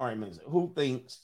All 0.00 0.06
right, 0.06 0.16
minutes. 0.16 0.38
Who 0.46 0.72
thinks 0.74 1.18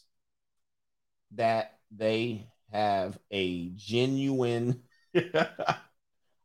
that 1.32 1.78
they 1.90 2.46
have 2.72 3.18
a 3.30 3.70
genuine 3.70 4.82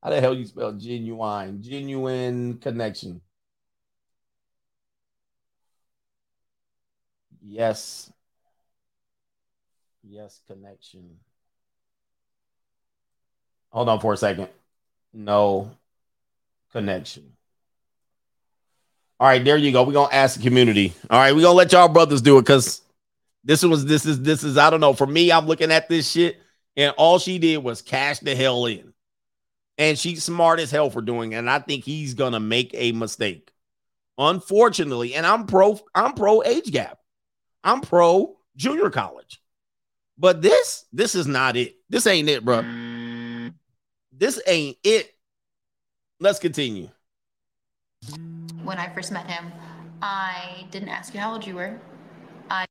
how 0.04 0.10
the 0.10 0.20
hell 0.22 0.36
you 0.36 0.46
spell 0.46 0.74
genuine? 0.74 1.62
Genuine 1.62 2.58
connection. 2.60 3.22
Yes. 7.42 8.12
Yes, 10.04 10.42
connection. 10.48 11.20
Hold 13.74 13.90
on 13.90 14.00
for 14.00 14.14
a 14.14 14.18
second. 14.18 14.50
No 15.14 15.72
connection. 16.72 17.34
All 19.20 19.28
right, 19.28 19.44
there 19.44 19.58
you 19.58 19.72
go. 19.72 19.84
We're 19.84 19.94
gonna 19.94 20.14
ask 20.14 20.38
the 20.38 20.44
community. 20.44 20.94
All 21.10 21.20
right, 21.20 21.34
we're 21.36 21.42
gonna 21.42 21.54
let 21.54 21.72
y'all 21.72 21.88
brothers 21.88 22.22
do 22.22 22.38
it 22.38 22.42
because 22.42 22.82
this 23.44 23.64
was 23.64 23.86
this 23.86 24.06
is 24.06 24.22
this 24.22 24.44
is 24.44 24.58
I 24.58 24.70
don't 24.70 24.80
know. 24.80 24.94
For 24.94 25.08
me, 25.08 25.32
I'm 25.32 25.48
looking 25.48 25.72
at 25.72 25.90
this 25.90 26.10
shit, 26.10 26.40
and 26.78 26.94
all 26.98 27.18
she 27.18 27.40
did 27.40 27.64
was 27.64 27.82
cash 27.82 28.20
the 28.20 28.36
hell 28.36 28.66
in. 28.68 28.94
And 29.80 29.98
she's 29.98 30.24
smart 30.24 30.60
as 30.60 30.70
hell 30.70 30.92
for 30.92 31.02
doing 31.02 31.32
it. 31.32 31.38
And 31.38 31.50
I 31.50 31.58
think 31.58 31.84
he's 31.84 32.14
gonna 32.14 32.40
make 32.40 32.72
a 32.76 32.92
mistake. 32.92 33.52
Unfortunately, 34.20 35.16
and 35.16 35.26
I'm 35.26 35.48
pro, 35.48 35.80
I'm 35.96 36.14
pro 36.14 36.44
age 36.44 36.72
gap. 36.72 37.00
I'm 37.64 37.82
pro 37.82 38.38
junior 38.56 38.92
college. 38.92 39.42
But 40.18 40.44
this, 40.44 40.86
this 40.94 41.16
is 41.16 41.26
not 41.26 41.58
it. 41.58 41.76
This 41.90 42.06
ain't 42.06 42.30
it, 42.30 42.46
bro. 42.46 42.62
This 44.16 44.40
ain't 44.46 44.78
it. 44.84 45.12
Let's 46.20 46.38
continue. 46.38 46.90
When 48.64 48.78
I 48.78 48.94
first 48.94 49.12
met 49.12 49.30
him, 49.30 49.52
I 50.02 50.68
didn't 50.70 50.90
ask 50.90 51.14
you 51.14 51.20
how 51.20 51.34
old 51.34 51.46
you 51.48 51.56
were. 51.56 51.80
I 52.50 52.66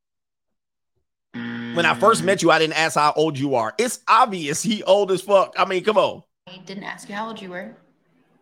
When 1.34 1.84
I 1.84 1.94
first 1.94 2.22
met 2.22 2.42
you, 2.42 2.50
I 2.50 2.58
didn't 2.58 2.78
ask 2.78 2.96
how 2.96 3.12
old 3.16 3.38
you 3.38 3.56
are. 3.56 3.74
It's 3.76 4.00
obvious 4.06 4.62
he 4.62 4.84
old 4.84 5.10
as 5.10 5.20
fuck. 5.20 5.54
I 5.58 5.64
mean, 5.64 5.82
come 5.82 5.98
on. 5.98 6.22
I 6.46 6.58
didn't 6.58 6.84
ask 6.84 7.08
you 7.08 7.14
how 7.14 7.26
old 7.28 7.40
you 7.42 7.50
were. 7.50 7.74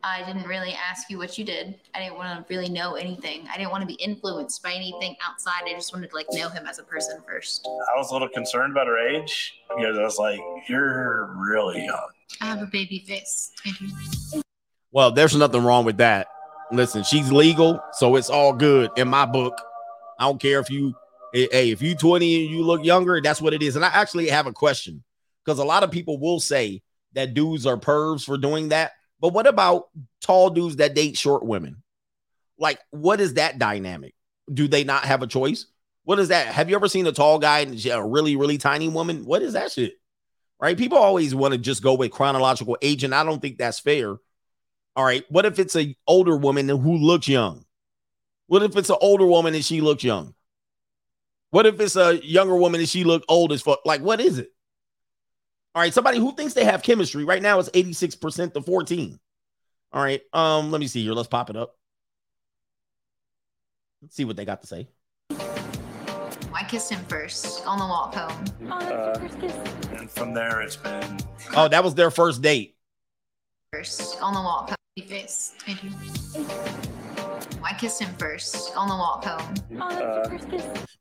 I 0.02 0.22
didn't 0.24 0.46
really 0.46 0.72
ask 0.72 1.10
you 1.10 1.18
what 1.18 1.38
you 1.38 1.44
did. 1.44 1.78
I 1.94 2.00
didn't 2.00 2.16
want 2.16 2.46
to 2.46 2.54
really 2.54 2.70
know 2.70 2.94
anything. 2.94 3.46
I 3.52 3.56
didn't 3.56 3.70
want 3.70 3.82
to 3.82 3.86
be 3.86 3.94
influenced 3.94 4.62
by 4.62 4.72
anything 4.72 5.16
outside. 5.26 5.62
I 5.66 5.72
just 5.72 5.92
wanted 5.92 6.10
to 6.10 6.16
like 6.16 6.26
know 6.32 6.48
him 6.48 6.66
as 6.66 6.78
a 6.78 6.82
person 6.82 7.20
first. 7.26 7.66
I 7.66 7.96
was 7.98 8.10
a 8.10 8.12
little 8.12 8.28
concerned 8.28 8.72
about 8.72 8.86
her 8.86 8.98
age 8.98 9.54
because 9.76 9.98
I 9.98 10.02
was 10.02 10.18
like, 10.18 10.40
"You're 10.68 11.34
really 11.36 11.84
young." 11.84 12.08
I 12.40 12.46
have 12.46 12.62
a 12.62 12.66
baby 12.66 13.04
face. 13.06 13.52
Well, 14.92 15.12
there's 15.12 15.36
nothing 15.36 15.64
wrong 15.64 15.84
with 15.84 15.98
that. 15.98 16.28
Listen, 16.72 17.02
she's 17.02 17.32
legal, 17.32 17.80
so 17.92 18.16
it's 18.16 18.30
all 18.30 18.52
good 18.52 18.90
in 18.96 19.08
my 19.08 19.26
book. 19.26 19.60
I 20.18 20.24
don't 20.24 20.40
care 20.40 20.60
if 20.60 20.70
you, 20.70 20.94
hey, 21.32 21.70
if 21.70 21.82
you 21.82 21.94
20 21.94 22.44
and 22.44 22.54
you 22.54 22.62
look 22.62 22.84
younger, 22.84 23.20
that's 23.20 23.40
what 23.40 23.54
it 23.54 23.62
is. 23.62 23.76
And 23.76 23.84
I 23.84 23.88
actually 23.88 24.28
have 24.28 24.46
a 24.46 24.52
question 24.52 25.02
because 25.44 25.58
a 25.58 25.64
lot 25.64 25.82
of 25.82 25.90
people 25.90 26.18
will 26.18 26.40
say 26.40 26.82
that 27.14 27.34
dudes 27.34 27.66
are 27.66 27.76
pervs 27.76 28.24
for 28.24 28.36
doing 28.36 28.68
that. 28.68 28.92
But 29.20 29.32
what 29.32 29.46
about 29.46 29.88
tall 30.22 30.50
dudes 30.50 30.76
that 30.76 30.94
date 30.94 31.16
short 31.16 31.44
women? 31.44 31.82
Like, 32.58 32.78
what 32.90 33.20
is 33.20 33.34
that 33.34 33.58
dynamic? 33.58 34.14
Do 34.52 34.68
they 34.68 34.84
not 34.84 35.04
have 35.04 35.22
a 35.22 35.26
choice? 35.26 35.66
What 36.04 36.18
is 36.18 36.28
that? 36.28 36.46
Have 36.48 36.70
you 36.70 36.76
ever 36.76 36.88
seen 36.88 37.06
a 37.06 37.12
tall 37.12 37.38
guy 37.38 37.60
and 37.60 37.86
a 37.86 38.02
really, 38.02 38.36
really 38.36 38.58
tiny 38.58 38.88
woman? 38.88 39.24
What 39.24 39.42
is 39.42 39.52
that 39.52 39.72
shit? 39.72 39.99
Right? 40.60 40.76
People 40.76 40.98
always 40.98 41.34
want 41.34 41.52
to 41.52 41.58
just 41.58 41.82
go 41.82 41.94
with 41.94 42.10
chronological 42.10 42.76
age, 42.82 43.02
and 43.02 43.14
I 43.14 43.24
don't 43.24 43.40
think 43.40 43.56
that's 43.56 43.80
fair. 43.80 44.16
All 44.96 45.04
right. 45.04 45.24
What 45.30 45.46
if 45.46 45.58
it's 45.58 45.74
an 45.74 45.94
older 46.06 46.36
woman 46.36 46.68
who 46.68 46.96
looks 46.96 47.28
young? 47.28 47.64
What 48.46 48.62
if 48.62 48.76
it's 48.76 48.90
an 48.90 48.96
older 49.00 49.24
woman 49.26 49.54
and 49.54 49.64
she 49.64 49.80
looks 49.80 50.04
young? 50.04 50.34
What 51.50 51.66
if 51.66 51.80
it's 51.80 51.96
a 51.96 52.24
younger 52.24 52.56
woman 52.56 52.80
and 52.80 52.88
she 52.88 53.04
look 53.04 53.24
old 53.28 53.52
as 53.52 53.62
fuck? 53.62 53.80
Like, 53.84 54.02
what 54.02 54.20
is 54.20 54.38
it? 54.38 54.50
All 55.74 55.82
right, 55.82 55.94
somebody 55.94 56.18
who 56.18 56.34
thinks 56.34 56.54
they 56.54 56.64
have 56.64 56.82
chemistry 56.82 57.24
right 57.24 57.42
now 57.42 57.58
is 57.60 57.68
86% 57.70 58.54
to 58.54 58.62
14. 58.62 59.18
All 59.92 60.02
right, 60.02 60.20
um, 60.32 60.70
let 60.70 60.80
me 60.80 60.88
see 60.88 61.02
here. 61.02 61.12
Let's 61.12 61.28
pop 61.28 61.48
it 61.48 61.56
up. 61.56 61.76
Let's 64.02 64.16
see 64.16 64.24
what 64.24 64.36
they 64.36 64.44
got 64.44 64.62
to 64.62 64.66
say. 64.66 64.88
I 66.70 66.72
kissed 66.74 66.92
him 66.92 67.04
first 67.08 67.66
on 67.66 67.80
the 67.80 67.84
walk 67.84 68.14
home. 68.14 68.44
Uh, 68.70 69.18
and 69.98 70.08
from 70.08 70.32
there, 70.32 70.60
it's 70.60 70.76
been 70.76 71.18
Oh, 71.56 71.66
that 71.66 71.82
was 71.82 71.96
their 71.96 72.12
first 72.12 72.42
date. 72.42 72.76
First 73.72 74.22
on 74.22 74.34
the 74.34 74.40
walk 74.40 74.68
home. 74.68 74.76
Face. 75.08 75.52
Thank 75.66 75.82
you. 75.82 75.90
I 77.64 77.74
kissed 77.74 78.00
him 78.00 78.14
first 78.18 78.76
on 78.76 78.88
the 78.88 78.94
walk 78.94 79.24
home. 79.24 79.82
uh, 79.82 80.38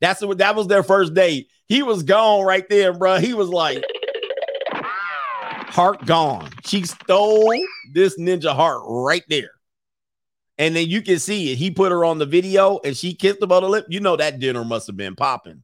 That's 0.01 0.25
what 0.25 0.39
that 0.39 0.55
was 0.55 0.65
their 0.65 0.81
first 0.81 1.13
date. 1.13 1.49
He 1.67 1.83
was 1.83 2.01
gone 2.01 2.43
right 2.45 2.67
there, 2.67 2.91
bro. 2.91 3.19
He 3.19 3.35
was 3.35 3.49
like 3.49 3.83
heart 4.73 6.03
gone. 6.07 6.49
She 6.65 6.81
stole 6.85 7.53
this 7.93 8.19
ninja 8.19 8.55
heart 8.55 8.81
right 8.87 9.23
there. 9.29 9.51
And 10.59 10.75
then 10.75 10.87
you 10.89 11.01
can 11.01 11.19
see 11.19 11.51
it. 11.53 11.55
He 11.57 11.71
put 11.71 11.91
her 11.93 12.03
on 12.03 12.19
the 12.19 12.25
video 12.25 12.79
and 12.83 12.95
she 12.95 13.13
kissed 13.13 13.41
him 13.41 13.51
on 13.51 13.63
the 13.63 13.69
lip. 13.69 13.85
You 13.87 14.01
know 14.01 14.17
that 14.17 14.39
dinner 14.39 14.65
must 14.65 14.87
have 14.87 14.97
been 14.97 15.15
popping. 15.15 15.63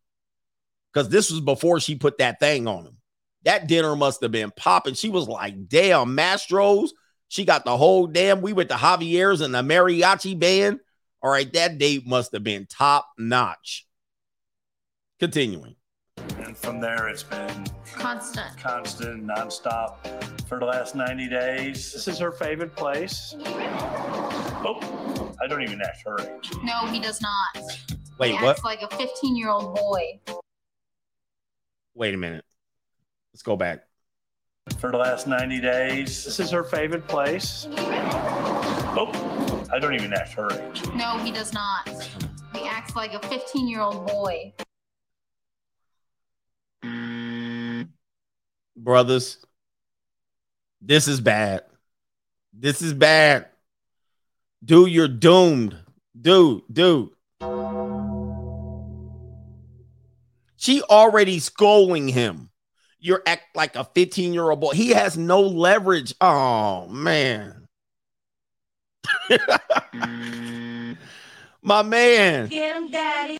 Because 0.91 1.09
this 1.09 1.29
was 1.29 1.41
before 1.41 1.81
she 1.81 1.95
put 1.95 2.17
that 2.19 2.39
thing 2.39 2.65
on 2.65 2.85
him. 2.85 2.97
That 3.43 3.67
dinner 3.67 3.95
must 3.97 4.21
have 4.21 4.31
been 4.31 4.51
popping. 4.55 4.93
She 4.93 5.09
was 5.09 5.27
like, 5.27 5.67
damn, 5.67 6.15
Mastro's. 6.15 6.93
She 7.27 7.43
got 7.43 7.65
the 7.65 7.75
whole 7.75 8.07
damn. 8.07 8.41
We 8.41 8.53
went 8.53 8.69
to 8.69 8.75
Javier's 8.75 9.41
and 9.41 9.53
the 9.53 9.61
mariachi 9.61 10.39
band. 10.39 10.79
All 11.21 11.29
right, 11.29 11.51
that 11.53 11.77
date 11.77 12.07
must 12.07 12.31
have 12.31 12.43
been 12.43 12.65
top 12.65 13.07
notch. 13.17 13.85
Continuing. 15.19 15.75
and 16.37 16.55
from 16.55 16.79
there, 16.79 17.09
it's 17.09 17.23
been 17.23 17.65
Constant. 17.95 18.57
constant, 18.57 19.27
nonstop 19.27 19.95
for 20.45 20.59
the 20.59 20.65
last 20.65 20.95
90 20.95 21.27
days. 21.29 21.93
This 21.93 22.07
is 22.07 22.19
her 22.19 22.31
favorite 22.31 22.75
place. 22.75 23.35
Oh, 24.67 25.35
I 25.41 25.47
don't 25.47 25.63
even 25.63 25.81
ask 25.81 26.05
her 26.05 26.19
age. 26.19 26.51
No, 26.63 26.85
he 26.87 26.99
does 26.99 27.21
not. 27.21 27.63
Wait, 28.19 28.31
he 28.31 28.43
what? 28.43 28.51
acts 28.51 28.63
like 28.63 28.81
a 28.81 28.95
15 28.95 29.35
year 29.35 29.49
old 29.49 29.75
boy. 29.75 30.19
Wait 31.93 32.13
a 32.13 32.17
minute. 32.17 32.45
Let's 33.33 33.43
go 33.43 33.55
back. 33.55 33.83
For 34.79 34.91
the 34.91 34.97
last 34.97 35.27
90 35.27 35.61
days. 35.61 36.23
This 36.23 36.39
is 36.39 36.51
her 36.51 36.63
favorite 36.63 37.07
place. 37.07 37.67
Oh, 38.97 39.65
I 39.71 39.79
don't 39.79 39.93
even 39.93 40.13
ask 40.13 40.35
her 40.37 40.51
age. 40.51 40.83
No, 40.93 41.17
he 41.19 41.31
does 41.31 41.53
not. 41.53 41.87
He 42.53 42.65
acts 42.65 42.95
like 42.95 43.13
a 43.13 43.27
15 43.27 43.67
year 43.67 43.81
old 43.81 44.07
boy. 44.07 44.53
Brothers, 48.77 49.45
this 50.85 51.07
is 51.07 51.19
bad. 51.19 51.63
This 52.53 52.81
is 52.81 52.93
bad. 52.93 53.47
Dude, 54.63 54.91
you're 54.91 55.07
doomed. 55.07 55.77
Dude, 56.19 56.61
dude. 56.71 57.09
She 60.57 60.81
already 60.83 61.39
scolding 61.39 62.07
him. 62.07 62.49
You're 62.99 63.21
act 63.27 63.55
like 63.55 63.75
a 63.75 63.83
15 63.83 64.33
year 64.33 64.49
old 64.49 64.61
boy. 64.61 64.71
He 64.73 64.89
has 64.89 65.17
no 65.17 65.41
leverage. 65.41 66.13
Oh, 66.21 66.87
man. 66.87 67.67
My 71.61 71.83
man. 71.83 72.47
Get 72.47 72.75
him, 72.75 72.89
daddy. 72.89 73.37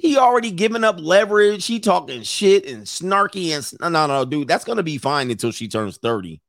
He 0.00 0.16
already 0.16 0.50
given 0.50 0.82
up 0.82 0.96
leverage. 0.98 1.66
He 1.66 1.78
talking 1.78 2.22
shit 2.22 2.66
and 2.66 2.84
snarky 2.84 3.50
and 3.50 3.80
no, 3.80 3.88
no, 3.88 4.06
no, 4.06 4.24
dude. 4.24 4.48
That's 4.48 4.64
gonna 4.64 4.82
be 4.82 4.96
fine 4.96 5.30
until 5.30 5.52
she 5.52 5.68
turns 5.68 5.98
30 5.98 6.40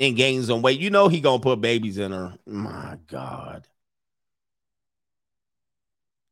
and 0.00 0.16
gains 0.16 0.48
on 0.48 0.62
weight. 0.62 0.80
You 0.80 0.90
know 0.90 1.08
he 1.08 1.20
gonna 1.20 1.42
put 1.42 1.60
babies 1.60 1.98
in 1.98 2.12
her. 2.12 2.34
My 2.46 2.96
God. 3.06 3.66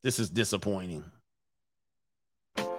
This 0.02 0.18
is 0.18 0.30
disappointing. 0.30 1.04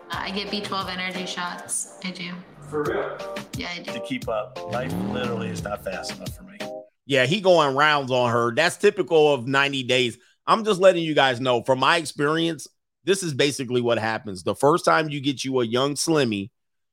I 0.09 0.31
get 0.31 0.47
B12 0.47 0.89
energy 0.89 1.25
shots. 1.25 1.99
I 2.03 2.11
do. 2.11 2.31
For 2.69 2.83
real? 2.83 3.17
Yeah, 3.55 3.69
I 3.75 3.79
do. 3.81 3.93
To 3.93 3.99
keep 3.99 4.27
up. 4.27 4.59
Life 4.71 4.93
literally 5.11 5.49
is 5.49 5.63
not 5.63 5.83
fast 5.83 6.15
enough 6.15 6.35
for 6.35 6.43
me. 6.43 6.57
Yeah, 7.05 7.25
he 7.25 7.41
going 7.41 7.75
rounds 7.75 8.11
on 8.11 8.31
her. 8.31 8.53
That's 8.53 8.77
typical 8.77 9.31
of 9.33 9.47
90 9.47 9.83
days. 9.83 10.17
I'm 10.47 10.63
just 10.63 10.79
letting 10.79 11.03
you 11.03 11.13
guys 11.13 11.39
know 11.39 11.63
from 11.63 11.79
my 11.79 11.97
experience, 11.97 12.67
this 13.05 13.23
is 13.23 13.33
basically 13.33 13.81
what 13.81 13.97
happens. 13.97 14.43
The 14.43 14.55
first 14.55 14.85
time 14.85 15.09
you 15.09 15.21
get 15.21 15.43
you 15.43 15.61
a 15.61 15.65
young 15.65 15.95
slimmy 15.95 16.49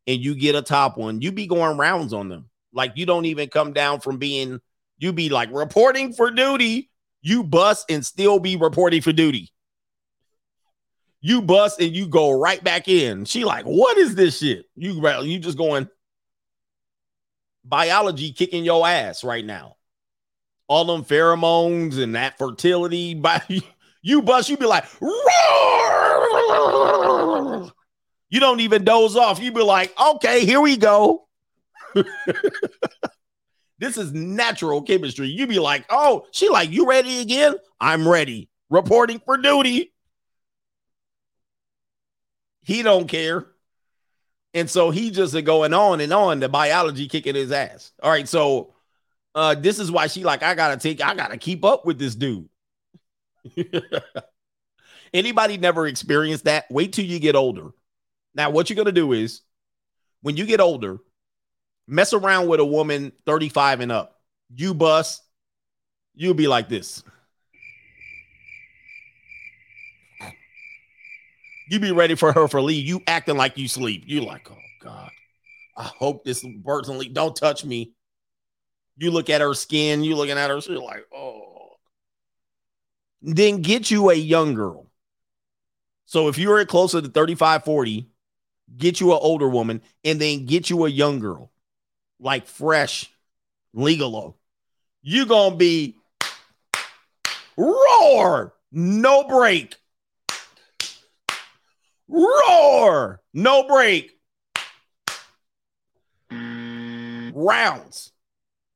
and 0.06 0.20
you 0.20 0.34
get 0.34 0.54
a 0.54 0.62
top 0.62 0.96
one, 0.96 1.20
you 1.20 1.32
be 1.32 1.46
going 1.46 1.78
rounds 1.78 2.12
on 2.12 2.28
them. 2.28 2.48
Like 2.72 2.92
you 2.96 3.06
don't 3.06 3.24
even 3.24 3.48
come 3.48 3.72
down 3.72 4.00
from 4.00 4.18
being, 4.18 4.60
you 4.98 5.12
be 5.12 5.28
like 5.28 5.50
reporting 5.52 6.12
for 6.12 6.30
duty. 6.30 6.90
You 7.22 7.44
bust 7.44 7.90
and 7.90 8.04
still 8.04 8.38
be 8.38 8.56
reporting 8.56 9.00
for 9.00 9.12
duty. 9.12 9.52
You 11.20 11.40
bust 11.40 11.80
and 11.80 11.94
you 11.94 12.08
go 12.08 12.32
right 12.32 12.62
back 12.62 12.88
in. 12.88 13.24
She 13.24 13.44
like, 13.44 13.64
what 13.64 13.96
is 13.96 14.16
this 14.16 14.38
shit? 14.38 14.66
You 14.74 15.08
you 15.22 15.38
just 15.38 15.56
going 15.56 15.88
biology 17.64 18.32
kicking 18.32 18.64
your 18.64 18.84
ass 18.86 19.22
right 19.22 19.44
now 19.44 19.76
all 20.72 20.86
them 20.86 21.04
pheromones 21.04 21.98
and 21.98 22.14
that 22.14 22.38
fertility. 22.38 23.12
By 23.22 23.42
you 24.02 24.22
bust, 24.22 24.48
you 24.48 24.56
be 24.56 24.66
like, 24.66 24.84
"Roar!" 25.00 25.12
you 28.32 28.40
don't 28.40 28.60
even 28.60 28.82
doze 28.82 29.14
off. 29.14 29.40
You 29.40 29.52
be 29.52 29.62
like, 29.62 29.92
okay, 30.00 30.46
here 30.46 30.58
we 30.58 30.78
go. 30.78 31.28
this 33.78 33.98
is 33.98 34.10
natural 34.10 34.80
chemistry. 34.80 35.28
You 35.28 35.46
be 35.46 35.58
like, 35.58 35.84
oh, 35.90 36.24
she 36.32 36.48
like, 36.48 36.70
you 36.70 36.88
ready 36.88 37.20
again? 37.20 37.56
I'm 37.78 38.08
ready. 38.08 38.48
Reporting 38.70 39.20
for 39.22 39.36
duty. 39.36 39.92
He 42.62 42.82
don't 42.82 43.06
care. 43.06 43.48
And 44.54 44.70
so 44.70 44.90
he 44.90 45.10
just 45.10 45.34
going 45.44 45.74
on 45.74 46.00
and 46.00 46.12
on, 46.12 46.40
the 46.40 46.48
biology 46.48 47.08
kicking 47.08 47.34
his 47.34 47.52
ass. 47.52 47.92
All 48.02 48.10
right, 48.10 48.26
so 48.26 48.72
uh, 49.34 49.56
this 49.56 49.78
is 49.78 49.90
why 49.90 50.06
she 50.06 50.24
like, 50.24 50.42
I 50.42 50.54
gotta 50.54 50.78
take, 50.78 51.04
I 51.04 51.14
gotta 51.14 51.36
keep 51.36 51.66
up 51.66 51.84
with 51.84 51.98
this 51.98 52.14
dude. 52.14 52.48
Anybody 55.14 55.56
never 55.58 55.86
experienced 55.86 56.44
that? 56.44 56.64
Wait 56.70 56.92
till 56.92 57.04
you 57.04 57.18
get 57.18 57.36
older. 57.36 57.70
Now, 58.34 58.50
what 58.50 58.70
you're 58.70 58.76
gonna 58.76 58.92
do 58.92 59.12
is 59.12 59.42
when 60.22 60.36
you 60.36 60.46
get 60.46 60.60
older, 60.60 60.98
mess 61.86 62.12
around 62.12 62.48
with 62.48 62.60
a 62.60 62.64
woman 62.64 63.12
35 63.26 63.80
and 63.80 63.92
up. 63.92 64.20
You 64.54 64.74
bust, 64.74 65.22
you'll 66.14 66.34
be 66.34 66.48
like 66.48 66.68
this. 66.68 67.02
You 71.68 71.80
be 71.80 71.92
ready 71.92 72.14
for 72.16 72.32
her 72.32 72.48
for 72.48 72.60
leave. 72.60 72.86
You 72.86 73.00
acting 73.06 73.36
like 73.36 73.56
you 73.56 73.66
sleep. 73.66 74.04
You 74.06 74.22
like, 74.22 74.50
oh 74.50 74.58
God. 74.82 75.10
I 75.76 75.84
hope 75.84 76.24
this 76.24 76.44
person 76.64 76.98
leave. 76.98 77.14
Don't 77.14 77.34
touch 77.34 77.64
me. 77.64 77.94
You 78.98 79.10
look 79.10 79.30
at 79.30 79.40
her 79.40 79.54
skin, 79.54 80.04
you 80.04 80.14
looking 80.16 80.36
at 80.36 80.50
her, 80.50 80.60
she's 80.60 80.78
like, 80.78 81.06
oh. 81.14 81.51
Then 83.22 83.62
get 83.62 83.90
you 83.90 84.10
a 84.10 84.14
young 84.14 84.54
girl. 84.54 84.88
So 86.06 86.28
if 86.28 86.36
you're 86.36 86.64
closer 86.66 87.00
to 87.00 87.08
35, 87.08 87.64
40, 87.64 88.08
get 88.76 89.00
you 89.00 89.12
an 89.12 89.18
older 89.22 89.48
woman 89.48 89.80
and 90.04 90.20
then 90.20 90.44
get 90.46 90.68
you 90.68 90.84
a 90.84 90.90
young 90.90 91.20
girl, 91.20 91.50
like 92.18 92.46
fresh, 92.46 93.10
legal. 93.72 94.36
you 95.02 95.26
gonna 95.26 95.56
be 95.56 95.96
roar, 97.56 98.54
no 98.70 99.24
break. 99.24 99.76
Roar, 102.08 103.22
no 103.32 103.66
break. 103.66 104.18
Rounds. 107.34 108.12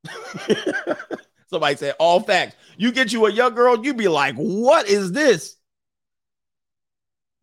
Somebody 1.47 1.75
said 1.77 1.95
all 1.99 2.19
facts. 2.19 2.55
You 2.77 2.91
get 2.91 3.11
you 3.13 3.25
a 3.25 3.31
young 3.31 3.55
girl, 3.55 3.83
you 3.83 3.93
be 3.93 4.07
like, 4.07 4.35
what 4.35 4.87
is 4.87 5.11
this? 5.13 5.55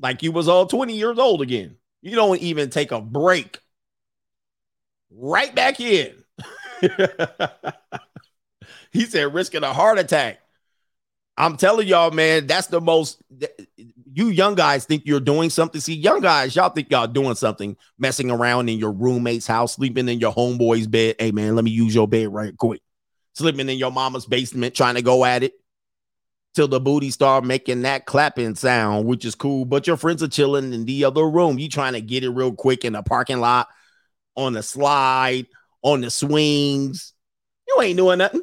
Like 0.00 0.22
you 0.22 0.32
was 0.32 0.48
all 0.48 0.66
20 0.66 0.94
years 0.94 1.18
old 1.18 1.40
again. 1.42 1.76
You 2.02 2.14
don't 2.14 2.40
even 2.40 2.70
take 2.70 2.92
a 2.92 3.00
break. 3.00 3.58
Right 5.10 5.54
back 5.54 5.80
in. 5.80 6.12
he 8.92 9.06
said, 9.06 9.32
risking 9.32 9.62
a 9.62 9.72
heart 9.72 9.98
attack. 9.98 10.40
I'm 11.36 11.56
telling 11.56 11.88
y'all, 11.88 12.10
man, 12.10 12.46
that's 12.46 12.68
the 12.68 12.80
most. 12.80 13.22
You 14.12 14.28
young 14.28 14.54
guys 14.54 14.84
think 14.84 15.02
you're 15.04 15.18
doing 15.18 15.50
something. 15.50 15.80
See, 15.80 15.94
young 15.94 16.20
guys, 16.20 16.54
y'all 16.54 16.68
think 16.68 16.90
y'all 16.90 17.08
doing 17.08 17.34
something, 17.34 17.76
messing 17.98 18.30
around 18.30 18.68
in 18.68 18.78
your 18.78 18.92
roommate's 18.92 19.46
house, 19.46 19.74
sleeping 19.74 20.08
in 20.08 20.20
your 20.20 20.32
homeboy's 20.32 20.86
bed. 20.86 21.16
Hey, 21.18 21.32
man, 21.32 21.56
let 21.56 21.64
me 21.64 21.72
use 21.72 21.94
your 21.94 22.06
bed 22.06 22.32
right 22.32 22.56
quick. 22.56 22.82
Sleeping 23.34 23.68
in 23.68 23.78
your 23.78 23.90
mama's 23.90 24.26
basement, 24.26 24.74
trying 24.74 24.94
to 24.94 25.02
go 25.02 25.24
at 25.24 25.42
it 25.42 25.54
till 26.54 26.68
the 26.68 26.80
booty 26.80 27.10
start 27.10 27.44
making 27.44 27.82
that 27.82 28.06
clapping 28.06 28.54
sound, 28.54 29.06
which 29.06 29.24
is 29.24 29.34
cool. 29.34 29.64
But 29.64 29.86
your 29.86 29.96
friends 29.96 30.22
are 30.22 30.28
chilling 30.28 30.72
in 30.72 30.84
the 30.84 31.04
other 31.04 31.28
room. 31.28 31.58
You 31.58 31.68
trying 31.68 31.94
to 31.94 32.00
get 32.00 32.24
it 32.24 32.30
real 32.30 32.52
quick 32.52 32.84
in 32.84 32.92
the 32.92 33.02
parking 33.02 33.40
lot, 33.40 33.68
on 34.36 34.52
the 34.52 34.62
slide, 34.62 35.46
on 35.82 36.00
the 36.00 36.10
swings. 36.10 37.12
You 37.66 37.82
ain't 37.82 37.96
doing 37.96 38.18
nothing. 38.18 38.42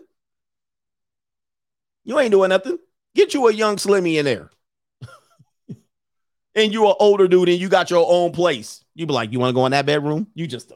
You 2.03 2.19
ain't 2.19 2.31
doing 2.31 2.49
nothing. 2.49 2.77
Get 3.15 3.34
you 3.34 3.47
a 3.47 3.53
young 3.53 3.77
Slimmy 3.77 4.15
in 4.15 4.26
there. 4.26 4.49
and 6.55 6.73
you 6.73 6.88
an 6.88 6.95
older 6.99 7.27
dude 7.27 7.49
and 7.49 7.59
you 7.59 7.69
got 7.69 7.89
your 7.89 8.05
own 8.07 8.31
place. 8.31 8.84
You 8.95 9.05
be 9.05 9.13
like, 9.13 9.31
you 9.31 9.39
want 9.39 9.51
to 9.51 9.55
go 9.55 9.65
in 9.65 9.72
that 9.72 9.85
bedroom? 9.85 10.27
You 10.34 10.47
just 10.47 10.72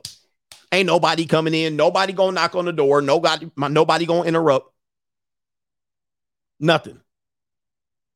ain't 0.75 0.87
nobody 0.87 1.25
coming 1.25 1.53
in. 1.53 1.75
Nobody 1.75 2.13
gonna 2.13 2.33
knock 2.33 2.55
on 2.55 2.65
the 2.65 2.73
door. 2.73 3.01
Nobody, 3.01 3.49
nobody 3.57 4.05
gonna 4.05 4.23
interrupt. 4.23 4.71
Nothing. 6.59 7.01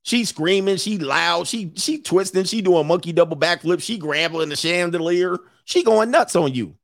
She 0.02 0.24
screaming, 0.24 0.78
she 0.78 0.98
loud, 0.98 1.46
she 1.46 1.72
she 1.76 2.00
twisting, 2.00 2.44
she 2.44 2.62
doing 2.62 2.86
monkey 2.86 3.12
double 3.12 3.36
backflip, 3.36 3.82
she 3.82 3.98
grabbing 3.98 4.48
the 4.48 4.56
chandelier, 4.56 5.36
she 5.64 5.82
going 5.82 6.10
nuts 6.10 6.34
on 6.36 6.54
you. 6.54 6.76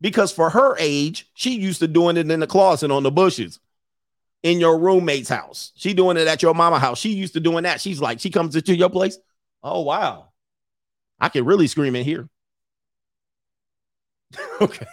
Because 0.00 0.32
for 0.32 0.48
her 0.48 0.74
age, 0.78 1.30
she 1.34 1.58
used 1.58 1.80
to 1.80 1.88
doing 1.88 2.16
it 2.16 2.30
in 2.30 2.40
the 2.40 2.46
closet 2.46 2.90
on 2.90 3.02
the 3.02 3.10
bushes 3.10 3.60
in 4.42 4.58
your 4.58 4.78
roommate's 4.78 5.28
house. 5.28 5.72
She 5.76 5.92
doing 5.92 6.16
it 6.16 6.26
at 6.26 6.42
your 6.42 6.54
mama 6.54 6.78
house. 6.78 6.98
She 6.98 7.10
used 7.10 7.34
to 7.34 7.40
doing 7.40 7.64
that. 7.64 7.82
She's 7.82 8.00
like, 8.00 8.20
she 8.20 8.30
comes 8.30 8.56
into 8.56 8.74
your 8.74 8.88
place. 8.88 9.18
Oh 9.62 9.82
wow. 9.82 10.28
I 11.20 11.28
can 11.28 11.44
really 11.44 11.66
scream 11.66 11.94
in 11.94 12.04
here. 12.06 12.29
okay. 14.60 14.86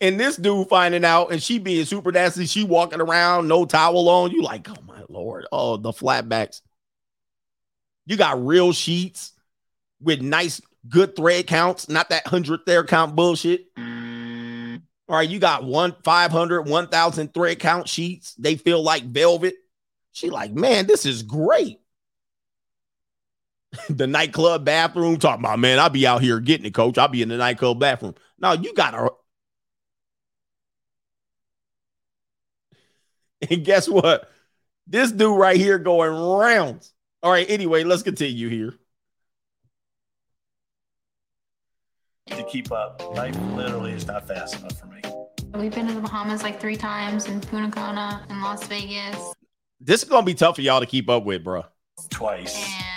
And 0.00 0.18
this 0.18 0.36
dude 0.36 0.68
finding 0.68 1.04
out 1.04 1.32
and 1.32 1.42
she 1.42 1.58
being 1.58 1.84
super 1.84 2.12
nasty, 2.12 2.46
she 2.46 2.62
walking 2.62 3.00
around, 3.00 3.48
no 3.48 3.64
towel 3.64 4.08
on. 4.08 4.30
You 4.30 4.42
like, 4.42 4.68
oh 4.70 4.82
my 4.86 5.02
lord. 5.08 5.46
Oh, 5.50 5.76
the 5.76 5.90
flatbacks. 5.90 6.60
You 8.06 8.16
got 8.16 8.44
real 8.44 8.72
sheets 8.72 9.32
with 10.00 10.22
nice, 10.22 10.60
good 10.88 11.16
thread 11.16 11.46
counts, 11.46 11.88
not 11.88 12.10
that 12.10 12.26
hundred 12.26 12.60
thread 12.64 12.86
count 12.86 13.16
bullshit. 13.16 13.74
Mm. 13.74 14.82
All 15.08 15.16
right, 15.16 15.28
you 15.28 15.38
got 15.38 15.64
one 15.64 15.96
500, 16.04 16.62
1000 16.62 17.34
thread 17.34 17.58
count 17.58 17.88
sheets. 17.88 18.34
They 18.34 18.56
feel 18.56 18.82
like 18.82 19.04
velvet. 19.04 19.54
She 20.12 20.30
like, 20.30 20.52
man, 20.52 20.86
this 20.86 21.06
is 21.06 21.22
great. 21.22 21.80
the 23.90 24.06
nightclub 24.06 24.64
bathroom 24.64 25.18
talking 25.18 25.44
about, 25.44 25.58
man, 25.58 25.78
I'll 25.78 25.90
be 25.90 26.06
out 26.06 26.22
here 26.22 26.40
getting 26.40 26.66
it, 26.66 26.74
coach. 26.74 26.98
I'll 26.98 27.08
be 27.08 27.22
in 27.22 27.28
the 27.28 27.36
nightclub 27.36 27.78
bathroom. 27.78 28.14
Now 28.38 28.52
you 28.52 28.74
got 28.74 28.92
to. 28.92 29.12
And 33.50 33.64
guess 33.64 33.88
what? 33.88 34.28
This 34.88 35.12
dude 35.12 35.38
right 35.38 35.56
here 35.56 35.78
going 35.78 36.10
rounds. 36.10 36.92
All 37.22 37.30
right, 37.30 37.48
anyway, 37.48 37.84
let's 37.84 38.02
continue 38.02 38.48
here. 38.48 38.74
To 42.26 42.42
keep 42.42 42.72
up, 42.72 43.00
life 43.14 43.38
literally 43.54 43.92
is 43.92 44.08
not 44.08 44.26
fast 44.26 44.58
enough 44.58 44.76
for 44.80 44.86
me. 44.86 45.00
We've 45.54 45.72
been 45.72 45.86
to 45.86 45.94
the 45.94 46.00
Bahamas 46.00 46.42
like 46.42 46.60
three 46.60 46.76
times 46.76 47.26
in 47.26 47.40
Punta 47.40 47.70
Cana 47.70 48.26
and 48.28 48.42
Las 48.42 48.66
Vegas. 48.66 49.34
This 49.80 50.02
is 50.02 50.08
gonna 50.08 50.26
be 50.26 50.34
tough 50.34 50.56
for 50.56 50.62
y'all 50.62 50.80
to 50.80 50.86
keep 50.86 51.08
up 51.08 51.24
with, 51.24 51.44
bro. 51.44 51.64
Twice. 52.10 52.56
And 52.56 52.87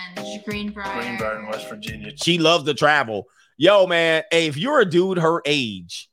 Greenbrier. 0.45 0.93
Greenbrier 0.93 1.39
in 1.39 1.47
West 1.47 1.69
Virginia. 1.69 2.11
She 2.15 2.37
loves 2.37 2.65
to 2.65 2.73
travel. 2.73 3.25
Yo, 3.57 3.85
man, 3.85 4.23
hey, 4.31 4.47
if 4.47 4.57
you're 4.57 4.79
a 4.79 4.85
dude 4.85 5.19
her 5.19 5.41
age, 5.45 6.09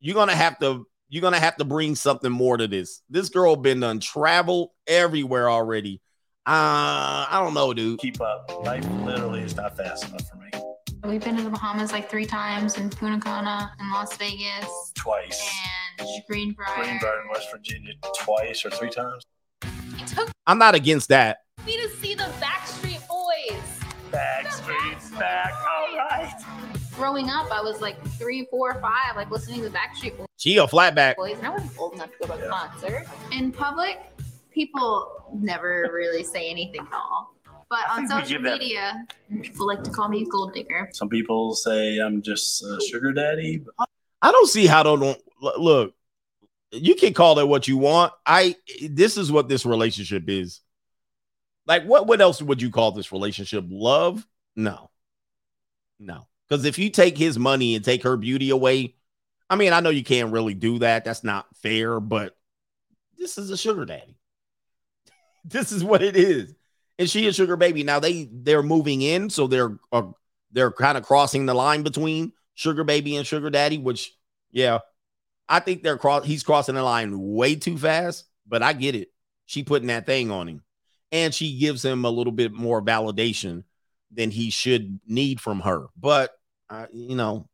you're 0.00 0.14
gonna 0.14 0.34
have 0.36 0.58
to 0.60 0.86
you're 1.08 1.22
gonna 1.22 1.40
have 1.40 1.56
to 1.56 1.64
bring 1.64 1.94
something 1.94 2.30
more 2.30 2.56
to 2.56 2.66
this. 2.68 3.02
This 3.10 3.28
girl 3.28 3.56
been 3.56 3.80
done 3.80 4.00
travel 4.00 4.74
everywhere 4.86 5.50
already. 5.50 6.00
Uh, 6.46 7.24
I 7.30 7.40
don't 7.42 7.54
know, 7.54 7.72
dude. 7.72 8.00
Keep 8.00 8.20
up. 8.20 8.50
Life 8.64 8.86
literally 9.02 9.40
is 9.40 9.56
not 9.56 9.76
fast 9.76 10.08
enough 10.08 10.28
for 10.28 10.36
me. 10.36 10.50
We've 11.04 11.22
been 11.22 11.36
to 11.36 11.42
the 11.42 11.50
Bahamas 11.50 11.92
like 11.92 12.08
three 12.10 12.26
times 12.26 12.78
in 12.78 12.90
Punta 12.90 13.20
Cana 13.20 13.72
and 13.78 13.90
Las 13.92 14.16
Vegas. 14.16 14.92
Twice. 14.94 15.50
And 16.00 16.08
Greenbrier. 16.28 16.68
Greenbrier 16.76 17.20
in 17.22 17.28
West 17.32 17.48
Virginia 17.50 17.92
twice 18.18 18.64
or 18.64 18.70
three 18.70 18.90
times. 18.90 19.24
It 19.62 20.06
took 20.06 20.30
I'm 20.46 20.58
not 20.58 20.74
against 20.74 21.08
that. 21.08 21.38
me 21.66 21.76
to 21.76 21.88
see 21.96 22.14
the 22.14 22.24
Backstreet 22.24 22.42
Boys. 22.42 22.53
Backstreet's 24.14 25.10
back. 25.18 25.52
All 25.52 25.96
right. 25.96 26.32
Growing 26.94 27.28
up, 27.28 27.50
I 27.50 27.60
was 27.60 27.80
like 27.80 28.00
three, 28.12 28.46
four, 28.50 28.74
five, 28.80 29.16
like 29.16 29.30
listening 29.30 29.62
to 29.62 29.68
the 29.68 29.76
Backstreet 29.76 30.16
Boys. 30.16 30.26
She 30.36 30.56
a 30.58 30.66
flatback. 30.66 31.16
Boys, 31.16 31.36
and 31.38 31.46
I 31.46 31.50
wasn't 31.50 31.72
old 31.78 31.94
enough 31.94 32.10
to 32.22 32.28
go 32.28 32.36
to 32.36 32.46
a 32.46 32.48
concert. 32.48 33.06
In 33.32 33.50
public, 33.50 33.98
people 34.52 35.24
never 35.34 35.90
really 35.92 36.22
say 36.22 36.48
anything 36.48 36.82
at 36.82 36.92
all. 36.92 37.34
But 37.68 37.80
on 37.90 38.06
social 38.06 38.28
give 38.28 38.42
that- 38.44 38.60
media, 38.60 39.04
people 39.42 39.66
like 39.66 39.82
to 39.82 39.90
call 39.90 40.08
me 40.08 40.24
gold 40.30 40.54
digger. 40.54 40.90
Some 40.92 41.08
people 41.08 41.54
say 41.56 41.98
I'm 41.98 42.22
just 42.22 42.62
a 42.62 42.80
sugar 42.88 43.12
daddy. 43.12 43.58
but 43.58 43.88
I 44.22 44.30
don't 44.30 44.48
see 44.48 44.66
how 44.66 44.84
they 44.84 44.94
don't 44.96 45.20
look. 45.58 45.94
You 46.70 46.94
can 46.94 47.14
call 47.14 47.38
it 47.40 47.48
what 47.48 47.66
you 47.66 47.76
want. 47.78 48.12
I 48.26 48.54
this 48.88 49.16
is 49.16 49.32
what 49.32 49.48
this 49.48 49.66
relationship 49.66 50.24
is. 50.28 50.60
Like 51.66 51.84
what 51.84 52.06
what 52.06 52.20
else 52.20 52.42
would 52.42 52.60
you 52.60 52.70
call 52.70 52.92
this 52.92 53.12
relationship? 53.12 53.64
Love? 53.68 54.26
No. 54.56 54.90
No. 55.98 56.26
Cuz 56.48 56.64
if 56.64 56.78
you 56.78 56.90
take 56.90 57.16
his 57.16 57.38
money 57.38 57.74
and 57.74 57.84
take 57.84 58.02
her 58.02 58.16
beauty 58.16 58.50
away, 58.50 58.94
I 59.48 59.56
mean, 59.56 59.72
I 59.72 59.80
know 59.80 59.90
you 59.90 60.04
can't 60.04 60.32
really 60.32 60.54
do 60.54 60.78
that. 60.80 61.04
That's 61.04 61.24
not 61.24 61.46
fair, 61.56 62.00
but 62.00 62.36
this 63.16 63.38
is 63.38 63.50
a 63.50 63.56
sugar 63.56 63.84
daddy. 63.84 64.16
this 65.44 65.72
is 65.72 65.84
what 65.84 66.02
it 66.02 66.16
is. 66.16 66.54
And 66.98 67.10
she 67.10 67.26
is 67.26 67.34
sugar 67.34 67.56
baby. 67.56 67.82
Now 67.82 68.00
they 68.00 68.28
they're 68.32 68.62
moving 68.62 69.02
in, 69.02 69.30
so 69.30 69.46
they're 69.46 69.78
uh, 69.92 70.12
they're 70.52 70.70
kind 70.70 70.96
of 70.96 71.04
crossing 71.04 71.46
the 71.46 71.54
line 71.54 71.82
between 71.82 72.32
sugar 72.54 72.84
baby 72.84 73.16
and 73.16 73.26
sugar 73.26 73.50
daddy, 73.50 73.78
which 73.78 74.16
yeah, 74.50 74.78
I 75.48 75.60
think 75.60 75.82
they're 75.82 75.98
cross. 75.98 76.24
He's 76.24 76.42
crossing 76.42 76.76
the 76.76 76.82
line 76.82 77.18
way 77.18 77.56
too 77.56 77.76
fast, 77.76 78.26
but 78.46 78.62
I 78.62 78.72
get 78.72 78.94
it. 78.94 79.08
She 79.46 79.62
putting 79.62 79.88
that 79.88 80.06
thing 80.06 80.30
on 80.30 80.48
him, 80.48 80.62
and 81.14 81.32
she 81.32 81.56
gives 81.56 81.84
him 81.84 82.04
a 82.04 82.10
little 82.10 82.32
bit 82.32 82.52
more 82.52 82.82
validation 82.82 83.62
than 84.10 84.32
he 84.32 84.50
should 84.50 84.98
need 85.06 85.40
from 85.40 85.60
her. 85.60 85.86
But 85.96 86.36
uh, 86.68 86.86
you 86.92 87.14
know, 87.14 87.48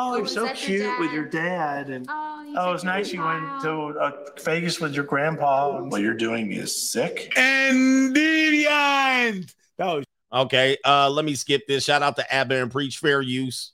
Oh, 0.00 0.16
you're 0.16 0.28
so 0.28 0.48
cute 0.50 1.00
with 1.00 1.12
your 1.12 1.24
dad, 1.24 1.88
and 1.90 2.06
Oh, 2.08 2.42
you 2.42 2.50
oh, 2.50 2.54
took 2.54 2.68
it 2.68 2.72
was 2.72 2.84
nice 2.84 3.12
you 3.12 3.24
went 3.24 3.62
to 3.62 3.98
uh, 3.98 4.12
Vegas 4.44 4.78
with 4.78 4.94
your 4.94 5.04
grandpa. 5.04 5.82
What 5.82 6.02
you're 6.02 6.14
doing 6.14 6.52
is 6.52 6.90
sick. 6.90 7.32
And 7.36 8.14
deviant. 8.14 9.54
That 9.78 9.86
was 9.86 10.04
okay. 10.32 10.76
Uh, 10.84 11.10
let 11.10 11.24
me 11.24 11.34
skip 11.34 11.66
this. 11.66 11.84
Shout 11.84 12.02
out 12.02 12.14
to 12.16 12.36
Aba 12.36 12.62
and 12.62 12.70
Preach 12.70 12.98
Fair 12.98 13.22
Use. 13.22 13.72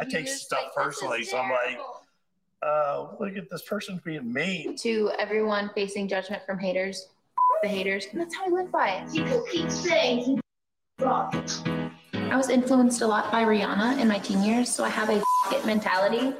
I 0.00 0.04
take 0.04 0.28
stuff 0.28 0.70
like, 0.76 0.86
personally, 0.86 1.24
so 1.24 1.36
I'm 1.36 1.50
like, 1.50 1.78
uh, 2.62 3.08
look 3.18 3.36
at 3.36 3.50
this 3.50 3.62
person 3.62 4.00
being 4.02 4.32
mean. 4.32 4.76
To 4.76 5.10
everyone 5.18 5.70
facing 5.74 6.08
judgment 6.08 6.42
from 6.46 6.58
haters, 6.58 7.08
the 7.62 7.68
haters, 7.68 8.06
and 8.12 8.20
that's 8.20 8.34
how 8.34 8.46
I 8.46 8.48
live 8.48 8.70
by 8.72 8.88
it. 8.90 9.12
People 9.12 9.42
keep 9.50 9.70
saying 9.70 10.40
I 11.00 12.36
was 12.36 12.48
influenced 12.50 13.00
a 13.02 13.06
lot 13.06 13.30
by 13.32 13.42
Rihanna 13.44 14.00
in 14.00 14.08
my 14.08 14.18
teen 14.18 14.42
years, 14.42 14.68
so 14.68 14.84
I 14.84 14.88
have 14.88 15.08
a 15.10 15.22
it 15.52 15.64
mentality. 15.66 16.32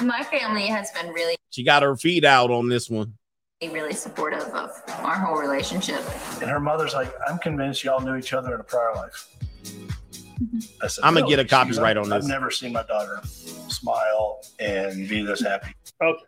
My 0.00 0.22
family 0.24 0.66
has 0.66 0.90
been 0.90 1.12
really, 1.12 1.36
She 1.50 1.62
got 1.62 1.82
her 1.82 1.96
feet 1.96 2.24
out 2.24 2.50
on 2.50 2.68
this 2.68 2.90
one. 2.90 3.14
really 3.62 3.94
supportive 3.94 4.42
of 4.42 4.70
our 4.88 5.14
whole 5.14 5.38
relationship. 5.38 6.02
And 6.42 6.50
her 6.50 6.60
mother's 6.60 6.92
like, 6.94 7.14
I'm 7.28 7.38
convinced 7.38 7.82
y'all 7.84 8.00
knew 8.00 8.16
each 8.16 8.32
other 8.34 8.54
in 8.54 8.60
a 8.60 8.64
prior 8.64 8.94
life. 8.94 9.28
Mm-hmm. 9.62 10.58
I 10.82 10.86
said, 10.88 11.04
I'ma 11.04 11.20
"Really?" 11.20 11.30
get 11.30 11.38
a 11.38 11.42
She 11.42 11.48
goes, 11.48 11.50
copyright 11.76 11.96
"I've- 11.96 12.04
on 12.04 12.10
this. 12.10 12.24
I've 12.24 12.28
never 12.30 12.50
seen 12.50 12.72
my 12.72 12.82
daughter 12.82 13.20
smile 13.24 14.40
and 14.58 15.08
be 15.08 15.22
this 15.24 15.40
happy. 15.42 15.72
okay. 16.02 16.24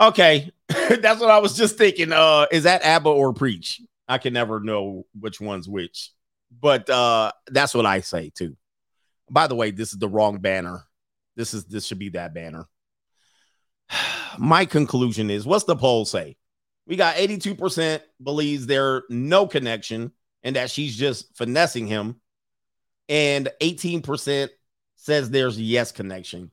Okay, 0.00 0.50
that's 0.68 1.20
what 1.20 1.30
I 1.30 1.38
was 1.38 1.56
just 1.56 1.78
thinking. 1.78 2.12
Uh, 2.12 2.46
is 2.50 2.64
that 2.64 2.84
Aba 2.84 3.10
or 3.10 3.32
Preach? 3.32 3.80
I 4.08 4.18
can 4.18 4.32
never 4.32 4.60
know 4.60 5.06
which 5.18 5.40
one's 5.40 5.68
which, 5.68 6.10
but 6.60 6.88
uh, 6.90 7.32
that's 7.48 7.74
what 7.74 7.86
I 7.86 8.00
say 8.00 8.30
too. 8.34 8.56
By 9.30 9.46
the 9.46 9.54
way, 9.54 9.70
this 9.70 9.92
is 9.92 9.98
the 9.98 10.08
wrong 10.08 10.38
banner. 10.38 10.84
This 11.36 11.54
is 11.54 11.64
this 11.64 11.86
should 11.86 11.98
be 11.98 12.10
that 12.10 12.34
banner. 12.34 12.66
my 14.38 14.64
conclusion 14.64 15.30
is 15.30 15.46
what's 15.46 15.64
the 15.64 15.76
poll 15.76 16.04
say? 16.04 16.36
We 16.86 16.96
got 16.96 17.16
82% 17.16 18.00
believes 18.22 18.66
there 18.66 19.04
no 19.08 19.46
connection 19.46 20.12
and 20.42 20.56
that 20.56 20.70
she's 20.70 20.94
just 20.96 21.34
finessing 21.36 21.86
him. 21.86 22.20
And 23.08 23.48
18% 23.62 24.50
says 24.96 25.30
there's 25.30 25.58
yes 25.58 25.92
connection. 25.92 26.50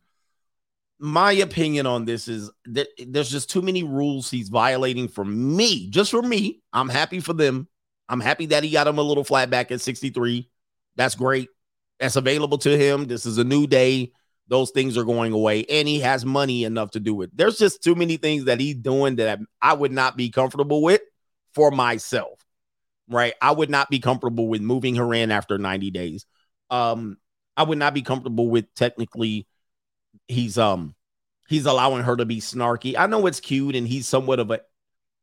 My 1.04 1.32
opinion 1.32 1.88
on 1.88 2.06
this 2.06 2.28
is 2.28 2.52
that 2.66 2.88
there's 3.08 3.32
just 3.32 3.50
too 3.50 3.64
many 3.64 3.84
rules 3.84 4.30
he's 4.30 4.50
violating 4.50 5.08
for 5.08 5.26
me. 5.26 5.90
Just 5.90 6.12
for 6.12 6.22
me. 6.22 6.62
I'm 6.72 6.90
happy 6.90 7.20
for 7.20 7.34
them. 7.34 7.68
I'm 8.08 8.20
happy 8.20 8.46
that 8.48 8.64
he 8.64 8.70
got 8.70 8.86
him 8.86 9.00
a 9.00 9.02
little 9.02 9.24
flat 9.24 9.50
back 9.50 9.72
at 9.72 9.82
63. 9.82 10.48
That's 10.96 11.16
great. 11.16 11.50
That's 12.00 12.18
available 12.18 12.60
to 12.60 12.78
him. 12.78 13.06
This 13.06 13.26
is 13.26 13.40
a 13.40 13.44
new 13.44 13.66
day. 13.66 14.12
Those 14.48 14.70
things 14.70 14.96
are 14.96 15.04
going 15.04 15.34
away, 15.34 15.66
and 15.66 15.88
he 15.88 16.02
has 16.02 16.26
money 16.26 16.66
enough 16.66 16.92
to 16.92 17.00
do 17.00 17.22
it. 17.22 17.32
There's 17.34 17.58
just 17.58 17.82
too 17.82 17.96
many 17.96 18.18
things 18.18 18.46
that 18.46 18.60
he's 18.60 18.76
doing 18.76 19.16
that 19.16 19.40
I 19.62 19.74
would 19.74 19.94
not 19.94 20.18
be 20.18 20.30
comfortable 20.30 20.84
with 20.84 21.02
for 21.56 21.72
myself. 21.72 22.38
Right? 23.10 23.34
I 23.42 23.52
would 23.52 23.70
not 23.70 23.90
be 23.90 24.00
comfortable 24.00 24.48
with 24.48 24.62
moving 24.62 24.96
her 24.96 25.14
in 25.14 25.32
after 25.32 25.58
90 25.58 25.90
days. 25.92 26.26
Um, 26.70 27.18
I 27.56 27.64
would 27.64 27.78
not 27.78 27.94
be 27.94 28.02
comfortable 28.02 28.50
with 28.50 28.74
technically 28.76 29.48
he's 30.32 30.58
um 30.58 30.96
he's 31.48 31.66
allowing 31.66 32.04
her 32.04 32.16
to 32.16 32.26
be 32.26 32.40
snarky. 32.40 32.96
I 32.98 33.08
know 33.08 33.26
it's 33.28 33.40
cute 33.40 33.76
and 33.76 33.88
he's 33.88 34.08
somewhat 34.08 34.40
of 34.40 34.52
a 34.52 34.62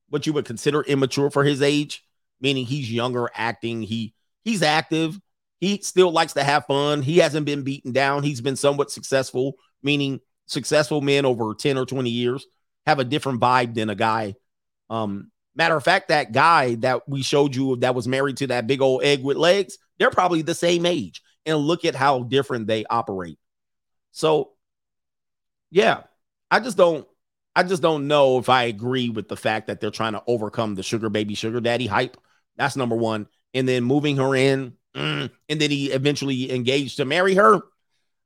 what 0.08 0.26
you 0.26 0.32
would 0.32 0.44
consider 0.44 0.82
immature 0.82 1.30
for 1.30 1.44
his 1.44 1.62
age, 1.62 2.04
meaning 2.40 2.66
he's 2.66 2.90
younger 2.90 3.28
acting. 3.34 3.82
He 3.82 4.14
he's 4.44 4.62
active. 4.62 5.20
He 5.60 5.80
still 5.82 6.12
likes 6.12 6.34
to 6.34 6.44
have 6.44 6.66
fun. 6.66 7.02
He 7.02 7.18
hasn't 7.18 7.46
been 7.46 7.62
beaten 7.62 7.92
down. 7.92 8.22
He's 8.22 8.40
been 8.40 8.56
somewhat 8.56 8.92
successful, 8.92 9.54
meaning 9.82 10.20
successful 10.46 11.00
men 11.00 11.24
over 11.24 11.54
10 11.54 11.76
or 11.76 11.84
20 11.84 12.10
years 12.10 12.46
have 12.86 12.98
a 12.98 13.04
different 13.04 13.40
vibe 13.40 13.74
than 13.74 13.90
a 13.90 13.94
guy. 13.94 14.34
Um, 14.88 15.30
matter 15.54 15.76
of 15.76 15.84
fact, 15.84 16.08
that 16.08 16.32
guy 16.32 16.76
that 16.76 17.06
we 17.08 17.22
showed 17.22 17.54
you 17.54 17.76
that 17.76 17.94
was 17.94 18.08
married 18.08 18.38
to 18.38 18.46
that 18.46 18.66
big 18.66 18.80
old 18.80 19.02
egg 19.02 19.22
with 19.22 19.36
legs, 19.36 19.76
they're 19.98 20.10
probably 20.10 20.42
the 20.42 20.54
same 20.54 20.86
age. 20.86 21.22
And 21.44 21.58
look 21.58 21.84
at 21.84 21.94
how 21.94 22.22
different 22.22 22.66
they 22.66 22.84
operate. 22.86 23.38
So, 24.12 24.52
yeah, 25.70 26.02
I 26.50 26.60
just 26.60 26.76
don't 26.76 27.06
I 27.54 27.64
just 27.64 27.82
don't 27.82 28.06
know 28.06 28.38
if 28.38 28.48
I 28.48 28.64
agree 28.64 29.08
with 29.10 29.28
the 29.28 29.36
fact 29.36 29.66
that 29.66 29.80
they're 29.80 29.90
trying 29.90 30.12
to 30.12 30.22
overcome 30.26 30.74
the 30.74 30.82
sugar 30.82 31.08
baby, 31.08 31.34
sugar 31.34 31.60
daddy 31.60 31.86
hype. 31.86 32.16
That's 32.56 32.76
number 32.76 32.96
one. 32.96 33.26
And 33.52 33.66
then 33.66 33.82
moving 33.82 34.16
her 34.18 34.34
in, 34.34 34.74
mm, 34.94 35.30
and 35.48 35.60
then 35.60 35.70
he 35.70 35.90
eventually 35.90 36.52
engaged 36.52 36.98
to 36.98 37.04
marry 37.04 37.34
her. 37.34 37.60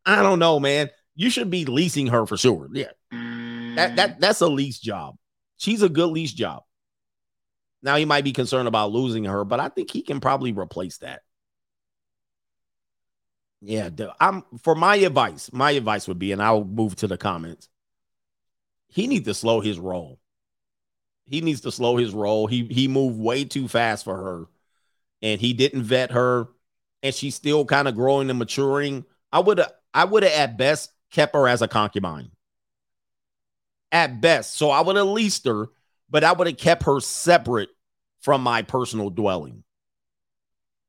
I 0.04 0.22
don't 0.22 0.38
know, 0.38 0.60
man. 0.60 0.90
You 1.14 1.30
should 1.30 1.50
be 1.50 1.64
leasing 1.64 2.08
her 2.08 2.26
for 2.26 2.36
sure. 2.36 2.68
Yeah. 2.72 2.90
That 3.76 3.96
that 3.96 4.20
that's 4.20 4.40
a 4.40 4.48
lease 4.48 4.78
job. 4.78 5.16
She's 5.56 5.82
a 5.82 5.88
good 5.88 6.10
lease 6.10 6.32
job. 6.32 6.64
Now 7.82 7.96
he 7.96 8.04
might 8.04 8.24
be 8.24 8.32
concerned 8.32 8.68
about 8.68 8.92
losing 8.92 9.24
her, 9.24 9.44
but 9.44 9.60
I 9.60 9.68
think 9.68 9.90
he 9.90 10.02
can 10.02 10.20
probably 10.20 10.52
replace 10.52 10.98
that. 10.98 11.22
Yeah, 13.64 13.90
I'm 14.20 14.42
for 14.58 14.74
my 14.74 14.96
advice. 14.96 15.50
My 15.52 15.70
advice 15.70 16.08
would 16.08 16.18
be, 16.18 16.32
and 16.32 16.42
I'll 16.42 16.64
move 16.64 16.96
to 16.96 17.06
the 17.06 17.16
comments. 17.16 17.68
He 18.86 19.08
needs 19.08 19.24
to 19.26 19.34
slow 19.34 19.60
his 19.60 19.80
roll. 19.80 20.20
He 21.26 21.40
needs 21.40 21.60
to 21.62 21.72
slow 21.72 21.96
his 21.96 22.12
roll. 22.12 22.46
He 22.46 22.66
he 22.66 22.88
moved 22.88 23.18
way 23.18 23.44
too 23.44 23.68
fast 23.68 24.04
for 24.04 24.16
her, 24.16 24.46
and 25.22 25.40
he 25.40 25.52
didn't 25.52 25.84
vet 25.84 26.12
her, 26.12 26.48
and 27.02 27.14
she's 27.14 27.34
still 27.36 27.64
kind 27.64 27.88
of 27.88 27.94
growing 27.96 28.30
and 28.30 28.38
maturing. 28.38 29.04
I 29.32 29.40
would 29.40 29.58
have 29.58 29.72
I 29.94 30.04
would 30.04 30.24
have 30.24 30.32
at 30.32 30.58
best 30.58 30.92
kept 31.10 31.34
her 31.34 31.48
as 31.48 31.62
a 31.62 31.68
concubine. 31.68 32.32
At 33.92 34.20
best, 34.22 34.56
so 34.56 34.70
I 34.70 34.80
would 34.80 34.96
have 34.96 35.06
leased 35.06 35.46
her, 35.46 35.68
but 36.08 36.24
I 36.24 36.32
would 36.32 36.46
have 36.46 36.56
kept 36.56 36.84
her 36.84 36.98
separate 37.00 37.68
from 38.20 38.42
my 38.42 38.62
personal 38.62 39.10
dwelling. 39.10 39.64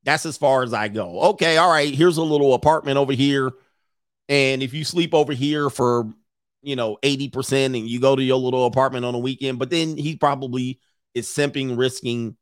That's 0.04 0.26
as 0.26 0.38
far 0.38 0.64
as 0.64 0.74
I 0.74 0.90
go. 0.90 1.22
Okay, 1.22 1.58
all 1.58 1.72
right, 1.72 1.94
here's 1.94 2.18
a 2.18 2.24
little 2.24 2.54
apartment 2.54 2.98
over 2.98 3.14
here. 3.14 3.52
And 4.30 4.62
if 4.64 4.74
you 4.74 4.84
sleep 4.84 5.14
over 5.14 5.34
here 5.34 5.70
for, 5.70 6.10
you 6.62 6.76
know, 6.76 6.98
80% 7.02 7.66
and 7.66 7.88
you 7.88 8.00
go 8.00 8.16
to 8.16 8.24
your 8.24 8.38
little 8.38 8.66
apartment 8.66 9.06
on 9.06 9.16
a 9.16 9.20
weekend, 9.20 9.60
but 9.60 9.70
then 9.70 9.98
he 9.98 10.16
probably 10.16 10.80
is 11.14 11.28
simping, 11.28 11.78
risking 11.78 12.36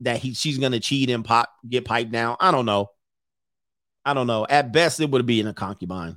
that 0.00 0.18
he 0.18 0.34
she's 0.34 0.58
gonna 0.58 0.80
cheat 0.80 1.10
and 1.10 1.24
pop 1.24 1.50
get 1.68 1.84
piped 1.84 2.12
down. 2.12 2.36
I 2.40 2.50
don't 2.50 2.66
know. 2.66 2.90
I 4.04 4.14
don't 4.14 4.26
know. 4.26 4.46
At 4.48 4.72
best, 4.72 5.00
it 5.00 5.10
would 5.10 5.26
be 5.26 5.40
in 5.40 5.46
a 5.46 5.54
concubine. 5.54 6.16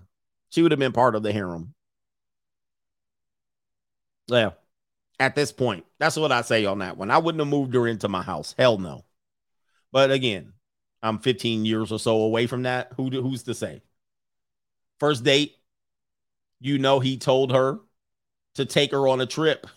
She 0.49 0.61
would 0.61 0.71
have 0.71 0.79
been 0.79 0.91
part 0.91 1.15
of 1.15 1.23
the 1.23 1.31
harem. 1.31 1.73
Yeah. 4.27 4.51
At 5.19 5.35
this 5.35 5.51
point, 5.51 5.85
that's 5.99 6.17
what 6.17 6.31
I 6.31 6.41
say 6.41 6.65
on 6.65 6.79
that 6.79 6.97
one. 6.97 7.09
I 7.09 7.19
wouldn't 7.19 7.39
have 7.39 7.47
moved 7.47 7.73
her 7.73 7.87
into 7.87 8.09
my 8.09 8.21
house. 8.21 8.53
Hell 8.57 8.77
no. 8.77 9.05
But 9.91 10.11
again, 10.11 10.53
I'm 11.05 11.19
15 11.19 11.65
years 11.65 11.91
or 11.91 11.99
so 11.99 12.21
away 12.21 12.47
from 12.47 12.63
that. 12.63 12.93
Who 12.97 13.09
who's 13.09 13.43
to 13.43 13.53
say? 13.53 13.81
First 14.99 15.23
date, 15.23 15.55
you 16.59 16.77
know 16.77 16.99
he 16.99 17.17
told 17.17 17.51
her 17.51 17.79
to 18.55 18.65
take 18.65 18.91
her 18.91 19.07
on 19.07 19.21
a 19.21 19.25
trip. 19.25 19.67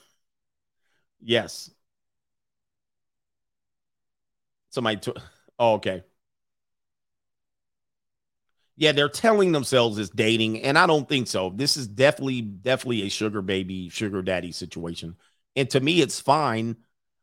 Yes. 1.21 1.71
Somebody 4.71 4.97
t- 5.01 5.13
oh, 5.59 5.75
okay. 5.75 6.05
Yeah, 8.77 8.93
they're 8.93 9.09
telling 9.09 9.51
themselves 9.53 9.99
it's 9.99 10.11
dating, 10.11 10.63
and 10.63 10.79
I 10.79 10.87
don't 10.87 11.09
think 11.09 11.27
so. 11.27 11.51
This 11.51 11.77
is 11.77 11.89
definitely, 11.89 12.43
definitely 12.43 13.03
a 13.03 13.09
sugar 13.09 13.43
baby, 13.43 13.89
sugar 13.89 14.23
daddy 14.23 14.53
situation. 14.53 15.17
And 15.57 15.69
to 15.71 15.81
me, 15.81 16.01
it's 16.01 16.21
fine. 16.21 16.77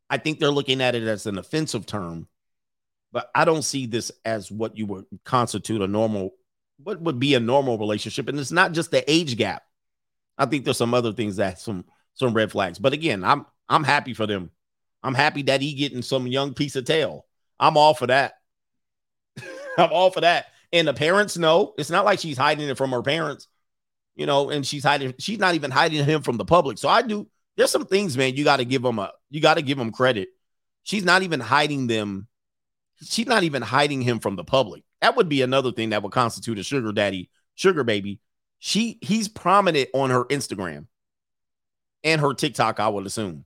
I 0.10 0.18
think 0.18 0.40
they're 0.40 0.50
looking 0.52 0.82
at 0.82 0.96
it 0.96 1.04
as 1.04 1.26
an 1.26 1.38
offensive 1.38 1.86
term 1.86 2.28
but 3.16 3.32
I 3.34 3.46
don't 3.46 3.62
see 3.62 3.86
this 3.86 4.12
as 4.26 4.52
what 4.52 4.78
you 4.78 4.86
would 4.88 5.06
constitute 5.24 5.82
a 5.82 5.88
normal, 5.88 6.32
what 6.84 7.00
would 7.00 7.18
be 7.18 7.34
a 7.34 7.40
normal 7.40 7.78
relationship. 7.78 8.28
And 8.28 8.38
it's 8.38 8.52
not 8.52 8.74
just 8.74 8.92
the 8.92 9.10
age 9.10 9.38
gap. 9.38 9.64
I 10.38 10.46
think 10.46 10.66
there's 10.66 10.76
some 10.76 10.94
other 10.94 11.14
things 11.14 11.38
that 11.38 11.58
some 11.58 11.86
some 12.14 12.34
red 12.34 12.52
flags. 12.52 12.78
But 12.78 12.92
again, 12.92 13.24
I'm 13.24 13.46
I'm 13.70 13.86
happy 13.86 14.14
for 14.14 14.28
them. 14.28 14.52
I'm 15.02 15.14
happy 15.14 15.44
that 15.44 15.62
he 15.62 15.76
getting 15.76 16.02
some 16.02 16.28
young 16.28 16.54
piece 16.54 16.76
of 16.76 16.84
tail. 16.84 17.26
I'm 17.58 17.78
all 17.78 17.94
for 17.94 18.08
that. 18.08 18.34
I'm 19.78 19.94
all 19.94 20.12
for 20.12 20.20
that. 20.20 20.48
And 20.74 20.86
the 20.86 20.94
parents 20.94 21.38
know 21.38 21.74
it's 21.78 21.90
not 21.90 22.04
like 22.04 22.20
she's 22.20 22.38
hiding 22.38 22.68
it 22.68 22.78
from 22.78 22.92
her 22.92 23.02
parents, 23.02 23.48
you 24.18 24.26
know, 24.26 24.50
and 24.50 24.68
she's 24.68 24.84
hiding, 24.84 25.14
she's 25.20 25.40
not 25.40 25.56
even 25.56 25.72
hiding 25.72 26.04
him 26.04 26.22
from 26.22 26.36
the 26.36 26.44
public. 26.44 26.78
So 26.80 26.90
I 26.90 27.02
do, 27.02 27.30
there's 27.56 27.72
some 27.72 27.86
things, 27.86 28.18
man, 28.18 28.36
you 28.36 28.44
got 28.44 28.58
to 28.58 28.66
give 28.66 28.82
them 28.82 29.00
a, 29.00 29.14
you 29.30 29.40
got 29.40 29.54
to 29.54 29.62
give 29.62 29.78
them 29.78 29.94
credit. 29.94 30.28
She's 30.84 31.06
not 31.06 31.24
even 31.24 31.40
hiding 31.40 31.88
them 31.88 32.28
she's 33.02 33.28
not 33.28 33.44
even 33.44 33.62
hiding 33.62 34.02
him 34.02 34.20
from 34.20 34.36
the 34.36 34.44
public. 34.44 34.84
That 35.02 35.16
would 35.16 35.30
be 35.30 35.42
another 35.42 35.72
thing 35.72 35.90
that 35.90 36.04
would 36.04 36.12
constitute 36.12 36.60
a 36.60 36.64
sugar 36.64 36.92
daddy, 36.92 37.30
sugar 37.56 37.84
baby. 37.84 38.20
She 38.60 38.98
he's 39.02 39.28
prominent 39.28 39.90
on 39.94 40.10
her 40.10 40.26
Instagram 40.26 40.88
and 42.04 42.22
her 42.22 42.34
TikTok, 42.34 42.80
I 42.80 42.88
would 42.88 43.06
assume. 43.06 43.46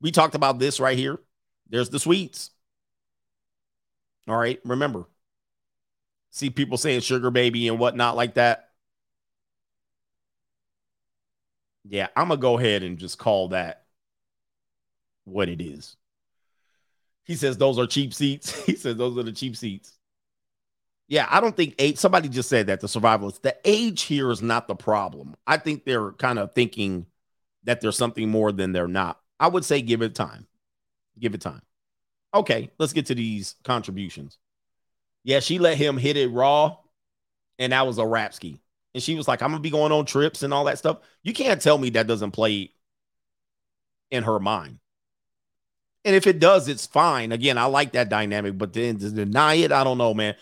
We 0.00 0.10
talked 0.10 0.34
about 0.34 0.58
this 0.58 0.80
right 0.80 0.98
here. 0.98 1.18
There's 1.70 1.88
the 1.88 1.98
sweets. 1.98 2.50
All 4.28 4.36
right, 4.36 4.60
remember. 4.64 5.06
See 6.30 6.50
people 6.50 6.76
saying 6.76 7.00
sugar 7.00 7.30
baby 7.30 7.68
and 7.68 7.78
whatnot 7.78 8.16
like 8.16 8.34
that. 8.34 8.70
Yeah, 11.84 12.08
I'm 12.16 12.28
gonna 12.28 12.40
go 12.40 12.58
ahead 12.58 12.82
and 12.82 12.98
just 12.98 13.18
call 13.18 13.48
that 13.48 13.84
what 15.24 15.48
it 15.48 15.60
is. 15.60 15.96
He 17.24 17.36
says 17.36 17.56
those 17.56 17.78
are 17.78 17.86
cheap 17.86 18.14
seats. 18.14 18.52
He 18.66 18.76
says 18.76 18.96
those 18.96 19.16
are 19.18 19.22
the 19.22 19.32
cheap 19.32 19.56
seats. 19.56 19.98
Yeah, 21.06 21.26
I 21.30 21.40
don't 21.40 21.56
think 21.56 21.74
age, 21.78 21.98
somebody 21.98 22.28
just 22.28 22.48
said 22.48 22.68
that 22.68 22.80
the 22.80 22.86
survivalists, 22.86 23.42
the 23.42 23.56
age 23.64 24.02
here 24.02 24.30
is 24.30 24.40
not 24.40 24.68
the 24.68 24.74
problem. 24.74 25.34
I 25.46 25.58
think 25.58 25.84
they're 25.84 26.12
kind 26.12 26.38
of 26.38 26.54
thinking 26.54 27.06
that 27.64 27.80
there's 27.80 27.96
something 27.96 28.30
more 28.30 28.52
than 28.52 28.72
they're 28.72 28.88
not. 28.88 29.20
I 29.38 29.48
would 29.48 29.64
say 29.64 29.82
give 29.82 30.00
it 30.00 30.14
time. 30.14 30.46
Give 31.18 31.34
it 31.34 31.42
time. 31.42 31.62
Okay, 32.32 32.70
let's 32.78 32.92
get 32.92 33.06
to 33.06 33.14
these 33.14 33.54
contributions. 33.64 34.38
Yeah, 35.24 35.40
she 35.40 35.58
let 35.58 35.76
him 35.76 35.96
hit 35.96 36.16
it 36.16 36.28
raw, 36.28 36.76
and 37.58 37.72
that 37.72 37.86
was 37.86 37.98
a 37.98 38.06
rap 38.06 38.34
ski. 38.34 38.60
And 38.94 39.02
she 39.02 39.14
was 39.14 39.28
like, 39.28 39.42
I'm 39.42 39.50
gonna 39.50 39.60
be 39.60 39.70
going 39.70 39.92
on 39.92 40.06
trips 40.06 40.42
and 40.42 40.54
all 40.54 40.64
that 40.64 40.78
stuff. 40.78 40.98
You 41.22 41.32
can't 41.32 41.60
tell 41.60 41.78
me 41.78 41.90
that 41.90 42.06
doesn't 42.06 42.30
play 42.30 42.72
in 44.10 44.24
her 44.24 44.38
mind. 44.38 44.78
And 46.04 46.14
if 46.14 46.26
it 46.26 46.38
does, 46.38 46.68
it's 46.68 46.86
fine. 46.86 47.32
Again, 47.32 47.56
I 47.56 47.64
like 47.64 47.92
that 47.92 48.10
dynamic, 48.10 48.58
but 48.58 48.72
then 48.72 48.98
to 48.98 49.10
deny 49.10 49.54
it, 49.54 49.72
I 49.72 49.84
don't 49.84 49.98
know, 49.98 50.12
man. 50.12 50.34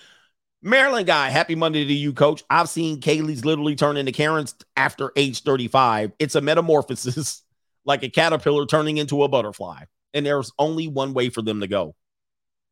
Maryland 0.60 1.06
guy, 1.06 1.28
happy 1.28 1.54
Monday 1.54 1.84
to 1.84 1.92
you, 1.92 2.12
coach. 2.12 2.44
I've 2.48 2.68
seen 2.68 3.00
Kaylee's 3.00 3.44
literally 3.44 3.74
turn 3.74 3.96
into 3.96 4.12
Karen's 4.12 4.54
after 4.76 5.12
age 5.16 5.42
35. 5.42 6.12
It's 6.18 6.34
a 6.34 6.40
metamorphosis, 6.40 7.42
like 7.84 8.02
a 8.02 8.08
caterpillar 8.08 8.66
turning 8.66 8.96
into 8.96 9.22
a 9.24 9.28
butterfly. 9.28 9.84
And 10.14 10.26
there's 10.26 10.52
only 10.58 10.88
one 10.88 11.14
way 11.14 11.30
for 11.30 11.42
them 11.42 11.60
to 11.60 11.66
go. 11.66 11.94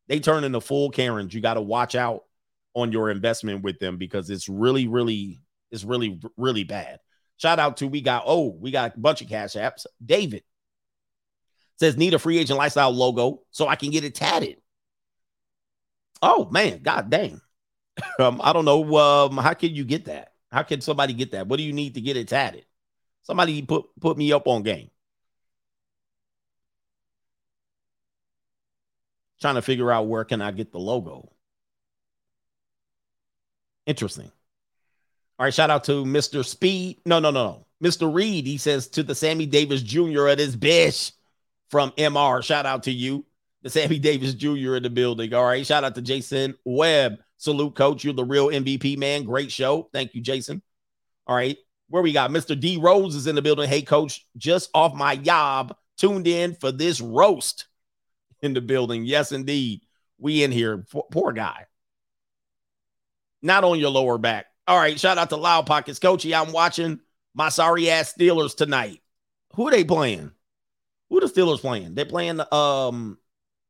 They 0.07 0.19
turn 0.19 0.43
into 0.43 0.61
full 0.61 0.89
Karens. 0.89 1.33
You 1.33 1.41
got 1.41 1.55
to 1.55 1.61
watch 1.61 1.95
out 1.95 2.23
on 2.73 2.91
your 2.91 3.09
investment 3.09 3.63
with 3.63 3.79
them 3.79 3.97
because 3.97 4.29
it's 4.29 4.47
really, 4.47 4.87
really, 4.87 5.41
it's 5.71 5.83
really, 5.83 6.19
really 6.37 6.63
bad. 6.63 6.99
Shout 7.37 7.59
out 7.59 7.77
to 7.77 7.87
we 7.87 8.01
got 8.01 8.23
oh, 8.25 8.49
we 8.59 8.71
got 8.71 8.95
a 8.95 8.99
bunch 8.99 9.21
of 9.21 9.27
cash 9.27 9.53
apps. 9.53 9.85
David 10.05 10.43
says 11.81 11.97
need 11.97 12.13
a 12.13 12.19
free 12.19 12.37
agent 12.37 12.59
lifestyle 12.59 12.91
logo 12.91 13.41
so 13.49 13.67
I 13.67 13.75
can 13.75 13.89
get 13.89 14.03
it 14.03 14.13
tatted. 14.13 14.57
Oh 16.21 16.47
man, 16.51 16.83
god 16.83 17.09
dang. 17.09 17.41
um, 18.19 18.39
I 18.43 18.53
don't 18.53 18.65
know. 18.65 18.95
Um, 18.97 19.35
how 19.37 19.55
can 19.55 19.73
you 19.73 19.83
get 19.83 20.05
that? 20.05 20.33
How 20.51 20.61
can 20.61 20.79
somebody 20.79 21.13
get 21.13 21.31
that? 21.31 21.47
What 21.47 21.57
do 21.57 21.63
you 21.63 21.73
need 21.73 21.95
to 21.95 22.01
get 22.01 22.17
it 22.17 22.27
tatted? 22.27 22.65
Somebody 23.23 23.63
put 23.63 23.85
put 23.99 24.15
me 24.15 24.31
up 24.31 24.47
on 24.47 24.61
game. 24.61 24.91
Trying 29.41 29.55
to 29.55 29.63
figure 29.63 29.91
out 29.91 30.07
where 30.07 30.23
can 30.23 30.39
I 30.39 30.51
get 30.51 30.71
the 30.71 30.77
logo. 30.77 31.31
Interesting. 33.87 34.31
All 35.39 35.45
right, 35.45 35.53
shout 35.53 35.71
out 35.71 35.85
to 35.85 36.05
Mr. 36.05 36.45
Speed. 36.45 37.01
No, 37.07 37.17
no, 37.17 37.31
no, 37.31 37.43
no. 37.43 37.65
Mr. 37.89 38.13
Reed, 38.13 38.45
he 38.45 38.57
says 38.57 38.87
to 38.89 39.01
the 39.01 39.15
Sammy 39.15 39.47
Davis 39.47 39.81
Jr. 39.81 40.27
at 40.27 40.37
his 40.37 40.55
bish 40.55 41.13
from 41.71 41.91
MR. 41.91 42.43
Shout 42.43 42.65
out 42.65 42.83
to 42.83 42.91
you, 42.91 43.25
the 43.63 43.69
Sammy 43.69 43.97
Davis 43.97 44.33
Jr. 44.33 44.75
in 44.75 44.83
the 44.83 44.89
building. 44.89 45.33
All 45.33 45.45
right, 45.45 45.65
shout 45.65 45.83
out 45.83 45.95
to 45.95 46.01
Jason 46.01 46.55
Webb. 46.65 47.17
Salute, 47.37 47.73
coach. 47.73 48.03
You're 48.03 48.13
the 48.13 48.23
real 48.23 48.49
MVP, 48.49 48.97
man. 48.97 49.23
Great 49.23 49.51
show. 49.51 49.89
Thank 49.93 50.13
you, 50.13 50.21
Jason. 50.21 50.61
All 51.25 51.35
right, 51.35 51.57
where 51.87 52.03
we 52.03 52.11
got 52.11 52.29
Mr. 52.29 52.59
D 52.59 52.77
Rose 52.77 53.15
is 53.15 53.25
in 53.25 53.35
the 53.35 53.41
building. 53.41 53.67
Hey, 53.67 53.81
coach, 53.81 54.27
just 54.37 54.69
off 54.75 54.93
my 54.93 55.15
job, 55.15 55.75
tuned 55.97 56.27
in 56.27 56.55
for 56.55 56.71
this 56.71 57.01
roast 57.01 57.67
in 58.41 58.53
the 58.53 58.61
building. 58.61 59.05
Yes, 59.05 59.31
indeed. 59.31 59.81
We 60.17 60.43
in 60.43 60.51
here. 60.51 60.85
Poor 61.11 61.31
guy. 61.31 61.65
Not 63.41 63.63
on 63.63 63.79
your 63.79 63.89
lower 63.89 64.17
back. 64.19 64.45
All 64.67 64.77
right. 64.77 64.99
Shout 64.99 65.17
out 65.17 65.29
to 65.29 65.35
Loud 65.35 65.65
Pockets. 65.65 65.99
Coachy, 65.99 66.35
I'm 66.35 66.51
watching 66.51 66.99
my 67.33 67.49
sorry 67.49 67.89
ass 67.89 68.13
Steelers 68.13 68.55
tonight. 68.55 69.01
Who 69.55 69.67
are 69.67 69.71
they 69.71 69.83
playing? 69.83 70.31
Who 71.11 71.19
the 71.19 71.27
Steelers 71.27 71.59
playing? 71.59 71.93
They're 71.93 72.05
playing 72.05 72.37
the 72.37 72.55
um 72.55 73.19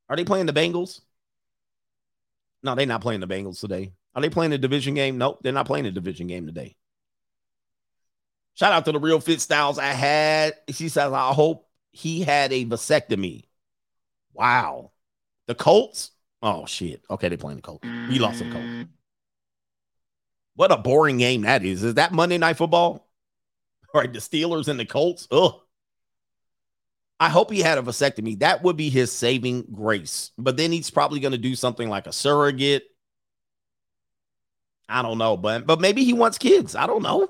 are 0.07 0.15
they 0.15 0.23
playing 0.23 0.45
the 0.45 0.53
Bengals? 0.53 1.01
No, 2.63 2.75
they're 2.75 2.85
not 2.85 3.01
playing 3.01 3.19
the 3.19 3.27
Bengals 3.27 3.59
today. 3.59 3.93
Are 4.13 4.21
they 4.21 4.29
playing 4.29 4.53
a 4.53 4.57
division 4.59 4.93
game? 4.93 5.17
Nope, 5.17 5.39
they're 5.41 5.51
not 5.51 5.65
playing 5.65 5.87
a 5.87 5.91
division 5.91 6.27
game 6.27 6.45
today. 6.45 6.75
Shout 8.53 8.73
out 8.73 8.85
to 8.85 8.91
the 8.91 8.99
real 8.99 9.19
fit 9.19 9.41
styles. 9.41 9.79
I 9.79 9.87
had, 9.87 10.53
she 10.69 10.89
says, 10.89 11.11
I 11.13 11.33
hope 11.33 11.67
he 11.91 12.21
had 12.21 12.53
a 12.53 12.65
vasectomy. 12.65 13.45
Wow. 14.33 14.91
The 15.47 15.55
Colts? 15.55 16.11
Oh 16.43 16.67
shit. 16.67 17.01
Okay, 17.09 17.29
they're 17.29 17.39
playing 17.39 17.57
the 17.57 17.63
Colts. 17.63 17.87
We 18.07 18.19
lost 18.19 18.39
the 18.39 18.51
Colts. 18.51 18.89
What 20.55 20.71
a 20.71 20.77
boring 20.77 21.17
game 21.17 21.41
that 21.41 21.65
is. 21.65 21.83
Is 21.83 21.95
that 21.95 22.11
Monday 22.11 22.37
Night 22.37 22.57
Football? 22.57 23.07
All 23.93 24.01
right, 24.01 24.13
the 24.13 24.19
Steelers 24.19 24.67
and 24.67 24.79
the 24.79 24.85
Colts. 24.85 25.27
Ugh. 25.31 25.55
I 27.21 27.29
hope 27.29 27.51
he 27.51 27.59
had 27.59 27.77
a 27.77 27.83
vasectomy. 27.83 28.39
That 28.39 28.63
would 28.63 28.75
be 28.75 28.89
his 28.89 29.11
saving 29.11 29.67
grace. 29.71 30.31
But 30.39 30.57
then 30.57 30.71
he's 30.71 30.89
probably 30.89 31.19
going 31.19 31.33
to 31.33 31.37
do 31.37 31.53
something 31.53 31.87
like 31.87 32.07
a 32.07 32.11
surrogate. 32.11 32.85
I 34.89 35.03
don't 35.03 35.19
know, 35.19 35.37
but 35.37 35.67
but 35.67 35.79
maybe 35.79 36.03
he 36.03 36.13
wants 36.13 36.39
kids. 36.39 36.75
I 36.75 36.87
don't 36.87 37.03
know. 37.03 37.29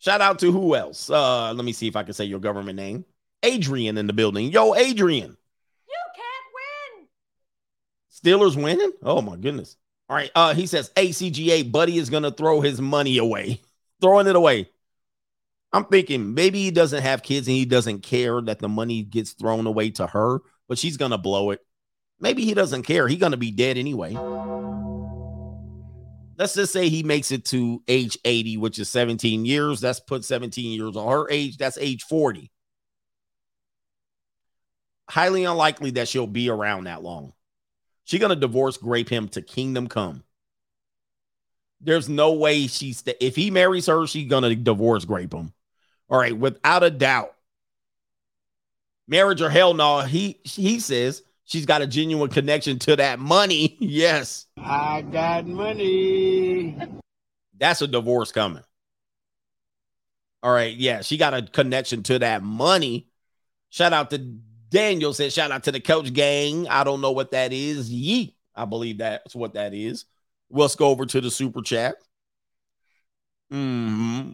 Shout 0.00 0.20
out 0.20 0.38
to 0.40 0.52
who 0.52 0.76
else? 0.76 1.08
Uh, 1.08 1.54
let 1.54 1.64
me 1.64 1.72
see 1.72 1.88
if 1.88 1.96
I 1.96 2.02
can 2.02 2.12
say 2.12 2.26
your 2.26 2.40
government 2.40 2.76
name. 2.76 3.06
Adrian 3.42 3.96
in 3.96 4.06
the 4.06 4.12
building. 4.12 4.52
Yo, 4.52 4.74
Adrian. 4.74 5.34
You 5.88 5.98
can't 6.14 6.98
win. 6.98 7.08
Steelers 8.12 8.62
winning? 8.62 8.92
Oh 9.02 9.22
my 9.22 9.36
goodness. 9.36 9.78
All 10.10 10.16
right. 10.16 10.30
Uh, 10.34 10.52
he 10.52 10.66
says 10.66 10.90
ACGA 10.94 11.72
Buddy 11.72 11.96
is 11.96 12.10
gonna 12.10 12.32
throw 12.32 12.60
his 12.60 12.82
money 12.82 13.16
away, 13.16 13.62
throwing 14.02 14.26
it 14.26 14.36
away. 14.36 14.68
I'm 15.72 15.84
thinking 15.86 16.34
maybe 16.34 16.62
he 16.62 16.70
doesn't 16.70 17.02
have 17.02 17.22
kids 17.22 17.48
and 17.48 17.56
he 17.56 17.64
doesn't 17.64 18.02
care 18.02 18.40
that 18.42 18.58
the 18.58 18.68
money 18.68 19.02
gets 19.02 19.32
thrown 19.32 19.66
away 19.66 19.90
to 19.90 20.06
her, 20.06 20.40
but 20.68 20.78
she's 20.78 20.96
gonna 20.96 21.18
blow 21.18 21.50
it. 21.50 21.60
Maybe 22.20 22.44
he 22.44 22.54
doesn't 22.54 22.82
care. 22.82 23.08
He's 23.08 23.18
gonna 23.18 23.36
be 23.36 23.50
dead 23.50 23.78
anyway. 23.78 24.12
Let's 26.38 26.54
just 26.54 26.72
say 26.72 26.88
he 26.88 27.02
makes 27.02 27.30
it 27.30 27.44
to 27.46 27.82
age 27.88 28.18
80, 28.24 28.56
which 28.56 28.78
is 28.78 28.88
17 28.88 29.44
years. 29.44 29.80
That's 29.80 30.00
put 30.00 30.24
17 30.24 30.72
years 30.72 30.96
on 30.96 31.10
her 31.10 31.30
age. 31.30 31.56
That's 31.56 31.78
age 31.78 32.02
40 32.02 32.50
highly 35.12 35.44
unlikely 35.44 35.90
that 35.90 36.08
she'll 36.08 36.26
be 36.26 36.48
around 36.48 36.84
that 36.84 37.02
long. 37.02 37.34
She's 38.04 38.18
gonna 38.18 38.34
divorce 38.34 38.78
grape 38.78 39.10
him 39.10 39.28
to 39.28 39.42
kingdom 39.42 39.86
come. 39.86 40.24
There's 41.82 42.08
no 42.08 42.32
way 42.32 42.66
she's 42.66 43.00
st- 43.00 43.18
if 43.20 43.36
he 43.36 43.50
marries 43.50 43.86
her, 43.86 44.06
she's 44.06 44.28
gonna 44.28 44.54
divorce 44.54 45.04
grape 45.04 45.34
him. 45.34 45.52
All 46.12 46.18
right, 46.18 46.36
without 46.36 46.82
a 46.82 46.90
doubt. 46.90 47.34
Marriage 49.08 49.40
or 49.40 49.48
hell 49.48 49.72
no, 49.72 50.00
he 50.00 50.38
he 50.44 50.78
says 50.78 51.22
she's 51.44 51.64
got 51.64 51.80
a 51.80 51.86
genuine 51.86 52.28
connection 52.28 52.78
to 52.80 52.96
that 52.96 53.18
money. 53.18 53.76
yes. 53.80 54.46
I 54.58 55.00
got 55.00 55.46
money. 55.46 56.76
That's 57.56 57.80
a 57.80 57.86
divorce 57.86 58.30
coming. 58.30 58.62
All 60.42 60.52
right, 60.52 60.76
yeah, 60.76 61.00
she 61.00 61.16
got 61.16 61.32
a 61.32 61.40
connection 61.40 62.02
to 62.04 62.18
that 62.18 62.42
money. 62.42 63.08
Shout 63.70 63.94
out 63.94 64.10
to 64.10 64.18
Daniel 64.18 65.14
said, 65.14 65.32
shout 65.32 65.50
out 65.50 65.64
to 65.64 65.72
the 65.72 65.80
coach 65.80 66.12
gang. 66.12 66.68
I 66.68 66.84
don't 66.84 67.00
know 67.00 67.12
what 67.12 67.30
that 67.30 67.54
is. 67.54 67.90
Yeet. 67.90 68.34
I 68.54 68.66
believe 68.66 68.98
that's 68.98 69.34
what 69.34 69.54
that 69.54 69.72
is. 69.72 70.04
Let's 70.50 70.76
go 70.76 70.88
over 70.88 71.06
to 71.06 71.20
the 71.22 71.30
super 71.30 71.62
chat. 71.62 71.96
hmm 73.50 74.32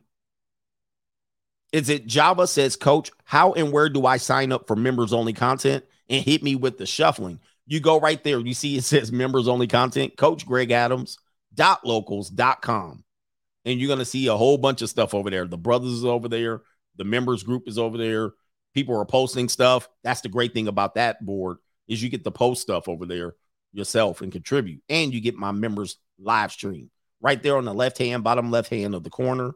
Is 1.72 1.88
it 1.88 2.06
Java 2.06 2.46
says, 2.46 2.76
Coach, 2.76 3.10
how 3.24 3.52
and 3.52 3.72
where 3.72 3.88
do 3.88 4.06
I 4.06 4.16
sign 4.16 4.52
up 4.52 4.66
for 4.66 4.76
members 4.76 5.12
only 5.12 5.32
content 5.32 5.84
and 6.08 6.24
hit 6.24 6.42
me 6.42 6.54
with 6.56 6.78
the 6.78 6.86
shuffling? 6.86 7.40
You 7.66 7.80
go 7.80 8.00
right 8.00 8.22
there. 8.24 8.40
You 8.40 8.54
see 8.54 8.76
it 8.76 8.84
says 8.84 9.12
members 9.12 9.48
only 9.48 9.66
content, 9.66 10.16
Coach 10.16 10.46
Greg 10.46 10.70
Adams 10.70 11.18
dot 11.54 11.84
locals.com. 11.84 13.04
And 13.64 13.80
you're 13.80 13.88
going 13.88 13.98
to 13.98 14.04
see 14.04 14.28
a 14.28 14.36
whole 14.36 14.56
bunch 14.56 14.80
of 14.80 14.88
stuff 14.88 15.12
over 15.12 15.28
there. 15.28 15.46
The 15.46 15.58
brothers 15.58 15.90
is 15.90 16.04
over 16.04 16.28
there, 16.28 16.62
the 16.96 17.04
members 17.04 17.42
group 17.42 17.68
is 17.68 17.78
over 17.78 17.98
there 17.98 18.32
people 18.78 18.96
are 18.96 19.04
posting 19.04 19.48
stuff. 19.48 19.88
That's 20.04 20.20
the 20.20 20.28
great 20.28 20.54
thing 20.54 20.68
about 20.68 20.94
that 20.94 21.24
board 21.24 21.58
is 21.86 22.02
you 22.02 22.08
get 22.08 22.24
to 22.24 22.30
post 22.30 22.62
stuff 22.62 22.88
over 22.88 23.06
there 23.06 23.34
yourself 23.72 24.22
and 24.22 24.30
contribute, 24.32 24.82
and 24.88 25.12
you 25.12 25.20
get 25.20 25.34
my 25.34 25.52
members 25.52 25.96
live 26.18 26.52
stream 26.52 26.90
right 27.20 27.42
there 27.42 27.56
on 27.56 27.64
the 27.64 27.74
left 27.74 27.98
hand, 27.98 28.22
bottom 28.22 28.50
left 28.50 28.70
hand 28.70 28.94
of 28.94 29.02
the 29.02 29.10
corner, 29.10 29.52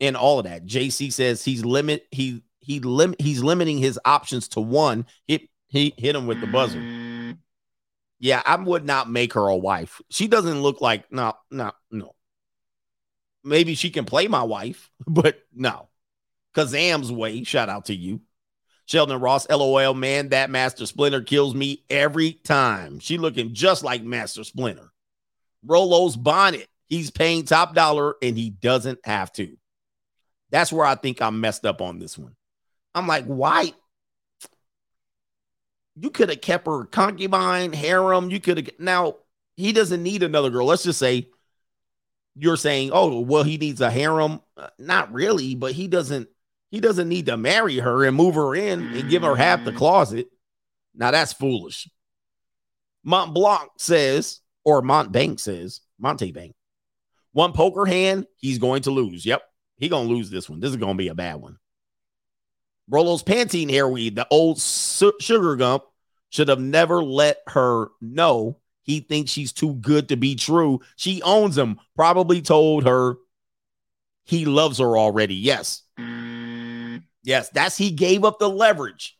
and 0.00 0.16
all 0.16 0.38
of 0.38 0.44
that. 0.44 0.66
JC 0.66 1.12
says 1.12 1.44
he's 1.44 1.64
limit 1.64 2.06
he 2.10 2.42
he 2.60 2.80
lim 2.80 3.14
he's 3.18 3.42
limiting 3.42 3.78
his 3.78 3.98
options 4.04 4.48
to 4.48 4.60
one. 4.60 5.06
Hit 5.26 5.48
he 5.68 5.94
hit 5.96 6.16
him 6.16 6.26
with 6.26 6.40
the 6.40 6.46
buzzer. 6.46 7.36
Yeah, 8.20 8.42
I 8.44 8.56
would 8.56 8.84
not 8.84 9.10
make 9.10 9.34
her 9.34 9.46
a 9.46 9.56
wife. 9.56 10.00
She 10.10 10.26
doesn't 10.26 10.62
look 10.62 10.80
like 10.80 11.10
no, 11.12 11.34
no, 11.50 11.72
no. 11.90 12.14
Maybe 13.44 13.74
she 13.74 13.90
can 13.90 14.04
play 14.04 14.28
my 14.28 14.42
wife, 14.42 14.90
but 15.06 15.38
no. 15.54 15.88
Kazam's 16.54 17.12
way. 17.12 17.44
Shout 17.44 17.68
out 17.68 17.86
to 17.86 17.94
you. 17.94 18.20
Sheldon 18.86 19.20
Ross, 19.20 19.46
LOL, 19.48 19.92
man, 19.92 20.30
that 20.30 20.48
Master 20.48 20.86
Splinter 20.86 21.20
kills 21.20 21.54
me 21.54 21.84
every 21.90 22.32
time. 22.32 23.00
She 23.00 23.18
looking 23.18 23.52
just 23.52 23.84
like 23.84 24.02
Master 24.02 24.44
Splinter. 24.44 24.90
Rolo's 25.64 26.16
bonnet. 26.16 26.66
He's 26.86 27.10
paying 27.10 27.44
top 27.44 27.74
dollar 27.74 28.14
and 28.22 28.36
he 28.36 28.48
doesn't 28.48 29.00
have 29.04 29.30
to. 29.34 29.56
That's 30.50 30.72
where 30.72 30.86
I 30.86 30.94
think 30.94 31.20
I'm 31.20 31.40
messed 31.40 31.66
up 31.66 31.82
on 31.82 31.98
this 31.98 32.16
one. 32.16 32.34
I'm 32.94 33.06
like, 33.06 33.24
why? 33.24 33.72
You 35.96 36.10
could 36.10 36.28
have 36.30 36.40
kept 36.40 36.66
her 36.66 36.84
concubine, 36.84 37.72
harem. 37.72 38.30
You 38.30 38.40
could 38.40 38.56
have. 38.58 38.70
Now, 38.78 39.16
he 39.56 39.72
doesn't 39.72 40.02
need 40.02 40.22
another 40.22 40.50
girl. 40.50 40.66
Let's 40.66 40.84
just 40.84 40.98
say 40.98 41.28
you're 42.36 42.56
saying, 42.56 42.90
oh, 42.92 43.20
well, 43.20 43.42
he 43.42 43.58
needs 43.58 43.80
a 43.80 43.90
harem. 43.90 44.40
Uh, 44.56 44.68
not 44.78 45.12
really, 45.12 45.54
but 45.54 45.72
he 45.72 45.88
doesn't 45.88 46.28
he 46.70 46.80
doesn't 46.80 47.08
need 47.08 47.26
to 47.26 47.36
marry 47.36 47.78
her 47.78 48.04
and 48.04 48.16
move 48.16 48.34
her 48.34 48.54
in 48.54 48.94
and 48.94 49.10
give 49.10 49.22
her 49.22 49.34
half 49.34 49.64
the 49.64 49.72
closet. 49.72 50.28
Now 50.94 51.10
that's 51.10 51.32
foolish. 51.32 51.88
Mont 53.04 53.32
Blanc 53.32 53.70
says, 53.78 54.40
or 54.64 54.82
Mont 54.82 55.10
Bank 55.12 55.40
says, 55.40 55.80
Monte 55.98 56.32
Bank. 56.32 56.54
One 57.32 57.52
poker 57.52 57.86
hand, 57.86 58.26
he's 58.36 58.58
going 58.58 58.82
to 58.82 58.90
lose. 58.90 59.24
Yep. 59.24 59.42
He 59.78 59.88
gonna 59.88 60.08
lose 60.08 60.30
this 60.30 60.48
one. 60.48 60.60
This 60.60 60.70
is 60.70 60.76
gonna 60.76 60.94
be 60.94 61.08
a 61.08 61.14
bad 61.14 61.36
one. 61.36 61.58
Rolo's 62.90 63.22
Pantene 63.22 63.70
hair 63.70 63.88
weed, 63.88 64.16
the 64.16 64.26
old 64.30 64.60
su- 64.60 65.12
sugar 65.20 65.56
gump, 65.56 65.84
should 66.30 66.48
have 66.48 66.60
never 66.60 67.02
let 67.02 67.38
her 67.48 67.88
know 68.00 68.58
he 68.88 69.00
thinks 69.00 69.30
she's 69.30 69.52
too 69.52 69.74
good 69.74 70.08
to 70.08 70.16
be 70.16 70.34
true. 70.34 70.80
She 70.96 71.20
owns 71.20 71.58
him. 71.58 71.78
Probably 71.94 72.40
told 72.40 72.86
her 72.86 73.16
he 74.24 74.46
loves 74.46 74.78
her 74.78 74.96
already. 74.96 75.34
Yes. 75.34 75.82
Yes, 77.22 77.50
that's 77.50 77.76
he 77.76 77.90
gave 77.90 78.24
up 78.24 78.38
the 78.38 78.48
leverage. 78.48 79.18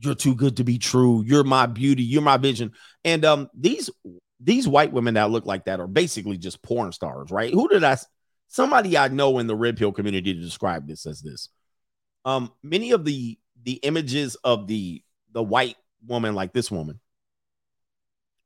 You're 0.00 0.16
too 0.16 0.34
good 0.34 0.56
to 0.56 0.64
be 0.64 0.78
true. 0.78 1.22
You're 1.24 1.44
my 1.44 1.66
beauty. 1.66 2.02
You're 2.02 2.20
my 2.20 2.36
vision. 2.36 2.72
And 3.04 3.24
um, 3.24 3.48
these 3.54 3.90
these 4.40 4.66
white 4.66 4.92
women 4.92 5.14
that 5.14 5.30
look 5.30 5.46
like 5.46 5.66
that 5.66 5.78
are 5.78 5.86
basically 5.86 6.36
just 6.36 6.60
porn 6.60 6.90
stars, 6.90 7.30
right? 7.30 7.52
Who 7.52 7.68
did 7.68 7.84
I? 7.84 7.96
Somebody 8.48 8.96
I 8.96 9.08
know 9.08 9.38
in 9.38 9.46
the 9.46 9.56
red 9.56 9.76
pill 9.76 9.92
community 9.92 10.34
to 10.34 10.40
describe 10.40 10.86
this 10.86 11.06
as 11.06 11.20
this. 11.20 11.48
Um, 12.24 12.52
many 12.62 12.92
of 12.92 13.04
the 13.04 13.38
the 13.62 13.74
images 13.74 14.36
of 14.36 14.66
the 14.66 15.02
the 15.32 15.42
white 15.42 15.76
woman 16.06 16.34
like 16.34 16.52
this 16.52 16.70
woman 16.70 17.00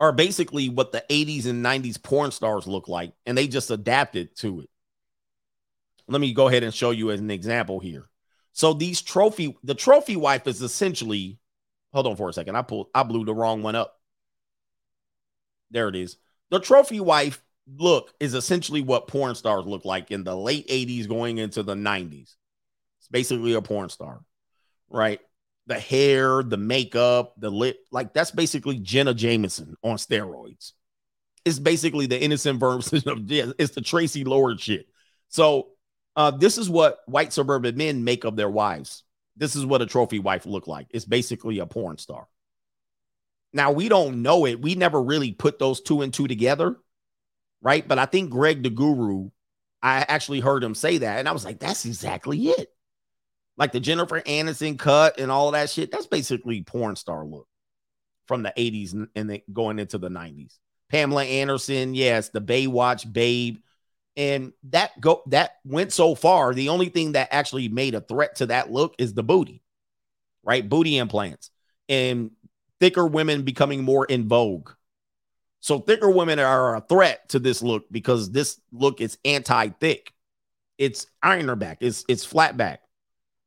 are 0.00 0.12
basically 0.12 0.68
what 0.70 0.92
the 0.92 1.04
80s 1.10 1.46
and 1.46 1.64
90s 1.64 2.02
porn 2.02 2.30
stars 2.30 2.66
look 2.66 2.88
like, 2.88 3.12
and 3.26 3.36
they 3.36 3.46
just 3.46 3.70
adapted 3.70 4.34
to 4.36 4.62
it. 4.62 4.70
Let 6.08 6.20
me 6.20 6.32
go 6.32 6.48
ahead 6.48 6.62
and 6.62 6.74
show 6.74 6.90
you 6.90 7.10
as 7.10 7.20
an 7.20 7.30
example 7.30 7.78
here. 7.78 8.08
So 8.52 8.72
these 8.72 9.02
trophy, 9.02 9.56
the 9.62 9.74
trophy 9.74 10.16
wife 10.16 10.46
is 10.46 10.62
essentially, 10.62 11.38
hold 11.92 12.06
on 12.06 12.16
for 12.16 12.28
a 12.28 12.32
second. 12.32 12.56
I 12.56 12.62
pulled, 12.62 12.88
I 12.94 13.02
blew 13.02 13.24
the 13.24 13.34
wrong 13.34 13.62
one 13.62 13.76
up. 13.76 14.00
There 15.70 15.88
it 15.88 15.94
is. 15.94 16.16
The 16.48 16.58
trophy 16.58 16.98
wife 16.98 17.40
look 17.66 18.12
is 18.20 18.34
essentially 18.34 18.82
what 18.82 19.08
porn 19.08 19.34
stars 19.34 19.66
look 19.66 19.84
like 19.84 20.10
in 20.10 20.24
the 20.24 20.36
late 20.36 20.68
80s 20.68 21.08
going 21.08 21.38
into 21.38 21.62
the 21.62 21.74
90s. 21.74 22.34
It's 22.98 23.08
basically 23.10 23.54
a 23.54 23.62
porn 23.62 23.88
star, 23.88 24.20
right? 24.88 25.20
The 25.66 25.78
hair, 25.78 26.42
the 26.42 26.56
makeup, 26.56 27.34
the 27.38 27.50
lip, 27.50 27.78
like 27.92 28.12
that's 28.12 28.30
basically 28.30 28.78
Jenna 28.78 29.14
Jameson 29.14 29.76
on 29.82 29.96
steroids. 29.96 30.72
It's 31.44 31.58
basically 31.58 32.06
the 32.06 32.20
innocent 32.20 32.60
version 32.60 33.08
of 33.08 33.30
yeah, 33.30 33.52
it's 33.58 33.74
the 33.74 33.80
Tracy 33.80 34.24
Lord 34.24 34.60
shit. 34.60 34.86
So 35.28 35.68
uh, 36.16 36.32
this 36.32 36.58
is 36.58 36.68
what 36.68 36.98
white 37.06 37.32
suburban 37.32 37.76
men 37.76 38.04
make 38.04 38.24
of 38.24 38.36
their 38.36 38.50
wives. 38.50 39.04
This 39.36 39.56
is 39.56 39.64
what 39.64 39.80
a 39.80 39.86
trophy 39.86 40.18
wife 40.18 40.44
look 40.44 40.66
like. 40.66 40.88
It's 40.90 41.04
basically 41.04 41.60
a 41.60 41.66
porn 41.66 41.98
star. 41.98 42.26
Now 43.52 43.72
we 43.72 43.88
don't 43.88 44.22
know 44.22 44.46
it. 44.46 44.60
We 44.60 44.74
never 44.74 45.02
really 45.02 45.32
put 45.32 45.58
those 45.58 45.80
two 45.80 46.02
and 46.02 46.12
two 46.12 46.28
together, 46.28 46.76
right? 47.62 47.86
But 47.86 47.98
I 47.98 48.06
think 48.06 48.30
Greg 48.30 48.62
the 48.62 48.70
Guru, 48.70 49.30
I 49.82 50.04
actually 50.08 50.40
heard 50.40 50.62
him 50.64 50.74
say 50.74 50.98
that, 50.98 51.18
and 51.18 51.28
I 51.28 51.32
was 51.32 51.44
like, 51.44 51.58
that's 51.58 51.84
exactly 51.84 52.48
it. 52.48 52.72
Like 53.56 53.72
the 53.72 53.80
Jennifer 53.80 54.20
Aniston 54.22 54.78
cut 54.78 55.20
and 55.20 55.30
all 55.30 55.50
that 55.50 55.68
shit. 55.68 55.90
That's 55.90 56.06
basically 56.06 56.62
porn 56.62 56.96
star 56.96 57.24
look 57.24 57.46
from 58.26 58.42
the 58.42 58.54
80s 58.56 59.08
and, 59.14 59.30
then 59.30 59.42
going 59.52 59.78
into 59.78 59.98
the 59.98 60.08
90s. 60.08 60.56
Pamela 60.88 61.24
Anderson, 61.24 61.94
yes, 61.94 62.30
the 62.30 62.40
Baywatch 62.40 63.12
babe. 63.12 63.58
And 64.16 64.52
that 64.70 64.98
go 65.00 65.22
that 65.26 65.56
went 65.64 65.92
so 65.92 66.14
far. 66.14 66.54
The 66.54 66.70
only 66.70 66.88
thing 66.88 67.12
that 67.12 67.28
actually 67.32 67.68
made 67.68 67.94
a 67.94 68.00
threat 68.00 68.36
to 68.36 68.46
that 68.46 68.70
look 68.70 68.94
is 68.98 69.14
the 69.14 69.22
booty, 69.22 69.62
right? 70.42 70.68
Booty 70.68 70.96
implants. 70.96 71.50
And 71.88 72.30
thicker 72.80 73.06
women 73.06 73.42
becoming 73.42 73.82
more 73.82 74.04
in 74.04 74.28
vogue. 74.28 74.70
So 75.60 75.78
thicker 75.78 76.10
women 76.10 76.38
are 76.38 76.76
a 76.76 76.80
threat 76.80 77.28
to 77.30 77.38
this 77.38 77.62
look 77.62 77.84
because 77.90 78.30
this 78.30 78.60
look 78.72 79.00
is 79.00 79.18
anti-thick. 79.24 80.12
It's 80.78 81.06
ironer 81.22 81.56
back, 81.56 81.78
it's 81.80 82.04
it's 82.08 82.24
flat 82.24 82.56
back, 82.56 82.80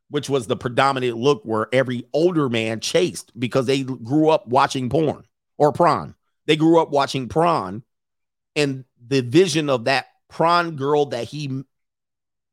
which 0.09 0.29
was 0.29 0.45
the 0.45 0.55
predominant 0.55 1.17
look 1.17 1.41
where 1.43 1.67
every 1.73 2.05
older 2.13 2.47
man 2.47 2.79
chased 2.79 3.37
because 3.39 3.65
they 3.65 3.81
grew 3.83 4.29
up 4.29 4.47
watching 4.47 4.89
porn 4.89 5.23
or 5.57 5.71
prawn. 5.71 6.13
They 6.45 6.55
grew 6.55 6.79
up 6.79 6.91
watching 6.91 7.29
prawn, 7.29 7.83
and 8.55 8.85
the 9.03 9.21
vision 9.21 9.69
of 9.69 9.85
that 9.85 10.07
prawn 10.29 10.75
girl 10.75 11.07
that 11.07 11.25
he 11.25 11.63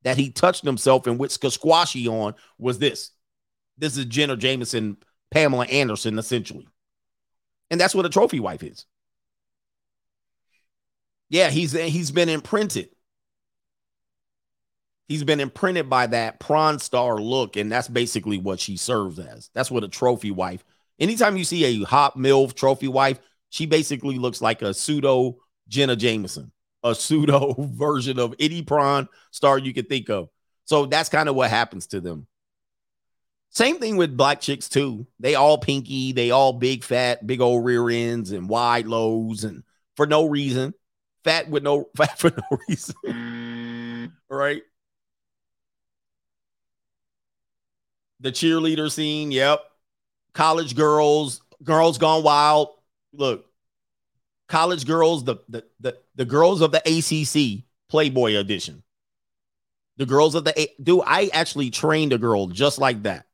that 0.02 0.16
he 0.16 0.30
touched 0.30 0.64
himself 0.64 1.06
and 1.06 1.18
with 1.18 1.32
squashy 1.32 2.08
on 2.08 2.34
was 2.58 2.78
this. 2.78 3.10
This 3.76 3.98
is 3.98 4.06
Jenna 4.06 4.36
Jameson 4.36 4.96
Pamela 5.30 5.66
Anderson, 5.66 6.18
essentially. 6.18 6.68
And 7.70 7.80
that's 7.80 7.94
what 7.94 8.06
a 8.06 8.10
trophy 8.10 8.40
wife 8.40 8.62
is. 8.62 8.86
Yeah, 11.31 11.48
he's 11.51 11.73
he's 11.73 12.11
been 12.11 12.28
imprinted. 12.28 12.90
He's 15.09 15.24
been 15.24 15.40
imprinted 15.40 15.89
by 15.89 16.07
that 16.09 16.39
prawn 16.39 16.78
star 16.78 17.19
look, 17.19 17.57
and 17.57 17.70
that's 17.70 17.89
basically 17.89 18.39
what 18.39 18.61
she 18.61 18.77
serves 18.77 19.19
as. 19.19 19.51
That's 19.55 19.70
what 19.70 19.85
a 19.85 19.89
trophy 19.89 20.31
wife. 20.31 20.65
Anytime 20.98 21.36
you 21.36 21.44
see 21.44 21.65
a 21.65 21.85
hot 21.85 22.16
MILF 22.16 22.55
trophy 22.55 22.89
wife, 22.89 23.19
she 23.48 23.66
basically 23.66 24.19
looks 24.19 24.40
like 24.40 24.62
a 24.62 24.74
pseudo 24.74 25.39
Jenna 25.66 25.97
Jameson, 25.97 26.52
a 26.82 26.94
pseudo 26.94 27.55
version 27.59 28.19
of 28.19 28.35
any 28.39 28.62
prawn 28.62 29.09
star 29.31 29.59
you 29.59 29.73
could 29.73 29.89
think 29.89 30.11
of. 30.11 30.28
So 30.65 30.86
that's 30.86 31.09
kind 31.09 31.28
of 31.28 31.35
what 31.35 31.51
happens 31.51 31.89
to 31.89 32.01
them. 32.01 32.27
Same 33.51 33.78
thing 33.81 33.97
with 33.97 34.16
black 34.16 34.40
chicks 34.40 34.69
too. 34.69 35.09
They 35.19 35.35
all 35.35 35.59
pinky, 35.59 36.12
they 36.12 36.31
all 36.31 36.52
big 36.52 36.85
fat, 36.85 37.27
big 37.27 37.40
old 37.40 37.65
rear 37.65 37.89
ends 37.89 38.31
and 38.31 38.48
wide 38.48 38.86
lows 38.86 39.43
and 39.43 39.65
for 39.97 40.07
no 40.07 40.27
reason. 40.27 40.73
Fat 41.24 41.48
with 41.48 41.62
no 41.62 41.88
fat 41.97 42.18
for 42.18 42.30
no 42.30 42.59
reason. 42.68 42.94
Mm. 43.06 44.12
right? 44.28 44.62
The 48.20 48.32
cheerleader 48.32 48.90
scene, 48.90 49.30
yep. 49.30 49.60
College 50.34 50.76
girls, 50.76 51.40
girls 51.62 51.98
gone 51.98 52.22
wild. 52.22 52.68
Look, 53.12 53.47
college 54.48 54.86
girls, 54.86 55.24
the 55.24 55.36
the 55.48 55.64
the, 55.80 55.98
the 56.14 56.24
girls 56.24 56.60
of 56.60 56.72
the 56.72 56.82
ACC 56.84 57.64
Playboy 57.88 58.36
edition. 58.36 58.82
The 59.97 60.06
girls 60.06 60.34
of 60.34 60.44
the 60.44 60.68
do 60.82 61.02
I 61.02 61.30
actually 61.32 61.70
trained 61.70 62.12
a 62.12 62.18
girl 62.18 62.47
just 62.47 62.78
like 62.78 63.02
that. 63.02 63.26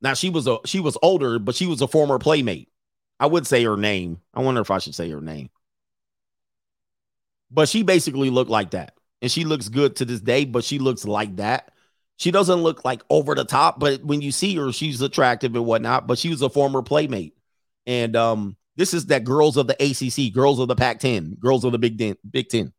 Now 0.00 0.14
she 0.14 0.30
was 0.30 0.46
a 0.46 0.58
she 0.64 0.80
was 0.80 0.96
older, 1.02 1.38
but 1.38 1.54
she 1.54 1.66
was 1.66 1.80
a 1.80 1.88
former 1.88 2.18
playmate. 2.18 2.68
I 3.20 3.26
would 3.26 3.46
say 3.46 3.62
her 3.64 3.76
name. 3.76 4.20
I 4.34 4.40
wonder 4.40 4.60
if 4.60 4.70
I 4.70 4.78
should 4.78 4.94
say 4.94 5.10
her 5.10 5.20
name. 5.20 5.50
But 7.52 7.68
she 7.68 7.82
basically 7.82 8.30
looked 8.30 8.50
like 8.50 8.70
that. 8.70 8.94
And 9.20 9.30
she 9.30 9.44
looks 9.44 9.68
good 9.68 9.96
to 9.96 10.04
this 10.04 10.20
day, 10.20 10.44
but 10.44 10.64
she 10.64 10.78
looks 10.78 11.04
like 11.04 11.36
that. 11.36 11.72
She 12.16 12.30
doesn't 12.30 12.62
look 12.62 12.84
like 12.84 13.02
over 13.10 13.34
the 13.34 13.44
top, 13.44 13.78
but 13.78 14.02
when 14.04 14.20
you 14.20 14.32
see 14.32 14.54
her, 14.56 14.72
she's 14.72 15.00
attractive 15.00 15.54
and 15.54 15.64
whatnot. 15.64 16.06
But 16.06 16.18
she 16.18 16.28
was 16.28 16.42
a 16.42 16.48
former 16.48 16.82
playmate. 16.82 17.36
And 17.86 18.16
um, 18.16 18.56
this 18.76 18.94
is 18.94 19.06
that 19.06 19.24
girls 19.24 19.56
of 19.56 19.66
the 19.66 19.74
ACC, 19.74 20.32
girls 20.32 20.58
of 20.58 20.68
the 20.68 20.76
Pac 20.76 21.00
10, 21.00 21.36
girls 21.40 21.64
of 21.64 21.72
the 21.72 21.78
Big 21.78 21.98
Ten, 21.98 22.16
Big 22.28 22.48
Ten. 22.48 22.72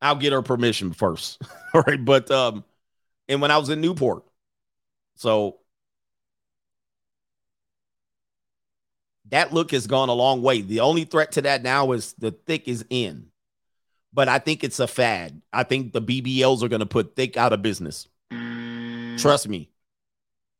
I'll 0.00 0.16
get 0.16 0.32
her 0.32 0.42
permission 0.42 0.92
first. 0.92 1.42
All 1.74 1.82
right. 1.86 2.02
But 2.02 2.30
um, 2.30 2.64
and 3.28 3.40
when 3.40 3.50
I 3.50 3.58
was 3.58 3.70
in 3.70 3.80
Newport. 3.80 4.24
So 5.16 5.58
that 9.30 9.52
look 9.52 9.70
has 9.70 9.86
gone 9.86 10.08
a 10.08 10.14
long 10.14 10.42
way. 10.42 10.60
The 10.60 10.80
only 10.80 11.04
threat 11.04 11.32
to 11.32 11.42
that 11.42 11.62
now 11.62 11.92
is 11.92 12.12
the 12.14 12.30
thick 12.30 12.68
is 12.68 12.84
in. 12.90 13.26
But 14.12 14.28
I 14.28 14.38
think 14.38 14.62
it's 14.62 14.80
a 14.80 14.86
fad. 14.86 15.40
I 15.52 15.64
think 15.64 15.92
the 15.92 16.02
BBLs 16.02 16.62
are 16.62 16.68
going 16.68 16.80
to 16.80 16.86
put 16.86 17.16
thick 17.16 17.36
out 17.36 17.52
of 17.52 17.62
business. 17.62 18.06
Trust 19.18 19.48
me. 19.48 19.70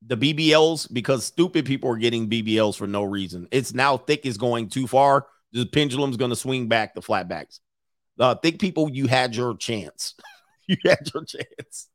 The 0.07 0.17
BBLs, 0.17 0.93
because 0.93 1.25
stupid 1.25 1.65
people 1.65 1.91
are 1.91 1.97
getting 1.97 2.29
BBLs 2.29 2.77
for 2.77 2.87
no 2.87 3.05
reason. 3.05 3.49
It's 3.51 3.73
now 3.73 3.97
thick 3.97 4.27
is 4.27 4.37
going 4.37 4.69
too 4.69 4.87
far. 4.87 5.27
The 5.53 5.67
pendulum's 5.67 6.17
going 6.17 6.31
to 6.31 6.37
swing 6.37 6.69
back 6.69 6.95
the 6.95 7.01
flatbacks. 7.01 7.61
Uh, 8.19 8.35
think 8.35 8.61
people, 8.61 8.91
you 8.91 9.07
had 9.07 9.37
your 9.37 9.57
chance. 9.57 10.15
you 10.67 10.77
had 10.85 11.09
your 11.15 11.25
chance. 11.25 11.89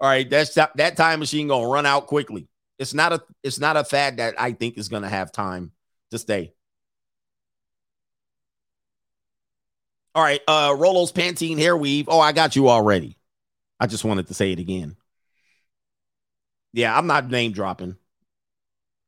All 0.00 0.08
right, 0.08 0.28
that's 0.28 0.54
that 0.54 0.96
time 0.96 1.20
machine 1.20 1.48
gonna 1.48 1.66
run 1.66 1.86
out 1.86 2.06
quickly. 2.06 2.48
It's 2.78 2.92
not 2.92 3.14
a 3.14 3.22
it's 3.42 3.58
not 3.58 3.78
a 3.78 3.84
fad 3.84 4.18
that 4.18 4.38
I 4.38 4.52
think 4.52 4.76
is 4.76 4.88
gonna 4.88 5.08
have 5.08 5.32
time 5.32 5.72
to 6.16 6.20
stay. 6.20 6.52
All 10.14 10.22
right, 10.22 10.40
uh 10.48 10.74
Rolo's 10.76 11.12
Pantene 11.12 11.58
hair 11.58 11.76
weave. 11.76 12.06
Oh, 12.08 12.20
I 12.20 12.32
got 12.32 12.56
you 12.56 12.68
already. 12.68 13.18
I 13.78 13.86
just 13.86 14.04
wanted 14.04 14.28
to 14.28 14.34
say 14.34 14.52
it 14.52 14.58
again. 14.58 14.96
Yeah, 16.72 16.96
I'm 16.96 17.06
not 17.06 17.30
name 17.30 17.52
dropping. 17.52 17.96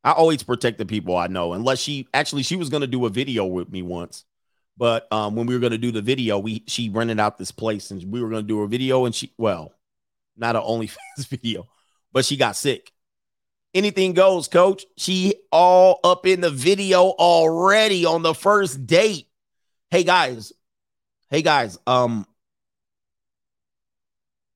I 0.03 0.11
always 0.11 0.43
protect 0.43 0.77
the 0.77 0.85
people 0.85 1.17
I 1.17 1.27
know, 1.27 1.53
unless 1.53 1.79
she 1.79 2.07
actually 2.13 2.43
she 2.43 2.55
was 2.55 2.69
gonna 2.69 2.87
do 2.87 3.05
a 3.05 3.09
video 3.09 3.45
with 3.45 3.71
me 3.71 3.81
once. 3.81 4.25
But 4.79 5.11
um, 5.11 5.35
when 5.35 5.45
we 5.45 5.57
were 5.57 5.69
to 5.69 5.77
do 5.77 5.91
the 5.91 6.01
video, 6.01 6.39
we 6.39 6.63
she 6.65 6.87
rented 6.89 7.19
out 7.19 7.37
this 7.37 7.51
place 7.51 7.91
and 7.91 8.01
we 8.11 8.23
were 8.23 8.31
to 8.31 8.41
do 8.41 8.61
a 8.61 8.67
video. 8.67 9.05
And 9.05 9.13
she, 9.13 9.33
well, 9.37 9.73
not 10.37 10.55
an 10.55 10.61
OnlyFans 10.61 11.27
video, 11.27 11.67
but 12.13 12.23
she 12.23 12.37
got 12.37 12.55
sick. 12.55 12.91
Anything 13.73 14.13
goes, 14.13 14.47
coach. 14.47 14.85
She 14.97 15.35
all 15.51 15.99
up 16.03 16.25
in 16.25 16.41
the 16.41 16.49
video 16.49 17.09
already 17.11 18.05
on 18.05 18.23
the 18.23 18.33
first 18.33 18.87
date. 18.87 19.27
Hey 19.91 20.03
guys, 20.03 20.53
hey 21.29 21.41
guys, 21.41 21.77
um, 21.87 22.25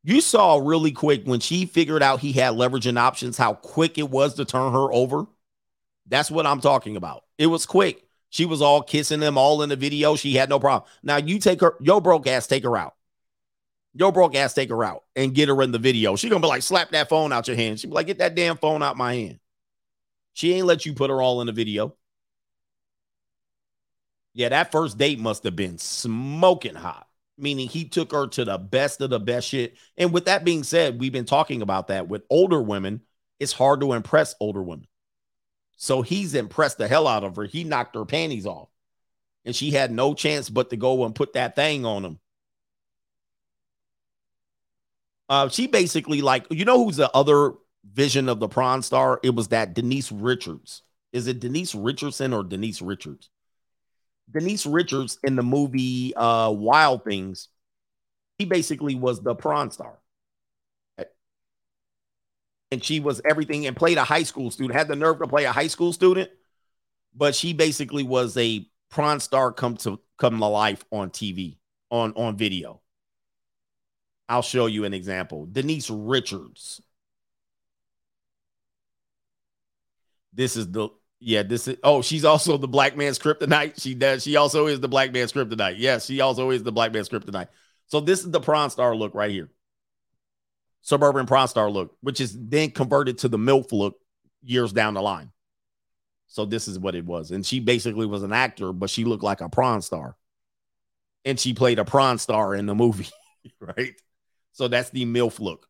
you 0.04 0.20
saw 0.20 0.58
really 0.58 0.92
quick 0.92 1.24
when 1.26 1.40
she 1.40 1.66
figured 1.66 2.04
out 2.04 2.20
he 2.20 2.34
had 2.34 2.54
leveraging 2.54 3.00
options, 3.00 3.38
how 3.38 3.54
quick 3.54 3.98
it 3.98 4.10
was 4.10 4.34
to 4.36 4.46
turn 4.46 4.74
her 4.74 4.92
over. 4.92 5.26
That's 6.08 6.30
what 6.30 6.46
I'm 6.46 6.60
talking 6.60 6.98
about. 6.98 7.24
It 7.38 7.48
was 7.48 7.66
quick. 7.66 8.04
She 8.30 8.46
was 8.46 8.62
all 8.62 8.82
kissing 8.82 9.20
them 9.20 9.38
all 9.38 9.62
in 9.62 9.70
the 9.70 9.76
video. 9.76 10.16
She 10.16 10.34
had 10.34 10.50
no 10.50 10.60
problem. 10.60 10.90
Now 11.04 11.18
you 11.18 11.40
take 11.40 11.62
her, 11.62 11.76
yo 11.80 12.02
broke 12.02 12.28
ass, 12.28 12.48
take 12.48 12.64
her 12.64 12.76
out. 12.76 12.96
Yo 13.96 14.12
broke 14.12 14.36
ass, 14.36 14.54
take 14.54 14.70
her 14.70 14.84
out 14.84 15.04
and 15.16 15.36
get 15.36 15.50
her 15.50 15.62
in 15.62 15.72
the 15.72 15.80
video. 15.80 16.16
She 16.16 16.30
gonna 16.30 16.42
be 16.42 16.48
like, 16.48 16.64
slap 16.64 16.90
that 16.92 17.10
phone 17.10 17.32
out 17.32 17.48
your 17.48 17.58
hand. 17.58 17.80
She 17.80 17.88
be 17.88 17.94
like, 17.94 18.08
get 18.08 18.18
that 18.18 18.36
damn 18.36 18.58
phone 18.58 18.82
out 18.82 18.98
my 18.98 19.14
hand. 19.14 19.40
She 20.34 20.54
ain't 20.54 20.66
let 20.66 20.86
you 20.86 20.94
put 20.94 21.12
her 21.12 21.22
all 21.22 21.42
in 21.42 21.48
the 21.48 21.54
video. 21.54 21.96
Yeah, 24.34 24.50
that 24.50 24.72
first 24.72 24.98
date 24.98 25.20
must 25.20 25.44
have 25.44 25.56
been 25.56 25.78
smoking 25.78 26.74
hot, 26.74 27.08
meaning 27.38 27.68
he 27.68 27.88
took 27.88 28.12
her 28.12 28.26
to 28.28 28.46
the 28.46 28.58
best 28.58 29.00
of 29.02 29.12
the 29.12 29.20
best 29.20 29.48
shit. 29.48 29.76
And 29.96 30.12
with 30.12 30.26
that 30.26 30.44
being 30.44 30.64
said, 30.64 31.00
we've 31.00 31.12
been 31.12 31.26
talking 31.26 31.62
about 31.62 31.90
that 31.90 32.08
with 32.08 32.24
older 32.32 32.62
women. 32.62 33.02
It's 33.40 33.54
hard 33.54 33.82
to 33.82 33.94
impress 33.94 34.34
older 34.40 34.64
women. 34.64 34.88
So 35.78 36.02
he's 36.02 36.34
impressed 36.34 36.80
the 36.80 36.88
hell 36.88 37.08
out 37.08 37.24
of 37.24 37.36
her. 37.36 37.44
He 37.44 37.64
knocked 37.64 37.96
her 37.96 38.06
panties 38.06 38.48
off. 38.48 38.70
And 39.46 39.56
she 39.56 39.70
had 39.70 39.92
no 39.92 40.16
chance 40.16 40.50
but 40.50 40.72
to 40.72 40.78
go 40.78 41.06
and 41.06 41.14
put 41.14 41.34
that 41.34 41.56
thing 41.56 41.86
on 41.86 42.04
him. 42.04 42.20
Uh, 45.30 45.48
she 45.50 45.68
basically 45.68 46.22
like 46.22 46.46
you 46.50 46.66
know 46.66 46.84
who's 46.84 46.98
the 46.98 47.12
other 47.16 47.54
vision 47.92 48.30
of 48.30 48.40
the 48.40 48.48
prawn 48.48 48.82
star? 48.82 49.20
It 49.24 49.36
was 49.36 49.50
that 49.50 49.74
Denise 49.74 50.12
Richards. 50.12 50.84
Is 51.12 51.28
it 51.28 51.40
Denise 51.40 51.76
Richardson 51.76 52.34
or 52.34 52.44
Denise 52.44 52.82
Richards? 52.82 53.30
Denise 54.32 54.66
Richards 54.66 55.20
in 55.24 55.36
the 55.36 55.44
movie 55.44 56.16
uh 56.16 56.50
Wild 56.52 57.04
Things, 57.04 57.50
he 58.38 58.46
basically 58.46 58.96
was 58.96 59.22
the 59.22 59.36
prawn 59.36 59.72
star. 59.72 60.00
And 62.72 62.84
she 62.84 63.00
was 63.00 63.22
everything 63.24 63.68
and 63.68 63.76
played 63.76 63.98
a 63.98 64.04
high 64.04 64.24
school 64.24 64.50
student, 64.50 64.78
had 64.78 64.88
the 64.88 64.96
nerve 64.96 65.20
to 65.20 65.28
play 65.28 65.44
a 65.44 65.52
high 65.52 65.68
school 65.68 65.94
student, 65.94 66.32
but 67.16 67.36
she 67.36 67.54
basically 67.54 68.04
was 68.04 68.38
a 68.38 68.68
prawn 68.92 69.20
star 69.22 69.54
come 69.54 69.78
to 69.80 70.00
come 70.20 70.40
to 70.40 70.46
life 70.48 70.86
on 70.92 71.12
TV, 71.12 71.60
on 71.92 72.14
on 72.16 72.38
video. 72.38 72.83
I'll 74.30 74.42
show 74.42 74.66
you 74.66 74.86
an 74.86 74.94
example. 74.94 75.46
Denise 75.46 75.90
Richards. 75.90 76.82
This 80.34 80.56
is 80.58 80.72
the 80.72 80.90
yeah, 81.20 81.44
this 81.44 81.68
is 81.68 81.78
oh, 81.84 82.02
she's 82.02 82.26
also 82.26 82.58
the 82.58 82.68
black 82.68 82.98
man's 82.98 83.20
kryptonite. 83.20 83.82
She 83.82 83.94
does, 83.94 84.24
she 84.24 84.36
also 84.36 84.68
is 84.68 84.80
the 84.80 84.88
black 84.88 85.14
man's 85.14 85.32
kryptonite. 85.32 85.76
Yes, 85.78 86.06
she 86.06 86.22
also 86.22 86.50
is 86.50 86.64
the 86.64 86.72
black 86.72 86.92
man's 86.92 87.10
kryptonite. 87.10 87.48
So 87.88 88.00
this 88.00 88.24
is 88.24 88.32
the 88.32 88.42
prawn 88.42 88.70
star 88.70 88.96
look 88.96 89.14
right 89.14 89.32
here. 89.32 89.50
Suburban 90.82 91.26
prawn 91.26 91.48
star 91.48 91.70
look, 91.70 91.96
which 92.02 92.20
is 92.20 92.38
then 92.38 92.72
converted 92.72 93.20
to 93.20 93.30
the 93.30 93.38
MILF 93.38 93.72
look 93.72 93.96
years 94.42 94.74
down 94.74 94.96
the 94.96 95.02
line. 95.02 95.32
So 96.28 96.46
this 96.46 96.68
is 96.68 96.80
what 96.80 96.96
it 96.96 97.06
was. 97.06 97.32
And 97.32 97.46
she 97.46 97.60
basically 97.60 98.06
was 98.06 98.24
an 98.24 98.34
actor, 98.34 98.74
but 98.74 98.90
she 98.90 99.06
looked 99.06 99.24
like 99.24 99.40
a 99.40 99.50
prawn 99.50 99.82
star. 99.82 100.18
And 101.24 101.40
she 101.40 101.54
played 101.54 101.80
a 101.80 101.86
prawn 101.86 102.18
star 102.18 102.54
in 102.54 102.66
the 102.66 102.76
movie, 102.76 103.10
right? 103.60 103.94
So 104.54 104.68
that's 104.68 104.90
the 104.92 105.06
MILF 105.06 105.40
look. 105.40 105.68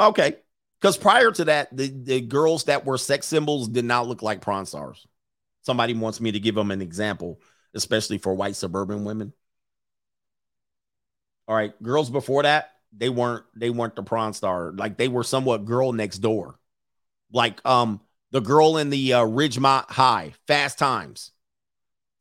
Okay. 0.00 0.36
Because 0.80 0.96
prior 0.96 1.30
to 1.32 1.44
that, 1.46 1.76
the, 1.76 1.88
the 1.88 2.20
girls 2.20 2.64
that 2.64 2.84
were 2.84 2.98
sex 2.98 3.26
symbols 3.26 3.68
did 3.68 3.84
not 3.84 4.06
look 4.06 4.22
like 4.22 4.40
prawn 4.40 4.64
stars. 4.64 5.06
Somebody 5.62 5.94
wants 5.94 6.20
me 6.20 6.32
to 6.32 6.40
give 6.40 6.54
them 6.54 6.70
an 6.70 6.80
example, 6.80 7.40
especially 7.74 8.18
for 8.18 8.32
white 8.34 8.56
suburban 8.56 9.04
women. 9.04 9.32
All 11.48 11.56
right, 11.56 11.80
girls 11.82 12.10
before 12.10 12.44
that, 12.44 12.72
they 12.96 13.08
weren't 13.08 13.44
they 13.56 13.70
weren't 13.70 13.96
the 13.96 14.02
prawn 14.02 14.34
star. 14.34 14.72
Like 14.72 14.96
they 14.96 15.08
were 15.08 15.24
somewhat 15.24 15.64
girl 15.64 15.92
next 15.92 16.18
door. 16.18 16.58
Like 17.32 17.64
um 17.66 18.00
the 18.30 18.40
girl 18.40 18.76
in 18.76 18.90
the 18.90 19.14
uh, 19.14 19.24
Ridgemont 19.24 19.90
High, 19.90 20.34
Fast 20.46 20.78
Times. 20.78 21.32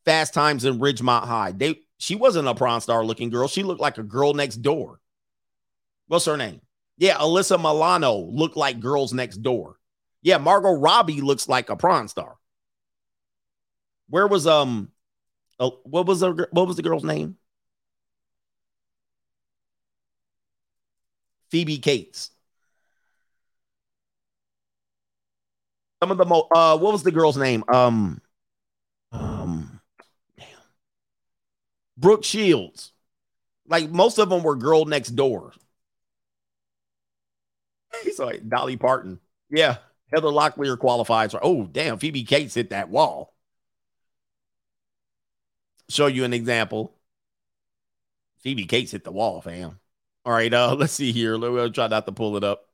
Fast 0.06 0.34
Times 0.34 0.66
in 0.66 0.80
Ridgemont 0.80 1.26
High. 1.26 1.52
They 1.52 1.82
she 1.98 2.15
wasn't 2.15 2.48
a 2.48 2.56
prawn 2.56 2.82
star 2.82 3.03
looking 3.03 3.30
girl. 3.30 3.48
She 3.48 3.64
looked 3.64 3.82
like 3.82 3.98
a 3.98 4.03
girl 4.03 4.34
next 4.34 4.57
door. 4.57 4.99
What's 6.07 6.26
her 6.26 6.38
name? 6.38 6.61
Yeah, 6.98 7.18
Alyssa 7.18 7.57
Milano 7.57 8.15
looked 8.18 8.57
like 8.57 8.80
girls 8.80 9.14
next 9.14 9.38
door. 9.38 9.78
Yeah, 10.22 10.38
Margot 10.38 10.74
Robbie 10.74 11.22
looks 11.22 11.48
like 11.48 11.69
a 11.69 11.76
prawn 11.76 12.07
star. 12.07 12.38
Where 14.10 14.28
was 14.28 14.48
um 14.48 14.91
uh, 15.60 15.72
what 15.84 16.06
was 16.06 16.22
the 16.22 16.48
what 16.52 16.68
was 16.68 16.76
the 16.76 16.84
girl's 16.84 17.03
name? 17.03 17.38
Phoebe 21.49 21.78
Cates. 21.80 22.32
Some 26.02 26.11
of 26.11 26.18
the 26.18 26.26
most 26.26 26.45
uh 26.52 26.78
what 26.78 26.91
was 26.94 27.03
the 27.03 27.11
girl's 27.11 27.38
name? 27.38 27.64
Um 27.68 28.22
Brooke 31.98 32.24
Shields. 32.24 32.91
Like 33.68 33.90
most 33.90 34.18
of 34.18 34.30
them 34.30 34.44
were 34.44 34.56
girl 34.56 34.86
next 34.86 35.10
door. 35.10 35.53
He's 38.03 38.19
like 38.19 38.48
Dolly 38.48 38.78
Parton. 38.78 39.19
Yeah. 39.49 39.78
Heather 40.11 40.30
Locklear 40.30 40.80
qualifies 40.80 41.32
for 41.32 41.40
oh 41.44 41.65
damn, 41.65 41.99
Phoebe 41.99 42.24
Cates 42.24 42.53
hit 42.56 42.69
that 42.69 42.90
wall. 42.90 43.34
Show 45.90 46.07
you 46.07 46.24
an 46.24 46.34
example. 46.34 46.94
Phoebe 48.40 48.65
Cates 48.65 48.91
hit 48.91 49.03
the 49.03 49.11
wall, 49.11 49.41
fam. 49.41 49.80
All 50.26 50.34
right, 50.34 50.53
uh, 50.53 50.76
let's 50.80 50.94
see 50.94 51.11
here. 51.11 51.38
Let 51.38 51.52
me 51.52 51.69
try 51.72 51.88
not 51.88 52.06
to 52.06 52.11
pull 52.11 52.38
it 52.38 52.44
up. 52.44 52.68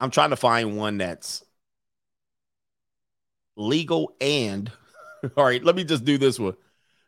I'm 0.00 0.10
trying 0.10 0.30
to 0.30 0.36
find 0.36 0.76
one 0.76 0.98
that's 0.98 1.44
legal 3.56 4.14
and 4.20 4.70
all 5.36 5.44
right, 5.44 5.62
let 5.62 5.76
me 5.76 5.84
just 5.84 6.04
do 6.04 6.18
this 6.18 6.38
one. 6.38 6.56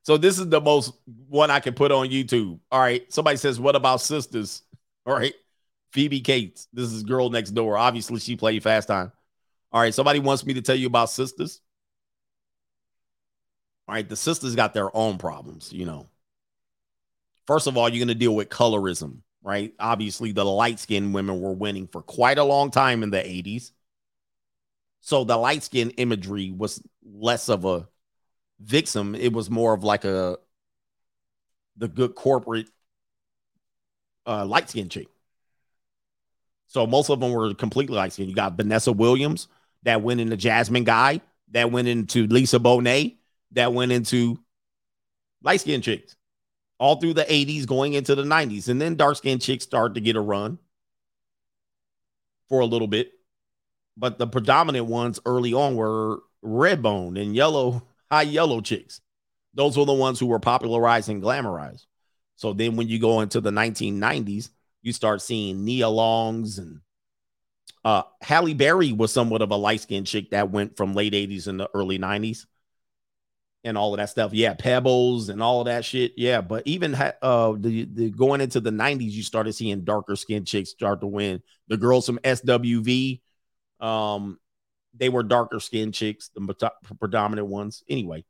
So 0.02 0.16
this 0.16 0.38
is 0.38 0.48
the 0.48 0.60
most 0.60 0.92
one 1.28 1.50
I 1.50 1.60
can 1.60 1.74
put 1.74 1.90
on 1.90 2.08
YouTube. 2.08 2.60
All 2.70 2.80
right. 2.80 3.12
Somebody 3.12 3.36
says, 3.36 3.58
What 3.58 3.74
about 3.74 4.00
sisters? 4.00 4.62
All 5.06 5.14
right. 5.14 5.34
Phoebe 5.92 6.20
Cates. 6.20 6.68
This 6.72 6.92
is 6.92 7.02
girl 7.02 7.30
next 7.30 7.50
door. 7.50 7.76
Obviously, 7.76 8.20
she 8.20 8.36
played 8.36 8.62
fast 8.62 8.88
time. 8.88 9.10
All 9.72 9.80
right. 9.80 9.94
Somebody 9.94 10.20
wants 10.20 10.46
me 10.46 10.54
to 10.54 10.62
tell 10.62 10.76
you 10.76 10.86
about 10.86 11.10
sisters. 11.10 11.60
All 13.88 13.94
right. 13.94 14.08
The 14.08 14.16
sisters 14.16 14.54
got 14.54 14.74
their 14.74 14.94
own 14.96 15.18
problems, 15.18 15.72
you 15.72 15.86
know. 15.86 16.08
First 17.46 17.66
of 17.66 17.76
all, 17.76 17.88
you're 17.88 18.04
going 18.04 18.08
to 18.08 18.14
deal 18.14 18.34
with 18.34 18.48
colorism 18.48 19.22
right? 19.46 19.72
Obviously, 19.78 20.32
the 20.32 20.44
light 20.44 20.80
skinned 20.80 21.14
women 21.14 21.40
were 21.40 21.52
winning 21.52 21.86
for 21.86 22.02
quite 22.02 22.36
a 22.36 22.44
long 22.44 22.70
time 22.70 23.04
in 23.04 23.10
the 23.10 23.18
80s. 23.18 23.70
So 25.06 25.22
the 25.22 25.36
light 25.36 25.62
skin 25.62 25.90
imagery 25.90 26.50
was 26.50 26.82
less 27.04 27.48
of 27.48 27.64
a 27.64 27.86
vixen, 28.58 29.14
it 29.14 29.32
was 29.32 29.48
more 29.48 29.72
of 29.72 29.84
like 29.84 30.04
a 30.04 30.36
the 31.76 31.86
good 31.86 32.16
corporate 32.16 32.66
uh, 34.26 34.44
light 34.44 34.68
skin 34.68 34.88
chick. 34.88 35.06
So 36.66 36.88
most 36.88 37.08
of 37.08 37.20
them 37.20 37.30
were 37.30 37.54
completely 37.54 37.94
light 37.94 38.14
skinned. 38.14 38.30
You 38.30 38.34
got 38.34 38.56
Vanessa 38.56 38.90
Williams 38.90 39.46
that 39.84 40.02
went 40.02 40.20
into 40.20 40.36
Jasmine 40.36 40.82
Guy, 40.82 41.20
that 41.52 41.70
went 41.70 41.86
into 41.86 42.26
Lisa 42.26 42.58
Bonet, 42.58 43.14
that 43.52 43.72
went 43.72 43.92
into 43.92 44.40
light 45.40 45.60
skin 45.60 45.82
chicks 45.82 46.16
all 46.80 46.96
through 46.96 47.14
the 47.14 47.22
80s, 47.22 47.64
going 47.64 47.92
into 47.92 48.16
the 48.16 48.24
90s. 48.24 48.68
And 48.68 48.80
then 48.80 48.96
dark 48.96 49.18
skin 49.18 49.38
chicks 49.38 49.62
started 49.62 49.94
to 49.94 50.00
get 50.00 50.16
a 50.16 50.20
run 50.20 50.58
for 52.48 52.58
a 52.58 52.66
little 52.66 52.88
bit. 52.88 53.15
But 53.96 54.18
the 54.18 54.26
predominant 54.26 54.86
ones 54.86 55.20
early 55.24 55.54
on 55.54 55.74
were 55.74 56.20
red 56.42 56.82
bone 56.82 57.16
and 57.16 57.34
yellow, 57.34 57.82
high 58.10 58.22
yellow 58.22 58.60
chicks. 58.60 59.00
Those 59.54 59.76
were 59.76 59.86
the 59.86 59.92
ones 59.92 60.20
who 60.20 60.26
were 60.26 60.38
popularized 60.38 61.08
and 61.08 61.22
glamorized. 61.22 61.86
So 62.36 62.52
then 62.52 62.76
when 62.76 62.88
you 62.88 62.98
go 62.98 63.20
into 63.22 63.40
the 63.40 63.50
1990s, 63.50 64.50
you 64.82 64.92
start 64.92 65.22
seeing 65.22 65.64
Nia 65.64 65.88
Longs 65.88 66.58
and 66.58 66.80
uh 67.84 68.02
Halle 68.20 68.54
Berry 68.54 68.92
was 68.92 69.12
somewhat 69.12 69.42
of 69.42 69.50
a 69.50 69.56
light 69.56 69.80
skinned 69.80 70.06
chick 70.06 70.30
that 70.30 70.50
went 70.50 70.76
from 70.76 70.94
late 70.94 71.14
80s 71.14 71.46
and 71.46 71.58
the 71.58 71.70
early 71.74 71.98
90s 71.98 72.44
and 73.66 73.76
all 73.76 73.92
of 73.92 73.98
that 73.98 74.10
stuff. 74.10 74.32
Yeah, 74.32 74.54
pebbles 74.54 75.28
and 75.28 75.42
all 75.42 75.60
of 75.60 75.66
that 75.66 75.84
shit. 75.84 76.12
Yeah, 76.16 76.40
but 76.40 76.62
even 76.66 76.94
uh 76.94 77.54
the, 77.58 77.84
the 77.84 78.10
going 78.10 78.40
into 78.40 78.60
the 78.60 78.70
90s, 78.70 79.10
you 79.10 79.22
started 79.22 79.54
seeing 79.54 79.82
darker 79.84 80.14
skinned 80.14 80.46
chicks 80.46 80.70
start 80.70 81.00
to 81.00 81.06
win. 81.06 81.42
The 81.68 81.76
girls 81.76 82.06
from 82.06 82.18
SWV, 82.20 83.20
um, 83.80 84.38
they 84.94 85.08
were 85.08 85.22
darker 85.22 85.60
skinned 85.60 85.94
chicks, 85.94 86.30
the 86.34 86.70
predominant 86.98 87.48
ones. 87.48 87.82
Anyway, 87.88 88.24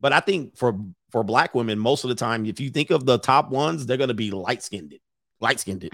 but 0.00 0.12
I 0.12 0.20
think 0.20 0.56
for 0.56 0.78
for 1.10 1.22
black 1.22 1.54
women, 1.54 1.78
most 1.78 2.04
of 2.04 2.08
the 2.08 2.14
time, 2.14 2.46
if 2.46 2.60
you 2.60 2.70
think 2.70 2.90
of 2.90 3.04
the 3.04 3.18
top 3.18 3.50
ones, 3.50 3.86
they're 3.86 3.96
gonna 3.96 4.14
be 4.14 4.30
light 4.30 4.62
skinned, 4.62 4.94
light 5.40 5.60
skinned. 5.60 5.88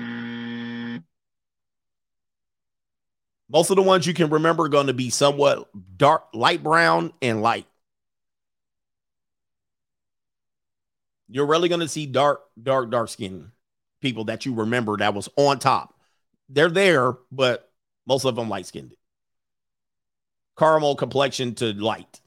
Most 3.50 3.70
of 3.70 3.76
the 3.76 3.82
ones 3.82 4.06
you 4.06 4.12
can 4.12 4.28
remember 4.28 4.64
are 4.64 4.68
going 4.68 4.88
to 4.88 4.92
be 4.92 5.08
somewhat 5.08 5.70
dark, 5.96 6.24
light 6.34 6.62
brown, 6.62 7.12
and 7.22 7.40
light. 7.40 7.66
You're 11.30 11.46
really 11.46 11.70
going 11.70 11.80
to 11.80 11.88
see 11.88 12.06
dark, 12.06 12.42
dark, 12.62 12.90
dark 12.90 13.08
skin 13.08 13.52
people 14.00 14.24
that 14.24 14.46
you 14.46 14.54
remember 14.54 14.96
that 14.96 15.14
was 15.14 15.28
on 15.36 15.58
top. 15.58 15.94
They're 16.48 16.70
there, 16.70 17.14
but 17.32 17.67
most 18.08 18.24
of 18.24 18.36
them 18.36 18.48
light 18.48 18.66
skinned. 18.66 18.94
Caramel 20.58 20.96
complexion 20.96 21.54
to 21.56 21.72
light. 21.72 22.20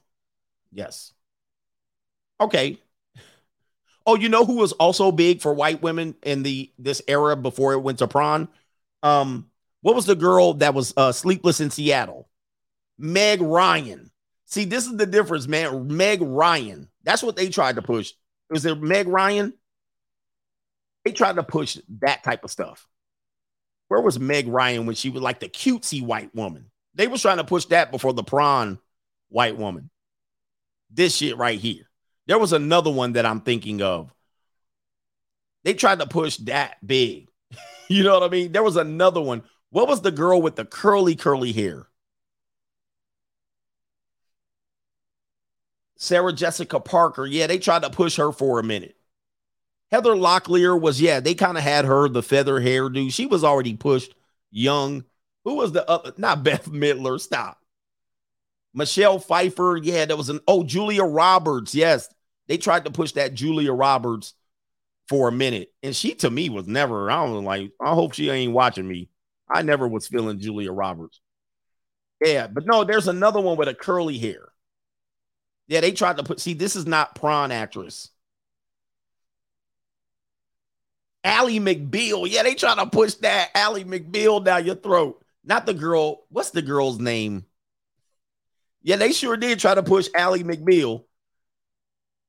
Yes. 0.71 1.13
Okay. 2.39 2.79
Oh, 4.05 4.15
you 4.15 4.29
know 4.29 4.45
who 4.45 4.55
was 4.57 4.71
also 4.73 5.11
big 5.11 5.41
for 5.41 5.53
white 5.53 5.81
women 5.81 6.15
in 6.23 6.43
the 6.43 6.71
this 6.79 7.01
era 7.07 7.35
before 7.35 7.73
it 7.73 7.79
went 7.79 7.99
to 7.99 8.07
prawn? 8.07 8.47
Um, 9.03 9.49
What 9.81 9.95
was 9.95 10.05
the 10.05 10.15
girl 10.15 10.53
that 10.55 10.73
was 10.73 10.93
uh, 10.97 11.11
sleepless 11.11 11.59
in 11.59 11.69
Seattle? 11.69 12.27
Meg 12.97 13.41
Ryan. 13.41 14.11
See, 14.45 14.65
this 14.65 14.87
is 14.87 14.97
the 14.97 15.07
difference, 15.07 15.47
man. 15.47 15.87
Meg 15.95 16.21
Ryan. 16.21 16.89
That's 17.03 17.23
what 17.23 17.35
they 17.37 17.49
tried 17.49 17.75
to 17.77 17.83
push. 17.83 18.13
Was 18.49 18.65
it 18.65 18.81
Meg 18.81 19.07
Ryan? 19.07 19.53
They 21.05 21.11
tried 21.11 21.35
to 21.35 21.43
push 21.43 21.77
that 21.99 22.23
type 22.23 22.43
of 22.43 22.51
stuff. 22.51 22.87
Where 23.91 23.99
was 23.99 24.17
Meg 24.17 24.47
Ryan 24.47 24.85
when 24.85 24.95
she 24.95 25.09
was 25.09 25.21
like 25.21 25.41
the 25.41 25.49
cutesy 25.49 26.01
white 26.01 26.33
woman? 26.33 26.71
They 26.95 27.07
was 27.07 27.21
trying 27.21 27.39
to 27.39 27.43
push 27.43 27.65
that 27.65 27.91
before 27.91 28.13
the 28.13 28.23
prawn 28.23 28.79
white 29.27 29.57
woman. 29.57 29.89
This 30.89 31.17
shit 31.17 31.35
right 31.35 31.59
here. 31.59 31.89
There 32.25 32.39
was 32.39 32.53
another 32.53 32.89
one 32.89 33.11
that 33.13 33.25
I'm 33.25 33.41
thinking 33.41 33.81
of. 33.81 34.13
They 35.65 35.73
tried 35.73 35.99
to 35.99 36.05
push 36.05 36.37
that 36.37 36.77
big. 36.87 37.27
you 37.89 38.05
know 38.05 38.13
what 38.13 38.23
I 38.23 38.29
mean? 38.29 38.53
There 38.53 38.63
was 38.63 38.77
another 38.77 39.19
one. 39.19 39.43
What 39.71 39.89
was 39.89 40.01
the 40.01 40.09
girl 40.09 40.41
with 40.41 40.55
the 40.55 40.63
curly, 40.63 41.17
curly 41.17 41.51
hair? 41.51 41.89
Sarah 45.97 46.31
Jessica 46.31 46.79
Parker. 46.79 47.25
Yeah, 47.25 47.47
they 47.47 47.59
tried 47.59 47.81
to 47.81 47.89
push 47.89 48.15
her 48.15 48.31
for 48.31 48.57
a 48.57 48.63
minute. 48.63 48.95
Heather 49.91 50.15
Locklear 50.15 50.79
was, 50.79 51.01
yeah, 51.01 51.19
they 51.19 51.35
kind 51.35 51.57
of 51.57 51.63
had 51.63 51.85
her, 51.85 52.07
the 52.07 52.23
feather 52.23 52.59
hairdo. 52.61 53.11
She 53.11 53.25
was 53.25 53.43
already 53.43 53.75
pushed 53.75 54.15
young. 54.49 55.03
Who 55.43 55.55
was 55.55 55.73
the 55.73 55.87
other? 55.89 56.13
Not 56.17 56.43
Bette 56.43 56.71
Midler. 56.71 57.19
Stop. 57.19 57.57
Michelle 58.73 59.19
Pfeiffer. 59.19 59.77
Yeah, 59.81 60.05
there 60.05 60.17
was 60.17 60.29
an, 60.29 60.39
oh, 60.47 60.63
Julia 60.63 61.03
Roberts. 61.03 61.75
Yes, 61.75 62.07
they 62.47 62.57
tried 62.57 62.85
to 62.85 62.91
push 62.91 63.13
that 63.13 63.33
Julia 63.33 63.73
Roberts 63.73 64.33
for 65.09 65.27
a 65.27 65.31
minute. 65.31 65.73
And 65.83 65.93
she, 65.93 66.15
to 66.15 66.29
me, 66.29 66.49
was 66.49 66.67
never, 66.67 67.11
I 67.11 67.25
don't 67.25 67.43
like, 67.43 67.71
I 67.81 67.93
hope 67.93 68.13
she 68.13 68.29
ain't 68.29 68.53
watching 68.53 68.87
me. 68.87 69.09
I 69.49 69.61
never 69.61 69.87
was 69.87 70.07
feeling 70.07 70.39
Julia 70.39 70.71
Roberts. 70.71 71.19
Yeah, 72.23 72.47
but 72.47 72.65
no, 72.65 72.85
there's 72.85 73.09
another 73.09 73.41
one 73.41 73.57
with 73.57 73.67
a 73.67 73.73
curly 73.73 74.17
hair. 74.17 74.49
Yeah, 75.67 75.81
they 75.81 75.91
tried 75.91 76.17
to 76.17 76.23
put, 76.23 76.39
see, 76.39 76.53
this 76.53 76.77
is 76.77 76.85
not 76.85 77.15
prawn 77.15 77.51
actress. 77.51 78.09
Ally 81.23 81.59
McBeal. 81.59 82.29
Yeah, 82.29 82.43
they 82.43 82.55
trying 82.55 82.77
to 82.77 82.87
push 82.87 83.15
that 83.15 83.49
Ally 83.55 83.83
McBeal 83.83 84.43
down 84.43 84.65
your 84.65 84.75
throat. 84.75 85.23
Not 85.43 85.65
the 85.65 85.73
girl. 85.73 86.23
What's 86.29 86.51
the 86.51 86.61
girl's 86.61 86.99
name? 86.99 87.45
Yeah, 88.83 88.95
they 88.95 89.11
sure 89.11 89.37
did 89.37 89.59
try 89.59 89.75
to 89.75 89.83
push 89.83 90.09
Ally 90.15 90.39
McBeal. 90.39 91.03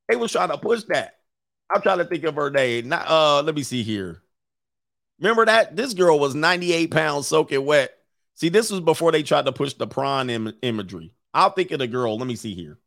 They 0.07 0.15
was 0.15 0.31
trying 0.31 0.49
to 0.49 0.57
push 0.57 0.83
that. 0.89 1.15
I'm 1.73 1.81
trying 1.81 1.97
to 1.99 2.05
think 2.05 2.23
of 2.23 2.35
her 2.35 2.51
name. 2.51 2.89
Not, 2.89 3.09
uh, 3.09 3.41
let 3.41 3.55
me 3.55 3.63
see 3.63 3.83
here. 3.83 4.21
Remember 5.19 5.45
that? 5.45 5.75
This 5.75 5.93
girl 5.93 6.19
was 6.19 6.35
98 6.35 6.91
pounds 6.91 7.27
soaking 7.27 7.65
wet. 7.65 7.91
See, 8.35 8.49
this 8.49 8.69
was 8.69 8.81
before 8.81 9.11
they 9.11 9.23
tried 9.23 9.45
to 9.45 9.51
push 9.51 9.73
the 9.73 9.87
prawn 9.87 10.29
Im- 10.29 10.53
imagery. 10.61 11.13
I'll 11.33 11.51
think 11.51 11.71
of 11.71 11.79
the 11.79 11.87
girl. 11.87 12.17
Let 12.17 12.27
me 12.27 12.35
see 12.35 12.53
here. 12.53 12.77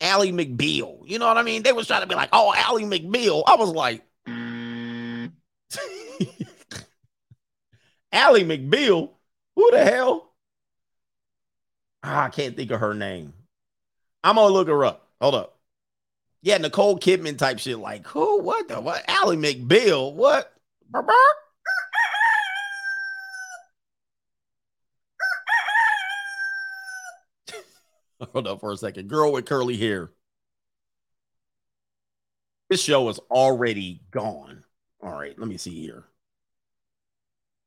Ally 0.00 0.28
McBeal. 0.28 1.00
You 1.04 1.18
know 1.18 1.26
what 1.26 1.36
I 1.36 1.42
mean? 1.42 1.62
They 1.62 1.72
was 1.72 1.86
trying 1.86 2.00
to 2.02 2.06
be 2.06 2.14
like, 2.14 2.30
oh, 2.32 2.52
Ally 2.56 2.82
McBeal. 2.82 3.42
I 3.46 3.56
was 3.56 3.70
like, 3.70 4.02
"Ally 8.12 8.40
McBeal? 8.40 9.10
Who 9.56 9.70
the 9.70 9.84
hell? 9.84 10.32
Ah, 12.02 12.24
I 12.24 12.28
can't 12.30 12.56
think 12.56 12.70
of 12.70 12.80
her 12.80 12.94
name. 12.94 13.34
I'm 14.24 14.36
gonna 14.36 14.52
look 14.52 14.68
her 14.68 14.84
up. 14.84 15.08
Hold 15.20 15.34
up. 15.34 15.58
Yeah, 16.42 16.56
Nicole 16.58 16.98
Kidman 16.98 17.36
type 17.36 17.58
shit. 17.58 17.78
Like, 17.78 18.06
who? 18.06 18.40
What 18.40 18.68
the 18.68 18.80
what? 18.80 19.04
Ally 19.08 19.36
McBeal? 19.36 20.14
What? 20.14 20.52
Hold 28.32 28.46
up 28.46 28.60
for 28.60 28.72
a 28.72 28.76
second. 28.76 29.08
Girl 29.08 29.32
with 29.32 29.46
curly 29.46 29.76
hair. 29.76 30.10
This 32.68 32.82
show 32.82 33.08
is 33.08 33.18
already 33.30 34.02
gone. 34.10 34.64
All 35.02 35.12
right, 35.12 35.36
let 35.38 35.48
me 35.48 35.56
see 35.56 35.80
here. 35.80 36.04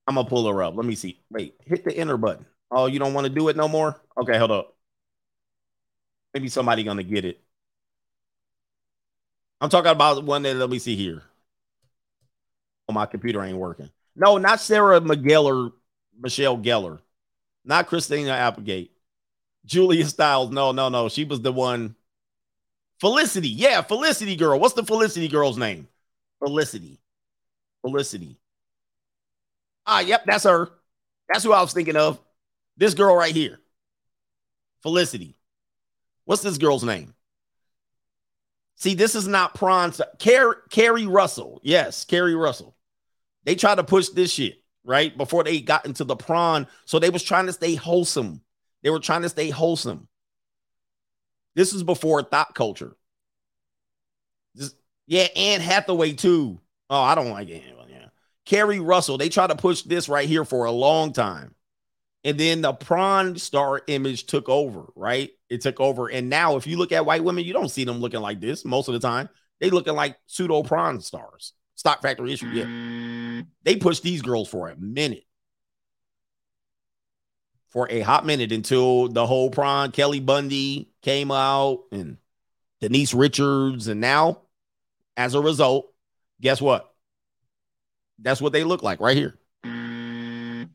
I'm 0.07 0.15
gonna 0.15 0.27
pull 0.29 0.47
her 0.47 0.63
up. 0.63 0.75
Let 0.75 0.85
me 0.85 0.95
see. 0.95 1.19
Wait, 1.29 1.55
hit 1.65 1.83
the 1.83 1.95
enter 1.95 2.17
button. 2.17 2.45
Oh, 2.71 2.85
you 2.85 2.99
don't 2.99 3.13
want 3.13 3.25
to 3.25 3.33
do 3.33 3.49
it 3.49 3.55
no 3.57 3.67
more? 3.67 3.99
Okay, 4.17 4.37
hold 4.37 4.51
up. 4.51 4.75
Maybe 6.33 6.47
somebody 6.49 6.83
gonna 6.83 7.03
get 7.03 7.25
it. 7.25 7.41
I'm 9.61 9.69
talking 9.69 9.91
about 9.91 10.23
one 10.23 10.43
that 10.43 10.55
let 10.55 10.69
me 10.69 10.79
see 10.79 10.95
here. 10.95 11.23
Oh, 12.89 12.93
my 12.93 13.05
computer 13.05 13.41
ain't 13.43 13.57
working. 13.57 13.89
No, 14.15 14.37
not 14.37 14.59
Sarah 14.59 14.99
McGeller, 14.99 15.71
Michelle 16.19 16.57
Gellar, 16.57 16.99
not 17.65 17.87
Christina 17.87 18.31
Applegate. 18.31 18.92
Julia 19.65 20.05
Stiles. 20.05 20.51
No, 20.51 20.71
no, 20.71 20.89
no. 20.89 21.09
She 21.09 21.23
was 21.23 21.41
the 21.41 21.51
one. 21.51 21.95
Felicity. 22.99 23.49
Yeah, 23.49 23.81
Felicity 23.81 24.35
girl. 24.35 24.59
What's 24.59 24.75
the 24.75 24.83
Felicity 24.83 25.27
girl's 25.27 25.57
name? 25.57 25.87
Felicity. 26.39 26.99
Felicity. 27.81 28.37
Ah, 29.85 29.99
yep, 29.99 30.23
that's 30.25 30.45
her. 30.45 30.69
That's 31.27 31.43
who 31.43 31.53
I 31.53 31.61
was 31.61 31.73
thinking 31.73 31.95
of. 31.95 32.19
This 32.77 32.93
girl 32.93 33.15
right 33.15 33.35
here. 33.35 33.59
Felicity. 34.81 35.35
What's 36.25 36.41
this 36.41 36.57
girl's 36.57 36.83
name? 36.83 37.13
See, 38.75 38.95
this 38.95 39.15
is 39.15 39.27
not 39.27 39.53
prawn. 39.53 39.93
Car- 40.21 40.61
Keri 40.69 41.05
Russell. 41.05 41.61
Yes, 41.63 42.05
Keri 42.05 42.35
Russell. 42.35 42.75
They 43.45 43.55
tried 43.55 43.75
to 43.75 43.83
push 43.83 44.09
this 44.09 44.31
shit, 44.31 44.61
right? 44.83 45.15
Before 45.17 45.43
they 45.43 45.61
got 45.61 45.85
into 45.85 46.03
the 46.03 46.15
prawn. 46.15 46.67
So 46.85 46.99
they 46.99 47.09
was 47.09 47.23
trying 47.23 47.45
to 47.45 47.53
stay 47.53 47.75
wholesome. 47.75 48.41
They 48.83 48.89
were 48.89 48.99
trying 48.99 49.21
to 49.21 49.29
stay 49.29 49.49
wholesome. 49.49 50.07
This 51.55 51.73
is 51.73 51.83
before 51.83 52.21
thought 52.23 52.53
culture. 52.53 52.95
Just, 54.55 54.75
yeah, 55.07 55.27
Anne 55.35 55.61
Hathaway 55.61 56.13
too. 56.13 56.59
Oh, 56.89 57.01
I 57.01 57.15
don't 57.15 57.29
like 57.29 57.49
Anne. 57.49 57.61
Yeah. 57.89 58.07
Keri 58.45 58.79
Russell. 58.79 59.17
They 59.17 59.29
tried 59.29 59.47
to 59.47 59.55
push 59.55 59.83
this 59.83 60.09
right 60.09 60.27
here 60.27 60.45
for 60.45 60.65
a 60.65 60.71
long 60.71 61.13
time. 61.13 61.55
And 62.25 62.37
then 62.37 62.61
the 62.61 62.73
prawn 62.73 63.37
star 63.37 63.81
image 63.87 64.25
took 64.25 64.47
over, 64.47 64.85
right? 64.95 65.31
It 65.49 65.61
took 65.61 65.79
over. 65.79 66.07
And 66.09 66.29
now, 66.29 66.55
if 66.55 66.65
you 66.65 66.77
look 66.77 66.91
at 66.91 67.05
white 67.05 67.23
women, 67.23 67.43
you 67.43 67.53
don't 67.53 67.69
see 67.69 67.83
them 67.83 67.99
looking 67.99 68.21
like 68.21 68.39
this 68.39 68.63
most 68.63 68.87
of 68.87 68.93
the 68.93 68.99
time. 68.99 69.29
They 69.59 69.69
looking 69.69 69.93
like 69.93 70.17
pseudo 70.25 70.63
prawn 70.63 71.01
stars. 71.01 71.53
Stock 71.75 72.01
factory 72.01 72.33
issue. 72.33 72.47
Yeah. 72.47 73.41
They 73.63 73.75
pushed 73.75 74.03
these 74.03 74.21
girls 74.21 74.47
for 74.47 74.69
a 74.69 74.75
minute 74.77 75.25
for 77.73 77.87
a 77.89 78.01
hot 78.01 78.25
minute 78.25 78.51
until 78.51 79.07
the 79.09 79.25
whole 79.25 79.49
prawn 79.49 79.91
Kelly 79.91 80.19
Bundy 80.19 80.91
came 81.01 81.31
out 81.31 81.85
and 81.91 82.17
Denise 82.79 83.15
Richards. 83.15 83.87
And 83.87 83.99
now, 83.99 84.41
as 85.17 85.33
a 85.33 85.41
result, 85.41 85.91
guess 86.39 86.61
what? 86.61 86.93
That's 88.19 88.39
what 88.39 88.53
they 88.53 88.63
look 88.63 88.83
like 88.83 88.99
right 88.99 89.17
here. 89.17 89.33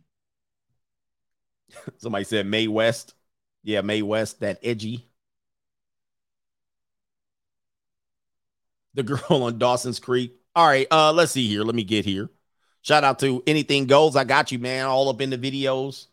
Somebody 1.98 2.24
said 2.24 2.46
Mae 2.46 2.66
West. 2.66 3.14
Yeah, 3.62 3.82
Mae 3.82 4.02
West, 4.02 4.40
that 4.40 4.58
edgy. 4.64 5.08
The 8.94 9.04
girl 9.04 9.22
on 9.44 9.58
Dawson's 9.58 10.00
Creek. 10.00 10.34
All 10.56 10.66
right, 10.66 10.88
uh, 10.90 11.12
let's 11.12 11.30
see 11.30 11.46
here. 11.46 11.62
Let 11.62 11.76
me 11.76 11.84
get 11.84 12.04
here. 12.04 12.28
Shout 12.82 13.04
out 13.04 13.20
to 13.20 13.42
Anything 13.46 13.86
Goes. 13.86 14.16
I 14.16 14.24
got 14.24 14.50
you, 14.50 14.58
man. 14.58 14.86
All 14.86 15.08
up 15.08 15.20
in 15.20 15.30
the 15.30 15.38
videos. 15.38 16.06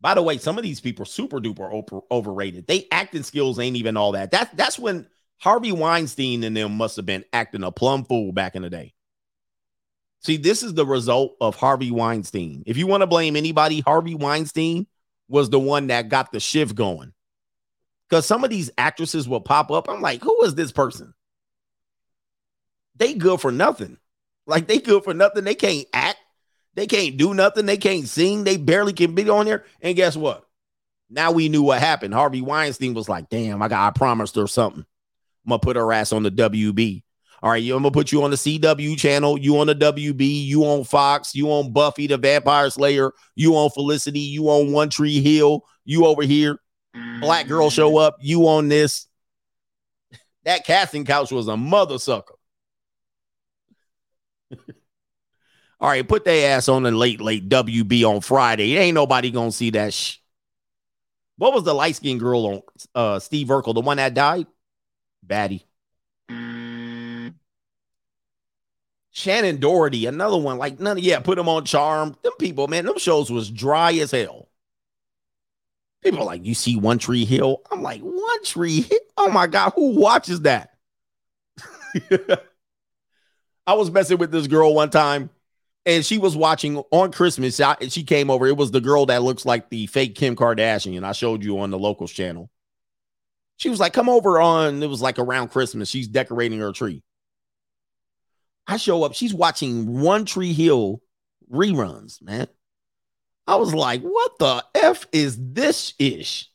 By 0.00 0.14
the 0.14 0.22
way, 0.22 0.38
some 0.38 0.58
of 0.58 0.64
these 0.64 0.80
people 0.80 1.04
super 1.06 1.40
duper 1.40 1.72
over, 1.72 2.02
overrated. 2.10 2.66
They 2.66 2.86
acting 2.90 3.22
skills 3.22 3.58
ain't 3.58 3.76
even 3.76 3.96
all 3.96 4.12
that. 4.12 4.30
That's 4.30 4.52
that's 4.54 4.78
when 4.78 5.06
Harvey 5.38 5.72
Weinstein 5.72 6.44
and 6.44 6.56
them 6.56 6.76
must 6.76 6.96
have 6.96 7.06
been 7.06 7.24
acting 7.32 7.62
a 7.62 7.72
plum 7.72 8.04
fool 8.04 8.32
back 8.32 8.54
in 8.54 8.62
the 8.62 8.70
day. 8.70 8.94
See, 10.20 10.36
this 10.38 10.62
is 10.62 10.74
the 10.74 10.86
result 10.86 11.36
of 11.40 11.54
Harvey 11.54 11.90
Weinstein. 11.90 12.62
If 12.66 12.76
you 12.76 12.86
want 12.86 13.02
to 13.02 13.06
blame 13.06 13.36
anybody, 13.36 13.80
Harvey 13.80 14.14
Weinstein 14.14 14.86
was 15.28 15.50
the 15.50 15.58
one 15.58 15.88
that 15.88 16.08
got 16.08 16.32
the 16.32 16.40
shift 16.40 16.74
going. 16.74 17.12
Because 18.08 18.26
some 18.26 18.44
of 18.44 18.50
these 18.50 18.70
actresses 18.78 19.28
will 19.28 19.40
pop 19.40 19.70
up. 19.70 19.88
I'm 19.88 20.00
like, 20.00 20.22
who 20.22 20.44
is 20.44 20.54
this 20.54 20.72
person? 20.72 21.14
They 22.96 23.14
good 23.14 23.40
for 23.40 23.50
nothing. 23.50 23.98
Like 24.46 24.66
they 24.66 24.78
good 24.78 25.04
for 25.04 25.14
nothing. 25.14 25.44
They 25.44 25.54
can't 25.54 25.86
act. 25.92 26.18
They 26.74 26.86
can't 26.86 27.16
do 27.16 27.34
nothing. 27.34 27.66
They 27.66 27.76
can't 27.76 28.08
sing. 28.08 28.44
They 28.44 28.56
barely 28.56 28.92
can 28.92 29.14
be 29.14 29.28
on 29.28 29.46
there. 29.46 29.64
And 29.80 29.96
guess 29.96 30.16
what? 30.16 30.44
Now 31.08 31.30
we 31.30 31.48
knew 31.48 31.62
what 31.62 31.80
happened. 31.80 32.14
Harvey 32.14 32.42
Weinstein 32.42 32.94
was 32.94 33.08
like, 33.08 33.28
damn, 33.28 33.62
I 33.62 33.68
got 33.68 33.86
I 33.86 33.96
promised 33.96 34.36
her 34.36 34.46
something. 34.46 34.84
I'm 35.44 35.48
gonna 35.48 35.58
put 35.60 35.76
her 35.76 35.92
ass 35.92 36.12
on 36.12 36.22
the 36.22 36.30
WB. 36.30 37.02
All 37.42 37.50
right, 37.50 37.62
I'm 37.62 37.82
gonna 37.82 37.90
put 37.90 38.10
you 38.10 38.22
on 38.24 38.30
the 38.30 38.36
CW 38.36 38.96
channel, 38.96 39.38
you 39.38 39.58
on 39.58 39.66
the 39.66 39.74
WB, 39.74 40.46
you 40.46 40.64
on 40.64 40.82
Fox, 40.84 41.34
you 41.34 41.50
on 41.50 41.72
Buffy 41.72 42.06
the 42.06 42.16
Vampire 42.16 42.70
Slayer, 42.70 43.12
you 43.34 43.54
on 43.54 43.68
Felicity, 43.70 44.20
you 44.20 44.48
on 44.48 44.72
One 44.72 44.88
Tree 44.88 45.20
Hill, 45.20 45.62
you 45.84 46.06
over 46.06 46.22
here. 46.22 46.58
Black 47.20 47.46
girl 47.46 47.70
show 47.70 47.90
mm-hmm. 47.90 47.98
up, 47.98 48.16
you 48.20 48.48
on 48.48 48.68
this. 48.68 49.06
That 50.44 50.64
casting 50.64 51.04
couch 51.04 51.32
was 51.32 51.48
a 51.48 51.56
mother 51.56 51.98
sucker. 51.98 52.34
All 55.84 55.90
right, 55.90 56.08
put 56.08 56.24
their 56.24 56.56
ass 56.56 56.70
on 56.70 56.84
the 56.84 56.90
late, 56.90 57.20
late 57.20 57.46
WB 57.46 58.04
on 58.04 58.22
Friday. 58.22 58.78
Ain't 58.78 58.94
nobody 58.94 59.30
gonna 59.30 59.52
see 59.52 59.68
that 59.68 59.92
sh. 59.92 60.16
What 61.36 61.52
was 61.52 61.64
the 61.64 61.74
light 61.74 61.94
skinned 61.94 62.20
girl 62.20 62.46
on 62.46 62.62
uh 62.94 63.18
Steve 63.18 63.48
Urkel, 63.48 63.74
the 63.74 63.82
one 63.82 63.98
that 63.98 64.14
died? 64.14 64.46
Batty. 65.22 65.66
Shannen 69.14 69.60
Doherty, 69.60 70.06
another 70.06 70.38
one. 70.38 70.56
Like 70.56 70.80
none 70.80 70.96
of 70.96 71.04
yeah, 71.04 71.20
put 71.20 71.36
them 71.36 71.50
on 71.50 71.66
charm. 71.66 72.16
Them 72.22 72.32
people, 72.38 72.66
man, 72.66 72.86
them 72.86 72.96
shows 72.96 73.30
was 73.30 73.50
dry 73.50 73.92
as 73.92 74.10
hell. 74.10 74.48
People 76.02 76.24
like, 76.24 76.46
you 76.46 76.54
see 76.54 76.76
One 76.76 76.98
Tree 76.98 77.26
Hill? 77.26 77.60
I'm 77.70 77.82
like, 77.82 78.00
One 78.00 78.42
Tree 78.42 78.80
Hill? 78.80 79.00
Oh 79.18 79.30
my 79.30 79.46
God, 79.46 79.74
who 79.76 80.00
watches 80.00 80.40
that? 80.40 80.76
I 83.66 83.74
was 83.74 83.90
messing 83.90 84.16
with 84.16 84.30
this 84.30 84.46
girl 84.46 84.72
one 84.74 84.88
time, 84.88 85.28
and 85.86 86.04
she 86.04 86.18
was 86.18 86.36
watching 86.36 86.78
on 86.90 87.12
Christmas. 87.12 87.60
I, 87.60 87.76
she 87.88 88.04
came 88.04 88.30
over. 88.30 88.46
It 88.46 88.56
was 88.56 88.70
the 88.70 88.80
girl 88.80 89.06
that 89.06 89.22
looks 89.22 89.44
like 89.44 89.68
the 89.68 89.86
fake 89.86 90.14
Kim 90.14 90.34
Kardashian. 90.34 91.04
I 91.04 91.12
showed 91.12 91.44
you 91.44 91.60
on 91.60 91.70
the 91.70 91.78
locals 91.78 92.12
channel. 92.12 92.50
She 93.56 93.68
was 93.68 93.80
like, 93.80 93.92
come 93.92 94.08
over 94.08 94.40
on, 94.40 94.82
it 94.82 94.88
was 94.88 95.02
like 95.02 95.18
around 95.18 95.48
Christmas. 95.48 95.88
She's 95.88 96.08
decorating 96.08 96.58
her 96.58 96.72
tree. 96.72 97.02
I 98.66 98.78
show 98.78 99.04
up, 99.04 99.14
she's 99.14 99.34
watching 99.34 100.00
One 100.00 100.24
Tree 100.24 100.54
Hill 100.54 101.02
reruns, 101.52 102.22
man. 102.22 102.48
I 103.46 103.56
was 103.56 103.74
like, 103.74 104.00
what 104.00 104.38
the 104.38 104.64
F 104.74 105.06
is 105.12 105.36
this 105.38 105.92
ish? 105.98 106.48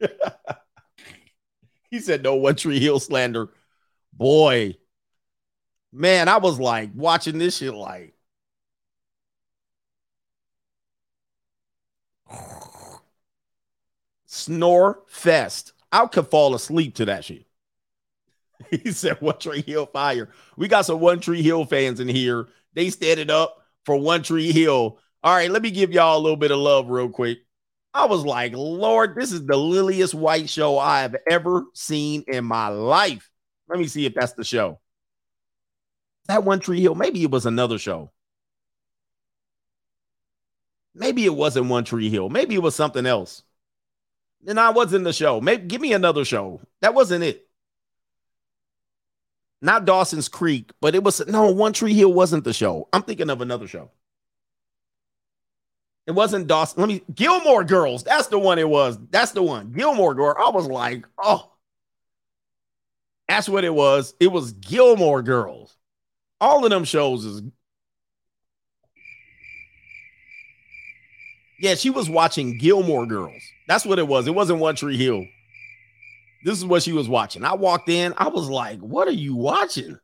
he 1.90 2.00
said, 2.00 2.22
no 2.22 2.36
One 2.36 2.56
Tree 2.56 2.80
Hill 2.80 2.98
slander. 2.98 3.50
Boy, 4.14 4.76
man, 5.92 6.28
I 6.28 6.38
was 6.38 6.58
like 6.58 6.90
watching 6.94 7.38
this 7.38 7.58
shit 7.58 7.74
like, 7.74 8.14
snore 14.26 15.02
fest. 15.06 15.72
I 15.90 16.06
could 16.06 16.28
fall 16.28 16.54
asleep 16.54 16.96
to 16.96 17.04
that 17.04 17.24
shit. 17.24 17.46
he 18.70 18.92
said 18.92 19.20
One 19.20 19.38
Tree 19.38 19.62
Hill 19.62 19.86
fire. 19.86 20.30
We 20.56 20.68
got 20.68 20.86
some 20.86 21.00
One 21.00 21.20
Tree 21.20 21.42
Hill 21.42 21.64
fans 21.64 22.00
in 22.00 22.08
here. 22.08 22.48
They 22.74 22.90
standing 22.90 23.30
up 23.30 23.58
for 23.84 23.96
One 23.96 24.22
Tree 24.22 24.52
Hill. 24.52 24.98
All 25.22 25.34
right, 25.34 25.50
let 25.50 25.62
me 25.62 25.70
give 25.70 25.92
y'all 25.92 26.18
a 26.18 26.22
little 26.22 26.36
bit 26.36 26.50
of 26.50 26.58
love 26.58 26.88
real 26.88 27.08
quick. 27.08 27.38
I 27.94 28.06
was 28.06 28.24
like, 28.24 28.54
Lord, 28.54 29.14
this 29.14 29.32
is 29.32 29.44
the 29.44 29.56
liliest 29.56 30.14
white 30.14 30.48
show 30.48 30.78
I 30.78 31.02
have 31.02 31.14
ever 31.28 31.64
seen 31.74 32.24
in 32.26 32.44
my 32.44 32.68
life. 32.68 33.30
Let 33.68 33.78
me 33.78 33.86
see 33.86 34.06
if 34.06 34.14
that's 34.14 34.32
the 34.32 34.44
show. 34.44 34.80
That 36.28 36.44
One 36.44 36.60
Tree 36.60 36.80
Hill, 36.80 36.94
maybe 36.94 37.22
it 37.22 37.30
was 37.30 37.46
another 37.46 37.78
show. 37.78 38.10
Maybe 40.94 41.24
it 41.24 41.34
wasn't 41.34 41.68
One 41.68 41.84
Tree 41.84 42.10
Hill. 42.10 42.28
Maybe 42.28 42.54
it 42.54 42.62
was 42.62 42.74
something 42.74 43.06
else. 43.06 43.42
Then 44.42 44.58
I 44.58 44.70
wasn't 44.70 45.04
the 45.04 45.12
show. 45.12 45.40
Maybe 45.40 45.66
give 45.66 45.80
me 45.80 45.92
another 45.92 46.24
show. 46.24 46.60
That 46.80 46.94
wasn't 46.94 47.24
it 47.24 47.48
not 49.62 49.84
Dawson's 49.84 50.28
Creek, 50.28 50.72
but 50.80 50.94
it 50.94 51.04
was 51.04 51.24
no 51.26 51.50
One 51.50 51.72
Tree 51.72 51.94
Hill 51.94 52.12
wasn't 52.12 52.44
the 52.44 52.52
show. 52.52 52.88
I'm 52.92 53.02
thinking 53.02 53.30
of 53.30 53.40
another 53.40 53.68
show. 53.68 53.90
It 56.06 56.10
wasn't 56.10 56.48
Dawson. 56.48 56.80
Let 56.80 56.88
me 56.88 57.02
Gilmore 57.14 57.62
Girls. 57.62 58.02
That's 58.02 58.26
the 58.26 58.40
one 58.40 58.58
it 58.58 58.68
was. 58.68 58.98
That's 59.10 59.30
the 59.30 59.42
one. 59.42 59.70
Gilmore 59.70 60.14
Girl. 60.14 60.34
I 60.36 60.50
was 60.50 60.66
like, 60.66 61.06
oh, 61.16 61.52
that's 63.28 63.48
what 63.48 63.64
it 63.64 63.72
was. 63.72 64.14
It 64.18 64.26
was 64.26 64.52
Gilmore 64.52 65.22
Girls. 65.22 65.76
All 66.40 66.64
of 66.64 66.70
them 66.70 66.84
shows 66.84 67.24
is. 67.24 67.42
Yeah, 71.62 71.76
she 71.76 71.90
was 71.90 72.10
watching 72.10 72.58
Gilmore 72.58 73.06
Girls. 73.06 73.40
That's 73.68 73.86
what 73.86 74.00
it 74.00 74.08
was. 74.08 74.26
It 74.26 74.34
wasn't 74.34 74.58
One 74.58 74.74
Tree 74.74 74.96
Hill. 74.96 75.24
This 76.44 76.58
is 76.58 76.64
what 76.64 76.82
she 76.82 76.92
was 76.92 77.08
watching. 77.08 77.44
I 77.44 77.54
walked 77.54 77.88
in. 77.88 78.14
I 78.16 78.26
was 78.26 78.48
like, 78.48 78.80
"What 78.80 79.06
are 79.06 79.12
you 79.12 79.36
watching?" 79.36 79.96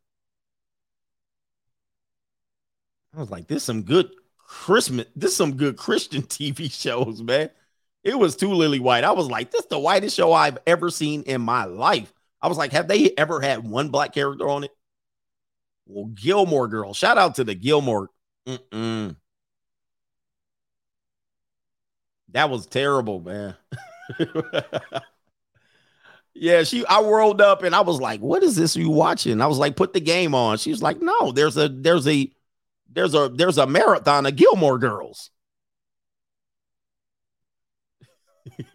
I 3.13 3.19
was 3.19 3.29
like, 3.29 3.49
"This 3.49 3.65
some 3.65 3.83
good 3.83 4.09
Christmas. 4.39 5.07
This 5.17 5.35
some 5.37 5.57
good 5.57 5.77
Christian 5.77 6.23
TV 6.29 6.71
shows, 6.71 7.23
man." 7.23 7.51
It 8.05 8.17
was 8.17 8.37
too 8.37 8.55
lily 8.55 8.79
white. 8.79 9.03
I 9.03 9.11
was 9.11 9.29
like, 9.29 9.51
"This 9.51 9.67
the 9.67 9.81
whitest 9.81 10.17
show 10.17 10.33
I've 10.33 10.59
ever 10.65 10.91
seen 10.91 11.23
in 11.23 11.41
my 11.41 11.65
life." 11.65 12.15
I 12.41 12.47
was 12.47 12.57
like, 12.57 12.71
"Have 12.71 12.87
they 12.87 13.11
ever 13.19 13.41
had 13.41 13.69
one 13.69 13.89
black 13.89 14.15
character 14.15 14.49
on 14.49 14.63
it?" 14.63 14.71
Well, 15.87 16.05
Gilmore 16.05 16.69
Girl. 16.69 16.95
Shout 16.95 17.19
out 17.19 17.35
to 17.35 17.43
the 17.43 17.57
Gilmore. 17.57 18.11
Mm-mm. 18.47 19.17
That 22.33 22.51
was 22.51 22.67
terrible, 22.67 23.21
man. 23.21 23.57
Yeah, 26.35 26.63
she 26.63 26.87
I 26.87 27.01
rolled 27.01 27.41
up 27.41 27.63
and 27.63 27.75
I 27.75 27.81
was 27.81 28.01
like, 28.01 28.21
"What 28.21 28.43
is 28.43 28.55
this 28.57 28.77
you 28.77 28.91
watching?" 28.91 29.41
I 29.41 29.47
was 29.47 29.59
like, 29.59 29.77
"Put 29.77 29.93
the 29.93 30.01
game 30.01 30.35
on." 30.35 30.59
She 30.59 30.71
was 30.71 30.83
like, 30.83 31.01
"No, 31.01 31.33
there's 31.33 31.57
a 31.57 31.69
there's 31.69 32.07
a 32.07 32.31
there's 32.91 33.15
a 33.15 33.29
there's 33.31 33.59
a 33.59 33.67
marathon 33.67 34.27
of 34.27 34.37
Gilmore 34.37 34.79
Girls." 34.79 35.31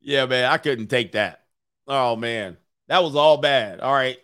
yeah, 0.00 0.26
man, 0.26 0.50
I 0.50 0.58
couldn't 0.58 0.88
take 0.88 1.12
that. 1.12 1.44
Oh 1.86 2.16
man, 2.16 2.56
that 2.88 3.02
was 3.02 3.16
all 3.16 3.38
bad. 3.38 3.80
All 3.80 3.92
right. 3.92 4.18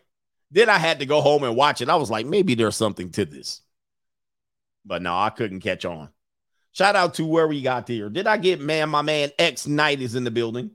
Then 0.50 0.68
I 0.68 0.78
had 0.78 1.00
to 1.00 1.06
go 1.06 1.20
home 1.20 1.42
and 1.42 1.56
watch 1.56 1.80
it. 1.80 1.88
I 1.88 1.96
was 1.96 2.10
like, 2.10 2.26
maybe 2.26 2.54
there's 2.54 2.76
something 2.76 3.10
to 3.12 3.24
this. 3.24 3.60
But 4.84 5.02
no, 5.02 5.14
I 5.14 5.28
couldn't 5.30 5.60
catch 5.60 5.84
on. 5.84 6.13
Shout 6.74 6.96
out 6.96 7.14
to 7.14 7.24
where 7.24 7.46
we 7.46 7.62
got 7.62 7.86
there. 7.86 8.08
Did 8.10 8.26
I 8.26 8.36
get 8.36 8.60
man? 8.60 8.90
My 8.90 9.00
man 9.00 9.30
X 9.38 9.68
Knight 9.68 10.00
is 10.00 10.16
in 10.16 10.24
the 10.24 10.30
building. 10.32 10.72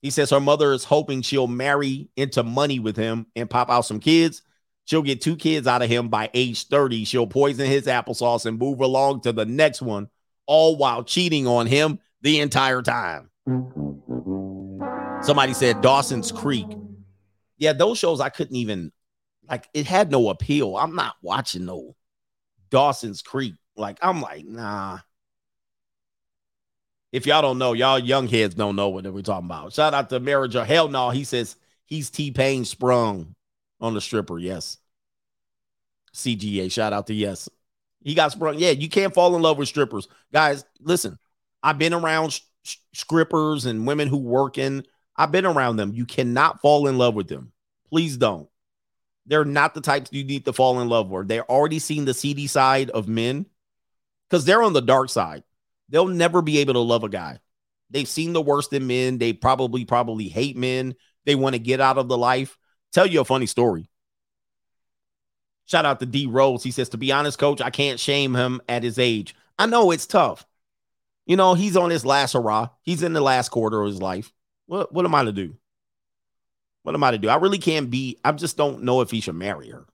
He 0.00 0.08
says 0.08 0.30
her 0.30 0.40
mother 0.40 0.72
is 0.72 0.82
hoping 0.82 1.20
she'll 1.20 1.46
marry 1.46 2.08
into 2.16 2.42
money 2.42 2.78
with 2.78 2.96
him 2.96 3.26
and 3.36 3.48
pop 3.48 3.68
out 3.68 3.82
some 3.82 4.00
kids. 4.00 4.40
She'll 4.86 5.02
get 5.02 5.20
two 5.20 5.36
kids 5.36 5.66
out 5.66 5.82
of 5.82 5.90
him 5.90 6.08
by 6.08 6.30
age 6.32 6.68
30. 6.68 7.04
She'll 7.04 7.26
poison 7.26 7.66
his 7.66 7.84
applesauce 7.84 8.46
and 8.46 8.58
move 8.58 8.80
along 8.80 9.20
to 9.20 9.32
the 9.32 9.44
next 9.44 9.82
one, 9.82 10.08
all 10.46 10.78
while 10.78 11.04
cheating 11.04 11.46
on 11.46 11.66
him 11.66 11.98
the 12.22 12.40
entire 12.40 12.80
time. 12.80 13.28
Somebody 15.20 15.52
said 15.52 15.82
Dawson's 15.82 16.32
Creek. 16.32 16.66
Yeah, 17.58 17.74
those 17.74 17.98
shows 17.98 18.20
I 18.20 18.30
couldn't 18.30 18.56
even 18.56 18.90
like 19.50 19.68
it 19.74 19.84
had 19.84 20.10
no 20.10 20.30
appeal. 20.30 20.78
I'm 20.78 20.94
not 20.94 21.16
watching 21.20 21.66
no 21.66 21.94
Dawson's 22.70 23.20
Creek. 23.20 23.54
Like, 23.76 23.98
I'm 24.00 24.22
like, 24.22 24.46
nah. 24.46 25.00
If 27.12 27.26
y'all 27.26 27.42
don't 27.42 27.58
know, 27.58 27.72
y'all 27.72 27.98
young 27.98 28.28
heads 28.28 28.54
don't 28.54 28.76
know 28.76 28.88
what 28.88 29.04
we're 29.12 29.22
talking 29.22 29.46
about. 29.46 29.72
Shout 29.72 29.94
out 29.94 30.10
to 30.10 30.20
Marriage 30.20 30.54
or 30.54 30.64
Hell 30.64 30.88
No. 30.88 31.10
He 31.10 31.24
says 31.24 31.56
he's 31.84 32.10
T 32.10 32.30
Pain 32.30 32.64
sprung 32.64 33.34
on 33.80 33.94
the 33.94 34.00
stripper. 34.00 34.38
Yes. 34.38 34.78
CGA. 36.14 36.70
Shout 36.70 36.92
out 36.92 37.06
to 37.08 37.14
Yes. 37.14 37.48
He 38.02 38.14
got 38.14 38.32
sprung. 38.32 38.58
Yeah, 38.58 38.70
you 38.70 38.88
can't 38.88 39.12
fall 39.12 39.36
in 39.36 39.42
love 39.42 39.58
with 39.58 39.68
strippers. 39.68 40.08
Guys, 40.32 40.64
listen, 40.80 41.18
I've 41.62 41.78
been 41.78 41.92
around 41.92 42.40
sh- 42.62 42.76
strippers 42.94 43.66
and 43.66 43.86
women 43.86 44.08
who 44.08 44.16
work 44.16 44.56
in, 44.56 44.86
I've 45.16 45.32
been 45.32 45.44
around 45.44 45.76
them. 45.76 45.92
You 45.94 46.06
cannot 46.06 46.62
fall 46.62 46.86
in 46.86 46.96
love 46.96 47.14
with 47.14 47.28
them. 47.28 47.52
Please 47.90 48.16
don't. 48.16 48.48
They're 49.26 49.44
not 49.44 49.74
the 49.74 49.80
types 49.82 50.12
you 50.12 50.24
need 50.24 50.46
to 50.46 50.52
fall 50.52 50.80
in 50.80 50.88
love 50.88 51.10
with. 51.10 51.28
They're 51.28 51.48
already 51.50 51.78
seen 51.78 52.04
the 52.04 52.14
seedy 52.14 52.46
side 52.46 52.88
of 52.90 53.06
men 53.06 53.46
because 54.28 54.44
they're 54.44 54.62
on 54.62 54.72
the 54.72 54.80
dark 54.80 55.10
side 55.10 55.42
they'll 55.90 56.06
never 56.06 56.40
be 56.40 56.58
able 56.58 56.74
to 56.74 56.80
love 56.80 57.04
a 57.04 57.08
guy. 57.08 57.40
They've 57.90 58.08
seen 58.08 58.32
the 58.32 58.40
worst 58.40 58.72
in 58.72 58.86
men. 58.86 59.18
They 59.18 59.32
probably, 59.32 59.84
probably 59.84 60.28
hate 60.28 60.56
men. 60.56 60.94
They 61.26 61.34
want 61.34 61.54
to 61.54 61.58
get 61.58 61.80
out 61.80 61.98
of 61.98 62.08
the 62.08 62.16
life. 62.16 62.56
Tell 62.92 63.06
you 63.06 63.20
a 63.20 63.24
funny 63.24 63.46
story. 63.46 63.88
Shout 65.66 65.86
out 65.86 66.00
to 66.00 66.06
D 66.06 66.26
Rose. 66.26 66.62
He 66.62 66.70
says, 66.70 66.88
to 66.90 66.98
be 66.98 67.12
honest, 67.12 67.38
coach, 67.38 67.60
I 67.60 67.70
can't 67.70 68.00
shame 68.00 68.34
him 68.34 68.60
at 68.68 68.82
his 68.82 68.98
age. 68.98 69.34
I 69.58 69.66
know 69.66 69.90
it's 69.90 70.06
tough. 70.06 70.46
You 71.26 71.36
know, 71.36 71.54
he's 71.54 71.76
on 71.76 71.90
his 71.90 72.04
last 72.04 72.32
hurrah. 72.32 72.70
He's 72.82 73.02
in 73.02 73.12
the 73.12 73.20
last 73.20 73.50
quarter 73.50 73.80
of 73.80 73.88
his 73.88 74.02
life. 74.02 74.32
What, 74.66 74.92
what 74.92 75.04
am 75.04 75.14
I 75.14 75.24
to 75.24 75.32
do? 75.32 75.56
What 76.82 76.94
am 76.94 77.04
I 77.04 77.12
to 77.12 77.18
do? 77.18 77.28
I 77.28 77.36
really 77.36 77.58
can't 77.58 77.90
be, 77.90 78.18
I 78.24 78.32
just 78.32 78.56
don't 78.56 78.82
know 78.82 79.00
if 79.00 79.10
he 79.10 79.20
should 79.20 79.34
marry 79.34 79.68
her. 79.68 79.86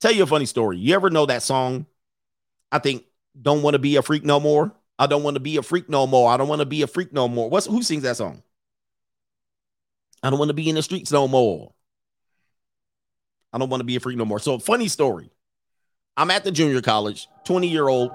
Tell 0.00 0.12
you 0.12 0.22
a 0.22 0.26
funny 0.26 0.46
story. 0.46 0.76
You 0.76 0.94
ever 0.94 1.10
know 1.10 1.26
that 1.26 1.42
song? 1.42 1.86
I 2.70 2.78
think 2.78 3.04
don't 3.40 3.62
want 3.62 3.74
to 3.74 3.78
be 3.78 3.96
a 3.96 4.02
freak 4.02 4.24
no 4.24 4.40
more. 4.40 4.74
I 4.98 5.06
don't 5.06 5.22
want 5.22 5.34
to 5.34 5.40
be 5.40 5.56
a 5.56 5.62
freak 5.62 5.88
no 5.88 6.06
more. 6.06 6.30
I 6.30 6.36
don't 6.36 6.48
want 6.48 6.60
to 6.60 6.66
be 6.66 6.82
a 6.82 6.86
freak 6.86 7.12
no 7.12 7.28
more. 7.28 7.50
What's 7.50 7.66
who 7.66 7.82
sings 7.82 8.02
that 8.02 8.16
song? 8.16 8.42
I 10.22 10.30
don't 10.30 10.38
want 10.38 10.48
to 10.48 10.54
be 10.54 10.68
in 10.68 10.74
the 10.74 10.82
streets 10.82 11.12
no 11.12 11.28
more. 11.28 11.72
I 13.52 13.58
don't 13.58 13.68
want 13.68 13.80
to 13.80 13.84
be 13.84 13.96
a 13.96 14.00
freak 14.00 14.16
no 14.16 14.24
more. 14.24 14.38
So, 14.38 14.58
funny 14.58 14.88
story. 14.88 15.30
I'm 16.16 16.30
at 16.30 16.44
the 16.44 16.50
junior 16.50 16.80
college, 16.80 17.28
20 17.44 17.68
year 17.68 17.88
old. 17.88 18.10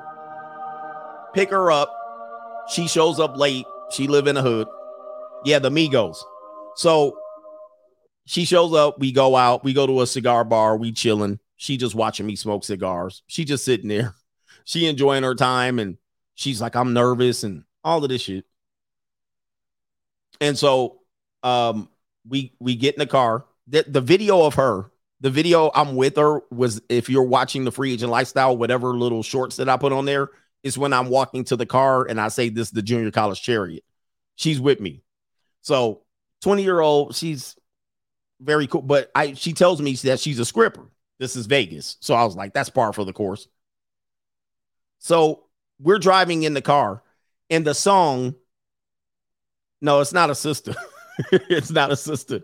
Pick 1.34 1.52
her 1.52 1.72
up. 1.72 1.96
She 2.70 2.88
shows 2.88 3.20
up 3.20 3.38
late. 3.38 3.66
She 3.92 4.08
live 4.08 4.28
in 4.28 4.36
the 4.36 4.42
hood. 4.42 4.68
Yeah, 5.46 5.60
the 5.60 5.70
Migos. 5.70 6.18
So 6.76 7.18
she 8.26 8.46
shows 8.46 8.74
up. 8.74 9.00
We 9.00 9.12
go 9.12 9.36
out. 9.36 9.64
We 9.64 9.74
go 9.74 9.86
to 9.86 10.02
a 10.02 10.08
cigar 10.08 10.44
bar. 10.44 10.78
We 10.78 10.92
chilling. 10.92 11.40
She 11.58 11.78
just 11.78 11.96
watching 11.96 12.26
me 12.26 12.36
smoke 12.36 12.64
cigars. 12.64 13.24
She 13.28 13.46
just 13.46 13.64
sitting 13.64 13.88
there. 13.88 14.16
She 14.66 14.88
enjoying 14.88 15.24
her 15.24 15.36
time 15.36 15.80
and 15.80 15.98
she's 16.36 16.62
like, 16.62 16.76
I'm 16.76 16.94
nervous 16.94 17.44
and 17.44 17.64
all 17.84 18.04
of 18.04 18.10
this 18.10 18.22
shit. 18.22 18.46
And 20.40 20.58
so 20.58 21.00
um 21.44 21.90
we 22.28 22.54
we 22.60 22.76
get 22.76 22.96
in 22.96 23.00
the 23.00 23.08
car. 23.08 23.46
The, 23.68 23.86
the 23.88 24.02
video 24.02 24.44
of 24.44 24.56
her, 24.56 24.92
the 25.22 25.30
video 25.30 25.72
I'm 25.74 25.96
with 25.96 26.18
her 26.18 26.42
was 26.52 26.82
if 26.90 27.10
you're 27.10 27.24
watching 27.24 27.64
the 27.64 27.72
free 27.72 27.94
agent 27.94 28.12
lifestyle, 28.12 28.58
whatever 28.58 28.96
little 28.96 29.24
shorts 29.24 29.58
that 29.58 29.70
I 29.70 29.78
put 29.78 29.94
on 29.94 30.06
there 30.06 30.30
is 30.64 30.78
when 30.78 30.94
I'm 30.94 31.10
walking 31.10 31.44
to 31.46 31.56
the 31.56 31.66
car 31.66 32.06
and 32.06 32.20
I 32.20 32.28
say 32.28 32.50
this 32.50 32.68
is 32.68 32.72
the 32.72 32.82
junior 32.82 33.12
college 33.12 33.42
chariot. 33.42 33.84
She's 34.36 34.60
with 34.60 34.80
me. 34.80 35.04
So 35.62 36.02
20 36.42 36.64
year 36.64 36.80
old, 36.80 37.16
she's 37.16 37.56
very 38.40 38.68
cool. 38.68 38.82
But 38.82 39.12
I 39.16 39.34
she 39.34 39.54
tells 39.54 39.82
me 39.82 39.94
that 39.94 40.20
she's 40.20 40.40
a 40.40 40.46
scripper. 40.46 40.88
This 41.20 41.36
is 41.36 41.46
Vegas. 41.46 41.98
So 42.00 42.16
I 42.16 42.24
was 42.24 42.36
like, 42.36 42.54
that's 42.54 42.70
par 42.70 42.94
for 42.94 43.06
the 43.06 43.14
course. 43.14 43.48
So 45.02 45.46
we're 45.80 45.98
driving 45.98 46.44
in 46.44 46.54
the 46.54 46.62
car, 46.62 47.02
and 47.50 47.66
the 47.66 47.74
song. 47.74 48.36
No, 49.82 50.00
it's 50.00 50.14
not 50.14 50.30
a 50.30 50.36
sister. 50.36 50.76
it's 51.32 51.72
not 51.72 51.92
a 51.92 51.96
sister. 51.96 52.44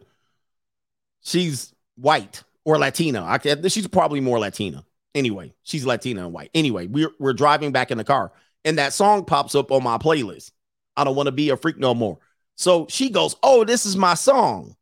She's 1.22 1.74
white 1.96 2.44
or 2.66 2.80
Latina. 2.80 3.24
I 3.24 3.38
she's 3.68 3.88
probably 3.88 4.22
more 4.22 4.40
Latina. 4.40 4.84
Anyway, 5.14 5.54
she's 5.62 5.86
Latina 5.86 6.26
and 6.26 6.34
white. 6.34 6.50
Anyway, 6.56 6.88
we're 6.88 7.12
we're 7.20 7.34
driving 7.34 7.72
back 7.72 7.92
in 7.92 8.00
the 8.00 8.04
car, 8.04 8.32
and 8.66 8.80
that 8.80 8.92
song 8.92 9.24
pops 9.24 9.54
up 9.54 9.72
on 9.72 9.84
my 9.84 10.00
playlist. 10.00 10.52
I 10.96 11.04
don't 11.04 11.16
want 11.16 11.28
to 11.28 11.32
be 11.32 11.52
a 11.52 11.58
freak 11.58 11.78
no 11.78 11.94
more. 11.94 12.18
So 12.56 12.88
she 12.90 13.12
goes, 13.12 13.36
"Oh, 13.44 13.66
this 13.66 13.86
is 13.86 13.96
my 13.96 14.16
song." 14.16 14.76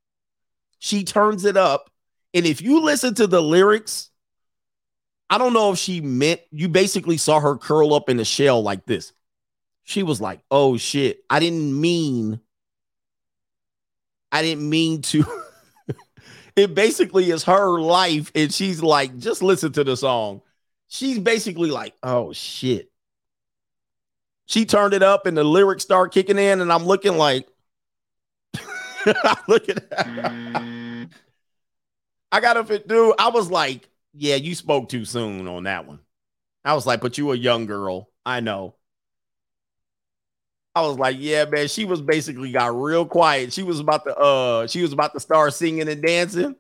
She 0.80 1.04
turns 1.04 1.44
it 1.44 1.58
up, 1.58 1.90
and 2.34 2.46
if 2.46 2.62
you 2.62 2.82
listen 2.82 3.16
to 3.16 3.28
the 3.28 3.42
lyrics, 3.42 4.12
I 5.30 5.38
don't 5.38 5.54
know 5.54 5.72
if 5.72 5.80
she 5.80 6.02
meant 6.02 6.42
you 6.52 6.70
basically 6.70 7.18
saw 7.18 7.40
her 7.40 7.56
curl 7.56 7.94
up 7.94 8.10
in 8.10 8.20
a 8.20 8.26
shell 8.26 8.62
like 8.62 8.86
this. 8.86 9.12
She 9.84 10.04
was 10.04 10.22
like, 10.22 10.42
"Oh 10.52 10.78
shit, 10.78 11.24
I 11.30 11.40
didn't 11.40 11.80
mean 11.80 12.40
I 14.32 14.42
didn't 14.42 14.70
mean 14.70 15.02
to 15.04 15.26
it 16.56 16.76
basically 16.76 17.32
is 17.32 17.44
her 17.44 17.80
life 17.80 18.32
and 18.36 18.54
she's 18.54 18.84
like, 18.84 19.18
"Just 19.18 19.42
listen 19.42 19.72
to 19.74 19.84
the 19.84 19.98
song." 19.98 20.42
She's 20.88 21.20
basically 21.20 21.72
like, 21.72 21.94
"Oh 22.04 22.34
shit." 22.34 22.92
She 24.48 24.66
turned 24.66 24.94
it 24.94 25.02
up 25.02 25.26
and 25.26 25.36
the 25.36 25.44
lyrics 25.44 25.84
start 25.84 26.14
kicking 26.14 26.38
in 26.38 26.62
and 26.62 26.72
I'm 26.72 26.86
looking 26.86 27.18
like 27.18 27.48
I 29.06 29.38
look 29.48 29.70
at 29.70 29.90
that. 29.90 30.08
Mm. 30.08 31.10
I 32.32 32.42
got 32.42 32.54
to 32.54 32.64
fit 32.64 32.88
dude. 32.88 33.16
I 33.18 33.30
was 33.30 33.50
like, 33.50 33.88
yeah, 34.16 34.36
you 34.36 34.56
spoke 34.56 34.90
too 34.90 35.06
soon 35.06 35.48
on 35.48 35.64
that 35.64 35.88
one. 35.88 36.00
I 36.64 36.74
was 36.74 36.86
like, 36.86 37.02
but 37.02 37.18
you 37.18 37.32
a 37.32 37.36
young 37.36 37.66
girl. 37.66 38.10
I 38.26 38.40
know. 38.40 38.76
I 40.74 40.82
was 40.82 40.98
like, 40.98 41.18
yeah, 41.20 41.46
man. 41.46 41.68
She 41.68 41.86
was 41.86 42.02
basically 42.02 42.52
got 42.52 42.76
real 42.80 43.06
quiet. 43.06 43.54
She 43.54 43.64
was 43.64 43.80
about 43.80 44.04
to 44.06 44.16
uh 44.16 44.68
she 44.68 44.82
was 44.82 44.94
about 44.94 45.14
to 45.14 45.20
start 45.20 45.54
singing 45.54 45.88
and 45.88 46.02
dancing. 46.02 46.56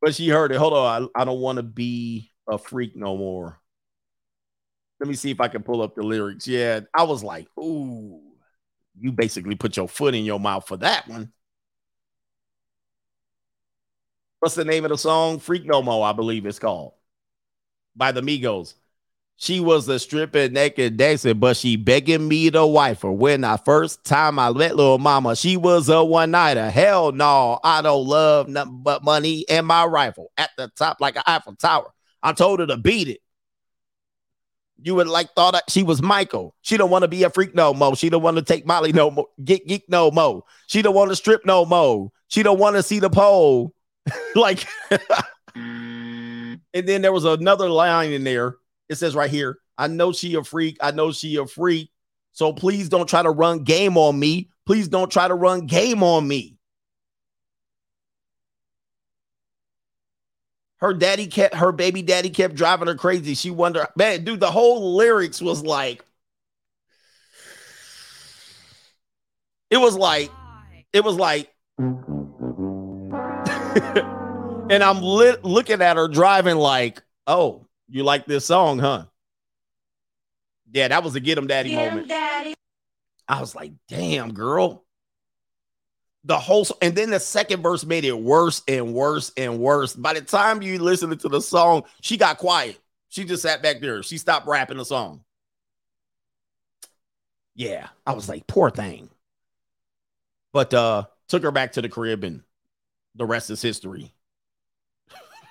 But 0.00 0.14
she 0.14 0.28
heard 0.28 0.52
it. 0.52 0.58
Hold 0.58 0.74
on. 0.74 1.10
I, 1.14 1.22
I 1.22 1.24
don't 1.24 1.40
want 1.40 1.56
to 1.56 1.62
be 1.62 2.32
a 2.48 2.58
freak 2.58 2.96
no 2.96 3.16
more. 3.16 3.58
Let 5.00 5.08
me 5.08 5.14
see 5.14 5.30
if 5.30 5.40
I 5.40 5.48
can 5.48 5.62
pull 5.62 5.82
up 5.82 5.94
the 5.94 6.02
lyrics. 6.02 6.48
Yeah, 6.48 6.80
I 6.94 7.02
was 7.02 7.22
like, 7.22 7.48
ooh, 7.58 8.20
you 8.98 9.12
basically 9.12 9.54
put 9.56 9.76
your 9.76 9.88
foot 9.88 10.14
in 10.14 10.24
your 10.24 10.40
mouth 10.40 10.66
for 10.66 10.78
that 10.78 11.06
one. 11.06 11.32
What's 14.46 14.54
the 14.54 14.64
name 14.64 14.84
of 14.84 14.92
the 14.92 14.96
song? 14.96 15.40
Freak 15.40 15.64
No 15.64 15.82
Mo, 15.82 16.02
I 16.02 16.12
believe 16.12 16.46
it's 16.46 16.60
called. 16.60 16.92
By 17.96 18.12
the 18.12 18.20
Migos. 18.20 18.74
She 19.34 19.58
was 19.58 19.88
a 19.88 19.98
stripping 19.98 20.52
naked 20.52 20.96
dancer, 20.96 21.34
but 21.34 21.56
she 21.56 21.74
begging 21.74 22.28
me 22.28 22.48
to 22.52 22.64
wife 22.64 23.02
her. 23.02 23.10
When 23.10 23.42
I 23.42 23.56
first 23.56 24.04
time 24.04 24.38
I 24.38 24.52
met 24.52 24.76
little 24.76 24.98
mama, 24.98 25.34
she 25.34 25.56
was 25.56 25.88
a 25.88 26.04
one 26.04 26.30
nighter. 26.30 26.70
Hell 26.70 27.10
no, 27.10 27.58
I 27.64 27.82
don't 27.82 28.06
love 28.06 28.46
nothing 28.46 28.82
but 28.84 29.02
money 29.02 29.44
and 29.48 29.66
my 29.66 29.84
rifle 29.84 30.30
at 30.38 30.50
the 30.56 30.68
top 30.76 30.98
like 31.00 31.16
an 31.16 31.24
Eiffel 31.26 31.56
Tower. 31.56 31.92
I 32.22 32.32
told 32.32 32.60
her 32.60 32.68
to 32.68 32.76
beat 32.76 33.08
it. 33.08 33.22
You 34.80 34.94
would 34.94 35.08
like 35.08 35.34
thought 35.34 35.54
that 35.54 35.68
she 35.68 35.82
was 35.82 36.00
Michael. 36.00 36.54
She 36.62 36.76
don't 36.76 36.90
want 36.90 37.02
to 37.02 37.08
be 37.08 37.24
a 37.24 37.30
freak 37.30 37.52
no 37.52 37.74
more. 37.74 37.96
She 37.96 38.10
don't 38.10 38.22
want 38.22 38.36
to 38.36 38.44
take 38.44 38.64
Molly 38.64 38.92
no 38.92 39.10
more. 39.10 39.26
Get 39.42 39.66
geek 39.66 39.86
no 39.88 40.12
more. 40.12 40.44
She 40.68 40.82
don't 40.82 40.94
want 40.94 41.10
to 41.10 41.16
strip 41.16 41.44
no 41.44 41.64
more. 41.64 42.12
She 42.28 42.44
don't 42.44 42.60
want 42.60 42.76
to 42.76 42.84
see 42.84 43.00
the 43.00 43.10
pole. 43.10 43.74
like, 44.34 44.66
mm. 45.56 46.60
and 46.74 46.88
then 46.88 47.02
there 47.02 47.12
was 47.12 47.24
another 47.24 47.68
line 47.68 48.12
in 48.12 48.24
there. 48.24 48.56
It 48.88 48.96
says 48.96 49.14
right 49.14 49.30
here, 49.30 49.58
I 49.76 49.88
know 49.88 50.12
she 50.12 50.34
a 50.34 50.44
freak. 50.44 50.78
I 50.80 50.90
know 50.92 51.12
she 51.12 51.36
a 51.36 51.46
freak. 51.46 51.90
So 52.32 52.52
please 52.52 52.88
don't 52.88 53.08
try 53.08 53.22
to 53.22 53.30
run 53.30 53.64
game 53.64 53.96
on 53.96 54.18
me. 54.18 54.50
Please 54.66 54.88
don't 54.88 55.10
try 55.10 55.26
to 55.26 55.34
run 55.34 55.66
game 55.66 56.02
on 56.02 56.26
me. 56.26 56.56
Her 60.78 60.92
daddy 60.92 61.26
kept 61.26 61.54
her 61.54 61.72
baby 61.72 62.02
daddy 62.02 62.28
kept 62.28 62.54
driving 62.54 62.88
her 62.88 62.94
crazy. 62.94 63.34
She 63.34 63.50
wondered, 63.50 63.88
man, 63.96 64.24
dude, 64.24 64.40
the 64.40 64.50
whole 64.50 64.94
lyrics 64.94 65.40
was 65.40 65.64
like 65.64 66.04
it 69.70 69.78
was 69.78 69.96
like 69.96 70.30
it 70.92 71.02
was 71.02 71.16
like 71.16 71.50
and 74.70 74.82
I'm 74.82 75.02
lit, 75.02 75.44
looking 75.44 75.82
at 75.82 75.96
her 75.96 76.08
driving 76.08 76.56
like, 76.56 77.02
oh, 77.26 77.66
you 77.88 78.04
like 78.04 78.26
this 78.26 78.46
song, 78.46 78.78
huh? 78.78 79.04
Yeah, 80.72 80.88
that 80.88 81.04
was 81.04 81.14
a 81.14 81.20
get 81.20 81.36
him 81.36 81.46
daddy 81.46 81.70
get 81.70 81.76
moment. 81.76 82.02
Him 82.02 82.08
daddy. 82.08 82.54
I 83.28 83.40
was 83.40 83.54
like, 83.54 83.72
damn, 83.88 84.32
girl. 84.32 84.84
The 86.24 86.38
whole 86.38 86.66
and 86.82 86.94
then 86.94 87.10
the 87.10 87.20
second 87.20 87.62
verse 87.62 87.84
made 87.84 88.04
it 88.04 88.18
worse 88.18 88.62
and 88.66 88.94
worse 88.94 89.30
and 89.36 89.60
worse. 89.60 89.94
By 89.94 90.14
the 90.14 90.22
time 90.22 90.62
you 90.62 90.78
listened 90.78 91.20
to 91.20 91.28
the 91.28 91.40
song, 91.40 91.84
she 92.00 92.16
got 92.16 92.38
quiet. 92.38 92.80
She 93.10 93.24
just 93.24 93.42
sat 93.42 93.62
back 93.62 93.80
there. 93.80 94.02
She 94.02 94.18
stopped 94.18 94.48
rapping 94.48 94.78
the 94.78 94.84
song. 94.84 95.22
Yeah, 97.54 97.88
I 98.06 98.14
was 98.14 98.28
like, 98.28 98.46
poor 98.46 98.70
thing. 98.70 99.08
But 100.52 100.74
uh 100.74 101.04
took 101.28 101.42
her 101.42 101.52
back 101.52 101.72
to 101.72 101.82
the 101.82 101.88
crib 101.88 102.24
and 102.24 102.42
the 103.16 103.26
rest 103.26 103.50
is 103.50 103.62
history. 103.62 104.14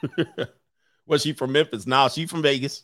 Was 1.08 1.22
she 1.22 1.34
from 1.34 1.52
Memphis? 1.52 1.86
No, 1.88 2.08
she 2.10 2.26
from 2.26 2.42
Vegas. 2.42 2.84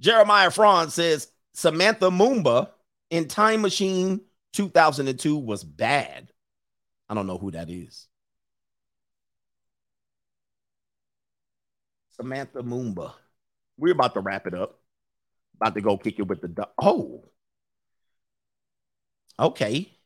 Jeremiah 0.00 0.50
Franz 0.50 0.94
says 0.94 1.28
Samantha 1.52 2.10
Mumba 2.10 2.70
in 3.10 3.26
Time 3.26 3.62
Machine 3.62 4.20
2002 4.52 5.36
was 5.36 5.64
bad. 5.64 6.30
I 7.08 7.14
don't 7.14 7.26
know 7.26 7.38
who 7.38 7.50
that 7.52 7.70
is. 7.70 8.06
Samantha 12.10 12.62
Mumba. 12.62 13.14
We're 13.76 13.92
about 13.92 14.14
to 14.14 14.20
wrap 14.20 14.46
it 14.46 14.54
up. 14.54 14.78
About 15.56 15.74
to 15.74 15.80
go 15.80 15.96
kick 15.96 16.18
it 16.18 16.26
with 16.26 16.40
the. 16.40 16.48
Du- 16.48 16.68
oh. 16.80 17.24
Okay. 19.38 19.97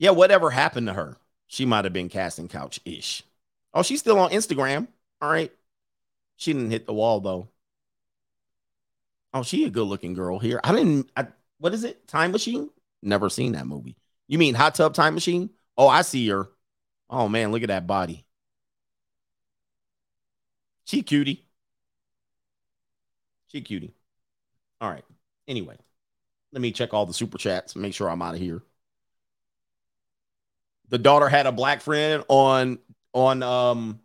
Yeah, 0.00 0.10
whatever 0.10 0.50
happened 0.50 0.86
to 0.86 0.94
her? 0.94 1.18
She 1.46 1.66
might 1.66 1.84
have 1.84 1.92
been 1.92 2.08
casting 2.08 2.48
couch 2.48 2.80
ish. 2.86 3.22
Oh, 3.74 3.82
she's 3.82 4.00
still 4.00 4.18
on 4.18 4.30
Instagram. 4.30 4.88
All 5.20 5.30
right. 5.30 5.52
She 6.36 6.54
didn't 6.54 6.70
hit 6.70 6.86
the 6.86 6.94
wall 6.94 7.20
though. 7.20 7.48
Oh, 9.34 9.42
she 9.42 9.64
a 9.64 9.70
good 9.70 9.84
looking 9.84 10.14
girl 10.14 10.38
here. 10.38 10.58
I 10.64 10.72
didn't. 10.72 11.10
I, 11.16 11.26
what 11.58 11.74
is 11.74 11.84
it? 11.84 12.08
Time 12.08 12.32
Machine? 12.32 12.70
Never 13.02 13.28
seen 13.28 13.52
that 13.52 13.66
movie. 13.66 13.96
You 14.26 14.38
mean 14.38 14.54
Hot 14.54 14.74
Tub 14.74 14.94
Time 14.94 15.12
Machine? 15.14 15.50
Oh, 15.76 15.86
I 15.86 16.00
see 16.02 16.26
her. 16.28 16.48
Oh 17.10 17.28
man, 17.28 17.52
look 17.52 17.62
at 17.62 17.68
that 17.68 17.86
body. 17.86 18.24
She 20.86 21.02
cutie. 21.02 21.44
She 23.48 23.60
cutie. 23.60 23.92
All 24.80 24.90
right. 24.90 25.04
Anyway, 25.46 25.76
let 26.52 26.62
me 26.62 26.72
check 26.72 26.94
all 26.94 27.04
the 27.04 27.12
super 27.12 27.36
chats 27.36 27.76
make 27.76 27.92
sure 27.92 28.08
I'm 28.08 28.22
out 28.22 28.34
of 28.34 28.40
here. 28.40 28.62
The 30.90 30.98
daughter 30.98 31.28
had 31.28 31.46
a 31.46 31.52
black 31.52 31.80
friend 31.80 32.24
on 32.28 32.78
on 33.14 33.42
um 33.42 34.00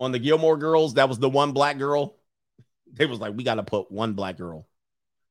on 0.00 0.12
the 0.12 0.18
Gilmore 0.18 0.56
Girls. 0.56 0.94
That 0.94 1.08
was 1.08 1.18
the 1.18 1.28
one 1.28 1.52
black 1.52 1.78
girl. 1.78 2.16
They 2.92 3.06
was 3.06 3.20
like, 3.20 3.34
we 3.36 3.44
got 3.44 3.56
to 3.56 3.62
put 3.62 3.90
one 3.90 4.14
black 4.14 4.36
girl. 4.36 4.66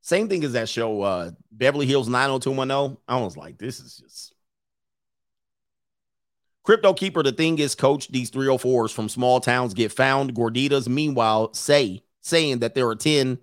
Same 0.01 0.29
thing 0.29 0.43
as 0.43 0.53
that 0.53 0.69
show, 0.69 1.01
uh, 1.01 1.31
Beverly 1.51 1.85
Hills 1.85 2.07
90210. 2.07 2.97
I 3.07 3.19
was 3.19 3.35
like, 3.35 3.57
this 3.57 3.79
is 3.79 3.97
just 3.97 4.33
Crypt 6.63 6.85
Keeper. 6.97 7.23
The 7.23 7.31
thing 7.31 7.59
is, 7.59 7.75
coach, 7.75 8.07
these 8.09 8.29
304s 8.31 8.93
from 8.93 9.09
small 9.09 9.39
towns 9.39 9.73
get 9.73 9.91
found. 9.91 10.33
Gorditas, 10.35 10.87
meanwhile, 10.87 11.53
say 11.53 12.03
saying 12.21 12.59
that 12.59 12.75
there 12.75 12.87
are 12.87 12.95
10, 12.95 13.39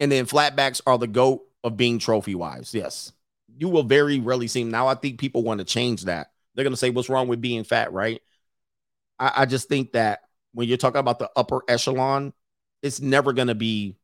and 0.00 0.12
then 0.12 0.26
flatbacks 0.26 0.80
are 0.86 0.98
the 0.98 1.06
goat 1.06 1.46
of 1.62 1.76
being 1.76 1.98
trophy 1.98 2.34
wives. 2.34 2.74
Yes. 2.74 3.12
You 3.56 3.68
will 3.68 3.82
very 3.82 4.18
rarely 4.18 4.48
see 4.48 4.62
them. 4.62 4.70
Now 4.70 4.86
I 4.86 4.94
think 4.94 5.18
people 5.18 5.42
want 5.42 5.58
to 5.58 5.64
change 5.64 6.04
that. 6.04 6.30
They're 6.54 6.64
gonna 6.64 6.76
say, 6.76 6.90
What's 6.90 7.08
wrong 7.08 7.28
with 7.28 7.40
being 7.40 7.64
fat, 7.64 7.92
right? 7.92 8.20
I, 9.18 9.32
I 9.38 9.46
just 9.46 9.68
think 9.68 9.92
that 9.92 10.20
when 10.52 10.68
you're 10.68 10.78
talking 10.78 11.00
about 11.00 11.18
the 11.18 11.30
upper 11.36 11.60
echelon, 11.68 12.32
it's 12.82 13.00
never 13.00 13.32
going 13.32 13.48
to 13.48 13.54
be, 13.54 13.96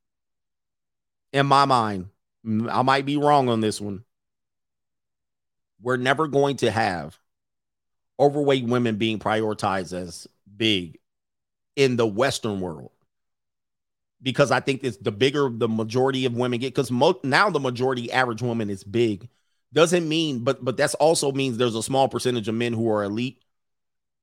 in 1.33 1.47
my 1.47 1.65
mind, 1.65 2.09
I 2.45 2.83
might 2.83 3.07
be 3.07 3.17
wrong 3.17 3.49
on 3.49 3.61
this 3.61 3.81
one. 3.81 4.05
We're 5.81 5.97
never 5.97 6.29
going 6.29 6.57
to 6.57 6.71
have 6.71 7.19
overweight 8.19 8.65
women 8.65 8.97
being 8.97 9.19
prioritized 9.19 9.93
as 9.93 10.27
big 10.57 10.99
in 11.75 11.97
the 11.97 12.07
Western 12.07 12.61
world. 12.61 12.91
Because 14.23 14.51
I 14.53 14.61
think 14.61 14.85
it's 14.85 14.99
the 14.99 15.11
bigger 15.11 15.49
the 15.51 15.69
majority 15.69 16.27
of 16.27 16.37
women 16.37 16.61
get, 16.61 16.75
because 16.75 16.91
mo- 16.91 17.19
now 17.25 17.51
the 17.51 17.59
majority 17.59 18.13
average 18.13 18.43
woman 18.43 18.71
is 18.71 18.85
big. 18.85 19.29
Doesn't 19.73 20.09
mean, 20.09 20.41
but 20.41 20.65
but 20.65 20.77
that's 20.77 20.95
also 20.95 21.33
means 21.33 21.57
there's 21.57 21.75
a 21.75 21.83
small 21.83 22.09
percentage 22.09 22.49
of 22.49 22.55
men 22.55 22.73
who 22.75 22.91
are 22.91 23.05
elite. 23.05 23.43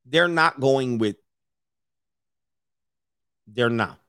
They're 0.05 0.27
not 0.27 0.59
going 0.59 0.97
with 0.99 1.15
they're 3.47 3.69
not. 3.69 3.99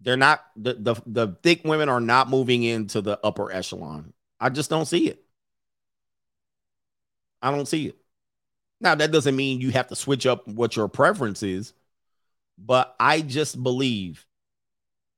They're 0.00 0.16
not 0.16 0.40
the, 0.56 0.74
the 0.74 0.94
the 1.06 1.36
thick 1.42 1.62
women 1.64 1.88
are 1.88 2.00
not 2.00 2.30
moving 2.30 2.62
into 2.62 3.02
the 3.02 3.18
upper 3.22 3.52
echelon. 3.52 4.14
I 4.40 4.48
just 4.48 4.70
don't 4.70 4.86
see 4.86 5.08
it. 5.08 5.22
I 7.42 7.50
don't 7.50 7.68
see 7.68 7.88
it. 7.88 7.96
Now 8.80 8.94
that 8.94 9.12
doesn't 9.12 9.36
mean 9.36 9.60
you 9.60 9.70
have 9.70 9.88
to 9.88 9.96
switch 9.96 10.26
up 10.26 10.48
what 10.48 10.76
your 10.76 10.88
preference 10.88 11.42
is, 11.42 11.74
but 12.56 12.94
I 12.98 13.20
just 13.20 13.62
believe 13.62 14.24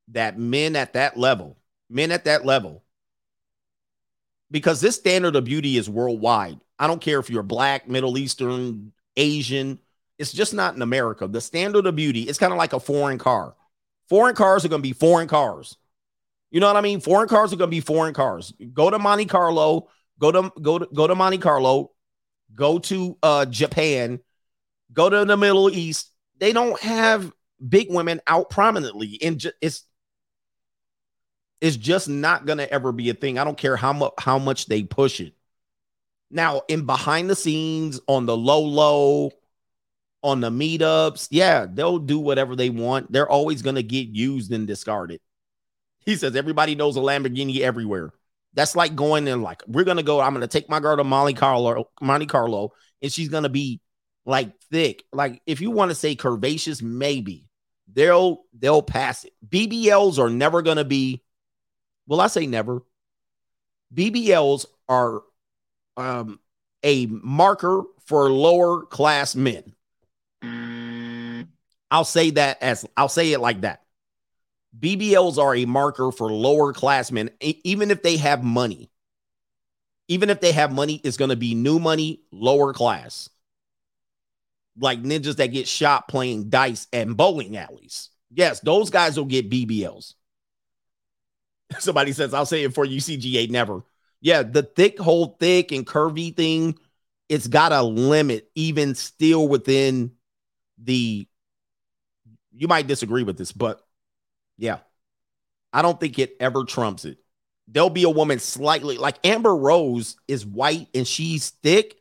that 0.09 0.39
men 0.39 0.75
at 0.75 0.95
that 0.95 1.17
level, 1.17 1.57
men 1.89 2.11
at 2.11 2.25
that 2.25 2.45
level, 2.45 2.83
because 4.53 4.81
this 4.81 4.95
standard 4.95 5.35
of 5.35 5.45
beauty 5.45 5.77
is 5.77 5.91
worldwide. 5.91 6.61
I 6.79 6.87
don't 6.87 7.01
care 7.01 7.19
if 7.19 7.29
you're 7.29 7.43
black, 7.43 7.89
Middle 7.89 8.17
Eastern, 8.17 8.93
Asian, 9.17 9.81
it's 10.19 10.33
just 10.33 10.55
not 10.55 10.77
in 10.77 10.83
America. 10.83 11.27
The 11.27 11.41
standard 11.41 11.87
of 11.87 11.97
beauty, 11.97 12.23
it's 12.23 12.39
kind 12.39 12.53
of 12.53 12.59
like 12.59 12.73
a 12.73 12.79
foreign 12.79 13.19
car. 13.19 13.57
Foreign 14.09 14.37
cars 14.37 14.65
are 14.65 14.69
going 14.69 14.83
to 14.83 14.89
be 14.89 14.93
foreign 14.93 15.27
cars. 15.27 15.77
You 16.53 16.61
know 16.61 16.67
what 16.67 16.77
I 16.77 16.81
mean? 16.81 17.01
Foreign 17.01 17.29
cars 17.29 17.53
are 17.53 17.57
going 17.57 17.71
to 17.71 17.75
be 17.75 17.81
foreign 17.81 18.15
cars. 18.15 18.53
Go 18.73 18.89
to 18.89 19.01
Monte 19.01 19.25
Carlo, 19.25 19.89
go 20.21 20.31
to 20.31 20.53
go 20.61 20.79
to 20.79 20.89
go 20.95 21.07
to 21.07 21.15
Monte 21.17 21.39
Carlo, 21.39 21.91
go 22.55 22.79
to 22.79 23.19
uh 23.23 23.47
Japan, 23.47 24.21
go 24.93 25.09
to 25.09 25.25
the 25.25 25.37
Middle 25.37 25.71
East. 25.71 26.11
They 26.39 26.53
don't 26.53 26.79
have 26.81 27.33
big 27.67 27.91
women 27.91 28.21
out 28.27 28.51
prominently 28.51 29.19
and 29.23 29.45
it's 29.61 29.85
it's 31.63 31.77
just 31.77 32.09
not 32.09 32.45
going 32.45 32.59
to 32.59 32.71
ever 32.71 32.91
be 32.91 33.09
a 33.09 33.15
thing. 33.15 33.39
I 33.39 33.45
don't 33.45 33.57
care 33.57 33.77
how 33.77 33.93
much 33.93 34.13
how 34.19 34.39
much 34.39 34.67
they 34.67 34.83
push 34.83 35.21
it. 35.21 35.33
Now, 36.31 36.63
in 36.67 36.87
behind 36.87 37.31
the 37.31 37.37
scenes 37.37 38.01
on 38.09 38.27
the 38.27 38.37
low 38.37 38.61
low 38.61 39.31
on 40.23 40.41
the 40.41 40.51
meetups, 40.51 41.29
yeah, 41.31 41.67
they'll 41.73 42.01
do 42.01 42.19
whatever 42.19 42.57
they 42.57 42.69
want. 42.69 43.13
They're 43.13 43.29
always 43.29 43.63
going 43.63 43.77
to 43.77 43.83
get 43.83 44.09
used 44.09 44.53
and 44.53 44.67
discarded. 44.67 45.21
He 46.01 46.17
says 46.17 46.35
everybody 46.35 46.75
knows 46.75 46.97
a 46.97 47.01
Lamborghini 47.01 47.61
everywhere. 47.61 48.13
That's 48.55 48.75
like 48.75 48.97
going 48.97 49.29
and 49.29 49.43
like 49.43 49.63
we're 49.69 49.85
gonna 49.85 50.03
go. 50.03 50.21
I'm 50.21 50.35
gonna 50.35 50.49
take 50.49 50.69
my 50.69 50.81
girl 50.81 50.97
to 50.97 51.05
Monte 51.05 51.35
Carlo, 51.35 51.89
Monte 52.01 52.27
Carlo, 52.27 52.73
and 53.01 53.11
she's 53.11 53.29
gonna 53.29 53.49
be 53.49 53.81
like 54.27 54.59
thick. 54.71 55.05
Like 55.13 55.41
if 55.47 55.61
you 55.61 55.71
want 55.71 55.91
to 55.91 55.95
say 55.95 56.17
curvaceous, 56.17 56.83
maybe 56.83 57.49
they'll 57.91 58.43
they'll 58.53 58.83
pass 58.83 59.25
it. 59.25 59.33
BBLs 59.49 60.19
are 60.19 60.29
never 60.29 60.61
gonna 60.61 60.85
be. 60.85 61.23
Well, 62.07 62.21
I 62.21 62.27
say 62.27 62.47
never. 62.47 62.83
BBLs 63.95 64.67
are 64.89 65.23
um, 65.97 66.41
a 66.83 67.07
marker 67.07 67.83
for 68.07 68.31
lower 68.31 68.83
class 68.83 69.35
men. 69.35 69.75
I'll 71.91 72.05
say 72.05 72.31
that 72.31 72.63
as 72.63 72.87
I'll 72.97 73.09
say 73.09 73.33
it 73.33 73.41
like 73.41 73.61
that. 73.61 73.83
BBLs 74.79 75.37
are 75.37 75.55
a 75.55 75.67
marker 75.67 76.11
for 76.11 76.33
lower 76.33 76.73
class 76.73 77.13
men, 77.13 77.31
even 77.41 77.91
if 77.91 78.03
they 78.03 78.17
have 78.17 78.43
money. 78.43 78.91
Even 80.09 80.31
if 80.31 80.41
they 80.41 80.53
have 80.53 80.73
money, 80.73 81.01
it's 81.05 81.17
going 81.17 81.29
to 81.31 81.37
be 81.37 81.55
new 81.55 81.79
money, 81.79 82.23
lower 82.33 82.73
class. 82.73 83.29
Like 84.79 85.03
ninjas 85.03 85.37
that 85.37 85.49
get 85.49 85.69
shot 85.69 86.09
playing 86.09 86.49
dice 86.49 86.89
and 86.93 87.17
bowling 87.17 87.57
alleys. 87.57 88.09
Yes, 88.33 88.61
those 88.61 88.89
guys 88.89 89.19
will 89.19 89.27
get 89.27 89.51
BBLs. 89.51 90.15
Somebody 91.79 92.13
says, 92.13 92.35
I'll 92.35 92.47
say 92.47 92.65
it 92.65 92.75
for 92.75 92.85
you, 92.85 93.01
CGA, 93.01 93.51
never. 93.51 93.83
Yeah, 94.21 94.43
the 94.43 94.63
thick, 94.63 94.99
whole 94.99 95.37
thick 95.39 95.73
and 95.73 95.87
curvy 95.87 96.35
thing, 96.37 96.79
it's 97.29 97.49
got 97.49 97.73
a 97.73 97.83
limit, 97.83 98.51
even 98.55 98.95
still 98.95 99.49
within 99.49 100.13
the. 100.83 101.27
You 102.55 102.69
might 102.69 102.87
disagree 102.87 103.23
with 103.23 103.39
this, 103.39 103.53
but 103.53 103.85
yeah. 104.59 104.79
I 105.73 105.81
don't 105.83 105.99
think 105.99 106.19
it 106.19 106.37
ever 106.39 106.65
trumps 106.65 107.05
it. 107.05 107.19
There'll 107.67 107.91
be 107.91 108.03
a 108.03 108.11
woman 108.11 108.39
slightly 108.39 108.99
like 108.99 109.25
Amber 109.25 109.57
Rose 109.57 110.17
is 110.29 110.45
white 110.45 110.89
and 110.95 111.07
she's 111.07 111.51
thick, 111.63 111.97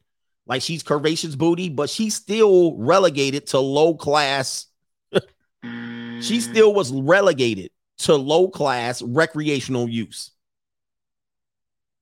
like 0.45 0.61
she's 0.61 0.83
curvaceous 0.83 1.37
booty, 1.37 1.69
but 1.69 1.89
she's 1.89 2.15
still 2.15 2.75
relegated 2.75 3.47
to 3.47 3.59
low 3.59 3.95
class. 3.95 4.65
she 5.63 6.41
still 6.41 6.73
was 6.73 6.91
relegated 6.91 7.71
to 8.01 8.15
low 8.15 8.49
class 8.49 9.01
recreational 9.01 9.89
use. 9.89 10.31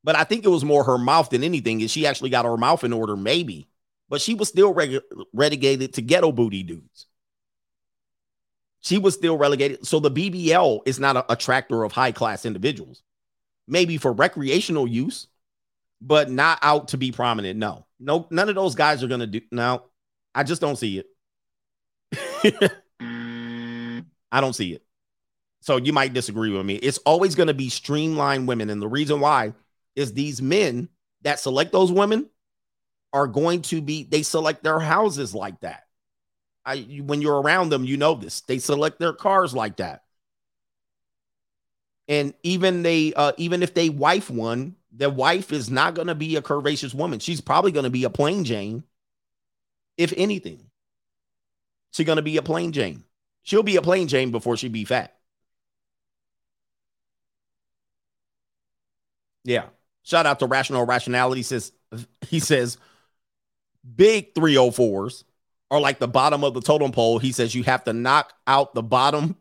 But 0.04 0.16
I 0.16 0.24
think 0.24 0.46
it 0.46 0.50
was 0.50 0.64
more 0.64 0.84
her 0.86 0.98
mouth 0.98 1.30
than 1.30 1.44
anything. 1.44 1.82
Is 1.82 1.92
she 1.92 2.08
actually 2.08 2.30
got 2.30 2.46
her 2.46 2.58
mouth 2.58 2.84
in 2.84 2.94
order? 2.94 3.18
Maybe, 3.18 3.70
but 4.08 4.22
she 4.22 4.34
was 4.34 4.48
still 4.48 4.74
relegated 5.34 5.94
to 5.94 6.02
ghetto 6.02 6.32
booty 6.32 6.64
dudes. 6.64 7.08
She 8.82 8.98
was 8.98 9.14
still 9.14 9.38
relegated. 9.38 9.86
So 9.86 10.00
the 10.00 10.12
BBL 10.12 10.82
is 10.86 11.00
not 11.00 11.18
a 11.18 11.32
attractor 11.32 11.84
of 11.84 11.92
high 11.92 12.14
class 12.14 12.46
individuals. 12.46 13.04
Maybe 13.68 13.98
for 13.98 14.14
recreational 14.14 14.88
use, 14.88 15.28
but 16.02 16.32
not 16.32 16.60
out 16.62 16.90
to 16.90 16.98
be 16.98 17.12
prominent. 17.12 17.60
No, 17.60 17.86
no, 18.00 18.26
none 18.32 18.48
of 18.48 18.56
those 18.56 18.76
guys 18.76 19.04
are 19.04 19.08
to 19.08 19.28
do. 19.28 19.42
No, 19.52 19.84
I 20.34 20.44
just 20.44 20.62
don't 20.62 20.78
see 20.78 21.00
it. 21.00 22.72
I 24.32 24.42
don't 24.42 24.54
see 24.54 24.74
it. 24.74 24.84
So 25.62 25.78
you 25.78 25.94
might 25.94 26.14
disagree 26.14 26.52
with 26.52 26.66
me. 26.66 26.76
It's 26.76 27.00
always 27.00 27.36
going 27.36 27.48
to 27.48 27.54
be 27.54 27.70
streamlined 27.70 28.48
women. 28.48 28.70
And 28.70 28.82
the 28.82 28.88
reason 28.88 29.20
why 29.20 29.54
is 29.96 30.14
these 30.14 30.42
men 30.42 30.90
that 31.22 31.40
select 31.40 31.72
those 31.72 31.92
women 31.92 32.30
are 33.12 33.28
going 33.28 33.62
to 33.64 33.82
be, 33.82 34.04
they 34.04 34.24
select 34.24 34.64
their 34.64 34.80
houses 34.80 35.36
like 35.36 35.60
that. 35.62 35.84
I, 36.66 36.82
when 37.04 37.22
you're 37.22 37.42
around 37.42 37.70
them, 37.70 37.84
you 37.84 37.98
know 37.98 38.16
this. 38.16 38.42
They 38.42 38.60
select 38.60 39.00
their 39.00 39.14
cars 39.14 39.54
like 39.54 39.78
that. 39.78 40.04
And 42.08 42.34
even 42.44 42.84
they, 42.84 43.14
uh, 43.14 43.34
even 43.38 43.62
if 43.62 43.74
they 43.74 43.90
wife 43.90 44.30
one, 44.30 44.76
their 44.92 45.10
wife 45.10 45.52
is 45.52 45.70
not 45.70 45.94
going 45.94 46.08
to 46.08 46.16
be 46.16 46.36
a 46.36 46.42
curvaceous 46.42 46.94
woman. 46.94 47.20
She's 47.20 47.42
probably 47.42 47.72
going 47.72 47.84
to 47.84 47.90
be 47.90 48.04
a 48.04 48.10
plain 48.10 48.44
Jane, 48.44 48.84
if 49.98 50.14
anything. 50.16 50.70
She's 51.92 52.06
going 52.06 52.16
to 52.16 52.24
be 52.24 52.38
a 52.38 52.42
plain 52.42 52.72
Jane. 52.72 53.04
She'll 53.44 53.64
be 53.64 53.76
a 53.76 53.82
plain 53.82 54.08
Jane 54.08 54.32
before 54.32 54.58
she 54.58 54.70
be 54.70 54.86
fat. 54.86 55.19
Yeah. 59.50 59.66
Shout 60.04 60.28
out 60.28 60.40
to 60.40 60.46
Rational 60.46 60.86
Rationality. 60.86 61.42
Says 61.42 61.72
he 62.22 62.40
says 62.40 62.78
big 63.96 64.36
304s 64.36 65.24
are 65.72 65.82
like 65.82 65.98
the 65.98 66.08
bottom 66.08 66.44
of 66.44 66.54
the 66.54 66.62
totem 66.62 66.92
pole. 66.92 67.18
He 67.18 67.32
says 67.32 67.56
you 67.56 67.64
have 67.64 67.84
to 67.86 67.94
knock 67.94 68.32
out 68.46 68.76
the 68.76 68.84
bottom 68.84 69.36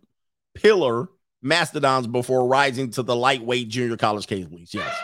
pillar 0.54 1.08
mastodons 1.42 2.06
before 2.06 2.48
rising 2.48 2.90
to 2.92 3.02
the 3.02 3.14
lightweight 3.14 3.68
junior 3.68 3.98
college 3.98 4.26
cables. 4.26 4.72
Yes. 4.72 4.98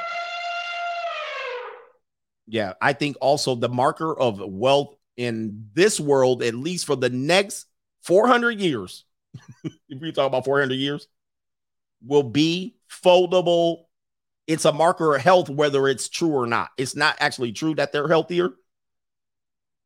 Yeah, 2.47 2.73
I 2.81 2.95
think 2.95 3.19
also 3.21 3.55
the 3.55 3.69
marker 3.69 4.19
of 4.19 4.41
wealth 4.41 4.97
in 5.19 5.69
this 5.75 6.01
world, 6.01 6.43
at 6.43 6.55
least 6.55 6.87
for 6.87 6.97
the 6.97 7.11
next 7.11 7.67
400 8.03 8.59
years, 8.59 9.05
if 9.65 10.01
we 10.01 10.13
talk 10.13 10.27
about 10.29 10.47
400 10.47 10.75
years, 10.75 11.09
will 12.05 12.23
be 12.23 12.77
foldable. 12.91 13.84
It's 14.47 14.65
a 14.65 14.73
marker 14.73 15.15
of 15.15 15.23
health, 15.23 15.49
whether 15.49 15.89
it's 15.89 16.09
true 16.09 16.31
or 16.31 16.47
not. 16.47 16.69
It's 16.77 16.95
not 16.95 17.17
actually 17.19 17.53
true 17.53 17.75
that 17.77 17.93
they're 17.93 18.09
healthier. 18.09 18.51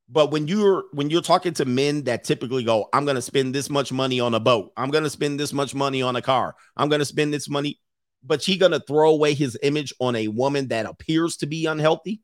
But 0.09 0.31
when 0.31 0.49
you're 0.49 0.85
when 0.93 1.11
you're 1.11 1.21
talking 1.23 1.53
to 1.55 1.65
men 1.65 2.05
that 2.05 2.25
typically 2.25 2.65
go, 2.65 2.89
I'm 2.93 3.05
gonna 3.05 3.23
spend 3.23 3.55
this 3.55 3.69
much 3.69 3.93
money 3.93 4.21
on 4.21 4.35
a 4.35 4.41
boat, 4.41 4.73
I'm 4.77 4.91
gonna 4.91 5.11
spend 5.11 5.39
this 5.39 5.53
much 5.53 5.75
money 5.75 6.01
on 6.01 6.17
a 6.17 6.23
car, 6.23 6.57
I'm 6.77 6.89
gonna 6.89 7.05
spend 7.05 7.33
this 7.33 7.49
money, 7.49 7.79
but 8.25 8.43
he 8.43 8.57
gonna 8.57 8.81
throw 8.81 9.11
away 9.11 9.35
his 9.35 9.59
image 9.63 9.93
on 10.01 10.17
a 10.17 10.29
woman 10.29 10.69
that 10.69 10.87
appears 10.87 11.37
to 11.39 11.47
be 11.47 11.67
unhealthy, 11.67 12.23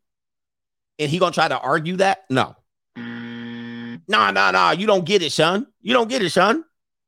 and 0.98 1.10
he 1.10 1.18
gonna 1.18 1.32
try 1.32 1.46
to 1.46 1.58
argue 1.58 1.96
that? 1.96 2.24
No, 2.30 2.56
nah, 2.96 4.30
nah, 4.30 4.50
nah. 4.50 4.70
You 4.72 4.86
don't 4.86 5.04
get 5.04 5.22
it, 5.22 5.32
son. 5.32 5.66
You 5.82 5.92
don't 5.92 6.08
get 6.08 6.22
it, 6.22 6.30
son. 6.30 6.64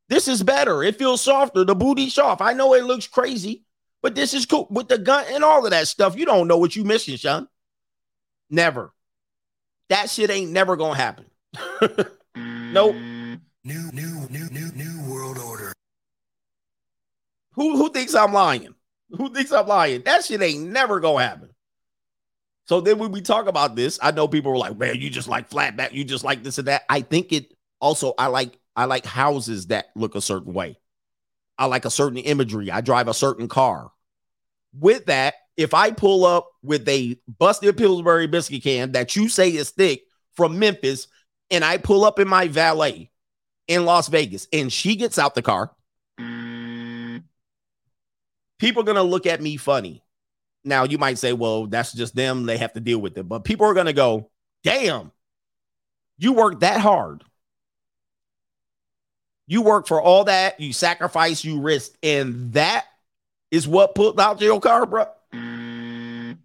This 0.08 0.28
is 0.28 0.42
better. 0.42 0.82
It 0.82 0.98
feels 0.98 1.20
softer. 1.20 1.64
The 1.64 1.74
booty 1.74 2.10
soft. 2.10 2.40
I 2.40 2.52
know 2.52 2.74
it 2.74 2.84
looks 2.84 3.06
crazy, 3.06 3.64
but 4.06 4.14
this 4.14 4.34
is 4.34 4.46
cool 4.46 4.68
with 4.70 4.86
the 4.86 4.98
gun 4.98 5.24
and 5.30 5.42
all 5.42 5.64
of 5.64 5.72
that 5.72 5.88
stuff. 5.88 6.16
You 6.16 6.26
don't 6.26 6.46
know 6.46 6.58
what 6.58 6.76
you 6.76 6.84
missing, 6.84 7.16
son. 7.16 7.48
Never. 8.48 8.94
That 9.88 10.08
shit 10.08 10.30
ain't 10.30 10.52
never 10.52 10.76
gonna 10.76 10.94
happen. 10.94 11.24
nope. 12.36 12.94
New, 12.94 13.40
new, 13.64 14.28
new, 14.30 14.48
new, 14.52 14.70
new 14.76 15.10
world 15.12 15.38
order. 15.38 15.72
Who 17.54 17.76
who 17.76 17.90
thinks 17.90 18.14
I'm 18.14 18.32
lying? 18.32 18.76
Who 19.10 19.28
thinks 19.34 19.50
I'm 19.50 19.66
lying? 19.66 20.02
That 20.02 20.24
shit 20.24 20.40
ain't 20.40 20.68
never 20.68 21.00
gonna 21.00 21.24
happen. 21.24 21.50
So 22.66 22.80
then 22.80 23.00
when 23.00 23.10
we 23.10 23.22
talk 23.22 23.48
about 23.48 23.74
this, 23.74 23.98
I 24.00 24.12
know 24.12 24.28
people 24.28 24.52
were 24.52 24.58
like, 24.58 24.78
man, 24.78 25.00
you 25.00 25.10
just 25.10 25.26
like 25.26 25.48
flat 25.48 25.76
back, 25.76 25.92
you 25.92 26.04
just 26.04 26.22
like 26.22 26.44
this 26.44 26.58
and 26.58 26.68
that. 26.68 26.84
I 26.88 27.00
think 27.00 27.32
it 27.32 27.52
also 27.80 28.14
I 28.20 28.28
like 28.28 28.56
I 28.76 28.84
like 28.84 29.04
houses 29.04 29.66
that 29.66 29.86
look 29.96 30.14
a 30.14 30.20
certain 30.20 30.52
way. 30.52 30.78
I 31.58 31.66
like 31.66 31.86
a 31.86 31.90
certain 31.90 32.18
imagery. 32.18 32.70
I 32.70 32.82
drive 32.82 33.08
a 33.08 33.14
certain 33.14 33.48
car. 33.48 33.90
With 34.78 35.06
that, 35.06 35.34
if 35.56 35.72
I 35.74 35.90
pull 35.90 36.26
up 36.26 36.50
with 36.62 36.88
a 36.88 37.18
busted 37.38 37.76
Pillsbury 37.76 38.26
biscuit 38.26 38.62
can 38.62 38.92
that 38.92 39.16
you 39.16 39.28
say 39.28 39.48
is 39.50 39.70
thick 39.70 40.02
from 40.34 40.58
Memphis, 40.58 41.08
and 41.50 41.64
I 41.64 41.78
pull 41.78 42.04
up 42.04 42.18
in 42.18 42.28
my 42.28 42.48
valet 42.48 43.10
in 43.68 43.84
Las 43.84 44.08
Vegas 44.08 44.46
and 44.52 44.72
she 44.72 44.96
gets 44.96 45.18
out 45.18 45.34
the 45.34 45.42
car, 45.42 45.70
people 48.58 48.82
are 48.82 48.84
going 48.84 48.96
to 48.96 49.02
look 49.02 49.26
at 49.26 49.40
me 49.40 49.56
funny. 49.56 50.02
Now, 50.64 50.84
you 50.84 50.98
might 50.98 51.18
say, 51.18 51.32
well, 51.32 51.66
that's 51.66 51.92
just 51.92 52.16
them. 52.16 52.44
They 52.44 52.58
have 52.58 52.72
to 52.72 52.80
deal 52.80 52.98
with 52.98 53.16
it. 53.16 53.28
But 53.28 53.44
people 53.44 53.66
are 53.66 53.74
going 53.74 53.86
to 53.86 53.92
go, 53.92 54.30
damn, 54.64 55.12
you 56.18 56.32
worked 56.32 56.60
that 56.60 56.80
hard. 56.80 57.22
You 59.46 59.62
work 59.62 59.86
for 59.86 60.02
all 60.02 60.24
that, 60.24 60.58
you 60.58 60.72
sacrifice, 60.72 61.44
you 61.44 61.60
risk, 61.60 61.92
and 62.02 62.52
that 62.54 62.84
is 63.50 63.68
what 63.68 63.94
put 63.94 64.18
out 64.18 64.40
your 64.40 64.60
car, 64.60 64.86
bro. 64.86 65.06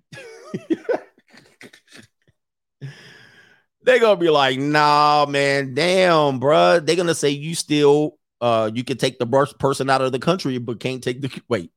They're 3.83 3.99
gonna 3.99 4.15
be 4.19 4.29
like, 4.29 4.59
nah, 4.59 5.25
man, 5.27 5.73
damn, 5.73 6.39
bro. 6.39 6.79
They're 6.79 6.95
gonna 6.95 7.15
say 7.15 7.29
you 7.31 7.55
still 7.55 8.17
uh 8.39 8.69
you 8.73 8.83
can 8.83 8.97
take 8.97 9.19
the 9.19 9.25
person 9.59 9.89
out 9.89 10.01
of 10.01 10.11
the 10.11 10.19
country, 10.19 10.57
but 10.59 10.79
can't 10.79 11.03
take 11.03 11.21
the 11.21 11.41
wait. 11.47 11.71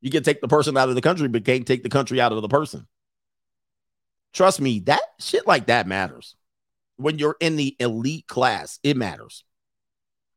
You 0.00 0.10
can 0.10 0.22
take 0.22 0.40
the 0.40 0.48
person 0.48 0.76
out 0.76 0.88
of 0.88 0.94
the 0.94 1.00
country, 1.00 1.28
but 1.28 1.44
can't 1.44 1.66
take 1.66 1.82
the 1.82 1.88
country 1.88 2.20
out 2.20 2.32
of 2.32 2.42
the 2.42 2.48
person. 2.48 2.86
Trust 4.32 4.60
me, 4.60 4.80
that 4.80 5.00
shit 5.18 5.46
like 5.46 5.66
that 5.66 5.86
matters. 5.86 6.34
When 6.96 7.18
you're 7.18 7.36
in 7.40 7.56
the 7.56 7.76
elite 7.78 8.26
class, 8.26 8.78
it 8.82 8.96
matters. 8.96 9.44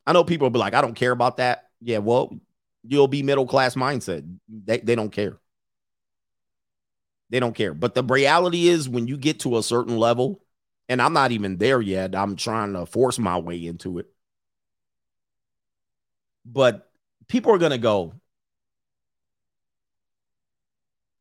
I 0.06 0.14
know 0.14 0.24
people 0.24 0.45
will 0.45 0.52
be 0.52 0.60
like, 0.60 0.74
I 0.74 0.82
don't 0.82 0.95
care 0.95 1.12
about 1.12 1.38
that. 1.38 1.66
Yeah, 1.82 1.98
well, 1.98 2.40
you'll 2.88 3.08
be 3.08 3.24
middle 3.24 3.46
class 3.46 3.76
mindset. 3.76 4.28
They, 4.48 4.80
they 4.80 4.96
don't 4.96 5.12
care. 5.12 5.38
They 7.30 7.40
don't 7.40 7.56
care. 7.56 7.74
But 7.74 7.94
the 7.94 8.04
reality 8.04 8.68
is, 8.68 8.88
when 8.88 9.08
you 9.08 9.18
get 9.18 9.42
to 9.42 9.58
a 9.58 9.64
certain 9.64 9.98
level, 9.98 10.42
and 10.88 11.02
I'm 11.02 11.14
not 11.14 11.32
even 11.32 11.58
there 11.58 11.82
yet, 11.82 12.16
I'm 12.16 12.36
trying 12.36 12.74
to 12.74 12.86
force 12.86 13.20
my 13.20 13.38
way 13.38 13.66
into 13.66 14.00
it. 14.00 14.08
But 16.46 16.90
people 17.28 17.54
are 17.54 17.58
going 17.58 17.74
to 17.74 17.78
go, 17.78 18.14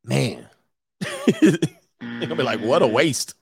man, 0.05 0.47
they're 1.41 1.51
going 1.99 2.29
to 2.29 2.35
be 2.35 2.43
like, 2.43 2.61
what 2.61 2.81
a 2.81 2.85
mm. 2.85 2.93
waste. 2.93 3.33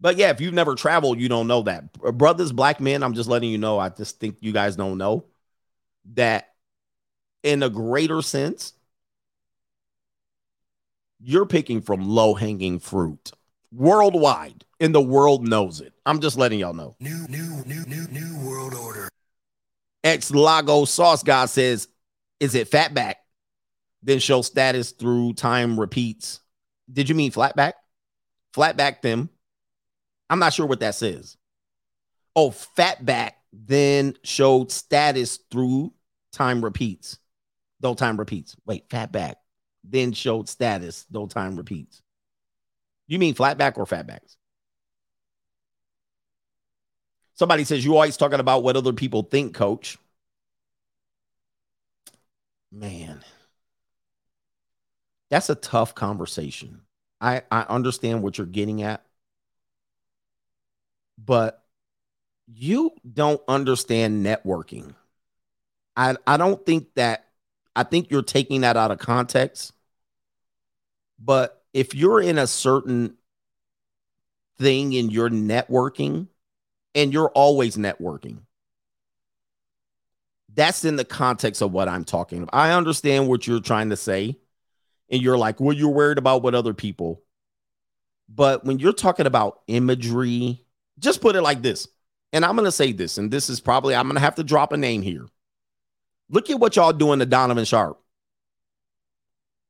But 0.00 0.16
yeah, 0.16 0.30
if 0.30 0.40
you've 0.40 0.54
never 0.54 0.74
traveled, 0.74 1.20
you 1.20 1.28
don't 1.28 1.46
know 1.48 1.62
that. 1.62 1.92
Brothers, 1.92 2.52
black 2.52 2.80
men, 2.80 3.02
I'm 3.02 3.14
just 3.14 3.28
letting 3.28 3.50
you 3.50 3.58
know. 3.58 3.78
I 3.78 3.88
just 3.88 4.18
think 4.20 4.38
you 4.40 4.52
guys 4.52 4.76
don't 4.76 4.98
know 4.98 5.24
that 6.14 6.54
in 7.42 7.62
a 7.62 7.70
greater 7.70 8.22
sense, 8.22 8.72
you're 11.20 11.46
picking 11.46 11.80
from 11.80 12.08
low 12.08 12.34
hanging 12.34 12.78
fruit 12.78 13.32
worldwide, 13.72 14.64
and 14.80 14.94
the 14.94 15.02
world 15.02 15.46
knows 15.46 15.80
it. 15.80 15.92
I'm 16.04 16.20
just 16.20 16.36
letting 16.36 16.60
y'all 16.60 16.74
know. 16.74 16.96
New, 17.00 17.26
new, 17.28 17.62
new, 17.64 17.84
new, 17.86 18.06
new 18.08 18.46
world 18.46 18.74
order. 18.74 19.08
Ex 20.04 20.30
Lago 20.30 20.84
Sauce 20.84 21.22
God 21.22 21.46
says, 21.46 21.88
Is 22.40 22.54
it 22.54 22.70
fatback? 22.70 23.14
Then 24.02 24.18
show 24.18 24.42
status 24.42 24.90
through 24.90 25.34
time 25.34 25.78
repeats. 25.78 26.40
Did 26.92 27.08
you 27.08 27.14
mean 27.14 27.30
flatback? 27.30 27.74
Flatback 28.54 29.00
them. 29.00 29.30
I'm 30.28 30.40
not 30.40 30.52
sure 30.52 30.66
what 30.66 30.80
that 30.80 30.94
says. 30.94 31.36
Oh, 32.34 32.50
fatback 32.50 33.32
then 33.52 34.14
showed 34.22 34.72
status 34.72 35.38
through 35.50 35.92
time 36.32 36.64
repeats. 36.64 37.18
Though 37.80 37.94
time 37.94 38.16
repeats. 38.16 38.56
Wait, 38.64 38.88
fatback 38.88 39.34
then 39.84 40.12
showed 40.12 40.48
status, 40.48 41.06
though 41.10 41.26
time 41.26 41.56
repeats. 41.56 42.02
You 43.06 43.18
mean 43.18 43.34
flatback 43.34 43.76
or 43.76 43.84
fatbacks? 43.84 44.36
Somebody 47.34 47.64
says 47.64 47.84
you 47.84 47.94
always 47.94 48.16
talking 48.16 48.40
about 48.40 48.62
what 48.62 48.76
other 48.76 48.92
people 48.92 49.22
think, 49.22 49.54
coach. 49.54 49.98
Man, 52.70 53.22
that's 55.28 55.50
a 55.50 55.54
tough 55.54 55.94
conversation. 55.94 56.82
I, 57.20 57.42
I 57.50 57.62
understand 57.62 58.22
what 58.22 58.38
you're 58.38 58.46
getting 58.46 58.82
at, 58.82 59.04
but 61.18 61.61
you 62.54 62.92
don't 63.10 63.40
understand 63.48 64.24
networking. 64.24 64.94
I, 65.96 66.16
I 66.26 66.36
don't 66.36 66.64
think 66.64 66.94
that, 66.94 67.26
I 67.74 67.82
think 67.82 68.10
you're 68.10 68.22
taking 68.22 68.62
that 68.62 68.76
out 68.76 68.90
of 68.90 68.98
context. 68.98 69.72
But 71.18 71.62
if 71.72 71.94
you're 71.94 72.20
in 72.20 72.38
a 72.38 72.46
certain 72.46 73.16
thing 74.58 74.92
in 74.92 75.10
your 75.10 75.30
networking 75.30 76.28
and 76.94 77.12
you're 77.12 77.30
always 77.30 77.76
networking, 77.76 78.38
that's 80.54 80.84
in 80.84 80.96
the 80.96 81.04
context 81.04 81.62
of 81.62 81.72
what 81.72 81.88
I'm 81.88 82.04
talking 82.04 82.42
about. 82.42 82.54
I 82.54 82.72
understand 82.72 83.28
what 83.28 83.46
you're 83.46 83.60
trying 83.60 83.90
to 83.90 83.96
say. 83.96 84.36
And 85.10 85.20
you're 85.20 85.38
like, 85.38 85.60
well, 85.60 85.76
you're 85.76 85.90
worried 85.90 86.18
about 86.18 86.42
what 86.42 86.54
other 86.54 86.74
people. 86.74 87.22
But 88.28 88.64
when 88.64 88.78
you're 88.78 88.94
talking 88.94 89.26
about 89.26 89.60
imagery, 89.66 90.64
just 90.98 91.20
put 91.20 91.36
it 91.36 91.42
like 91.42 91.60
this. 91.60 91.86
And 92.32 92.44
I'm 92.44 92.56
going 92.56 92.64
to 92.64 92.72
say 92.72 92.92
this, 92.92 93.18
and 93.18 93.30
this 93.30 93.50
is 93.50 93.60
probably, 93.60 93.94
I'm 93.94 94.06
going 94.06 94.14
to 94.14 94.20
have 94.20 94.36
to 94.36 94.44
drop 94.44 94.72
a 94.72 94.76
name 94.76 95.02
here. 95.02 95.26
Look 96.30 96.48
at 96.48 96.58
what 96.58 96.76
y'all 96.76 96.92
doing 96.92 97.18
to 97.18 97.26
Donovan 97.26 97.66
Sharp. 97.66 98.00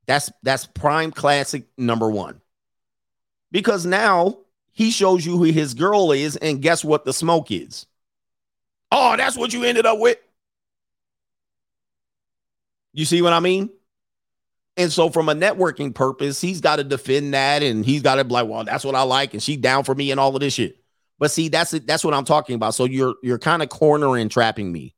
That's 0.07 0.31
that's 0.43 0.67
prime 0.67 1.13
classic 1.13 1.65
number 1.77 2.11
one. 2.11 2.41
Because 3.51 3.87
now 3.87 4.39
he 4.73 4.91
shows 4.91 5.25
you 5.25 5.37
who 5.37 5.45
his 5.45 5.75
girl 5.75 6.13
is, 6.13 6.37
and 6.37 6.63
guess 6.63 6.85
what 6.85 7.05
the 7.05 7.13
smoke 7.13 7.51
is? 7.51 7.87
Oh, 8.91 9.17
that's 9.17 9.37
what 9.37 9.53
you 9.53 9.65
ended 9.65 9.87
up 9.87 9.99
with. 9.99 10.19
You 12.93 13.05
see 13.05 13.23
what 13.23 13.33
I 13.33 13.41
mean? 13.41 13.71
And 14.77 14.91
so, 14.91 15.11
from 15.11 15.29
a 15.29 15.35
networking 15.35 15.95
purpose, 15.95 16.41
he's 16.41 16.61
got 16.61 16.77
to 16.77 16.85
defend 16.85 17.35
that, 17.35 17.63
and 17.63 17.85
he's 17.85 18.03
got 18.03 18.17
to 18.17 18.25
be 18.25 18.33
like, 18.33 18.49
"Well, 18.49 18.65
that's 18.65 18.85
what 18.85 18.95
I 18.95 19.03
like," 19.03 19.35
and 19.35 19.43
she 19.43 19.57
down 19.57 19.85
for 19.85 19.95
me, 19.95 20.11
and 20.11 20.19
all 20.19 20.35
of 20.35 20.41
this 20.41 20.55
shit. 20.55 20.82
But 21.23 21.31
see, 21.31 21.47
that's. 21.51 21.71
That's 21.71 22.05
what 22.05 22.15
I'm 22.15 22.25
talking 22.25 22.57
about. 22.57 22.75
So 22.75 22.85
you're 22.85 23.15
you're 23.23 23.39
kind 23.39 23.63
of 23.63 23.69
cornering, 23.69 24.29
trapping 24.29 24.73
me, 24.73 24.97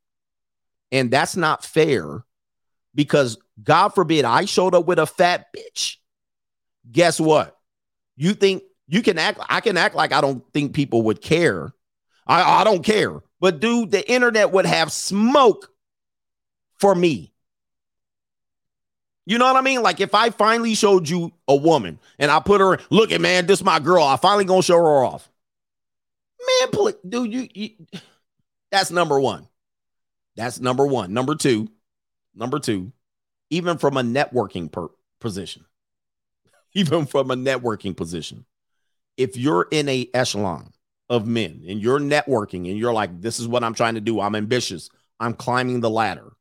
and 0.90 1.10
that's 1.10 1.36
not 1.36 1.62
fair 1.62 2.24
because 2.94 3.36
God 3.62 3.90
forbid 3.90 4.24
I 4.24 4.46
showed 4.46 4.74
up 4.74 4.86
with 4.86 4.98
a 4.98 5.04
fat 5.04 5.48
bitch. 5.54 5.96
Guess 6.90 7.20
what? 7.20 7.58
You 8.16 8.32
think 8.32 8.62
you 8.86 9.02
can 9.02 9.18
act, 9.18 9.38
I 9.50 9.60
can 9.60 9.76
act 9.76 9.94
like 9.94 10.14
I 10.14 10.22
don't 10.22 10.42
think 10.54 10.72
people 10.72 11.02
would 11.02 11.20
care. 11.20 11.74
I, 12.26 12.62
I 12.62 12.64
don't 12.64 12.82
care. 12.82 13.20
But 13.38 13.60
dude, 13.60 13.90
the 13.90 14.10
internet 14.10 14.50
would 14.50 14.64
have 14.64 14.90
smoke 14.92 15.68
for 16.78 16.94
me. 16.94 17.34
You 19.26 19.36
know 19.36 19.44
what 19.44 19.56
I 19.56 19.60
mean? 19.60 19.82
Like 19.82 20.00
if 20.00 20.14
I 20.14 20.30
finally 20.30 20.74
showed 20.74 21.06
you 21.06 21.32
a 21.46 21.54
woman 21.54 21.98
and 22.18 22.30
I 22.30 22.40
put 22.40 22.62
her, 22.62 22.78
look 22.88 23.12
at 23.12 23.20
man, 23.20 23.44
this 23.44 23.58
is 23.58 23.64
my 23.64 23.78
girl. 23.78 24.02
I 24.02 24.16
finally 24.16 24.46
gonna 24.46 24.62
show 24.62 24.78
her 24.78 25.04
off. 25.04 25.28
Man, 26.46 26.70
please, 26.70 26.94
dude, 27.08 27.32
you, 27.32 27.48
you 27.54 28.00
that's 28.70 28.90
number 28.90 29.20
one. 29.20 29.48
That's 30.36 30.60
number 30.60 30.84
one. 30.86 31.12
Number 31.12 31.36
two, 31.36 31.68
number 32.34 32.58
two, 32.58 32.92
even 33.50 33.78
from 33.78 33.96
a 33.96 34.02
networking 34.02 34.70
per- 34.70 34.88
position, 35.20 35.64
even 36.74 37.06
from 37.06 37.30
a 37.30 37.36
networking 37.36 37.96
position, 37.96 38.44
if 39.16 39.36
you're 39.36 39.68
in 39.70 39.88
a 39.88 40.10
echelon 40.12 40.72
of 41.08 41.26
men 41.26 41.62
and 41.68 41.80
you're 41.80 42.00
networking 42.00 42.68
and 42.68 42.78
you're 42.78 42.92
like, 42.92 43.20
this 43.20 43.38
is 43.38 43.46
what 43.46 43.62
I'm 43.62 43.74
trying 43.74 43.94
to 43.94 44.00
do, 44.00 44.20
I'm 44.20 44.34
ambitious, 44.34 44.90
I'm 45.20 45.34
climbing 45.34 45.80
the 45.80 45.90
ladder, 45.90 46.32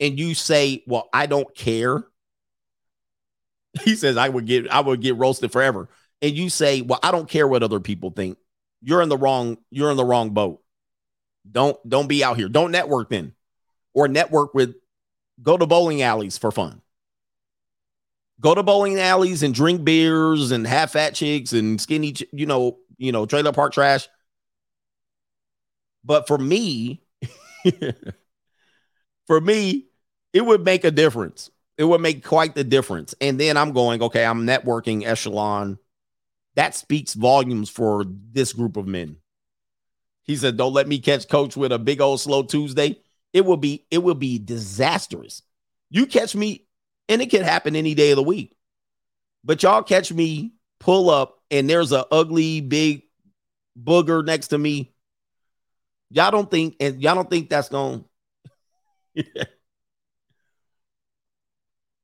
and 0.00 0.18
you 0.18 0.34
say, 0.34 0.82
well, 0.86 1.08
I 1.12 1.26
don't 1.26 1.54
care. 1.54 2.04
He 3.84 3.94
says 3.94 4.16
I 4.16 4.28
would 4.28 4.46
get 4.46 4.68
I 4.68 4.80
would 4.80 5.00
get 5.00 5.16
roasted 5.16 5.52
forever. 5.52 5.88
And 6.20 6.32
you 6.32 6.50
say, 6.50 6.80
well, 6.80 6.98
I 7.04 7.12
don't 7.12 7.28
care 7.28 7.46
what 7.46 7.62
other 7.62 7.78
people 7.78 8.10
think. 8.10 8.36
You're 8.82 9.02
in 9.02 9.08
the 9.08 9.16
wrong, 9.16 9.58
you're 9.70 9.90
in 9.90 9.96
the 9.96 10.04
wrong 10.04 10.30
boat. 10.30 10.62
Don't 11.50 11.76
don't 11.88 12.08
be 12.08 12.22
out 12.22 12.36
here. 12.36 12.48
Don't 12.48 12.70
network 12.70 13.10
then. 13.10 13.34
Or 13.94 14.08
network 14.08 14.54
with 14.54 14.74
go 15.42 15.56
to 15.56 15.66
bowling 15.66 16.02
alleys 16.02 16.38
for 16.38 16.50
fun. 16.50 16.82
Go 18.40 18.54
to 18.54 18.62
bowling 18.62 18.98
alleys 18.98 19.42
and 19.42 19.54
drink 19.54 19.84
beers 19.84 20.50
and 20.50 20.66
have 20.66 20.92
fat 20.92 21.14
chicks 21.14 21.52
and 21.52 21.80
skinny, 21.80 22.14
you 22.32 22.46
know, 22.46 22.78
you 22.96 23.12
know, 23.12 23.26
trailer 23.26 23.52
park 23.52 23.72
trash. 23.72 24.08
But 26.04 26.26
for 26.26 26.38
me, 26.38 27.02
for 29.26 29.40
me, 29.40 29.88
it 30.32 30.44
would 30.44 30.64
make 30.64 30.84
a 30.84 30.90
difference. 30.90 31.50
It 31.76 31.84
would 31.84 32.00
make 32.00 32.24
quite 32.24 32.54
the 32.54 32.64
difference. 32.64 33.14
And 33.20 33.38
then 33.38 33.56
I'm 33.56 33.72
going, 33.72 34.02
okay, 34.02 34.24
I'm 34.24 34.46
networking 34.46 35.04
echelon. 35.04 35.78
That 36.56 36.74
speaks 36.74 37.14
volumes 37.14 37.70
for 37.70 38.04
this 38.06 38.52
group 38.52 38.76
of 38.76 38.86
men. 38.86 39.16
He 40.24 40.36
said, 40.36 40.56
Don't 40.56 40.72
let 40.72 40.88
me 40.88 40.98
catch 40.98 41.28
coach 41.28 41.56
with 41.56 41.72
a 41.72 41.78
big 41.78 42.00
old 42.00 42.20
slow 42.20 42.42
Tuesday. 42.42 43.00
It 43.32 43.44
will 43.44 43.56
be, 43.56 43.86
it 43.90 43.98
will 43.98 44.14
be 44.14 44.38
disastrous. 44.38 45.42
You 45.88 46.06
catch 46.06 46.34
me, 46.34 46.66
and 47.08 47.22
it 47.22 47.30
can 47.30 47.42
happen 47.42 47.76
any 47.76 47.94
day 47.94 48.10
of 48.10 48.16
the 48.16 48.22
week. 48.22 48.56
But 49.44 49.62
y'all 49.62 49.82
catch 49.82 50.12
me 50.12 50.52
pull 50.78 51.10
up 51.10 51.40
and 51.50 51.68
there's 51.68 51.92
a 51.92 52.06
ugly 52.10 52.60
big 52.60 53.02
booger 53.80 54.24
next 54.24 54.48
to 54.48 54.58
me. 54.58 54.92
Y'all 56.10 56.30
don't 56.30 56.50
think, 56.50 56.76
and 56.80 57.00
y'all 57.02 57.14
don't 57.14 57.30
think 57.30 57.48
that's 57.48 57.68
going 57.68 58.04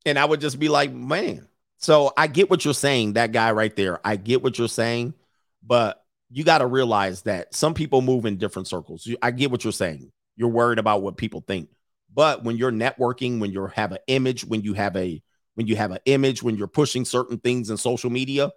and 0.05 0.19
I 0.19 0.25
would 0.25 0.41
just 0.41 0.59
be 0.59 0.69
like, 0.69 0.93
man. 0.93 1.47
So 1.79 2.13
I 2.17 2.27
get 2.27 2.51
what 2.51 2.65
you're 2.65 2.75
saying, 2.75 3.15
that 3.15 3.33
guy 3.33 3.53
right 3.53 3.75
there. 3.75 4.01
I 4.05 4.17
get 4.17 4.43
what 4.43 4.59
you're 4.59 4.69
saying, 4.69 5.15
but 5.63 6.03
you 6.31 6.43
got 6.43 6.59
to 6.59 6.67
realize 6.67 7.23
that 7.23 7.55
some 7.55 7.75
people 7.75 8.03
move 8.03 8.27
in 8.27 8.37
different 8.37 8.69
circles. 8.69 9.09
I 9.23 9.31
get 9.31 9.51
what 9.51 9.65
you're 9.65 9.73
saying. 9.73 10.11
You're 10.37 10.49
worried 10.49 10.79
about 10.79 11.03
what 11.03 11.17
people 11.17 11.45
think. 11.47 11.69
But 12.13 12.45
when 12.45 12.57
you're 12.57 12.73
networking, 12.73 13.41
when 13.41 13.53
you 13.53 13.67
have 13.67 13.93
an 13.93 13.99
image, 14.07 14.45
when 14.45 14.63
you 14.63 14.75
have 14.75 14.97
a 14.97 15.23
when 15.55 15.67
you 15.67 15.77
have 15.77 15.91
an 15.91 15.99
image, 16.05 16.43
when 16.43 16.57
you're 16.57 16.67
pushing 16.67 17.05
certain 17.05 17.39
things 17.39 17.71
in 17.71 17.77
social 17.79 18.11
media, 18.11 18.51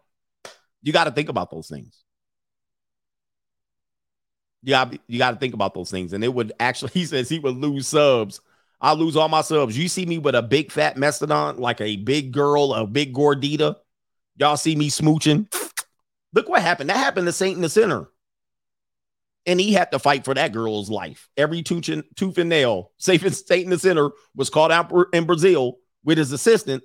you 0.81 0.93
got 0.93 1.05
to 1.05 1.11
think 1.11 1.29
about 1.29 1.49
those 1.49 1.67
things. 1.67 2.03
Yeah, 4.61 4.89
you 5.07 5.17
got 5.17 5.31
to 5.31 5.37
think 5.37 5.53
about 5.53 5.73
those 5.73 5.89
things. 5.89 6.11
And 6.11 6.23
it 6.23 6.33
would 6.33 6.51
actually, 6.59 6.91
he 6.93 7.05
says 7.05 7.29
he 7.29 7.39
would 7.39 7.55
lose 7.55 7.87
subs. 7.87 8.41
I'll 8.81 8.95
lose 8.95 9.15
all 9.15 9.27
my 9.27 9.41
subs. 9.41 9.77
You 9.77 9.87
see 9.87 10.05
me 10.05 10.17
with 10.17 10.35
a 10.35 10.41
big 10.41 10.71
fat 10.71 10.97
mastodon, 10.97 11.57
like 11.57 11.81
a 11.81 11.97
big 11.97 12.31
girl, 12.31 12.73
a 12.73 12.87
big 12.87 13.13
gordita. 13.13 13.75
Y'all 14.37 14.57
see 14.57 14.75
me 14.75 14.89
smooching. 14.89 15.51
Look 16.33 16.47
what 16.47 16.61
happened. 16.61 16.89
That 16.89 16.97
happened 16.97 17.27
to 17.27 17.33
Saint 17.33 17.57
in 17.57 17.61
the 17.61 17.69
center. 17.69 18.09
And 19.45 19.59
he 19.59 19.73
had 19.73 19.91
to 19.91 19.99
fight 19.99 20.25
for 20.25 20.33
that 20.33 20.53
girl's 20.53 20.89
life. 20.89 21.27
Every 21.35 21.63
tooth 21.63 21.89
and, 21.89 22.03
tooth 22.15 22.37
and 22.37 22.49
nail. 22.49 22.91
Saint 22.97 23.23
in 23.23 23.69
the 23.69 23.79
center 23.79 24.11
was 24.35 24.49
caught 24.49 24.71
out 24.71 24.93
in 25.11 25.25
Brazil 25.25 25.77
with 26.03 26.17
his 26.17 26.31
assistant. 26.31 26.83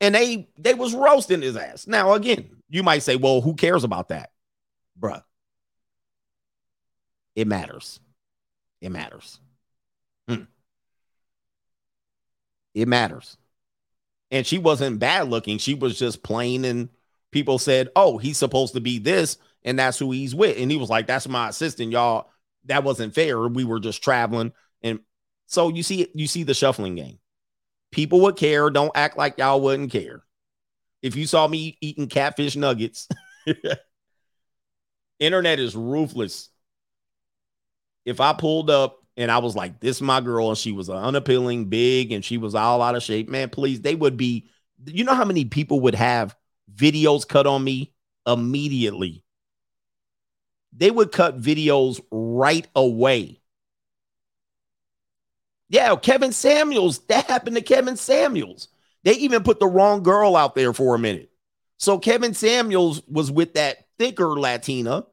And 0.00 0.14
they 0.14 0.48
they 0.58 0.74
was 0.74 0.94
roasting 0.94 1.42
his 1.42 1.56
ass. 1.56 1.86
Now, 1.86 2.14
again, 2.14 2.62
you 2.70 2.82
might 2.82 3.02
say, 3.02 3.16
well, 3.16 3.42
who 3.42 3.54
cares 3.54 3.84
about 3.84 4.08
that? 4.08 4.30
Bruh. 4.98 5.22
It 7.36 7.46
matters. 7.46 8.00
It 8.80 8.90
matters. 8.90 9.38
Hmm. 10.26 10.44
It 12.74 12.88
matters. 12.88 13.36
And 14.30 14.46
she 14.46 14.58
wasn't 14.58 15.00
bad 15.00 15.28
looking. 15.28 15.58
She 15.58 15.74
was 15.74 15.98
just 15.98 16.22
plain 16.22 16.64
and 16.64 16.88
people 17.32 17.58
said, 17.58 17.88
"Oh, 17.96 18.18
he's 18.18 18.38
supposed 18.38 18.74
to 18.74 18.80
be 18.80 18.98
this 18.98 19.38
and 19.64 19.78
that's 19.78 19.98
who 19.98 20.12
he's 20.12 20.34
with." 20.34 20.56
And 20.58 20.70
he 20.70 20.76
was 20.76 20.90
like, 20.90 21.06
"That's 21.06 21.28
my 21.28 21.48
assistant, 21.48 21.92
y'all. 21.92 22.30
That 22.66 22.84
wasn't 22.84 23.14
fair. 23.14 23.40
We 23.48 23.64
were 23.64 23.80
just 23.80 24.02
traveling." 24.02 24.52
And 24.82 25.00
so 25.46 25.68
you 25.68 25.82
see 25.82 26.08
you 26.14 26.26
see 26.28 26.44
the 26.44 26.54
shuffling 26.54 26.94
game. 26.94 27.18
People 27.90 28.20
would 28.20 28.36
care, 28.36 28.70
don't 28.70 28.92
act 28.94 29.16
like 29.16 29.38
y'all 29.38 29.60
wouldn't 29.60 29.90
care. 29.90 30.22
If 31.02 31.16
you 31.16 31.26
saw 31.26 31.48
me 31.48 31.76
eating 31.80 32.08
catfish 32.08 32.54
nuggets, 32.54 33.08
internet 35.18 35.58
is 35.58 35.74
ruthless. 35.74 36.50
If 38.04 38.20
I 38.20 38.32
pulled 38.32 38.70
up 38.70 38.99
and 39.16 39.30
I 39.30 39.38
was 39.38 39.54
like, 39.56 39.80
this 39.80 39.96
is 39.96 40.02
my 40.02 40.20
girl, 40.20 40.48
and 40.48 40.58
she 40.58 40.72
was 40.72 40.88
unappealing, 40.88 41.66
big, 41.66 42.12
and 42.12 42.24
she 42.24 42.38
was 42.38 42.54
all 42.54 42.82
out 42.82 42.94
of 42.94 43.02
shape, 43.02 43.28
man, 43.28 43.50
please, 43.50 43.80
they 43.80 43.94
would 43.94 44.16
be, 44.16 44.48
you 44.86 45.04
know 45.04 45.14
how 45.14 45.24
many 45.24 45.44
people 45.44 45.80
would 45.80 45.94
have 45.94 46.36
videos 46.74 47.26
cut 47.26 47.46
on 47.46 47.62
me 47.62 47.92
immediately? 48.26 49.24
They 50.72 50.90
would 50.90 51.12
cut 51.12 51.40
videos 51.40 52.00
right 52.10 52.66
away. 52.76 53.40
Yeah, 55.68 55.94
Kevin 55.96 56.32
Samuels, 56.32 56.98
that 57.06 57.26
happened 57.26 57.56
to 57.56 57.62
Kevin 57.62 57.96
Samuels. 57.96 58.68
They 59.04 59.12
even 59.14 59.42
put 59.42 59.60
the 59.60 59.66
wrong 59.66 60.02
girl 60.02 60.36
out 60.36 60.54
there 60.54 60.72
for 60.72 60.94
a 60.94 60.98
minute. 60.98 61.30
So 61.78 61.98
Kevin 61.98 62.34
Samuels 62.34 63.02
was 63.08 63.30
with 63.30 63.54
that 63.54 63.86
thicker 63.98 64.38
Latina 64.38 65.06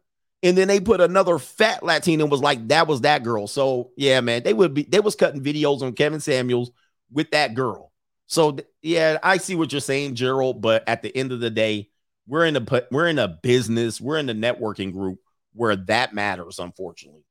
and 0.43 0.57
then 0.57 0.67
they 0.67 0.79
put 0.79 1.01
another 1.01 1.39
fat 1.39 1.83
Latina 1.83 2.25
was 2.25 2.41
like, 2.41 2.67
that 2.67 2.87
was 2.87 3.01
that 3.01 3.23
girl. 3.23 3.47
So 3.47 3.91
yeah, 3.97 4.21
man, 4.21 4.43
they 4.43 4.53
would 4.53 4.73
be 4.73 4.83
they 4.83 4.99
was 4.99 5.15
cutting 5.15 5.43
videos 5.43 5.81
on 5.81 5.93
Kevin 5.93 6.19
Samuels 6.19 6.71
with 7.11 7.31
that 7.31 7.53
girl. 7.53 7.91
So 8.27 8.57
yeah, 8.81 9.17
I 9.23 9.37
see 9.37 9.55
what 9.55 9.71
you're 9.71 9.81
saying, 9.81 10.15
Gerald. 10.15 10.61
But 10.61 10.87
at 10.87 11.01
the 11.01 11.15
end 11.15 11.31
of 11.31 11.39
the 11.39 11.49
day, 11.49 11.89
we're 12.27 12.45
in 12.45 12.55
a 12.55 12.83
we're 12.91 13.07
in 13.07 13.19
a 13.19 13.27
business, 13.27 13.99
we're 13.99 14.17
in 14.17 14.29
a 14.29 14.35
networking 14.35 14.91
group 14.91 15.19
where 15.53 15.75
that 15.75 16.13
matters, 16.13 16.59
unfortunately. 16.59 17.25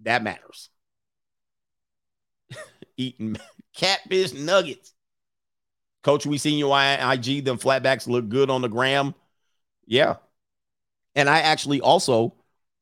That 0.00 0.22
matters. 0.22 0.68
Eating 2.96 3.36
catfish 3.74 4.34
nuggets. 4.34 4.92
Coach, 6.02 6.26
we 6.26 6.38
seen 6.38 6.58
you 6.58 6.72
IG. 6.72 7.44
Them 7.44 7.58
flatbacks 7.58 8.06
look 8.06 8.28
good 8.28 8.50
on 8.50 8.62
the 8.62 8.68
gram. 8.68 9.14
Yeah, 9.86 10.16
and 11.18 11.28
I 11.28 11.40
actually 11.40 11.80
also 11.80 12.36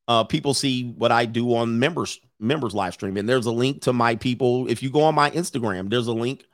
uh, 0.07 0.23
people 0.23 0.53
see 0.53 0.91
what 0.91 1.11
I 1.11 1.25
do 1.25 1.55
on 1.55 1.79
members 1.79 2.19
members 2.39 2.75
live 2.75 2.93
stream, 2.93 3.17
and 3.17 3.27
there's 3.27 3.47
a 3.47 3.51
link 3.51 3.81
to 3.81 3.93
my 3.93 4.15
people. 4.15 4.69
If 4.69 4.83
you 4.83 4.91
go 4.91 5.01
on 5.01 5.15
my 5.15 5.31
Instagram, 5.31 5.89
there's 5.89 6.05
a 6.05 6.13
link 6.13 6.45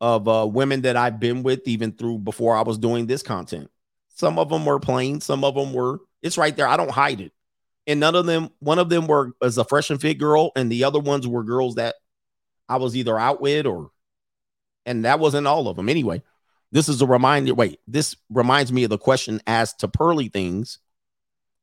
of 0.00 0.26
uh, 0.26 0.48
women 0.50 0.82
that 0.82 0.96
I've 0.96 1.20
been 1.20 1.42
with 1.42 1.68
even 1.68 1.92
through 1.92 2.20
before 2.20 2.56
I 2.56 2.62
was 2.62 2.78
doing 2.78 3.06
this 3.06 3.22
content. 3.22 3.70
Some 4.08 4.38
of 4.38 4.48
them 4.48 4.64
were 4.64 4.80
plain, 4.80 5.20
some 5.20 5.44
of 5.44 5.54
them 5.54 5.74
were. 5.74 6.00
It's 6.22 6.38
right 6.38 6.56
there. 6.56 6.66
I 6.66 6.78
don't 6.78 6.90
hide 6.90 7.20
it. 7.20 7.32
And 7.86 8.00
none 8.00 8.14
of 8.14 8.26
them, 8.26 8.48
one 8.58 8.78
of 8.78 8.88
them 8.88 9.06
were 9.06 9.32
as 9.42 9.58
a 9.58 9.64
fresh 9.64 9.90
and 9.90 10.00
fit 10.00 10.14
girl, 10.14 10.50
and 10.56 10.72
the 10.72 10.84
other 10.84 10.98
ones 10.98 11.28
were 11.28 11.44
girls 11.44 11.74
that 11.74 11.94
I 12.70 12.78
was 12.78 12.96
either 12.96 13.18
out 13.18 13.40
with 13.42 13.66
or, 13.66 13.90
and 14.86 15.04
that 15.04 15.20
wasn't 15.20 15.46
all 15.46 15.68
of 15.68 15.76
them 15.76 15.90
anyway. 15.90 16.22
This 16.72 16.88
is 16.88 17.02
a 17.02 17.06
reminder. 17.06 17.54
Wait, 17.54 17.80
this 17.86 18.16
reminds 18.30 18.72
me 18.72 18.84
of 18.84 18.90
the 18.90 18.98
question 18.98 19.42
asked 19.46 19.80
to 19.80 19.88
Pearly 19.88 20.28
Things 20.28 20.78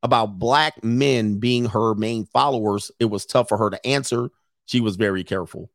about 0.06 0.38
black 0.38 0.82
men 0.82 1.38
being 1.38 1.66
her 1.66 1.94
main 1.94 2.24
followers, 2.24 2.90
it 2.98 3.04
was 3.04 3.26
tough 3.26 3.48
for 3.48 3.58
her 3.58 3.70
to 3.70 3.86
answer. 3.86 4.30
She 4.64 4.80
was 4.80 4.96
very 4.96 5.24
careful. 5.24 5.70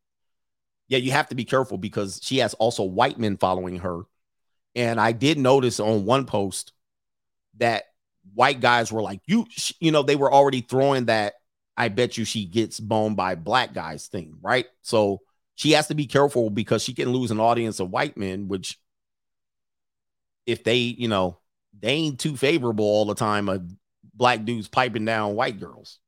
Yeah, 0.87 0.97
you 0.97 1.11
have 1.11 1.29
to 1.29 1.35
be 1.35 1.45
careful 1.45 1.77
because 1.77 2.19
she 2.23 2.39
has 2.39 2.53
also 2.55 2.83
white 2.83 3.19
men 3.19 3.37
following 3.37 3.77
her. 3.79 4.01
And 4.75 4.99
I 4.99 5.11
did 5.11 5.37
notice 5.37 5.79
on 5.79 6.05
one 6.05 6.25
post 6.25 6.73
that 7.57 7.83
white 8.33 8.59
guys 8.59 8.91
were 8.91 9.01
like, 9.01 9.21
you, 9.25 9.45
you 9.79 9.91
know, 9.91 10.03
they 10.03 10.15
were 10.15 10.33
already 10.33 10.61
throwing 10.61 11.05
that, 11.05 11.35
I 11.77 11.89
bet 11.89 12.17
you 12.17 12.25
she 12.25 12.45
gets 12.45 12.79
boned 12.79 13.15
by 13.15 13.35
black 13.35 13.73
guys 13.73 14.07
thing, 14.07 14.37
right? 14.41 14.65
So 14.81 15.21
she 15.55 15.71
has 15.71 15.87
to 15.87 15.95
be 15.95 16.07
careful 16.07 16.49
because 16.49 16.83
she 16.83 16.93
can 16.93 17.09
lose 17.09 17.31
an 17.31 17.39
audience 17.39 17.79
of 17.79 17.89
white 17.89 18.17
men, 18.17 18.47
which 18.47 18.77
if 20.45 20.63
they, 20.63 20.77
you 20.77 21.07
know, 21.07 21.37
they 21.79 21.91
ain't 21.91 22.19
too 22.19 22.35
favorable 22.35 22.85
all 22.85 23.05
the 23.05 23.15
time 23.15 23.47
of 23.47 23.63
black 24.13 24.45
dudes 24.45 24.67
piping 24.67 25.05
down 25.05 25.35
white 25.35 25.59
girls. 25.59 25.99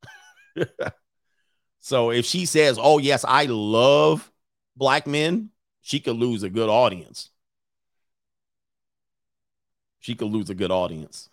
so 1.80 2.10
if 2.10 2.24
she 2.24 2.46
says, 2.46 2.78
"Oh 2.80 2.98
yes, 2.98 3.24
I 3.26 3.46
love 3.46 4.30
black 4.76 5.06
men," 5.06 5.50
she 5.80 6.00
could 6.00 6.16
lose 6.16 6.42
a 6.42 6.50
good 6.50 6.68
audience. 6.68 7.30
She 10.00 10.14
could 10.14 10.30
lose 10.30 10.50
a 10.50 10.54
good 10.54 10.70
audience. 10.70 11.30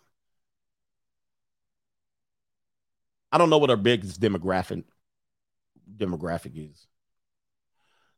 I 3.30 3.38
don't 3.38 3.50
know 3.50 3.58
what 3.58 3.70
her 3.70 3.76
biggest 3.76 4.20
demographic 4.20 4.84
demographic 5.96 6.52
is. 6.54 6.86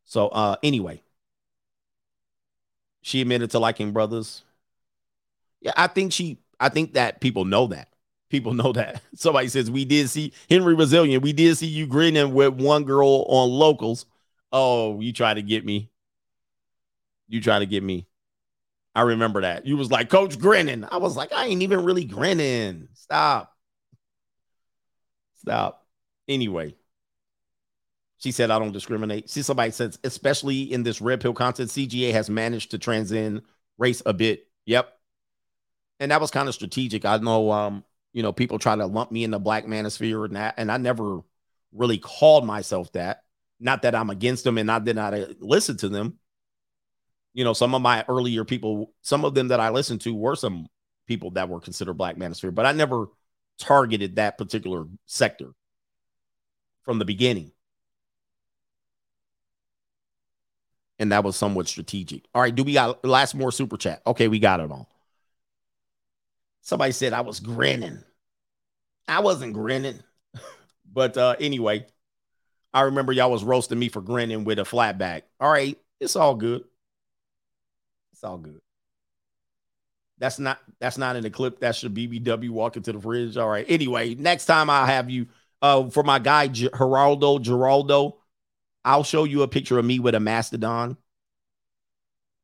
So 0.05 0.29
uh 0.29 0.57
anyway, 0.63 1.03
she 3.03 3.21
admitted 3.21 3.51
to 3.53 3.59
liking 3.59 3.93
brothers. 3.93 4.43
Yeah, 5.61 5.73
I 5.77 5.87
think 5.87 6.13
she 6.13 6.39
I 6.61 6.69
think 6.69 6.95
that 6.95 7.21
people 7.21 7.45
know 7.45 7.69
that 7.69 7.89
people 8.35 8.53
know 8.53 8.73
that. 8.73 9.01
Somebody 9.15 9.47
says 9.47 9.71
we 9.71 9.85
did 9.85 10.11
see 10.11 10.33
Henry 10.51 10.75
Resilient. 10.75 11.23
We 11.23 11.33
did 11.33 11.57
see 11.57 11.69
you 11.69 11.87
grinning 11.87 12.35
with 12.35 12.55
one 12.55 12.83
girl 12.83 13.25
on 13.29 13.49
locals. 13.49 14.07
Oh, 14.51 15.01
you 15.01 15.13
try 15.13 15.35
to 15.35 15.43
get 15.43 15.65
me. 15.65 15.89
You 17.29 17.41
try 17.41 17.61
to 17.61 17.67
get 17.67 17.85
me. 17.85 18.09
I 18.93 19.03
remember 19.03 19.43
that. 19.43 19.67
You 19.67 19.77
was 19.77 19.91
like, 19.91 20.09
Coach 20.11 20.39
grinning. 20.39 20.85
I 20.91 20.97
was 20.97 21.17
like, 21.17 21.33
I 21.33 21.47
ain't 21.47 21.63
even 21.63 21.85
really 21.85 22.05
grinning. 22.05 22.89
Stop. 22.95 23.53
Stop. 25.37 25.87
Anyway, 26.27 26.75
she 28.19 28.33
said, 28.33 28.51
I 28.51 28.59
don't 28.59 28.73
discriminate. 28.73 29.31
See, 29.31 29.43
somebody 29.43 29.71
says, 29.71 29.99
especially 30.03 30.73
in 30.73 30.83
this 30.83 31.01
red 31.01 31.21
pill 31.21 31.35
content, 31.35 31.71
CGA 31.71 32.13
has 32.13 32.29
managed 32.29 32.73
to 32.73 32.79
transcend 32.79 33.43
race 33.79 34.03
a 34.07 34.13
bit. 34.13 34.49
Yep. 34.67 34.93
And 36.01 36.11
that 36.11 36.21
was 36.21 36.33
kind 36.33 36.49
of 36.49 36.55
strategic. 36.55 37.05
I 37.05 37.19
know 37.19 37.53
um 37.53 37.85
You 38.15 38.23
know, 38.23 38.33
people 38.33 38.59
try 38.59 38.75
to 38.77 38.87
lump 38.87 39.13
me 39.13 39.25
in 39.25 39.33
the 39.33 39.39
black 39.39 39.67
manosphere 39.67 40.25
and 40.25 40.37
that, 40.37 40.55
and 40.57 40.73
I 40.73 40.79
never 40.79 41.21
really 41.73 41.99
called 41.99 42.47
myself 42.47 42.91
that. 42.93 43.21
Not 43.61 43.83
that 43.83 43.95
I'm 43.95 44.09
against 44.09 44.45
them 44.45 44.57
and 44.57 44.71
I 44.71 44.79
did 44.79 44.97
not 44.97 45.15
listen 45.41 45.77
to 45.79 45.89
them. 45.89 46.19
You 47.35 47.45
know, 47.45 47.53
some 47.53 47.75
of 47.75 47.83
my 47.83 48.05
earlier 48.09 48.45
people, 48.45 48.93
some 49.03 49.25
of 49.25 49.35
them 49.35 49.49
that 49.49 49.61
I 49.61 49.71
listened 49.71 50.01
to 50.03 50.15
were 50.15 50.37
some 50.37 50.69
people 51.07 51.33
that 51.33 51.49
were 51.49 51.61
considered 51.61 51.95
black 51.95 52.17
manosphere, 52.17 52.55
but 52.55 52.67
I 52.67 52.73
never 52.73 53.09
targeted 53.59 54.17
that 54.17 54.39
particular 54.39 54.85
sector 55.07 55.51
from 56.85 56.99
the 56.99 57.05
beginning. 57.05 57.51
And 61.01 61.11
that 61.11 61.25
was 61.25 61.35
somewhat 61.35 61.67
strategic. 61.67 62.27
All 62.33 62.43
right, 62.43 62.55
do 62.55 62.63
we 62.63 62.75
got 62.75 63.05
last 63.05 63.35
more 63.35 63.51
super 63.51 63.77
chat? 63.77 64.03
Okay, 64.07 64.29
we 64.29 64.39
got 64.39 64.61
it 64.61 64.71
all. 64.71 64.89
Somebody 66.65 66.93
said 66.93 67.13
I 67.13 67.21
was 67.21 67.41
grinning. 67.41 68.03
I 69.07 69.21
wasn't 69.21 69.53
grinning. 69.53 70.03
but 70.93 71.17
uh 71.17 71.37
anyway, 71.39 71.87
I 72.73 72.83
remember 72.83 73.13
y'all 73.13 73.31
was 73.31 73.45
roasting 73.45 73.79
me 73.79 73.89
for 73.91 74.01
grinning 74.01 74.45
with 74.45 74.59
a 74.59 74.65
flat 74.65 74.99
back. 74.99 75.25
All 75.39 75.53
right, 75.53 75.79
it's 76.01 76.17
all 76.17 76.35
good. 76.35 76.65
It's 78.13 78.25
all 78.25 78.39
good. 78.39 78.61
That's 80.19 80.39
not 80.39 80.59
that's 80.81 80.97
not 80.97 81.17
in 81.17 81.23
the 81.23 81.31
clip. 81.31 81.61
That's 81.61 81.83
your 81.83 81.91
BBW 81.91 82.51
walking 82.51 82.83
to 82.85 82.93
the 82.93 83.01
fridge. 83.01 83.37
All 83.37 83.49
right. 83.49 83.67
Anyway, 83.69 84.15
next 84.15 84.47
time 84.47 84.71
I'll 84.71 84.87
have 84.87 85.11
you 85.11 85.27
uh 85.61 85.91
for 85.91 86.03
my 86.03 86.19
guy 86.19 86.49
G- 86.49 86.71
Geraldo 86.71 87.43
Geraldo. 87.45 88.17
I'll 88.87 89.05
show 89.05 89.25
you 89.25 89.43
a 89.43 89.49
picture 89.49 89.79
of 89.79 89.85
me 89.85 89.99
with 89.99 90.15
a 90.15 90.21
mastodon. 90.21 90.97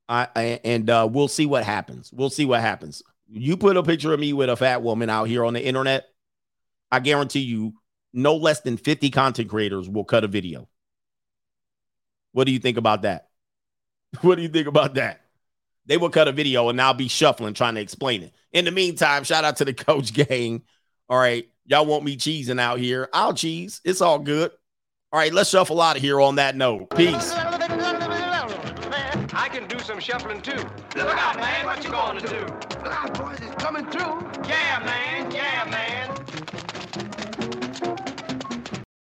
I, 0.08 0.28
I 0.36 0.42
and 0.64 0.90
uh, 0.90 1.08
we'll 1.10 1.28
see 1.28 1.46
what 1.46 1.64
happens. 1.64 2.12
We'll 2.12 2.30
see 2.30 2.44
what 2.44 2.60
happens. 2.60 3.02
You 3.32 3.56
put 3.56 3.76
a 3.76 3.82
picture 3.82 4.12
of 4.12 4.20
me 4.20 4.32
with 4.32 4.50
a 4.50 4.56
fat 4.56 4.82
woman 4.82 5.08
out 5.08 5.24
here 5.24 5.44
on 5.44 5.54
the 5.54 5.64
internet. 5.64 6.06
I 6.90 7.00
guarantee 7.00 7.40
you, 7.40 7.74
no 8.12 8.36
less 8.36 8.60
than 8.60 8.76
50 8.76 9.10
content 9.10 9.48
creators 9.48 9.88
will 9.88 10.04
cut 10.04 10.24
a 10.24 10.28
video. 10.28 10.68
What 12.32 12.44
do 12.44 12.52
you 12.52 12.58
think 12.58 12.76
about 12.76 13.02
that? 13.02 13.28
What 14.22 14.34
do 14.34 14.42
you 14.42 14.48
think 14.48 14.66
about 14.66 14.94
that? 14.94 15.20
They 15.86 15.96
will 15.96 16.10
cut 16.10 16.26
a 16.26 16.32
video 16.32 16.68
and 16.68 16.80
I'll 16.80 16.94
be 16.94 17.06
shuffling 17.06 17.54
trying 17.54 17.76
to 17.76 17.80
explain 17.80 18.22
it. 18.24 18.34
In 18.52 18.64
the 18.64 18.72
meantime, 18.72 19.22
shout 19.22 19.44
out 19.44 19.56
to 19.58 19.64
the 19.64 19.74
coach 19.74 20.12
gang. 20.12 20.62
All 21.08 21.18
right. 21.18 21.48
Y'all 21.64 21.86
want 21.86 22.04
me 22.04 22.16
cheesing 22.16 22.60
out 22.60 22.80
here. 22.80 23.08
I'll 23.12 23.34
cheese. 23.34 23.80
It's 23.84 24.00
all 24.00 24.18
good. 24.18 24.50
All 25.12 25.18
right, 25.18 25.32
let's 25.32 25.50
shuffle 25.50 25.80
out 25.80 25.96
of 25.96 26.02
here 26.02 26.20
on 26.20 26.36
that 26.36 26.56
note. 26.56 26.90
Peace 26.90 27.32
some 29.90 29.98
shuffling, 29.98 30.40
too. 30.40 30.52
Look 30.94 31.18
out, 31.18 31.36
man. 31.36 31.66
What 31.66 31.82
you 31.82 31.90
going 31.90 32.20
to 32.20 32.28
do? 32.28 32.40
Look 32.84 32.92
out, 32.92 33.12
boys. 33.18 33.40
It's 33.40 33.60
coming 33.60 33.84
through. 33.86 34.22
Yeah, 34.48 34.80
man. 34.84 35.28
Yeah, 35.32 35.64
man. 35.68 36.16